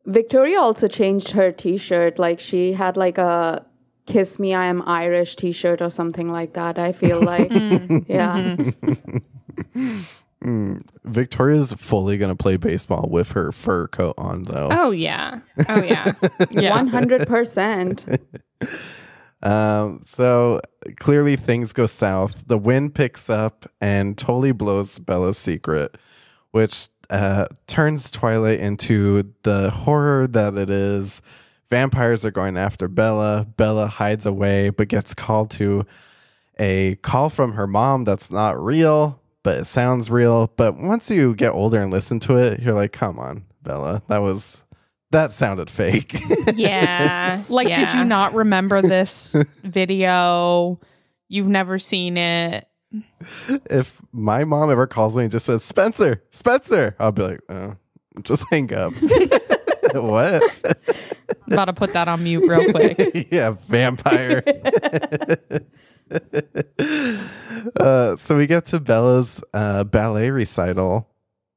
Victoria 0.06 0.60
also 0.60 0.89
changed 0.89 1.31
her 1.31 1.53
t-shirt. 1.53 2.19
Like 2.19 2.41
she 2.41 2.73
had 2.73 2.98
like 2.98 3.18
a 3.18 3.65
"Kiss 4.06 4.38
Me, 4.38 4.53
I 4.53 4.65
Am 4.65 4.81
Irish" 4.85 5.38
t-shirt 5.38 5.81
or 5.81 5.89
something 5.89 6.30
like 6.30 6.53
that. 6.53 6.77
I 6.77 6.91
feel 6.91 7.22
like, 7.22 7.48
mm-hmm. 7.49 8.11
yeah. 8.11 8.35
Mm-hmm. 8.35 9.99
Victoria's 11.03 11.73
fully 11.73 12.18
gonna 12.18 12.35
play 12.35 12.57
baseball 12.57 13.07
with 13.09 13.31
her 13.31 13.51
fur 13.51 13.88
coat 13.88 14.14
on 14.18 14.43
though. 14.43 14.69
Oh, 14.72 14.91
yeah. 14.91 15.39
Oh, 15.68 15.84
yeah. 15.84 16.14
Yeah. 16.51 16.72
One 16.76 16.88
hundred 16.88 17.27
percent. 17.27 18.05
Um, 19.43 20.03
so 20.07 20.61
clearly 20.99 21.35
things 21.35 21.72
go 21.72 21.85
south. 21.85 22.47
The 22.47 22.57
wind 22.57 22.95
picks 22.95 23.30
up 23.30 23.69
and 23.80 24.18
totally 24.18 24.51
blows 24.51 24.97
Bella's 24.97 25.38
secret, 25.38 25.95
which 26.51 26.89
uh, 27.11 27.45
turns 27.68 28.09
Twilight 28.09 28.59
into 28.59 29.31
the 29.43 29.69
horror 29.69 30.26
that 30.27 30.55
it 30.55 30.72
is. 30.72 31.22
Vampires 31.69 32.26
are 32.26 32.31
going 32.31 32.57
after 32.57 32.88
Bella. 32.88 33.45
Bella 33.57 33.85
hides 33.88 34.26
away, 34.26 34.72
but 34.72 34.88
gets 34.88 35.14
called 35.14 35.51
to 35.51 35.85
a 36.59 36.95
call 37.03 37.30
from 37.30 37.53
her 37.53 37.68
mom 37.68 38.05
that's 38.05 38.31
not 38.31 38.59
real, 38.61 39.22
but 39.48 39.60
it 39.60 39.65
sounds 39.65 40.11
real. 40.11 40.52
But 40.57 40.76
once 40.76 41.10
you 41.10 41.34
get 41.34 41.53
older 41.53 41.80
and 41.82 41.90
listen 41.90 42.19
to 42.19 42.36
it, 42.36 42.60
you're 42.60 42.74
like, 42.74 42.91
come 42.91 43.18
on, 43.18 43.45
Bella, 43.64 44.02
that 44.10 44.18
was 44.18 44.65
that 45.11 45.32
sounded 45.32 45.69
fake. 45.69 46.19
Yeah. 46.53 47.41
Like, 47.48 47.68
did 47.74 47.94
you 47.94 48.03
not 48.03 48.34
remember 48.34 48.82
this 48.82 49.38
video? 49.64 50.82
You've 51.30 51.48
never 51.48 51.80
seen 51.80 52.18
it. 52.18 52.68
if 53.48 54.02
my 54.11 54.44
mom 54.44 54.69
ever 54.69 54.86
calls 54.86 55.15
me 55.15 55.24
and 55.24 55.32
just 55.32 55.45
says 55.45 55.64
Spencer, 55.64 56.22
Spencer, 56.32 56.98
I'll 56.99 57.14
be 57.14 57.22
like, 57.22 57.40
oh, 57.48 57.78
just 58.24 58.44
hang 58.49 58.74
up. 58.74 58.91
what? 59.94 60.44
About 61.49 61.65
to 61.65 61.74
put 61.74 61.94
that 61.94 62.10
on 62.10 62.22
mute 62.22 62.45
real 62.49 62.69
quick. 62.69 63.30
yeah, 63.32 63.56
vampire. 63.69 64.44
uh, 67.79 68.15
so 68.15 68.38
we 68.38 68.47
get 68.47 68.65
to 68.67 68.79
Bella's 68.79 69.43
uh, 69.53 69.84
ballet 69.84 70.29
recital 70.29 71.09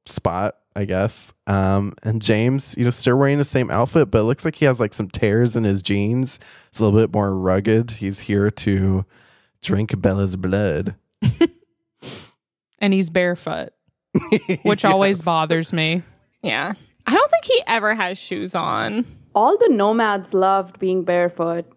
spot, 0.05 0.57
I 0.75 0.85
guess. 0.85 1.33
Um, 1.47 1.93
and 2.03 2.21
James, 2.21 2.75
you 2.77 2.83
know, 2.83 2.89
still 2.89 3.17
wearing 3.17 3.37
the 3.37 3.45
same 3.45 3.69
outfit, 3.71 4.11
but 4.11 4.19
it 4.19 4.23
looks 4.23 4.45
like 4.45 4.55
he 4.55 4.65
has 4.65 4.79
like 4.79 4.93
some 4.93 5.09
tears 5.09 5.55
in 5.55 5.63
his 5.63 5.81
jeans. 5.81 6.39
It's 6.69 6.79
a 6.79 6.83
little 6.83 6.99
bit 6.99 7.13
more 7.13 7.35
rugged. 7.35 7.91
He's 7.91 8.21
here 8.21 8.51
to 8.51 9.05
drink 9.61 9.99
Bella's 10.01 10.35
blood. 10.35 10.95
And 12.81 12.93
he's 12.93 13.11
barefoot, 13.11 13.69
which 14.63 14.83
always 14.85 15.21
bothers 15.21 15.71
me. 15.71 16.01
Yeah. 16.41 16.73
I 17.05 17.13
don't 17.13 17.31
think 17.31 17.45
he 17.45 17.61
ever 17.67 17.93
has 17.93 18.17
shoes 18.17 18.55
on. 18.55 19.05
All 19.35 19.55
the 19.55 19.69
nomads 19.69 20.33
loved 20.33 20.79
being 20.79 21.03
barefoot. 21.03 21.71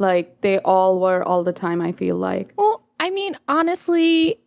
Like 0.00 0.40
they 0.40 0.58
all 0.60 0.98
were 0.98 1.22
all 1.22 1.44
the 1.44 1.52
time. 1.52 1.80
I 1.82 1.92
feel 1.92 2.16
like. 2.16 2.52
Well, 2.56 2.82
I 2.98 3.10
mean, 3.10 3.36
honestly, 3.48 4.40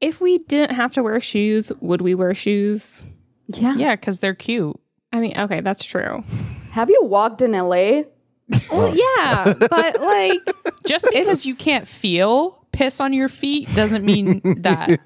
if 0.00 0.20
we 0.20 0.38
didn't 0.38 0.76
have 0.76 0.92
to 0.92 1.02
wear 1.02 1.18
shoes, 1.20 1.72
would 1.80 2.02
we 2.02 2.14
wear 2.14 2.34
shoes? 2.34 3.06
Yeah. 3.48 3.74
Yeah, 3.76 3.96
because 3.96 4.20
they're 4.20 4.34
cute. 4.34 4.78
I 5.12 5.20
mean, 5.20 5.38
okay, 5.38 5.60
that's 5.60 5.82
true. 5.84 6.22
Have 6.72 6.90
you 6.90 7.02
walked 7.02 7.40
in 7.40 7.52
LA? 7.52 8.02
Well, 8.70 8.94
yeah, 8.94 9.54
but 9.58 10.00
like, 10.00 10.40
Just 10.86 11.06
because 11.10 11.46
you 11.46 11.54
can't 11.54 11.88
feel 11.88 12.65
piss 12.76 13.00
on 13.00 13.12
your 13.12 13.28
feet 13.28 13.68
doesn't 13.74 14.04
mean 14.04 14.40
that 14.62 15.00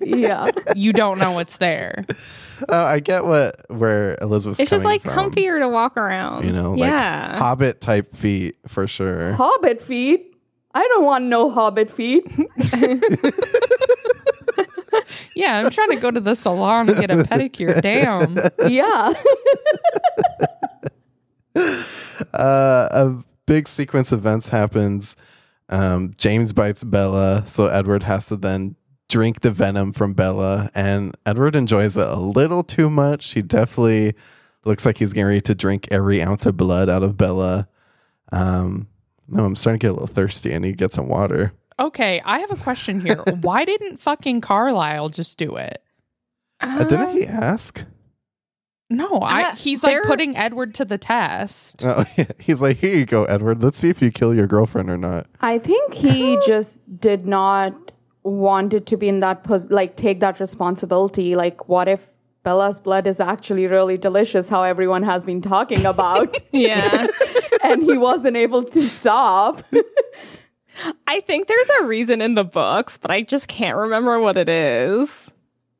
Yeah. 0.00 0.50
you 0.74 0.92
don't 0.92 1.18
know 1.18 1.32
what's 1.32 1.56
there. 1.58 2.04
Uh, 2.68 2.76
I 2.76 3.00
get 3.00 3.24
what 3.24 3.68
where 3.68 4.16
Elizabeth's 4.22 4.60
it's 4.60 4.70
just 4.70 4.84
like 4.84 5.02
from. 5.02 5.30
comfier 5.30 5.58
to 5.60 5.68
walk 5.68 5.96
around. 5.96 6.46
You 6.46 6.52
know, 6.52 6.72
like 6.72 6.90
yeah. 6.90 7.36
hobbit 7.36 7.80
type 7.80 8.14
feet 8.16 8.56
for 8.68 8.86
sure. 8.86 9.32
Hobbit 9.32 9.80
feet. 9.80 10.34
I 10.74 10.86
don't 10.88 11.04
want 11.04 11.24
no 11.24 11.50
hobbit 11.50 11.90
feet. 11.90 12.24
Yeah, 15.34 15.58
I'm 15.58 15.70
trying 15.70 15.90
to 15.90 15.96
go 15.96 16.10
to 16.10 16.18
the 16.18 16.34
salon 16.34 16.88
and 16.88 16.98
get 16.98 17.10
a 17.10 17.22
pedicure. 17.24 17.80
Damn. 17.82 18.38
yeah. 18.70 19.12
uh, 22.34 22.88
a 22.90 23.14
big 23.44 23.68
sequence 23.68 24.12
of 24.12 24.20
events 24.20 24.48
happens. 24.48 25.14
Um, 25.68 26.14
James 26.16 26.52
bites 26.52 26.84
Bella, 26.84 27.44
so 27.46 27.66
Edward 27.66 28.02
has 28.04 28.26
to 28.26 28.36
then 28.36 28.76
drink 29.08 29.40
the 29.40 29.50
venom 29.50 29.92
from 29.92 30.14
Bella, 30.14 30.70
and 30.74 31.16
Edward 31.26 31.56
enjoys 31.56 31.96
it 31.96 32.06
a 32.06 32.16
little 32.16 32.62
too 32.62 32.90
much. 32.90 33.32
He 33.32 33.42
definitely 33.42 34.14
looks 34.64 34.84
like 34.84 34.98
he's 34.98 35.12
getting 35.12 35.26
ready 35.26 35.40
to 35.42 35.54
drink 35.54 35.88
every 35.90 36.22
ounce 36.22 36.46
of 36.46 36.56
blood 36.56 36.88
out 36.88 37.02
of 37.02 37.16
Bella. 37.16 37.68
Um, 38.32 38.88
no, 39.28 39.44
I'm 39.44 39.56
starting 39.56 39.80
to 39.80 39.84
get 39.86 39.90
a 39.90 39.92
little 39.92 40.06
thirsty. 40.06 40.54
I 40.54 40.58
need 40.58 40.72
to 40.72 40.76
get 40.76 40.94
some 40.94 41.08
water. 41.08 41.52
Okay, 41.78 42.20
I 42.24 42.38
have 42.38 42.50
a 42.50 42.56
question 42.56 43.00
here. 43.00 43.16
Why 43.40 43.64
didn't 43.64 43.98
fucking 43.98 44.40
Carlisle 44.40 45.10
just 45.10 45.36
do 45.38 45.56
it? 45.56 45.82
Uh, 46.60 46.84
didn't 46.84 47.12
he 47.12 47.26
ask? 47.26 47.84
No, 48.88 49.20
I 49.20 49.54
he's 49.54 49.82
like 49.82 50.02
putting 50.04 50.36
Edward 50.36 50.74
to 50.76 50.84
the 50.84 50.98
test. 50.98 51.84
Oh, 51.84 52.04
yeah. 52.16 52.26
He's 52.38 52.60
like, 52.60 52.76
here 52.76 52.94
you 52.94 53.04
go, 53.04 53.24
Edward. 53.24 53.62
Let's 53.62 53.78
see 53.78 53.88
if 53.88 54.00
you 54.00 54.12
kill 54.12 54.34
your 54.34 54.46
girlfriend 54.46 54.90
or 54.90 54.96
not. 54.96 55.26
I 55.40 55.58
think 55.58 55.94
he 55.94 56.38
just 56.46 56.82
did 57.00 57.26
not 57.26 57.90
wanted 58.22 58.86
to 58.86 58.96
be 58.96 59.08
in 59.08 59.20
that 59.20 59.44
pos- 59.44 59.70
like 59.70 59.96
take 59.96 60.20
that 60.20 60.38
responsibility. 60.38 61.34
Like, 61.34 61.68
what 61.68 61.88
if 61.88 62.10
Bella's 62.44 62.78
blood 62.80 63.08
is 63.08 63.18
actually 63.18 63.66
really 63.66 63.98
delicious? 63.98 64.48
How 64.48 64.62
everyone 64.62 65.02
has 65.02 65.24
been 65.24 65.42
talking 65.42 65.84
about, 65.84 66.36
yeah. 66.52 67.08
and 67.64 67.82
he 67.82 67.98
wasn't 67.98 68.36
able 68.36 68.62
to 68.62 68.82
stop. 68.84 69.64
I 71.08 71.20
think 71.20 71.48
there's 71.48 71.68
a 71.80 71.84
reason 71.86 72.20
in 72.20 72.36
the 72.36 72.44
books, 72.44 72.98
but 72.98 73.10
I 73.10 73.22
just 73.22 73.48
can't 73.48 73.76
remember 73.76 74.20
what 74.20 74.36
it 74.36 74.48
is. 74.48 75.28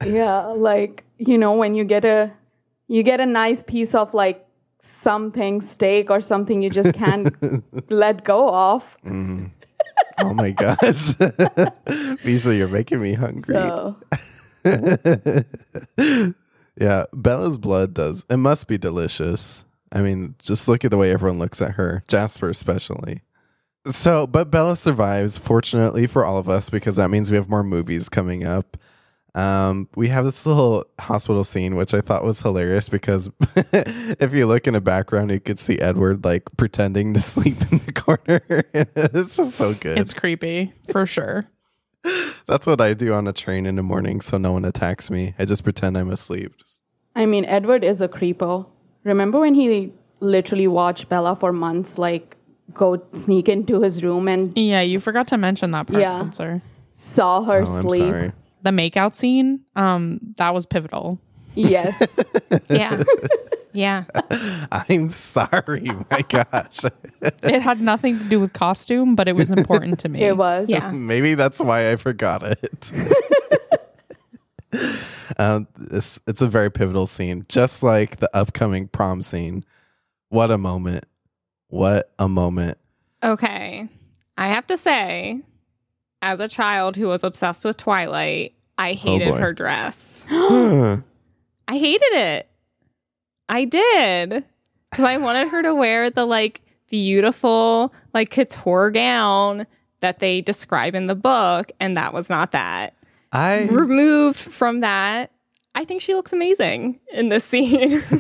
yeah, 0.05 0.47
like 0.47 1.05
you 1.19 1.39
know 1.39 1.53
when 1.53 1.77
you 1.77 1.85
get 1.85 2.05
a 2.05 2.33
you 2.89 3.03
get 3.03 3.21
a 3.21 3.27
nice 3.27 3.63
piece 3.63 3.95
of 3.95 4.15
like 4.15 4.47
something 4.79 5.61
steak 5.61 6.11
or 6.11 6.21
something 6.21 6.63
you 6.63 6.71
just 6.71 6.95
can't 6.95 7.35
let 7.91 8.25
go 8.25 8.49
of. 8.55 8.97
Mm-hmm. 9.05 9.47
Oh 10.19 10.33
my 10.33 10.51
gosh. 10.51 10.77
Bisha, 12.25 12.57
you're 12.57 12.69
making 12.69 13.01
me 13.03 13.13
hungry. 13.15 13.55
So 13.55 13.97
Yeah, 16.79 17.05
Bella's 17.13 17.57
blood 17.59 17.95
does. 17.95 18.25
It 18.29 18.37
must 18.37 18.67
be 18.67 18.79
delicious. 18.79 19.65
I 19.93 20.01
mean, 20.01 20.35
just 20.43 20.69
look 20.69 20.85
at 20.85 20.91
the 20.91 20.97
way 20.99 21.11
everyone 21.11 21.39
looks 21.39 21.63
at 21.63 21.73
her, 21.73 22.03
Jasper 22.09 22.51
especially. 22.51 23.23
So, 23.89 24.27
but 24.27 24.51
Bella 24.51 24.77
survives, 24.77 25.39
fortunately 25.39 26.07
for 26.07 26.25
all 26.25 26.39
of 26.39 26.49
us, 26.49 26.69
because 26.71 26.97
that 26.97 27.09
means 27.09 27.31
we 27.31 27.37
have 27.37 27.49
more 27.49 27.63
movies 27.63 28.09
coming 28.09 28.45
up. 28.45 28.77
Um, 29.37 29.87
we 29.95 30.09
have 30.09 30.25
this 30.25 30.47
little 30.47 30.87
hospital 30.99 31.45
scene, 31.45 31.77
which 31.77 31.93
I 31.93 32.01
thought 32.01 32.25
was 32.25 32.41
hilarious 32.41 32.89
because 32.89 33.29
if 33.55 34.33
you 34.33 34.47
look 34.47 34.67
in 34.67 34.73
the 34.73 34.81
background, 34.81 35.31
you 35.31 35.41
could 35.41 35.59
see 35.59 35.79
Edward 35.79 36.25
like 36.25 36.45
pretending 36.57 37.13
to 37.13 37.21
sleep 37.35 37.61
in 37.71 37.79
the 37.79 37.93
corner. 37.93 38.41
it's 38.73 39.37
just 39.37 39.55
so 39.55 39.75
good. 39.75 39.99
It's 39.99 40.15
creepy 40.15 40.73
for 40.91 41.05
sure. 41.05 41.47
That's 42.47 42.67
what 42.67 42.81
I 42.81 42.95
do 42.95 43.13
on 43.13 43.29
a 43.29 43.33
train 43.33 43.67
in 43.67 43.77
the 43.77 43.83
morning 43.83 44.23
so 44.23 44.39
no 44.39 44.53
one 44.53 44.65
attacks 44.65 45.11
me. 45.11 45.35
I 45.39 45.45
just 45.45 45.65
pretend 45.65 45.99
I'm 45.99 46.11
asleep. 46.11 46.55
I 47.15 47.27
mean, 47.27 47.45
Edward 47.45 47.85
is 47.85 48.01
a 48.01 48.09
creepo. 48.09 48.67
Remember 49.05 49.41
when 49.41 49.55
he 49.55 49.93
literally 50.21 50.67
watched 50.67 51.11
Bella 51.11 51.37
for 51.37 51.53
months, 51.53 51.99
like 51.99 52.37
go 52.73 53.03
sneak 53.13 53.51
into 53.51 53.83
his 53.83 54.03
room 54.03 54.29
and 54.29 54.57
Yeah, 54.57 54.81
you 54.81 54.99
forgot 54.99 55.29
to 55.29 55.37
mention 55.37 55.73
that 55.73 55.89
part, 55.89 56.01
Yeah. 56.01 56.11
Spencer. 56.11 56.63
saw 56.93 57.43
her 57.43 57.59
oh, 57.59 57.77
I'm 57.77 57.83
sleep? 57.83 58.33
Sorry. 58.67 58.77
The 58.77 58.91
makeout 58.91 59.15
scene, 59.15 59.61
um, 59.77 60.21
that 60.37 60.55
was 60.55 60.67
pivotal. 60.67 61.19
Yes. 61.55 62.21
Yeah. 62.71 63.03
yeah. 63.73 64.05
I'm 64.73 65.11
sorry. 65.11 65.91
My 66.11 66.23
gosh. 66.29 66.81
It 67.43 67.63
had 67.63 67.81
nothing 67.81 68.19
to 68.19 68.25
do 68.29 68.41
with 68.41 68.53
costume, 68.53 69.15
but 69.17 69.27
it 69.29 69.35
was 69.37 69.51
important 69.51 69.99
to 70.01 70.09
me. 70.09 70.23
it 70.23 70.37
was. 70.37 70.69
Yeah. 70.69 70.91
Maybe 70.93 71.35
that's 71.35 71.61
why 71.61 71.91
I 71.91 71.97
forgot 71.97 72.43
it. 72.43 72.93
um, 75.39 75.67
it's, 75.93 76.21
it's 76.27 76.43
a 76.43 76.49
very 76.49 76.71
pivotal 76.71 77.07
scene, 77.07 77.47
just 77.49 77.83
like 77.83 78.19
the 78.19 78.31
upcoming 78.35 78.89
prom 78.89 79.23
scene. 79.23 79.65
What 80.29 80.51
a 80.51 80.59
moment. 80.59 81.05
What 81.69 82.13
a 82.19 82.29
moment. 82.29 82.79
Okay. 83.23 83.89
I 84.39 84.49
have 84.49 84.67
to 84.69 84.77
say, 84.77 85.41
as 86.23 86.41
a 86.41 86.49
child 86.49 86.97
who 86.97 87.09
was 87.09 87.25
obsessed 87.25 87.65
with 87.65 87.77
Twilight, 87.77 88.55
I 88.79 88.93
oh, 88.93 88.95
hated 88.95 89.33
boy. 89.33 89.39
her 89.39 89.53
dress. 89.53 90.27
I 90.31 91.03
hated 91.69 92.13
it. 92.13 92.49
I 93.49 93.65
did. 93.65 94.45
Because 94.91 95.05
I 95.05 95.19
wanted 95.19 95.49
her 95.49 95.63
to 95.63 95.75
wear 95.75 96.11
the 96.11 96.25
like 96.25 96.63
beautiful, 96.89 97.93
like 98.15 98.31
couture 98.31 98.91
gown 98.91 99.67
that 100.01 100.19
they 100.21 100.41
describe 100.41 100.95
in 100.95 101.07
the 101.07 101.15
book. 101.15 101.73
And 101.81 101.97
that 101.97 102.13
was 102.13 102.29
not 102.29 102.53
that. 102.53 102.95
I 103.33 103.65
Removed 103.65 104.39
from 104.39 104.81
that, 104.81 105.33
I 105.77 105.85
think 105.85 106.01
she 106.01 106.15
looks 106.15 106.33
amazing 106.33 106.99
in 107.13 107.29
this 107.29 107.45
scene. 107.45 108.03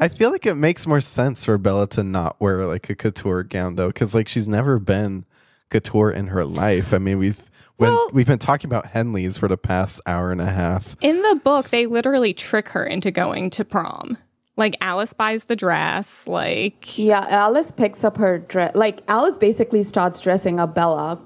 I 0.00 0.08
feel 0.08 0.32
like 0.32 0.44
it 0.44 0.56
makes 0.56 0.88
more 0.88 1.00
sense 1.00 1.44
for 1.44 1.56
Bella 1.56 1.86
to 1.90 2.02
not 2.02 2.40
wear 2.40 2.66
like 2.66 2.90
a 2.90 2.96
couture 2.96 3.44
gown 3.44 3.76
though, 3.76 3.86
because 3.88 4.12
like 4.12 4.26
she's 4.26 4.48
never 4.48 4.80
been 4.80 5.24
couture 5.70 6.10
in 6.10 6.26
her 6.28 6.44
life. 6.44 6.92
I 6.92 6.98
mean, 6.98 7.18
we've 7.18 7.48
when 7.76 7.90
Well- 7.90 8.08
we've 8.12 8.26
been 8.26 8.38
talking 8.38 8.68
about 8.68 8.86
Henleys 8.92 9.38
for 9.38 9.48
the 9.48 9.56
past 9.56 10.00
hour 10.06 10.30
and 10.30 10.40
a 10.40 10.46
half. 10.50 10.96
in 11.00 11.20
the 11.22 11.40
book, 11.42 11.68
they 11.70 11.86
literally 11.86 12.32
trick 12.34 12.68
her 12.70 12.84
into 12.84 13.10
going 13.10 13.50
to 13.50 13.64
prom. 13.64 14.16
Like 14.56 14.76
Alice 14.80 15.12
buys 15.12 15.44
the 15.44 15.56
dress, 15.56 16.26
like 16.28 16.96
Yeah, 16.96 17.26
Alice 17.28 17.72
picks 17.72 18.04
up 18.04 18.16
her 18.18 18.38
dress. 18.38 18.76
Like 18.76 19.00
Alice 19.08 19.36
basically 19.36 19.82
starts 19.82 20.20
dressing 20.20 20.60
up 20.60 20.74
Bella 20.76 21.18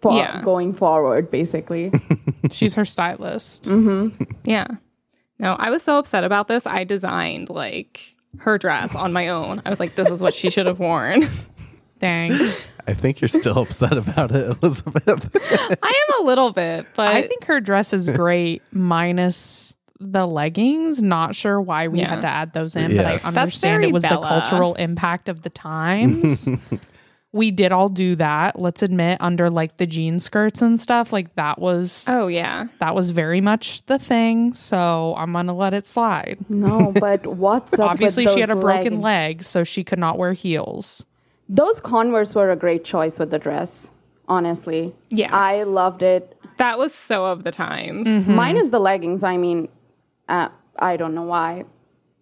for 0.00 0.14
Yeah. 0.18 0.42
going 0.42 0.74
forward, 0.74 1.30
basically. 1.30 1.90
She's 2.50 2.74
her 2.74 2.84
stylist. 2.84 3.64
Mm-hmm. 3.64 4.22
Yeah. 4.44 4.66
No, 5.38 5.54
I 5.58 5.70
was 5.70 5.82
so 5.82 5.96
upset 5.98 6.22
about 6.22 6.48
this. 6.48 6.66
I 6.66 6.84
designed 6.84 7.48
like 7.48 8.14
her 8.40 8.58
dress 8.58 8.94
on 8.94 9.14
my 9.14 9.28
own. 9.28 9.62
I 9.64 9.70
was 9.70 9.80
like, 9.80 9.94
this 9.94 10.10
is 10.10 10.20
what 10.20 10.34
she 10.34 10.50
should 10.50 10.66
have 10.66 10.78
worn. 10.78 11.26
Dang. 12.00 12.32
I 12.86 12.94
think 12.94 13.20
you're 13.20 13.28
still 13.28 13.58
upset 13.62 13.92
about 13.96 14.32
it, 14.32 14.56
Elizabeth. 14.62 15.06
I 15.82 16.04
am 16.10 16.24
a 16.24 16.26
little 16.26 16.50
bit, 16.52 16.86
but 16.96 17.14
I 17.14 17.26
think 17.28 17.44
her 17.44 17.60
dress 17.60 17.92
is 17.92 18.08
great, 18.08 18.62
minus 18.72 19.74
the 20.00 20.26
leggings. 20.26 21.02
Not 21.02 21.36
sure 21.36 21.60
why 21.60 21.86
we 21.88 22.00
Yeah. 22.00 22.08
had 22.08 22.22
to 22.22 22.26
add 22.28 22.52
those 22.54 22.74
in, 22.74 22.90
Yes. 22.90 23.22
but 23.22 23.36
I 23.36 23.40
understand 23.42 23.84
it 23.84 23.92
was 23.92 24.02
Bella. 24.02 24.22
the 24.22 24.26
cultural 24.28 24.74
impact 24.76 25.28
of 25.28 25.42
the 25.42 25.50
times. 25.50 26.48
we 27.32 27.50
did 27.50 27.70
all 27.70 27.90
do 27.90 28.16
that. 28.16 28.58
Let's 28.58 28.82
admit, 28.82 29.18
under 29.20 29.50
like 29.50 29.76
the 29.76 29.86
jean 29.86 30.18
skirts 30.18 30.62
and 30.62 30.80
stuff, 30.80 31.12
like 31.12 31.34
that 31.36 31.58
was 31.60 32.06
oh 32.08 32.26
yeah. 32.28 32.66
that 32.80 32.94
was 32.94 33.10
very 33.10 33.42
much 33.42 33.84
the 33.86 33.98
thing. 33.98 34.54
So 34.54 35.14
I'm 35.18 35.32
gonna 35.34 35.54
let 35.54 35.74
it 35.74 35.86
slide. 35.86 36.38
no, 36.48 36.92
but 36.98 37.26
what's 37.26 37.78
up? 37.78 37.90
Obviously, 37.90 38.24
with 38.24 38.34
she 38.34 38.40
had 38.40 38.50
a 38.50 38.56
broken 38.56 39.00
leggings? 39.00 39.02
leg, 39.02 39.42
so 39.44 39.64
she 39.64 39.84
could 39.84 39.98
not 39.98 40.16
wear 40.18 40.32
heels. 40.32 41.04
Those 41.52 41.80
Converse 41.80 42.34
were 42.34 42.50
a 42.52 42.56
great 42.56 42.84
choice 42.84 43.18
with 43.18 43.30
the 43.30 43.38
dress. 43.38 43.90
Honestly, 44.28 44.94
Yeah. 45.08 45.30
I 45.36 45.64
loved 45.64 46.04
it. 46.04 46.36
That 46.58 46.78
was 46.78 46.94
so 46.94 47.24
of 47.24 47.42
the 47.42 47.50
times. 47.50 48.06
Mm-hmm. 48.06 48.34
Minus 48.36 48.70
the 48.70 48.78
leggings. 48.78 49.24
I 49.24 49.36
mean, 49.36 49.68
uh, 50.28 50.50
I 50.78 50.96
don't 50.96 51.14
know 51.14 51.24
why 51.24 51.64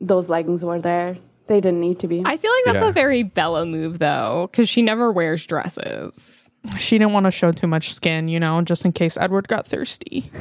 those 0.00 0.30
leggings 0.30 0.64
were 0.64 0.80
there. 0.80 1.18
They 1.48 1.60
didn't 1.60 1.80
need 1.80 1.98
to 2.00 2.09
be. 2.09 2.22
I 2.24 2.36
feel 2.38 2.50
like 2.52 2.64
that's 2.64 2.82
Yeah. 2.82 2.88
a 2.88 2.92
very 2.92 3.22
Bella 3.22 3.66
move 3.66 3.98
though, 3.98 4.48
because 4.50 4.68
she 4.68 4.80
never 4.80 5.12
wears 5.12 5.44
dresses. 5.44 6.48
She 6.78 6.96
didn't 6.98 7.12
want 7.12 7.24
to 7.24 7.30
show 7.30 7.52
too 7.52 7.66
much 7.66 7.92
skin, 7.92 8.28
you 8.28 8.40
know, 8.40 8.62
just 8.62 8.84
in 8.86 8.92
case 8.92 9.16
Edward 9.18 9.46
got 9.48 9.66
thirsty. 9.66 10.30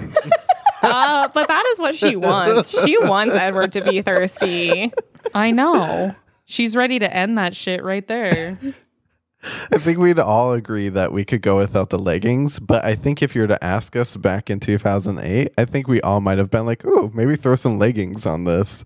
Uh, 0.83 1.27
but 1.33 1.47
that 1.47 1.65
is 1.73 1.79
what 1.79 1.95
she 1.95 2.15
wants. 2.15 2.69
She 2.83 2.95
wants 2.99 3.33
Edward 3.33 3.71
to 3.73 3.81
be 3.81 4.03
thirsty. 4.03 4.91
I 5.33 5.49
know. 5.49 6.13
She's 6.49 6.77
ready 6.77 6.97
to 6.99 7.13
end 7.13 7.37
that 7.37 7.55
shit 7.55 7.83
right 7.83 8.07
there. 8.07 8.57
I 9.71 9.77
think 9.77 9.99
we'd 9.99 10.17
all 10.17 10.53
agree 10.53 10.87
that 10.89 11.11
we 11.11 11.25
could 11.25 11.41
go 11.41 11.57
without 11.57 11.89
the 11.89 11.99
leggings, 11.99 12.57
but 12.57 12.83
I 12.85 12.95
think 12.95 13.21
if 13.21 13.35
you 13.35 13.41
were 13.41 13.47
to 13.47 13.63
ask 13.63 13.95
us 13.97 14.15
back 14.15 14.49
in 14.49 14.59
2008, 14.61 15.53
I 15.57 15.65
think 15.65 15.87
we 15.87 16.01
all 16.01 16.21
might 16.21 16.37
have 16.37 16.49
been 16.49 16.65
like, 16.65 16.85
"Ooh, 16.85 17.11
maybe 17.13 17.35
throw 17.35 17.55
some 17.55 17.77
leggings 17.77 18.25
on 18.25 18.45
this." 18.45 18.85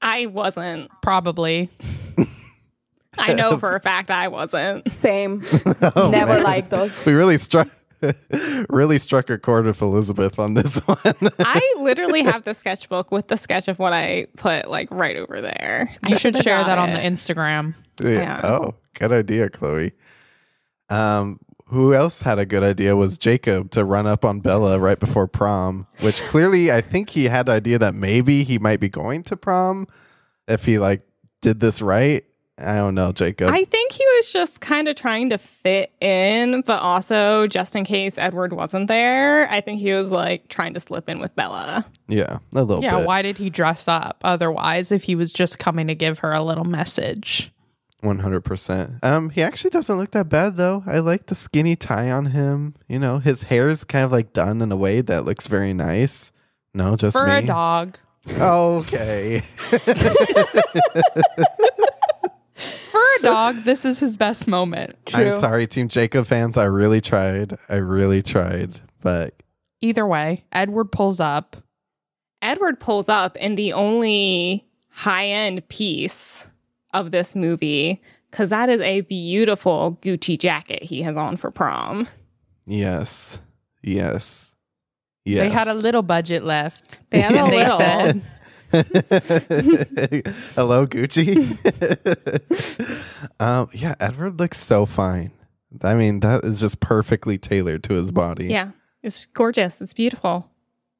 I 0.00 0.26
wasn't. 0.26 0.90
Probably. 1.02 1.68
I 3.18 3.34
know 3.34 3.58
for 3.60 3.74
a 3.74 3.80
fact 3.80 4.10
I 4.10 4.28
wasn't. 4.28 4.90
Same. 4.90 5.42
Oh, 5.82 6.08
Never 6.10 6.40
liked 6.40 6.70
those. 6.70 7.04
We 7.04 7.12
really 7.12 7.38
struck 7.38 7.68
really 8.68 8.98
struck 8.98 9.30
a 9.30 9.38
chord 9.38 9.64
with 9.64 9.80
Elizabeth 9.82 10.38
on 10.38 10.54
this 10.54 10.76
one. 10.86 10.98
I 11.38 11.74
literally 11.80 12.22
have 12.22 12.44
the 12.44 12.54
sketchbook 12.54 13.10
with 13.10 13.28
the 13.28 13.36
sketch 13.36 13.68
of 13.68 13.78
what 13.78 13.92
I 13.92 14.26
put 14.36 14.68
like 14.70 14.90
right 14.90 15.16
over 15.16 15.40
there. 15.40 15.94
I 16.02 16.10
You 16.10 16.18
should 16.18 16.36
share 16.36 16.62
that 16.64 16.78
on 16.78 16.90
it. 16.90 16.94
the 16.94 17.00
Instagram. 17.00 17.74
Yeah. 18.02 18.40
Oh, 18.44 18.74
good 18.94 19.12
idea, 19.12 19.48
Chloe. 19.50 19.92
Um, 20.88 21.40
who 21.66 21.94
else 21.94 22.20
had 22.20 22.38
a 22.38 22.44
good 22.44 22.62
idea 22.62 22.94
was 22.96 23.16
Jacob 23.16 23.70
to 23.70 23.84
run 23.84 24.06
up 24.06 24.24
on 24.26 24.40
Bella 24.40 24.78
right 24.78 24.98
before 25.00 25.26
prom, 25.26 25.86
which 26.00 26.20
clearly 26.22 26.70
I 26.70 26.82
think 26.82 27.08
he 27.10 27.24
had 27.24 27.46
the 27.46 27.52
idea 27.52 27.78
that 27.78 27.94
maybe 27.94 28.44
he 28.44 28.58
might 28.58 28.78
be 28.78 28.90
going 28.90 29.22
to 29.24 29.36
prom 29.38 29.86
if 30.46 30.66
he 30.66 30.78
like 30.78 31.00
did 31.40 31.60
this 31.60 31.80
right. 31.80 32.24
I 32.62 32.76
don't 32.76 32.94
know, 32.94 33.12
Jacob. 33.12 33.48
I 33.52 33.64
think 33.64 33.92
he 33.92 34.04
was 34.16 34.32
just 34.32 34.60
kind 34.60 34.88
of 34.88 34.96
trying 34.96 35.30
to 35.30 35.38
fit 35.38 35.92
in, 36.00 36.62
but 36.66 36.80
also 36.80 37.46
just 37.46 37.76
in 37.76 37.84
case 37.84 38.18
Edward 38.18 38.52
wasn't 38.52 38.88
there, 38.88 39.48
I 39.50 39.60
think 39.60 39.80
he 39.80 39.92
was 39.92 40.10
like 40.10 40.48
trying 40.48 40.74
to 40.74 40.80
slip 40.80 41.08
in 41.08 41.18
with 41.18 41.34
Bella. 41.34 41.84
yeah, 42.08 42.38
a 42.54 42.62
little 42.62 42.82
Yeah, 42.82 42.98
bit. 42.98 43.06
why 43.06 43.22
did 43.22 43.38
he 43.38 43.50
dress 43.50 43.88
up 43.88 44.20
otherwise 44.24 44.92
if 44.92 45.04
he 45.04 45.14
was 45.14 45.32
just 45.32 45.58
coming 45.58 45.86
to 45.88 45.94
give 45.94 46.20
her 46.20 46.32
a 46.32 46.42
little 46.42 46.64
message? 46.64 47.50
One 48.00 48.18
hundred 48.18 48.40
percent. 48.40 48.94
Um, 49.04 49.30
he 49.30 49.42
actually 49.42 49.70
doesn't 49.70 49.96
look 49.96 50.10
that 50.10 50.28
bad 50.28 50.56
though. 50.56 50.82
I 50.86 50.98
like 50.98 51.26
the 51.26 51.36
skinny 51.36 51.76
tie 51.76 52.10
on 52.10 52.26
him. 52.26 52.74
You 52.88 52.98
know, 52.98 53.18
his 53.18 53.44
hair 53.44 53.70
is 53.70 53.84
kind 53.84 54.04
of 54.04 54.10
like 54.10 54.32
done 54.32 54.60
in 54.60 54.72
a 54.72 54.76
way 54.76 55.02
that 55.02 55.24
looks 55.24 55.46
very 55.46 55.72
nice. 55.72 56.32
No, 56.74 56.96
just 56.96 57.16
For 57.16 57.26
me. 57.26 57.32
a 57.34 57.42
dog. 57.42 57.98
Okay. 58.40 59.42
For 62.54 63.00
a 63.18 63.22
dog, 63.22 63.56
this 63.64 63.84
is 63.84 63.98
his 63.98 64.16
best 64.16 64.46
moment. 64.46 64.94
I'm 65.14 65.32
sorry, 65.32 65.66
Team 65.66 65.88
Jacob 65.88 66.26
fans. 66.26 66.56
I 66.56 66.64
really 66.64 67.00
tried. 67.00 67.58
I 67.68 67.76
really 67.76 68.22
tried, 68.22 68.80
but 69.00 69.34
Either 69.80 70.06
way, 70.06 70.44
Edward 70.52 70.92
pulls 70.92 71.18
up. 71.18 71.56
Edward 72.40 72.78
pulls 72.78 73.08
up 73.08 73.36
in 73.36 73.54
the 73.56 73.72
only 73.72 74.64
high 74.90 75.26
end 75.26 75.66
piece 75.68 76.46
of 76.92 77.10
this 77.10 77.34
movie 77.34 78.00
because 78.30 78.50
that 78.50 78.68
is 78.68 78.80
a 78.82 79.00
beautiful 79.02 79.98
Gucci 80.02 80.38
jacket 80.38 80.82
he 80.82 81.02
has 81.02 81.16
on 81.16 81.36
for 81.36 81.50
prom. 81.50 82.06
yes, 82.66 83.40
yes, 83.82 84.54
yes. 85.24 85.40
They 85.40 85.50
had 85.50 85.68
a 85.68 85.74
little 85.74 86.02
budget 86.02 86.44
left. 86.44 86.98
They 87.10 87.20
had 87.20 87.32
a 87.34 87.42
And 87.42 87.52
they 87.52 87.56
little. 87.58 87.78
said, 87.78 88.22
Hello, 90.54 90.86
Gucci. 90.86 91.58
um, 93.40 93.68
yeah, 93.72 93.94
Edward 94.00 94.38
looks 94.38 94.58
so 94.60 94.86
fine. 94.86 95.30
I 95.82 95.94
mean, 95.94 96.20
that 96.20 96.44
is 96.44 96.58
just 96.60 96.80
perfectly 96.80 97.36
tailored 97.36 97.84
to 97.84 97.94
his 97.94 98.10
body. 98.10 98.46
Yeah, 98.46 98.70
it's 99.02 99.26
gorgeous. 99.26 99.80
It's 99.82 99.92
beautiful. 99.92 100.50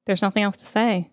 There's 0.04 0.20
nothing 0.20 0.42
else 0.42 0.58
to 0.58 0.66
say. 0.66 1.10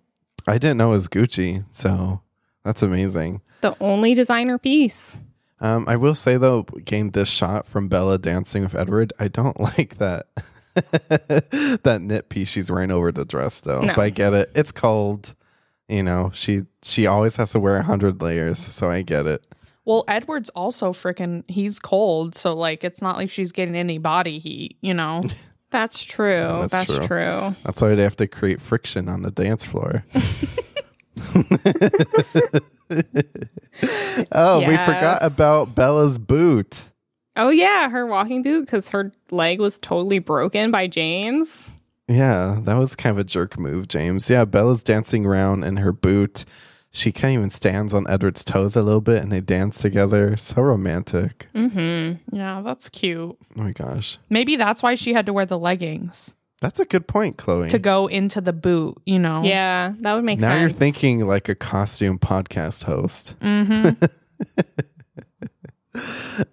I 0.48 0.57
didn't 0.57 0.77
know 0.77 0.90
it 0.90 0.95
was 0.95 1.07
Gucci, 1.07 1.64
so 1.72 2.22
that's 2.65 2.81
amazing. 2.81 3.41
The 3.61 3.76
only 3.80 4.14
designer 4.14 4.57
piece. 4.57 5.18
Um, 5.61 5.86
I 5.88 5.95
will 5.95 6.15
say 6.15 6.38
though, 6.38 6.64
gained 6.64 7.14
this 7.14 7.30
shot 7.30 7.68
from 7.68 7.88
Bella 7.88 8.18
dancing 8.18 8.64
with 8.64 8.76
Edward, 8.76 9.14
I 9.18 9.30
don't 9.30 9.60
like 9.61 9.98
that 9.98 10.27
that 11.84 11.99
knit 12.02 12.30
piece 12.30 12.49
she's 12.49 12.72
wearing 12.72 12.91
over 12.91 13.11
the 13.11 13.26
dress 13.26 13.61
though. 13.61 13.81
No. 13.81 13.94
But 13.95 14.02
I 14.02 14.10
get 14.10 14.34
it. 14.34 14.52
It's 14.56 14.72
cold. 14.72 15.36
You 15.90 16.03
know, 16.03 16.32
she 16.34 16.61
she 16.84 17.07
always 17.07 17.36
has 17.38 17.52
to 17.52 17.60
wear 17.60 17.78
a 17.78 17.84
hundred 17.84 18.22
layers, 18.22 18.60
so 18.60 18.90
I 18.90 19.02
get 19.02 19.26
it. 19.26 19.44
Well, 19.86 20.03
Edward's 20.07 20.49
also 20.49 20.94
freaking 20.94 21.49
he's 21.49 21.80
cold, 21.80 22.36
so 22.36 22.53
like 22.53 22.84
it's 22.84 23.02
not 23.02 23.18
like 23.18 23.32
she's 23.32 23.52
getting 23.52 23.76
any 23.76 23.98
body 23.98 24.38
heat, 24.38 24.78
you 24.82 24.94
know. 24.94 25.22
That's 25.72 26.03
true. 26.03 26.61
that's 26.61 26.72
that's 26.72 26.90
true. 26.90 27.06
true. 27.06 27.56
That's 27.64 27.80
why 27.80 27.94
they 27.94 28.02
have 28.02 28.16
to 28.16 28.26
create 28.26 28.60
friction 28.60 29.07
on 29.07 29.22
the 29.22 29.30
dance 29.30 29.64
floor. 29.64 30.03
oh, 34.32 34.61
we 34.61 34.76
forgot 34.78 35.20
about 35.22 35.76
Bella's 35.76 36.18
boot. 36.18 36.86
Oh 37.36 37.49
yeah, 37.49 37.88
her 37.90 38.07
walking 38.07 38.41
boot 38.41 38.66
because 38.66 38.90
her 38.90 39.11
leg 39.30 39.60
was 39.60 39.78
totally 39.78 40.18
broken 40.18 40.72
by 40.72 40.88
James. 40.88 41.72
Yeah, 42.10 42.60
that 42.64 42.76
was 42.76 42.95
kind 42.95 43.11
of 43.11 43.19
a 43.19 43.23
jerk 43.23 43.57
move, 43.60 43.88
James. 43.88 44.30
Yeah, 44.30 44.44
Bella's 44.45 44.84
dancing 44.84 45.26
around 45.26 45.64
in 45.64 45.77
her 45.77 45.91
boot. 45.94 46.44
She 46.91 47.11
kind 47.11 47.36
of 47.36 47.40
even 47.41 47.49
stands 47.52 47.94
on 47.94 48.10
Edward's 48.10 48.44
toes 48.44 48.76
a 48.76 48.81
little 48.81 48.99
bit 48.99 49.22
and 49.22 49.31
they 49.31 49.41
dance 49.41 49.80
together. 49.80 50.36
So 50.38 50.64
romantic. 50.64 51.48
Mm-hmm. 51.53 52.36
yeah, 52.36 52.61
that's 52.61 52.90
cute. 52.90 53.30
Oh 53.30 53.38
my 53.56 53.72
gosh. 53.73 54.18
Maybe 54.30 54.56
that's 54.56 54.81
why 54.81 54.95
she 54.95 55.14
had 55.14 55.27
to 55.27 55.34
wear 55.34 55.45
the 55.45 55.60
leggings 55.60 56.34
That's 56.61 56.80
a 56.80 56.86
good 56.86 57.07
point, 57.07 57.38
Chloe. 57.38 57.69
to 57.69 57.77
go 57.77 58.07
into 58.07 58.41
the 58.41 58.53
boot, 58.53 58.99
you 59.06 59.19
know. 59.19 59.44
Yeah, 59.44 59.94
that 59.99 60.15
would 60.15 60.23
make 60.23 60.40
now 60.40 60.49
sense. 60.49 60.56
Now 60.56 60.61
you're 60.61 60.69
thinking 60.72 61.27
like 61.27 61.48
a 61.48 61.53
costume 61.56 62.18
podcast 62.18 62.84
host. 62.84 63.36
Mm-hmm. 63.40 64.03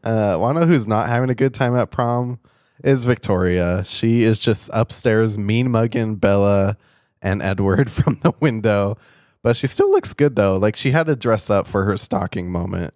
Uh, 0.03 0.37
wanna 0.41 0.61
know 0.61 0.67
who's 0.67 0.89
not 0.89 1.09
having 1.09 1.31
a 1.31 1.35
good 1.35 1.55
time 1.55 1.77
at 1.77 1.91
prom? 1.91 2.41
Is 2.85 3.05
Victoria. 3.05 3.85
She 3.85 4.23
is 4.23 4.39
just 4.39 4.71
upstairs 4.73 5.39
mean 5.39 5.71
mugging 5.71 6.17
Bella 6.17 6.77
and 7.23 7.43
Edward 7.43 7.91
from 7.99 8.19
the 8.23 8.33
window. 8.41 8.99
But 9.43 9.57
she 9.57 9.67
still 9.67 9.91
looks 9.91 10.13
good 10.15 10.37
though. 10.37 10.57
Like 10.57 10.77
she 10.77 10.91
had 10.91 11.07
to 11.07 11.17
dress 11.17 11.51
up 11.51 11.67
for 11.67 11.85
her 11.85 11.97
stalking 11.97 12.51
moment. 12.51 12.93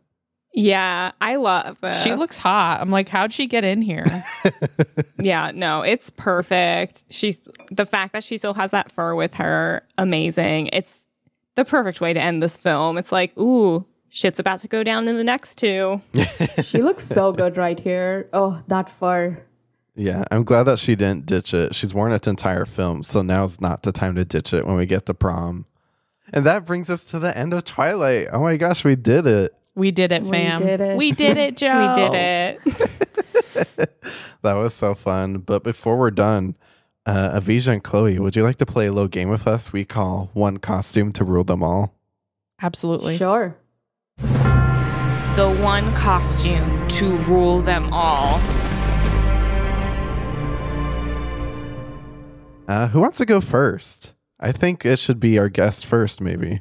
Yeah, 0.52 1.12
I 1.20 1.36
love 1.36 1.80
this. 1.80 2.02
She 2.02 2.12
looks 2.14 2.36
hot. 2.36 2.80
I'm 2.80 2.90
like, 2.90 3.08
how'd 3.08 3.32
she 3.32 3.46
get 3.46 3.64
in 3.64 3.82
here? 3.82 4.04
Yeah, 5.22 5.52
no, 5.54 5.82
it's 5.82 6.08
perfect. 6.10 7.04
She's 7.10 7.38
the 7.70 7.84
fact 7.84 8.14
that 8.14 8.24
she 8.24 8.38
still 8.38 8.54
has 8.54 8.70
that 8.70 8.90
fur 8.90 9.14
with 9.14 9.34
her, 9.34 9.82
amazing. 9.98 10.68
It's 10.72 10.98
the 11.56 11.64
perfect 11.64 12.00
way 12.00 12.14
to 12.14 12.20
end 12.20 12.42
this 12.42 12.56
film. 12.56 12.96
It's 12.96 13.12
like, 13.12 13.36
ooh, 13.36 13.84
shit's 14.08 14.38
about 14.38 14.60
to 14.60 14.68
go 14.68 14.82
down 14.82 15.08
in 15.08 15.16
the 15.16 15.24
next 15.24 15.56
two. 15.58 16.00
She 16.62 16.82
looks 16.82 17.04
so 17.04 17.32
good 17.32 17.56
right 17.58 17.78
here. 17.78 18.28
Oh, 18.32 18.62
that 18.68 18.88
fur. 18.88 19.42
Yeah, 20.00 20.24
I'm 20.30 20.44
glad 20.44 20.62
that 20.62 20.78
she 20.78 20.94
didn't 20.94 21.26
ditch 21.26 21.52
it. 21.52 21.74
She's 21.74 21.92
worn 21.92 22.12
it 22.12 22.22
the 22.22 22.30
entire 22.30 22.64
film, 22.64 23.02
so 23.02 23.20
now's 23.20 23.60
not 23.60 23.82
the 23.82 23.92
time 23.92 24.14
to 24.14 24.24
ditch 24.24 24.54
it 24.54 24.66
when 24.66 24.76
we 24.76 24.86
get 24.86 25.04
to 25.06 25.14
prom. 25.14 25.66
And 26.32 26.46
that 26.46 26.64
brings 26.64 26.88
us 26.88 27.04
to 27.06 27.18
the 27.18 27.36
end 27.36 27.52
of 27.52 27.64
Twilight. 27.64 28.28
Oh 28.32 28.40
my 28.40 28.56
gosh, 28.56 28.82
we 28.82 28.96
did 28.96 29.26
it. 29.26 29.54
We 29.74 29.90
did 29.90 30.10
it, 30.10 30.22
We 30.22 30.30
did 30.30 30.80
it. 30.80 30.96
We 30.96 31.12
did 31.12 31.36
it, 31.36 31.56
Joe. 31.58 31.94
We 31.94 32.02
did 32.02 32.14
it. 32.14 33.90
That 34.42 34.54
was 34.54 34.72
so 34.72 34.94
fun. 34.94 35.38
But 35.38 35.62
before 35.62 35.98
we're 35.98 36.10
done, 36.10 36.56
uh, 37.04 37.38
Avisha 37.38 37.74
and 37.74 37.84
Chloe, 37.84 38.18
would 38.18 38.34
you 38.34 38.42
like 38.42 38.56
to 38.56 38.64
play 38.64 38.86
a 38.86 38.92
little 38.92 39.06
game 39.06 39.28
with 39.28 39.46
us 39.46 39.70
we 39.70 39.84
call 39.84 40.30
One 40.32 40.56
Costume 40.56 41.12
to 41.12 41.24
Rule 41.24 41.44
Them 41.44 41.62
All? 41.62 41.94
Absolutely. 42.62 43.18
Sure. 43.18 43.54
the 44.16 45.58
one 45.60 45.94
costume 45.94 46.88
to 46.88 47.16
rule 47.18 47.60
them 47.60 47.92
all. 47.92 48.40
Uh, 52.70 52.86
who 52.86 53.00
wants 53.00 53.18
to 53.18 53.26
go 53.26 53.40
first? 53.40 54.12
I 54.38 54.52
think 54.52 54.86
it 54.86 55.00
should 55.00 55.18
be 55.18 55.38
our 55.40 55.48
guest 55.48 55.84
first, 55.86 56.20
maybe. 56.20 56.60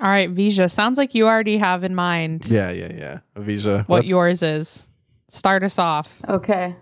All 0.00 0.08
right, 0.08 0.32
Vija. 0.32 0.70
Sounds 0.70 0.96
like 0.96 1.16
you 1.16 1.26
already 1.26 1.58
have 1.58 1.82
in 1.82 1.96
mind 1.96 2.46
Yeah, 2.46 2.70
yeah, 2.70 2.92
yeah. 2.96 3.18
Avisha. 3.36 3.78
what 3.80 3.88
what's- 3.88 4.08
yours 4.08 4.42
is. 4.42 4.86
Start 5.28 5.64
us 5.64 5.76
off. 5.78 6.08
Okay. 6.28 6.76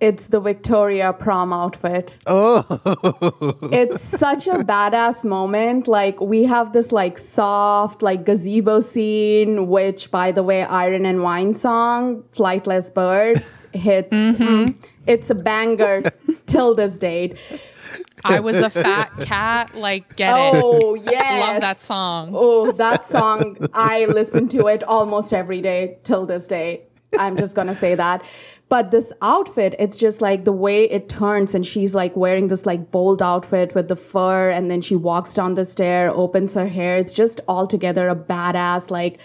It's 0.00 0.26
the 0.28 0.40
Victoria 0.40 1.12
prom 1.12 1.52
outfit. 1.52 2.16
Oh, 2.26 2.64
It's 3.72 4.00
such 4.02 4.46
a 4.48 4.54
badass 4.72 5.24
moment. 5.24 5.86
Like 5.86 6.20
we 6.20 6.42
have 6.44 6.72
this 6.72 6.90
like 6.90 7.16
soft 7.16 8.02
like 8.02 8.24
gazebo 8.26 8.80
scene, 8.80 9.68
which 9.68 10.10
by 10.10 10.32
the 10.32 10.42
way, 10.42 10.64
Iron 10.64 11.06
and 11.06 11.22
Wine 11.22 11.54
song, 11.54 12.24
Flightless 12.34 12.92
Bird, 12.92 13.42
hits. 13.72 14.10
Mm, 14.10 14.74
It's 15.06 15.30
a 15.30 15.34
banger 15.36 16.02
till 16.46 16.74
this 16.74 16.98
date. 16.98 17.36
I 18.24 18.40
was 18.40 18.60
a 18.60 18.70
fat 18.70 19.12
cat. 19.20 19.74
Like, 19.74 20.16
get 20.16 20.30
it. 20.34 20.62
Oh 20.62 20.94
yes. 20.94 21.48
Love 21.48 21.60
that 21.60 21.78
song. 21.78 22.32
Oh, 22.34 22.72
that 22.72 23.04
song. 23.04 23.56
I 23.74 24.06
listen 24.06 24.48
to 24.48 24.66
it 24.66 24.82
almost 24.84 25.32
every 25.32 25.60
day 25.60 25.98
till 26.04 26.26
this 26.26 26.46
day. 26.46 26.82
I'm 27.18 27.36
just 27.36 27.56
going 27.56 27.68
to 27.68 27.74
say 27.74 27.94
that. 27.94 28.22
But 28.68 28.92
this 28.92 29.12
outfit, 29.20 29.74
it's 29.80 29.96
just 29.96 30.20
like 30.20 30.44
the 30.44 30.52
way 30.52 30.84
it 30.84 31.08
turns 31.08 31.56
and 31.56 31.66
she's 31.66 31.92
like 31.92 32.16
wearing 32.16 32.46
this 32.46 32.66
like 32.66 32.92
bold 32.92 33.20
outfit 33.20 33.74
with 33.74 33.88
the 33.88 33.96
fur 33.96 34.50
and 34.50 34.70
then 34.70 34.80
she 34.80 34.94
walks 34.94 35.34
down 35.34 35.54
the 35.54 35.64
stair, 35.64 36.08
opens 36.14 36.54
her 36.54 36.68
hair. 36.68 36.96
It's 36.96 37.12
just 37.12 37.40
altogether 37.48 38.08
a 38.08 38.14
badass, 38.14 38.88
like 38.88 39.18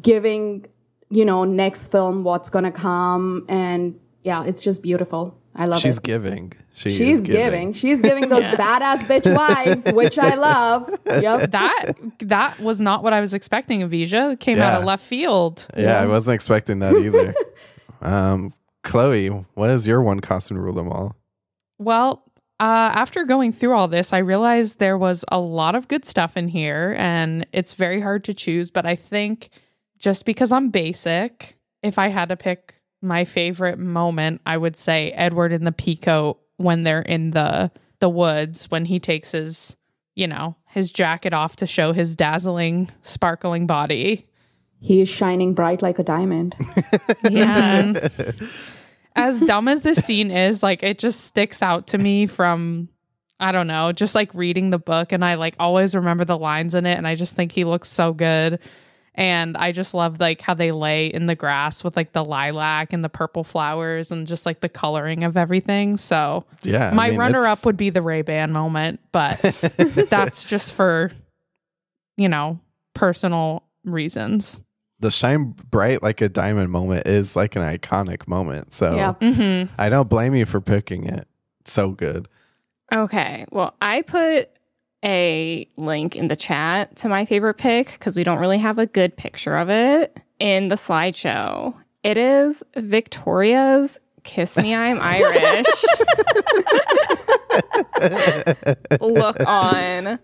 giving, 0.00 0.64
you 1.10 1.26
know, 1.26 1.44
next 1.44 1.92
film 1.92 2.24
what's 2.24 2.48
going 2.48 2.64
to 2.64 2.70
come. 2.70 3.44
And 3.50 4.00
yeah, 4.22 4.44
it's 4.44 4.62
just 4.64 4.82
beautiful. 4.82 5.36
I 5.54 5.66
love 5.66 5.80
she's 5.80 5.84
it. 5.84 5.96
She's 5.96 5.98
giving. 5.98 6.54
She 6.76 6.90
She's 6.90 7.20
is 7.20 7.26
giving. 7.26 7.72
She's 7.72 8.02
giving 8.02 8.28
those 8.28 8.44
badass 8.44 8.98
bitch 9.06 9.22
vibes, 9.22 9.94
which 9.94 10.18
I 10.18 10.34
love. 10.34 10.90
Yep. 11.06 11.52
That 11.52 11.92
that 12.18 12.60
was 12.60 12.80
not 12.80 13.02
what 13.02 13.14
I 13.14 13.20
was 13.20 13.32
expecting 13.32 13.82
of 13.82 13.90
Vija. 13.90 14.34
It 14.34 14.40
came 14.40 14.60
out 14.60 14.80
of 14.80 14.84
left 14.84 15.02
field. 15.02 15.66
Yeah, 15.74 16.00
I 16.00 16.06
wasn't 16.06 16.34
expecting 16.34 16.80
that 16.80 16.94
either. 16.94 17.34
um, 18.02 18.52
Chloe, 18.82 19.28
what 19.54 19.70
is 19.70 19.86
your 19.86 20.02
one 20.02 20.20
costume 20.20 20.58
rule 20.58 20.74
them 20.74 20.90
all? 20.90 21.16
Well, 21.78 22.22
uh, 22.60 22.92
after 22.94 23.24
going 23.24 23.52
through 23.52 23.74
all 23.74 23.88
this, 23.88 24.12
I 24.12 24.18
realized 24.18 24.78
there 24.78 24.98
was 24.98 25.24
a 25.28 25.40
lot 25.40 25.74
of 25.74 25.88
good 25.88 26.04
stuff 26.04 26.36
in 26.36 26.48
here, 26.48 26.94
and 26.98 27.46
it's 27.52 27.72
very 27.72 28.00
hard 28.00 28.24
to 28.24 28.34
choose. 28.34 28.70
But 28.70 28.84
I 28.84 28.96
think 28.96 29.48
just 29.98 30.26
because 30.26 30.52
I'm 30.52 30.68
basic, 30.68 31.56
if 31.82 31.98
I 31.98 32.08
had 32.08 32.28
to 32.28 32.36
pick 32.36 32.74
my 33.00 33.24
favorite 33.24 33.78
moment, 33.78 34.42
I 34.44 34.58
would 34.58 34.76
say 34.76 35.12
Edward 35.12 35.52
in 35.52 35.64
the 35.64 35.72
peacoat 35.72 36.36
when 36.56 36.82
they're 36.82 37.02
in 37.02 37.30
the 37.30 37.70
the 37.98 38.08
woods 38.08 38.70
when 38.70 38.84
he 38.84 38.98
takes 38.98 39.32
his, 39.32 39.76
you 40.14 40.26
know, 40.26 40.54
his 40.66 40.90
jacket 40.90 41.32
off 41.32 41.56
to 41.56 41.66
show 41.66 41.92
his 41.92 42.14
dazzling, 42.14 42.90
sparkling 43.02 43.66
body. 43.66 44.26
He 44.80 45.00
is 45.00 45.08
shining 45.08 45.54
bright 45.54 45.82
like 45.82 45.98
a 45.98 46.04
diamond. 46.04 46.54
Yeah. 47.30 48.08
as 49.16 49.40
dumb 49.40 49.68
as 49.68 49.82
this 49.82 49.98
scene 49.98 50.30
is, 50.30 50.62
like 50.62 50.82
it 50.82 50.98
just 50.98 51.22
sticks 51.22 51.62
out 51.62 51.88
to 51.88 51.98
me 51.98 52.26
from 52.26 52.88
I 53.38 53.52
don't 53.52 53.66
know, 53.66 53.92
just 53.92 54.14
like 54.14 54.32
reading 54.34 54.70
the 54.70 54.78
book 54.78 55.12
and 55.12 55.24
I 55.24 55.34
like 55.34 55.56
always 55.58 55.94
remember 55.94 56.24
the 56.24 56.38
lines 56.38 56.74
in 56.74 56.86
it 56.86 56.96
and 56.96 57.06
I 57.06 57.14
just 57.14 57.36
think 57.36 57.52
he 57.52 57.64
looks 57.64 57.88
so 57.88 58.12
good. 58.12 58.58
And 59.18 59.56
I 59.56 59.72
just 59.72 59.94
love 59.94 60.20
like 60.20 60.40
how 60.42 60.52
they 60.54 60.72
lay 60.72 61.06
in 61.06 61.24
the 61.26 61.34
grass 61.34 61.82
with 61.82 61.96
like 61.96 62.12
the 62.12 62.22
lilac 62.24 62.92
and 62.92 63.02
the 63.02 63.08
purple 63.08 63.44
flowers 63.44 64.12
and 64.12 64.26
just 64.26 64.44
like 64.44 64.60
the 64.60 64.68
coloring 64.68 65.24
of 65.24 65.36
everything. 65.38 65.96
So 65.96 66.44
Yeah, 66.62 66.90
I 66.90 66.94
my 66.94 67.08
mean, 67.10 67.18
runner 67.18 67.46
up 67.46 67.64
would 67.64 67.76
be 67.78 67.88
the 67.90 68.02
Ray 68.02 68.20
Ban 68.22 68.52
moment, 68.52 69.00
but 69.12 69.40
that's 70.10 70.44
just 70.44 70.72
for 70.74 71.10
you 72.18 72.28
know, 72.28 72.58
personal 72.94 73.62
reasons. 73.84 74.60
the 75.00 75.10
shine 75.10 75.54
bright 75.70 76.02
like 76.02 76.20
a 76.22 76.28
diamond 76.28 76.70
moment 76.70 77.06
is 77.06 77.36
like 77.36 77.54
an 77.56 77.62
iconic 77.62 78.26
moment. 78.26 78.72
So 78.74 78.96
Yeah. 78.96 79.12
Mhm. 79.20 79.68
I 79.78 79.88
don't 79.90 80.08
blame 80.08 80.34
you 80.34 80.46
for 80.46 80.60
picking 80.60 81.06
it. 81.06 81.26
So 81.66 81.90
good. 81.90 82.28
Okay. 82.92 83.44
Well, 83.50 83.74
I 83.82 84.02
put 84.02 84.50
a 85.06 85.66
link 85.76 86.16
in 86.16 86.28
the 86.28 86.36
chat 86.36 86.96
to 86.96 87.08
my 87.08 87.24
favorite 87.24 87.54
pick 87.54 87.92
because 87.92 88.16
we 88.16 88.24
don't 88.24 88.38
really 88.38 88.58
have 88.58 88.78
a 88.78 88.86
good 88.86 89.16
picture 89.16 89.56
of 89.56 89.70
it 89.70 90.18
in 90.40 90.68
the 90.68 90.74
slideshow. 90.74 91.72
It 92.02 92.18
is 92.18 92.62
Victoria's 92.76 93.98
Kiss 94.24 94.58
Me 94.58 94.74
I'm 94.74 94.98
Irish 95.00 95.66
look 99.00 99.38
on 99.46 100.18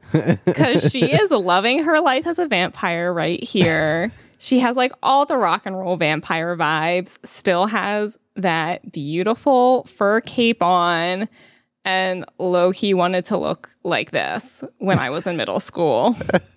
because 0.45 0.91
she 0.91 1.05
is 1.05 1.31
loving 1.31 1.85
her 1.85 2.01
life 2.01 2.27
as 2.27 2.39
a 2.41 2.47
vampire 2.47 3.13
right 3.13 3.43
here. 3.43 4.11
She 4.39 4.59
has 4.59 4.75
like 4.75 4.93
all 5.05 5.25
the 5.25 5.37
rock 5.37 5.67
and 5.67 5.79
roll 5.79 5.97
vampire 5.97 6.57
vibes, 6.57 7.19
still 7.25 7.67
has 7.67 8.19
that 8.35 8.91
beautiful 8.91 9.85
fur 9.85 10.21
cape 10.21 10.63
on 10.63 11.29
and 11.85 12.25
low 12.39 12.73
key 12.73 12.95
wanted 12.95 13.25
to 13.27 13.37
look 13.37 13.71
like 13.83 14.11
this 14.13 14.63
when 14.79 14.99
I 14.99 15.11
was 15.11 15.27
in 15.27 15.37
middle 15.37 15.61
school. 15.61 16.17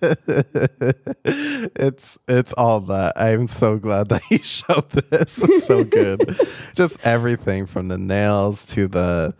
it's 1.24 2.18
it's 2.28 2.52
all 2.54 2.80
that. 2.82 3.12
I'm 3.16 3.46
so 3.46 3.76
glad 3.78 4.08
that 4.10 4.22
you 4.30 4.38
showed 4.42 4.88
this. 4.90 5.38
It's 5.42 5.66
so 5.66 5.84
good. 5.84 6.38
Just 6.74 7.04
everything 7.06 7.66
from 7.66 7.88
the 7.88 7.98
nails 7.98 8.64
to 8.68 8.88
the 8.88 9.34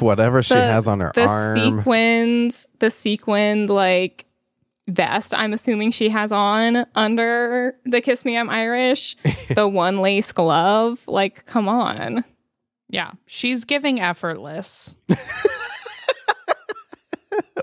whatever 0.00 0.42
she 0.42 0.54
The- 0.54 0.60
has 0.72 0.86
on 0.86 1.00
her 1.00 1.12
the 1.14 1.26
arm. 1.26 1.78
sequins, 1.78 2.66
the 2.78 2.90
sequined 2.90 3.70
like 3.70 4.26
vest. 4.88 5.34
I'm 5.34 5.52
assuming 5.52 5.90
she 5.92 6.08
has 6.10 6.32
on 6.32 6.84
under 6.94 7.74
the 7.84 8.00
"Kiss 8.00 8.24
Me, 8.24 8.36
I'm 8.36 8.50
Irish." 8.50 9.16
the 9.54 9.66
one 9.68 9.96
lace 9.98 10.32
glove. 10.32 11.00
Like, 11.06 11.46
come 11.46 11.68
on. 11.68 12.24
Yeah, 12.88 13.12
she's 13.26 13.64
giving 13.64 14.00
effortless. 14.00 14.96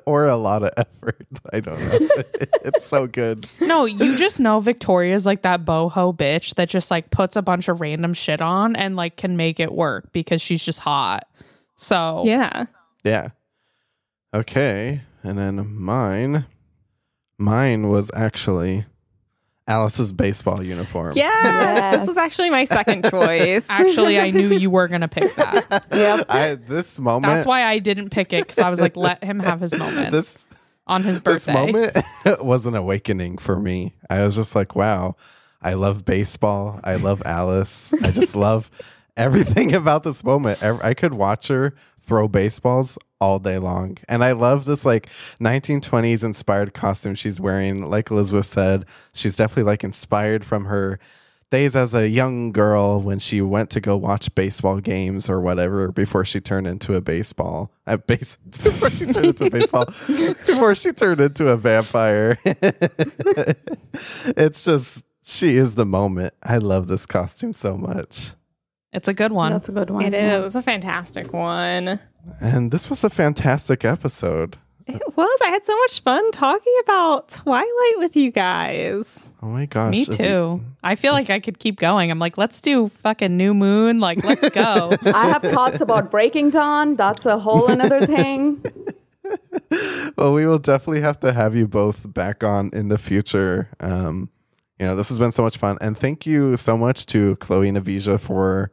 or 0.06 0.26
a 0.26 0.36
lot 0.36 0.64
of 0.64 0.72
effort. 0.78 1.26
I 1.52 1.60
don't 1.60 1.80
know. 1.80 1.98
it's 2.64 2.86
so 2.86 3.08
good. 3.08 3.48
No, 3.60 3.86
you 3.86 4.16
just 4.16 4.40
know 4.40 4.60
Victoria's 4.60 5.26
like 5.26 5.42
that 5.42 5.66
boho 5.66 6.16
bitch 6.16 6.56
that 6.56 6.70
just 6.70 6.92
like 6.92 7.10
puts 7.10 7.36
a 7.36 7.42
bunch 7.42 7.68
of 7.68 7.82
random 7.82 8.14
shit 8.14 8.42
on 8.42 8.76
and 8.76 8.96
like 8.96 9.18
can 9.18 9.36
make 9.36 9.60
it 9.60 9.72
work 9.72 10.12
because 10.12 10.42
she's 10.42 10.64
just 10.64 10.80
hot. 10.80 11.28
So 11.76 12.24
Yeah. 12.26 12.66
Yeah. 13.04 13.30
Okay. 14.34 15.02
And 15.24 15.38
then 15.38 15.74
mine 15.76 16.46
mine 17.38 17.90
was 17.90 18.12
actually 18.16 18.86
Alice's 19.68 20.12
baseball 20.12 20.62
uniform. 20.64 21.14
Yeah. 21.16 21.26
Yes. 21.44 21.98
This 21.98 22.08
was 22.08 22.18
actually 22.18 22.50
my 22.52 22.66
second 22.66 23.04
choice. 23.10 23.66
actually, 23.70 24.20
I 24.20 24.30
knew 24.30 24.50
you 24.50 24.70
were 24.70 24.88
gonna 24.88 25.08
pick 25.08 25.34
that. 25.36 25.86
Yep. 25.92 26.26
I 26.30 26.56
this 26.56 27.00
moment 27.00 27.34
That's 27.34 27.46
why 27.48 27.64
I 27.64 27.80
didn't 27.80 28.10
pick 28.10 28.32
it 28.34 28.44
because 28.48 28.60
I 28.60 28.70
was 28.70 28.80
like, 28.82 28.96
let 28.96 29.24
him 29.24 29.40
have 29.40 29.60
his 29.62 29.74
moment 29.78 30.12
this 30.12 30.46
on 30.88 31.04
his 31.04 31.20
this 31.20 31.46
birthday. 31.46 31.54
moment 31.54 31.98
was 32.44 32.66
an 32.68 32.76
awakening 32.76 33.38
for 33.40 33.60
me. 33.60 33.96
I 34.10 34.24
was 34.24 34.36
just 34.36 34.56
like, 34.56 34.76
wow, 34.76 35.16
I 35.62 35.74
love 35.74 36.06
baseball. 36.06 36.80
I 36.84 36.96
love 36.98 37.24
Alice. 37.26 37.92
I 38.04 38.12
just 38.12 38.36
love 38.36 38.70
everything 39.18 39.74
about 39.74 40.04
this 40.04 40.24
moment. 40.24 40.62
I 40.62 40.94
could 40.94 41.16
watch 41.16 41.48
her 41.48 41.74
throw 42.02 42.28
baseballs 42.28 43.00
all 43.22 43.40
day 43.40 43.58
long. 43.58 43.98
And 44.08 44.24
I 44.24 44.34
love 44.34 44.66
this 44.66 44.86
like 44.86 45.10
1920s 45.40 46.24
inspired 46.24 46.74
costume 46.74 47.16
she's 47.16 47.40
wearing. 47.40 47.90
Like 47.90 48.12
Elizabeth 48.12 48.46
said, 48.46 48.86
she's 49.14 49.36
definitely 49.36 49.64
like 49.64 49.84
inspired 49.84 50.46
from 50.46 50.66
her 50.66 51.00
days 51.52 51.76
as 51.76 51.94
a 51.94 52.10
young 52.10 52.52
girl 52.52 53.00
when 53.00 53.20
she 53.20 53.42
went 53.42 53.70
to 53.70 53.80
go 53.80 53.96
watch 53.96 54.34
baseball 54.36 54.80
games 54.80 55.30
or 55.30 55.40
whatever 55.40 55.92
before 55.92 56.26
she 56.26 56.42
turned 56.42 56.68
into 56.68 56.96
a 56.96 57.02
baseball 57.02 57.72
a 57.86 57.98
base 57.98 58.38
before 58.64 58.90
she 58.90 59.06
turned 59.06 59.28
into 59.28 59.46
a 59.46 59.50
baseball 59.50 59.86
before 60.08 60.74
she 60.74 60.92
turned 60.92 61.22
into 61.22 61.48
a 61.48 61.56
vampire 61.56 62.38
it's 64.36 64.66
just 64.66 65.06
she 65.24 65.56
is 65.56 65.76
the 65.76 65.86
moment 65.86 66.34
i 66.44 66.58
love 66.58 66.88
this 66.88 67.06
costume 67.06 67.54
so 67.54 67.78
much 67.78 68.32
It's 68.96 69.08
a 69.08 69.14
good 69.14 69.32
one. 69.32 69.52
That's 69.52 69.70
a 69.70 69.74
good 69.74 69.90
one. 69.90 70.06
It 70.06 70.14
yeah. 70.14 70.44
is 70.44 70.56
a 70.56 70.62
fantastic 70.62 71.34
one. 71.34 72.00
and 72.42 72.72
this 72.72 72.90
was 72.90 73.04
a 73.04 73.10
fantastic 73.10 73.86
episode 73.86 74.58
It 74.88 75.02
was. 75.16 75.40
I 75.44 75.50
had 75.50 75.66
so 75.66 75.78
much 75.80 76.02
fun 76.02 76.32
talking 76.32 76.74
about 76.84 77.30
Twilight 77.30 77.98
with 77.98 78.16
you 78.16 78.32
guys. 78.32 79.28
oh 79.44 79.48
my 79.48 79.66
gosh 79.66 79.92
Me 79.92 80.02
if 80.04 80.08
you- 80.08 80.16
too. 80.16 80.62
I 80.84 80.96
feel 80.96 81.14
like 81.14 81.30
I 81.32 81.40
could 81.40 81.58
keep 81.60 81.80
going. 81.80 82.12
I'm 82.12 82.20
like, 82.20 82.38
let's 82.38 82.62
do 82.62 82.90
fucking 83.00 83.36
New 83.36 83.54
Moon. 83.56 84.00
Like, 84.00 84.24
let's 84.24 84.48
go. 84.50 84.92
I 85.06 85.28
have 85.30 85.42
thoughts 85.42 85.82
about 85.82 86.12
Breaking 86.12 86.52
Dawn. 86.52 86.96
That's 86.96 87.26
a 87.26 87.40
whole 87.40 87.68
another 87.72 88.06
thing. 88.06 88.64
well, 90.18 90.34
we 90.34 90.46
will 90.46 90.60
definitely 90.60 91.02
have 91.02 91.20
to 91.22 91.34
have 91.34 91.56
you 91.56 91.68
both 91.68 92.12
back 92.14 92.44
on 92.44 92.70
in 92.74 92.90
the 92.90 92.98
future. 93.00 93.70
Um, 93.80 94.30
you 94.80 94.86
know, 94.86 94.96
this 94.96 95.10
has 95.10 95.18
been 95.18 95.32
so 95.32 95.42
much 95.42 95.58
fun, 95.58 95.78
and 95.82 95.98
thank 95.98 96.26
you 96.28 96.56
so 96.58 96.78
much 96.78 97.06
to 97.08 97.36
Chloe 97.38 97.68
and 97.70 97.78
Avisha 97.78 98.20
for 98.20 98.72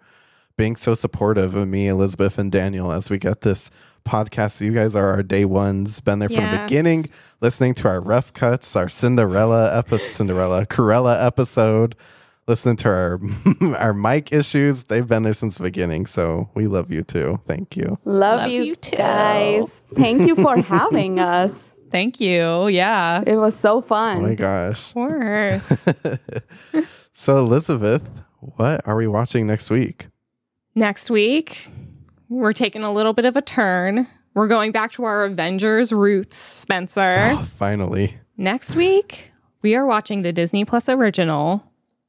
being 0.56 0.76
so 0.76 0.94
supportive 0.94 1.54
of 1.56 1.68
me, 1.68 1.88
Elizabeth, 1.88 2.38
and 2.38 2.50
Daniel 2.52 2.92
as 2.92 3.10
we 3.10 3.18
get 3.18 3.40
this 3.42 3.70
podcast. 4.04 4.60
You 4.60 4.72
guys 4.72 4.94
are 4.96 5.06
our 5.12 5.22
day 5.22 5.44
ones, 5.44 6.00
been 6.00 6.18
there 6.18 6.28
from 6.28 6.50
the 6.50 6.58
beginning, 6.58 7.08
listening 7.40 7.74
to 7.74 7.88
our 7.88 8.00
rough 8.00 8.32
cuts, 8.32 8.74
our 8.76 8.88
Cinderella 8.88 9.76
episode, 9.76 10.06
Cinderella 10.06 10.66
Corella 10.66 11.24
episode. 11.24 11.94
Listening 12.48 12.74
to 12.76 12.88
our 12.88 13.20
our 13.76 13.94
mic 13.94 14.32
issues, 14.32 14.84
they've 14.84 15.06
been 15.06 15.22
there 15.22 15.32
since 15.32 15.58
the 15.58 15.62
beginning. 15.62 16.06
So 16.06 16.50
we 16.54 16.66
love 16.66 16.90
you 16.90 17.04
too. 17.04 17.40
Thank 17.46 17.76
you. 17.76 17.98
Love, 18.04 18.40
Love 18.40 18.50
you, 18.50 18.62
you 18.64 18.74
too. 18.74 18.96
guys. 18.96 19.84
Thank 19.94 20.22
you 20.22 20.34
for 20.34 20.60
having 20.60 21.18
us. 21.20 21.72
Thank 21.92 22.18
you. 22.20 22.66
Yeah. 22.66 23.22
It 23.24 23.36
was 23.36 23.54
so 23.54 23.80
fun. 23.80 24.18
Oh 24.18 24.20
my 24.22 24.34
gosh. 24.34 24.88
Of 24.88 24.94
course. 24.94 25.84
So, 27.12 27.38
Elizabeth, 27.38 28.02
what 28.40 28.80
are 28.88 28.96
we 28.96 29.06
watching 29.06 29.46
next 29.46 29.70
week? 29.70 30.08
Next 30.74 31.10
week, 31.10 31.68
we're 32.28 32.52
taking 32.52 32.82
a 32.82 32.92
little 32.92 33.12
bit 33.12 33.24
of 33.24 33.36
a 33.36 33.42
turn. 33.42 34.06
We're 34.34 34.48
going 34.48 34.72
back 34.72 34.92
to 34.92 35.04
our 35.04 35.24
Avengers 35.24 35.92
roots, 35.92 36.36
Spencer. 36.36 37.30
Oh, 37.32 37.46
finally. 37.56 38.16
Next 38.38 38.74
week, 38.74 39.30
we 39.60 39.74
are 39.74 39.84
watching 39.84 40.22
the 40.22 40.32
Disney 40.32 40.64
Plus 40.64 40.88
original, 40.88 41.62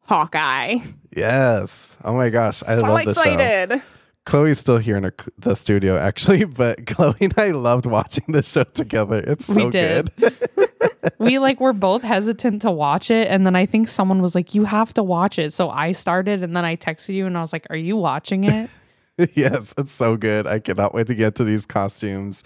Hawkeye. 0.06 0.78
Yes. 1.16 1.98
Oh 2.06 2.14
my 2.14 2.30
gosh. 2.30 2.64
I 2.64 2.78
so 2.78 2.82
love 2.84 3.06
the 3.06 3.14
show. 3.14 3.82
Chloe's 4.26 4.58
still 4.58 4.78
here 4.78 4.96
in 4.96 5.04
her, 5.04 5.14
the 5.38 5.56
studio, 5.56 5.98
actually, 5.98 6.46
but 6.46 6.86
Chloe 6.86 7.16
and 7.20 7.34
I 7.36 7.52
loved 7.52 7.86
watching 7.86 8.24
the 8.30 8.42
show 8.42 8.64
together. 8.64 9.22
It's 9.28 9.46
so 9.46 9.66
We 9.66 9.70
did. 9.70 10.10
good. 10.18 10.34
we 11.20 11.40
like 11.40 11.60
were 11.60 11.74
both 11.74 12.02
hesitant 12.02 12.62
to 12.62 12.72
watch 12.72 13.12
it 13.12 13.28
and 13.28 13.46
then 13.46 13.56
i 13.56 13.66
think 13.66 13.88
someone 13.88 14.22
was 14.22 14.36
like 14.36 14.56
you 14.56 14.64
have 14.64 14.94
to 14.94 15.04
watch 15.04 15.38
it 15.38 15.52
so 15.52 15.70
i 15.70 15.92
started 15.92 16.44
and 16.44 16.56
then 16.56 16.66
i 16.66 16.76
texted 16.76 17.14
you 17.14 17.26
and 17.26 17.38
i 17.38 17.42
was 17.42 17.54
like 17.54 17.68
are 17.70 17.76
you 17.76 17.98
watching 17.98 18.44
it 18.44 18.70
yes, 19.36 19.74
it's 19.78 19.92
so 19.92 20.18
good. 20.18 20.48
I 20.48 20.60
cannot 20.60 20.94
wait 20.94 21.08
to 21.08 21.16
get 21.16 21.36
to 21.36 21.44
these 21.44 21.66
costumes. 21.66 22.44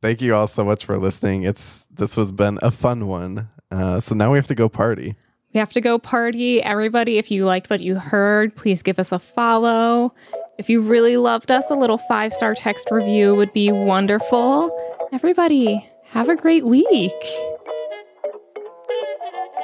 Thank 0.00 0.20
you 0.20 0.34
all 0.34 0.46
so 0.46 0.64
much 0.64 0.84
for 0.84 0.98
listening. 0.98 1.42
It's 1.42 1.84
this 1.90 2.14
has 2.14 2.32
been 2.32 2.58
a 2.62 2.70
fun 2.70 3.06
one. 3.06 3.48
Uh, 3.70 4.00
so 4.00 4.14
now 4.14 4.32
we 4.32 4.38
have 4.38 4.46
to 4.46 4.54
go 4.54 4.68
party. 4.68 5.16
We 5.52 5.60
have 5.60 5.72
to 5.72 5.80
go 5.80 5.98
party. 5.98 6.62
Everybody, 6.62 7.18
if 7.18 7.30
you 7.30 7.44
liked 7.44 7.70
what 7.70 7.80
you 7.80 7.96
heard, 7.96 8.54
please 8.56 8.82
give 8.82 8.98
us 8.98 9.12
a 9.12 9.18
follow. 9.18 10.14
If 10.58 10.70
you 10.70 10.80
really 10.80 11.16
loved 11.16 11.50
us, 11.50 11.70
a 11.70 11.74
little 11.74 11.98
five 11.98 12.32
star 12.32 12.54
text 12.54 12.88
review 12.90 13.34
would 13.34 13.52
be 13.52 13.72
wonderful. 13.72 14.70
Everybody, 15.12 15.86
have 16.04 16.28
a 16.28 16.36
great 16.36 16.64
week. 16.64 17.12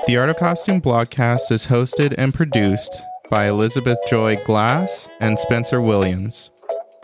The 0.09 0.16
Art 0.16 0.31
of 0.31 0.37
Costume 0.37 0.81
blogcast 0.81 1.53
is 1.53 1.69
hosted 1.69 2.12
and 2.19 2.35
produced 2.35 3.01
by 3.31 3.47
Elizabeth 3.47 3.99
Joy 4.11 4.35
Glass 4.45 5.09
and 5.20 5.39
Spencer 5.39 5.81
Williams. 5.81 6.51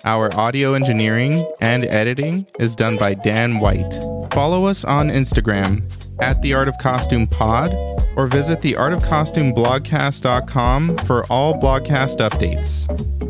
Our 0.04 0.36
audio 0.36 0.74
engineering 0.74 1.48
and 1.60 1.84
editing 1.84 2.46
is 2.58 2.74
done 2.74 2.96
by 2.98 3.14
Dan 3.14 3.60
White. 3.60 4.02
Follow 4.32 4.66
us 4.66 4.84
on 4.84 5.10
Instagram 5.10 5.88
at 6.20 6.42
the 6.42 6.54
Art 6.54 6.66
of 6.66 6.76
Costume 6.78 7.28
Pod 7.28 7.72
or 8.16 8.26
visit 8.26 8.62
the 8.62 8.74
Art 8.74 8.92
of 8.92 9.04
Costume 9.04 9.54
blogcast.com 9.54 10.98
for 10.98 11.24
all 11.30 11.54
blogcast 11.54 12.16
updates. 12.18 12.88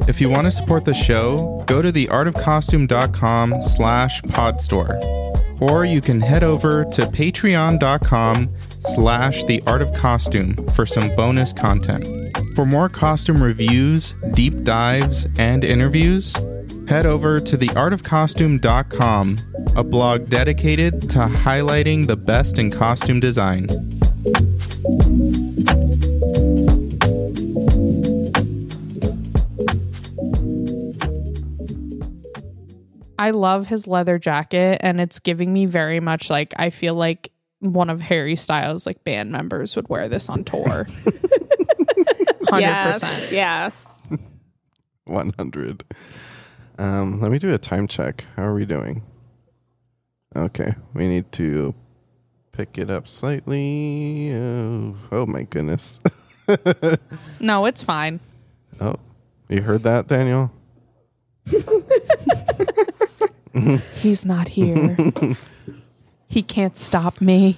If 0.08 0.18
you 0.18 0.30
want 0.30 0.46
to 0.46 0.50
support 0.50 0.86
the 0.86 0.94
show, 0.94 1.62
go 1.66 1.82
to 1.82 1.92
theartofcostume.com 1.92 3.60
slash 3.60 4.22
podstore 4.22 5.38
or 5.60 5.84
you 5.84 6.00
can 6.00 6.20
head 6.20 6.42
over 6.42 6.84
to 6.84 7.02
patreon.com 7.02 8.48
slash 8.94 9.44
the 9.44 9.62
art 9.66 9.82
of 9.82 9.92
costume 9.94 10.54
for 10.74 10.86
some 10.86 11.14
bonus 11.16 11.52
content. 11.52 12.06
For 12.54 12.66
more 12.66 12.88
costume 12.88 13.42
reviews 13.42 14.14
deep 14.32 14.64
dives 14.64 15.26
and 15.38 15.64
interviews 15.64 16.34
head 16.88 17.06
over 17.06 17.38
to 17.38 17.58
theartofcostume.com 17.58 19.36
a 19.76 19.84
blog 19.84 20.28
dedicated 20.28 21.02
to 21.02 21.18
highlighting 21.18 22.06
the 22.06 22.16
best 22.16 22.58
in 22.58 22.70
costume 22.70 23.20
design. 23.20 23.68
I 33.20 33.30
love 33.30 33.66
his 33.66 33.86
leather 33.86 34.18
jacket 34.18 34.78
and 34.80 35.00
it's 35.00 35.18
giving 35.18 35.52
me 35.52 35.66
very 35.66 36.00
much 36.00 36.30
like 36.30 36.54
i 36.56 36.70
feel 36.70 36.94
like 36.94 37.30
one 37.60 37.90
of 37.90 38.00
harry 38.00 38.36
styles 38.36 38.86
like 38.86 39.02
band 39.04 39.30
members 39.32 39.74
would 39.76 39.88
wear 39.88 40.08
this 40.08 40.28
on 40.28 40.44
tour 40.44 40.86
100% 42.46 42.60
Yes. 42.60 43.32
yes. 43.32 44.02
100. 45.04 45.84
Um, 46.78 47.20
let 47.20 47.30
me 47.30 47.38
do 47.38 47.52
a 47.52 47.58
time 47.58 47.86
check. 47.86 48.24
How 48.36 48.44
are 48.44 48.54
we 48.54 48.64
doing? 48.64 49.02
Okay, 50.34 50.74
we 50.94 51.08
need 51.08 51.30
to 51.32 51.74
pick 52.52 52.78
it 52.78 52.90
up 52.90 53.06
slightly. 53.06 54.32
Oh, 54.34 54.96
oh 55.12 55.26
my 55.26 55.42
goodness. 55.42 56.00
no 57.40 57.66
it's 57.66 57.82
fine 57.82 58.20
oh, 58.80 58.96
you 59.48 59.62
heard 59.62 59.82
that, 59.82 60.06
Daniel? 60.06 60.50
He's 63.96 64.24
not 64.24 64.48
here. 64.48 64.96
He 66.28 66.42
can't 66.42 66.76
stop 66.76 67.20
me. 67.20 67.56